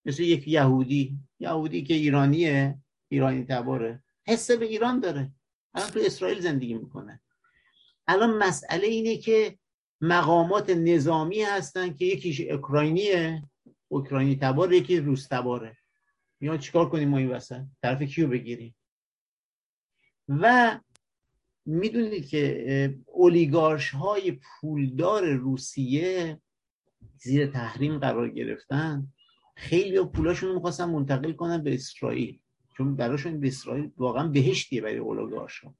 [0.04, 1.18] مثل یک یهودی.
[1.38, 2.78] یهودی که ایرانیه.
[3.10, 5.32] ایرانی تباره حس به ایران داره.
[5.74, 7.20] الان تو اسرائیل زندگی می‌کنه.
[8.06, 9.58] الان مسئله اینه که
[10.00, 13.42] مقامات نظامی هستن که یکیش اوکراینیه.
[13.88, 15.76] اوکراینی تبار یکی روس تباره.
[16.40, 18.76] یا چیکار کنیم ما این وسط؟ طرف کیو بگیریم؟
[20.28, 20.78] و
[21.66, 26.40] می‌دونید که اولیگارش های پولدار روسیه
[27.16, 29.12] زیر تحریم قرار گرفتن.
[29.56, 32.40] خیلی پولاشون رو می‌خواستن منتقل کنن به اسرائیل.
[32.80, 35.74] چون براشون اسرائیل واقعا بهشتیه برای اولیگارش ها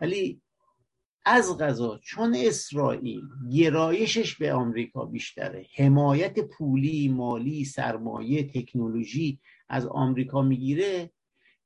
[0.00, 0.40] ولی
[1.24, 3.22] از غذا چون اسرائیل
[3.52, 11.10] گرایشش به آمریکا بیشتره حمایت پولی مالی سرمایه تکنولوژی از آمریکا می‌گیره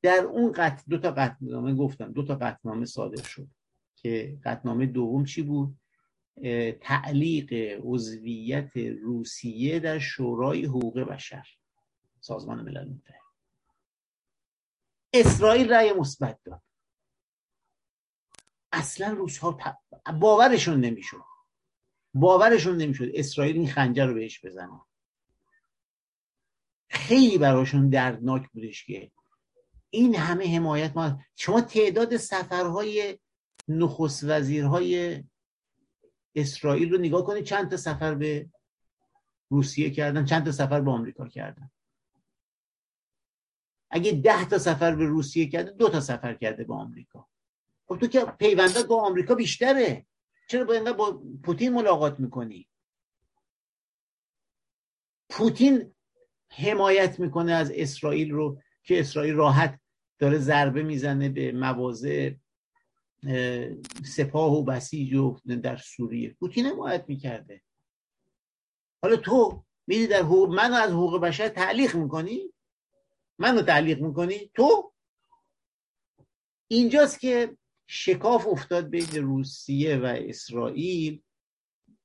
[0.03, 3.49] در اون قط دو تا قطعنامه گفتم دو تا قطعنامه صادر شد
[3.97, 5.77] که قطعنامه دوم چی بود؟
[6.81, 11.47] تعلیق عضویت روسیه در شورای حقوق بشر
[12.21, 13.28] سازمان ملل متحد.
[15.13, 16.63] اسرائیل رأی مثبت داد.
[18.73, 19.59] اصلا روس ها
[20.21, 21.23] باورشون نمی‌شد.
[22.15, 24.81] باورشون نمی‌شد اسرائیل این خنجر رو بهش بزنه.
[26.91, 29.11] خیلی براشون دردناک بودش که
[29.91, 33.19] این همه حمایت ما شما تعداد سفرهای
[33.69, 35.25] نخست وزیرهای
[36.35, 38.49] اسرائیل رو نگاه کنید چند تا سفر به
[39.49, 41.71] روسیه کردن چند تا سفر به آمریکا کردن.
[43.91, 47.27] اگه ده تا سفر به روسیه کرده دو تا سفر کرده به آمریکا.
[47.87, 50.07] خب تو که پیوندات با آمریکا بیشتره.
[50.49, 52.69] چرا با با پوتین ملاقات می‌کنی؟
[55.31, 55.95] پوتین
[56.49, 59.81] حمایت می‌کنه از اسرائیل رو که اسرائیل راحت
[60.19, 62.31] داره ضربه می‌زنه به مواضع
[64.05, 66.37] سپاه و بسیج و در سوریه.
[66.41, 67.63] پوتین حمایت می‌کرده.
[69.03, 72.53] حالا تو میدی در حقوق منو از حقوق بشر تعلیق می‌کنی؟
[73.39, 74.93] منو تعلیق می‌کنی؟ تو؟
[76.69, 81.23] اینجاست که شکاف افتاد بین روسیه و اسرائیل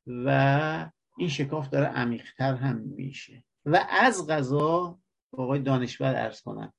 [0.08, 3.44] و این شکاف داره عمیقتر هم میشه.
[3.66, 5.00] و از غذا
[5.32, 6.74] آقای دانشور ارز کنم.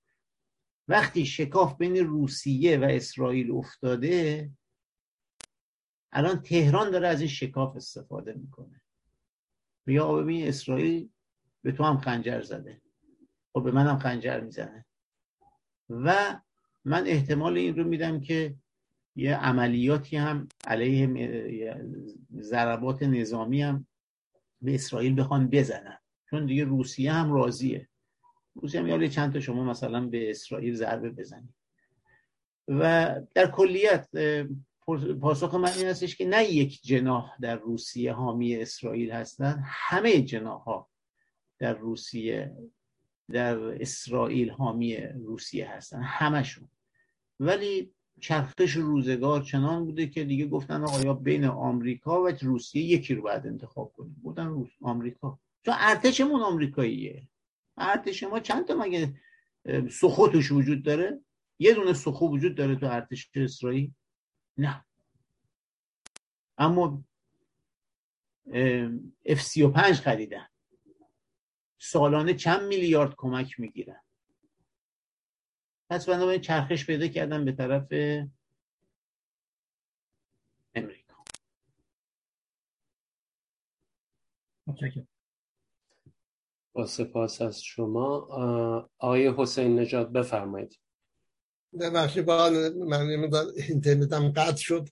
[0.88, 4.50] وقتی شکاف بین روسیه و اسرائیل افتاده
[6.12, 8.80] الان تهران داره از این شکاف استفاده می‌کنه.
[9.86, 11.08] یا ببین اسرائیل
[11.62, 12.83] به تو هم خنجر زده.
[13.54, 14.84] خب به منم خنجر می‌زنه.
[15.90, 16.40] و
[16.84, 18.54] من احتمال این رو میدم که
[19.16, 21.76] یه عملیاتی هم علیه
[22.40, 23.86] ضربات نظامی هم
[24.62, 25.98] به اسرائیل بخوان بزنن.
[26.30, 27.88] چون دیگه روسیه هم راضیه.
[28.54, 31.54] روسیه هم یه چند تا شما مثلا به اسرائیل ضربه بزنید.
[32.68, 34.08] و در کلیت
[35.20, 40.60] پاسخ من این هستش که نه یک جناح در روسیه حامی اسرائیل هستن همه جناح
[40.62, 40.90] ها
[41.58, 42.56] در روسیه
[43.30, 46.68] در اسرائیل حامی روسیه هستن همشون.
[47.40, 53.14] ولی چرخش روزگار چنان بوده که دیگه گفتن آقا یا بین آمریکا و روسیه یکی
[53.14, 54.20] رو باید انتخاب کنیم.
[54.22, 55.38] بودن روس آمریکا.
[55.64, 57.28] چون ارتشمون آمریکاییه.
[57.76, 59.14] ارتش ما چند تا مگه
[59.90, 61.20] سخوتش وجود داره؟
[61.58, 63.92] یه دونه سخو وجود داره تو ارتش اسرائیل؟
[64.58, 64.84] نه.
[66.58, 67.04] اما
[69.26, 70.46] اف 35 خریدن.
[71.84, 74.00] سالانه چند میلیارد کمک می‌گیرن.
[75.90, 77.86] پس بنابراین چرخش پیدا کردن به طرف
[80.74, 81.14] امریکا.
[86.72, 88.08] با سپاس از شما.
[88.98, 90.78] آقای حسین نجات بفرمایید.
[91.80, 92.50] ببخشید با
[92.86, 93.06] من
[93.68, 94.88] اینترنتم قطع شد.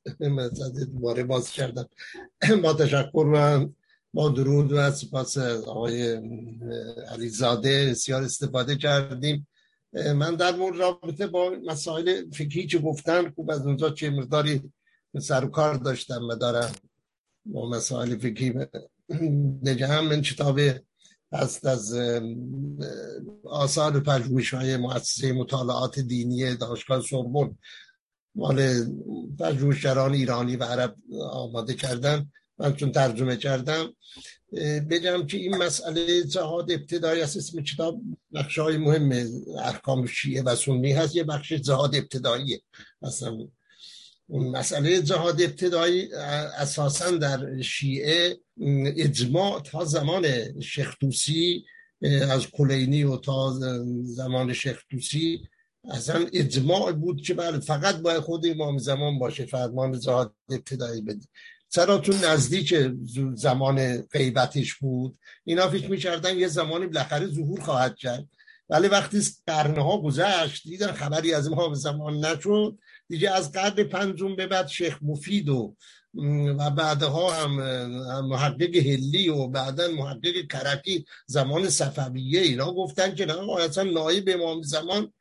[0.92, 1.88] دوباره باز کردم.
[2.62, 3.68] با تشکر و
[4.14, 6.12] با درود و سپاس آقای
[7.08, 9.48] علیزاده بسیار استفاده کردیم.
[9.92, 14.72] من در مورد رابطه با مسائل فکری چه گفتن خوب از اونجا چه مقداری
[15.20, 16.72] سر و کار داشتم و دارم
[17.46, 18.54] با مسائل فکری
[19.62, 20.60] دیگه هم من کتاب
[21.32, 21.94] هست از
[23.44, 27.56] آثار پژوهش های مؤسسه مطالعات دینی دانشگاه سوربن
[28.34, 28.86] مال
[29.38, 32.30] پژوهشگران ایرانی و عرب آماده کردن.
[32.62, 33.94] من چون ترجمه کردم
[34.90, 38.00] بگم که این مسئله جهاد ابتدایی است اسم کتاب
[38.34, 42.60] بخش های مهم احکام شیعه و سنی هست یه بخش جهاد ابتداییه
[43.02, 43.48] مثلا
[44.26, 46.14] اون مسئله جهاد ابتدایی
[46.58, 48.38] اساسا در شیعه
[48.96, 50.24] اجماع تا زمان
[50.60, 51.64] شیخ توسی
[52.30, 53.58] از کلینی و تا
[54.02, 55.40] زمان شیخ توسی
[55.90, 61.26] اصلا اجماع بود که بله فقط باید خود امام زمان باشه فرمان جهاد ابتدایی بده.
[61.74, 62.74] چرا تو نزدیک
[63.34, 65.18] زمان غیبتش بود.
[65.44, 68.28] اینا فکر می‌کردن یه زمانی بالاخره ظهور خواهد کرد.
[68.68, 72.78] ولی وقتی قرنها گذشت دیدن خبری از امام زمان نشد.
[73.08, 75.74] دیگه از قرن پنجم به بعد شیخ مفید و
[76.58, 77.56] و بعدها هم
[78.28, 84.62] محقق هلی و بعدا محقق کرکی زمان صفویه اینا گفتن که نه اصلا نایب امام
[84.62, 85.12] زمان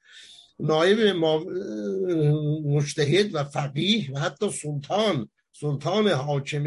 [0.60, 1.46] نایب امام
[2.66, 5.30] مجتهد و فقیه و حتی سلطان
[5.62, 6.64] سلطان حاکم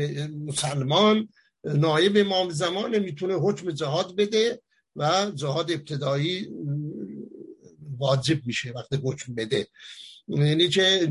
[0.47, 1.29] مسلمان
[1.65, 4.61] نایب امام زمان می‌تونه حکم جهاد بده
[4.97, 6.49] و جهاد ابتدایی
[7.99, 9.67] واجب میشه وقتی حکم بده.
[10.29, 11.09] یعنی که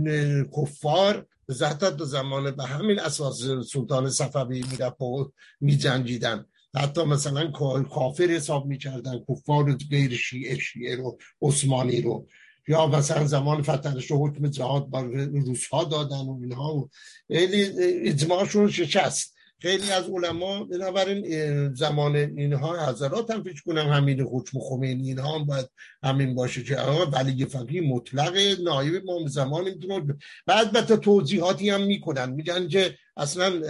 [0.57, 5.31] کفار زهتا دو زمان به همین اساس سلطان صفوی می‌رفت و
[5.61, 6.45] میجنگیدن.
[6.75, 7.51] حتی مثلا
[7.83, 12.27] کافر حساب می‌کردن کفار غیر شیعه شیعه رو عثمانی رو.
[12.67, 15.03] یا مثلا زمان فترش رو حکم جهاد بر
[15.45, 16.89] روس ها دادن و اینها و
[17.27, 17.71] خیلی
[18.09, 19.33] اجماعشون شکست.
[19.59, 25.45] خیلی از علما بنابراین زمان اینها حضرات هم فکر کنم همین حکم خمینی اینها هم
[25.45, 25.69] باید
[26.03, 31.83] همین باشه که اما ولی فقیه مطلق نایب امام زمان می‌تونه بعد به توضیحاتی هم
[31.83, 32.29] می‌کنن.
[32.29, 33.61] میگن که اصلا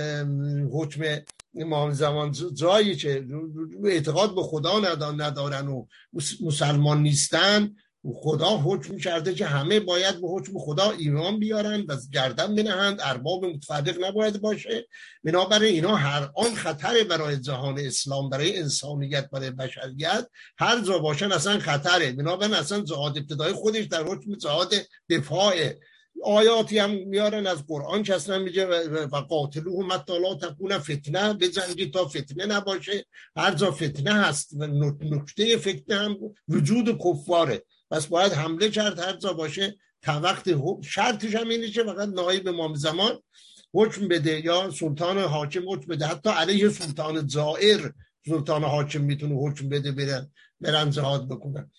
[0.71, 1.03] حکم
[1.55, 3.25] امام زمان جایی که
[3.85, 4.79] اعتقاد به خدا
[5.11, 5.85] ندارن و
[6.41, 7.75] مسلمان نیستن.
[8.11, 12.99] خدا حکم کرده که همه باید به حکم خدا ایمان بیارن و گردن بنهند.
[13.01, 14.87] ارباب متفرق نباید باشه.
[15.23, 21.31] بنابراین اینا هر آن خطر برای جهان اسلام برای انسانیت برای بشریت هر جا باشن
[21.31, 22.11] اصلا خطره.
[22.11, 24.73] بنابراین اصلا جهاد ابتدای خودش در حکم جهاد
[25.09, 25.79] دفاعه.
[26.23, 28.65] آیاتی هم میارن از قرآن که اصلا میگه
[29.05, 33.05] و قاتلوه مطالا تکون فتنه بجنگی تا فتنه نباشه.
[33.35, 34.67] هر جا فتنه هست و
[35.01, 36.17] نکته فتنه هم
[36.47, 37.63] وجود کفاره.
[37.93, 39.75] پس باید حمله کرد هر جا باشه.
[40.01, 40.49] تا وقت
[40.81, 43.19] شرطش هم اینه که فقط نایب امام زمان
[43.73, 46.05] حکم بده یا سلطان حاکم حکم بده.
[46.05, 47.91] حتی علیه سلطان زائر
[48.25, 50.31] سلطان حاکم می‌تونه حکم بده برن
[50.61, 51.71] برن جهاد بکنن.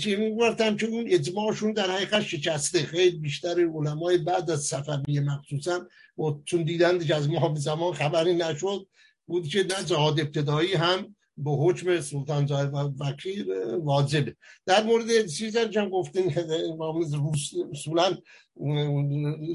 [0.00, 2.82] چی می‌گفتم که اون اجماعشون در حقیقت شکسته.
[2.82, 5.86] خیلی بیشتر علمای بعد از صفویه مخصوصا
[6.18, 8.86] و چون دیدن که از امام زمان خبری نشد
[9.26, 13.46] بود که در جهاد ابتدایی هم به حکم سلطان زاهد وکیل
[13.82, 14.36] واجبه
[14.66, 16.32] در مورد چیزا که گفتین
[16.72, 17.04] امام
[17.72, 18.16] اصولا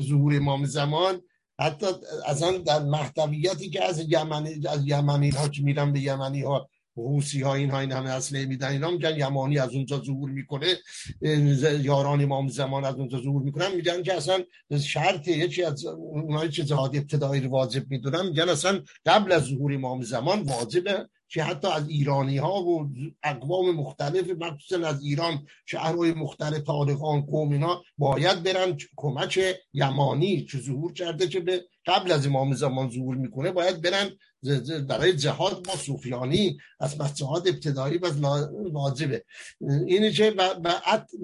[0.01, 1.21] ظهور امام زمان
[1.59, 1.85] حتی
[2.25, 7.41] اصلا در محتویتی که از یمنی از یمنی ها که میرن به یمنی ها روسی
[7.41, 10.77] ها این ها این همه اصله میدن اینا میگن یمانی از اونجا ظهور می‌کنه
[11.81, 14.43] یاران امام زمان از اونجا ظهور می‌کنن میگن که اصلا
[14.81, 19.73] شرط یکی از اونایی که جهاد ابتدایی رو واجب می‌دونن میگن اصلا قبل از ظهور
[19.73, 21.09] امام زمان واجبه.
[21.33, 22.89] که حتی از ایرانی ها و
[23.23, 29.39] اقوام مختلف مخصوصا از ایران شهرهای مختلف تاریخان قوم اینا باید برن کمک
[29.73, 34.09] یمانی که ظهور کرده که به قبل از امام زمان ظهور می‌کنه باید برن
[34.87, 38.07] برای جهاد با صوفیانی از مسجد ابتدایی و
[38.71, 39.25] واجبه
[39.87, 40.35] اینه که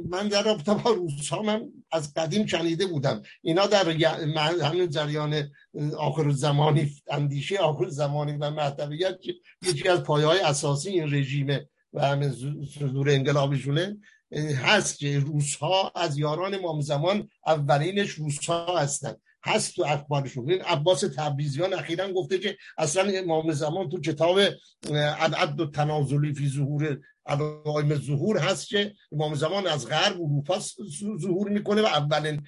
[0.10, 3.22] من در رابطه با روس ها من از قدیم شنیده بودم.
[3.42, 3.90] اینا در
[4.62, 5.52] همین جریان
[5.98, 9.18] آخر زمانی اندیشه آخر زمانی و محتویت
[9.62, 12.36] یکی از پایه های اساسی این رژیمه و همین
[12.80, 13.98] صدور انقلابشونه
[14.64, 19.16] هست که روس ها از یاران امام زمان اولینش روس ها هستن.
[19.44, 20.52] هست تو اخبارشون.
[20.52, 24.40] این عباس تبریزیان اخیرا گفته که اصلا امام زمان تو کتاب
[25.20, 30.60] عدد و تنازلی فی ظهور علائم ظهور هست که امام زمان از غرب اروپا
[31.22, 32.42] ظهور می‌کنه و اولین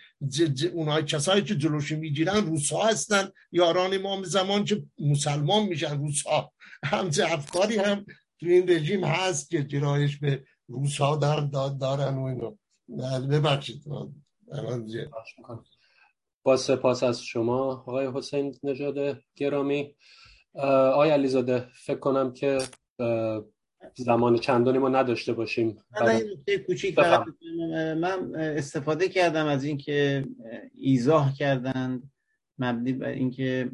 [0.73, 3.29] اونای کسایی که جلوش می‌گیرن روسا هستن.
[3.51, 6.51] یاران امام زمان که مسلمان میشن روسا
[6.85, 8.05] همچه افکاری هم
[8.39, 12.55] تو این رژیم هست که جرایش به روسا در دارن و اینو
[13.27, 13.83] ببخشید.
[16.43, 19.95] با سپاس از شما آقای حسین نژاد گرامی.
[20.93, 22.57] آقای علیزاده فکر کنم که
[23.95, 25.77] زمان چندانی ما نداشته باشیم
[27.97, 30.25] من استفاده کردم از اینکه
[30.75, 32.11] ایزاه کردند
[32.59, 33.71] مبنی بر اینکه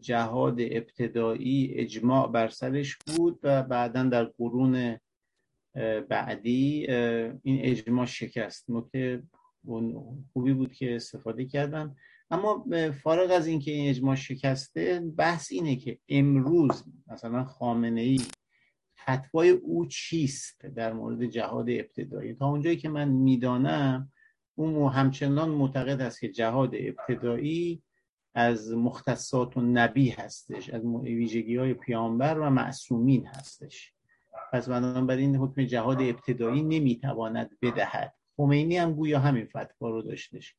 [0.00, 5.00] جهاد ابتدایی اجماع بر سرش بود و بعدا در قرون
[6.08, 6.86] بعدی
[7.42, 8.70] این اجماع شکست.
[8.70, 9.22] نکته
[10.32, 11.96] خوبی بود که استفاده کردم.
[12.30, 12.66] اما
[13.02, 18.20] فارغ از اینکه این اجماع شکسته بحث اینه که امروز مثلا خامنه ای
[19.10, 24.12] فتوای او چیست در مورد جهاد ابتدایی؟ تا اونجایی که من می‌دانم
[24.54, 27.82] او همچنان معتقد است که جهاد ابتدایی
[28.34, 33.92] از مختصات و نبی هستش از ویژگی های پیامبر و معصومین هستش.
[34.52, 38.14] پس بنابراین حکم جهاد ابتدایی نمی‌تواند بدهد.
[38.36, 40.54] خمینی هم گویا همین فتوا رو داشتش.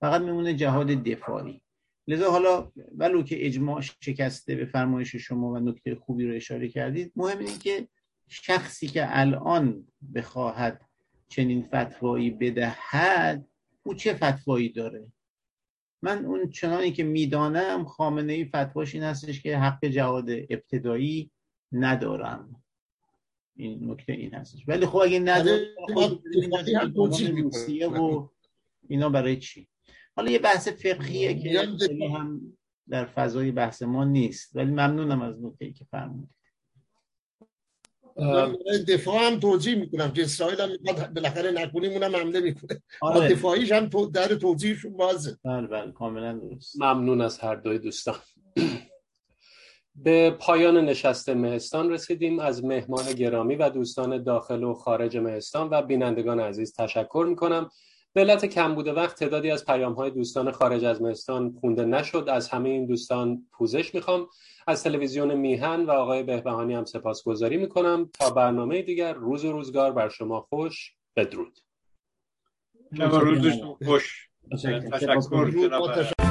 [0.00, 1.62] فقط میمونه جهاد دفاعی.
[2.10, 7.12] لذا حالا ولو که اجماع شکسته به فرمایش شما و نکته خوبی رو اشاره کردید
[7.16, 7.88] مهم اینه که
[8.28, 10.80] شخصی که الان بخواهد
[11.28, 13.46] چنین فتوایی بدهد
[13.82, 15.12] او چه فتوایی داره؟
[16.02, 21.30] من اون چنانی که می‌دانم خامنه ای فتواش این هستش که حق جهاد ابتدایی
[21.72, 22.62] ندارم.
[23.56, 24.68] این نکته این هستش.
[24.68, 25.66] ولی خب اگه نداره
[27.88, 28.28] و
[28.88, 29.69] اینا برای چی؟
[30.16, 31.60] حالا یه بحث فقهیه که
[32.14, 32.40] هم
[32.88, 34.56] در فضای بحث ما نیست.
[34.56, 36.28] ولی ممنونم از نکته که فرمودید.
[38.88, 40.70] دفاع هم توضیح می‌کنم که اسرائیل هم
[41.14, 42.82] بالاخره نکنیم اونم حمله می‌کنه.
[43.00, 43.28] آره.
[43.28, 45.38] دفاعیش هم در توضیحشون بازه.
[45.44, 46.82] بله بله کاملا درست.
[46.82, 48.16] ممنون از هر دوی دوستان.
[49.94, 52.38] به پایان نشست مهستان رسیدیم.
[52.38, 57.70] از مهمان گرامی و دوستان داخل و خارج مهستان و بینندگان عزیز تشکر می‌کنم.
[58.12, 62.28] به علت کم بوده وقت تعدادی از پیام های دوستان خارج از مهستان خونده نشد.
[62.28, 64.28] از همه این دوستان پوزش می‌خوام.
[64.66, 68.10] از تلویزیون میهن و آقای بهبهانی هم سپاسگزاری می‌کنم.
[68.14, 70.94] تا برنامه دیگر روز و روزگار بر شما خوش.
[71.16, 71.58] بدرود.
[72.92, 74.28] روزشون خوش.
[74.92, 76.29] تشکر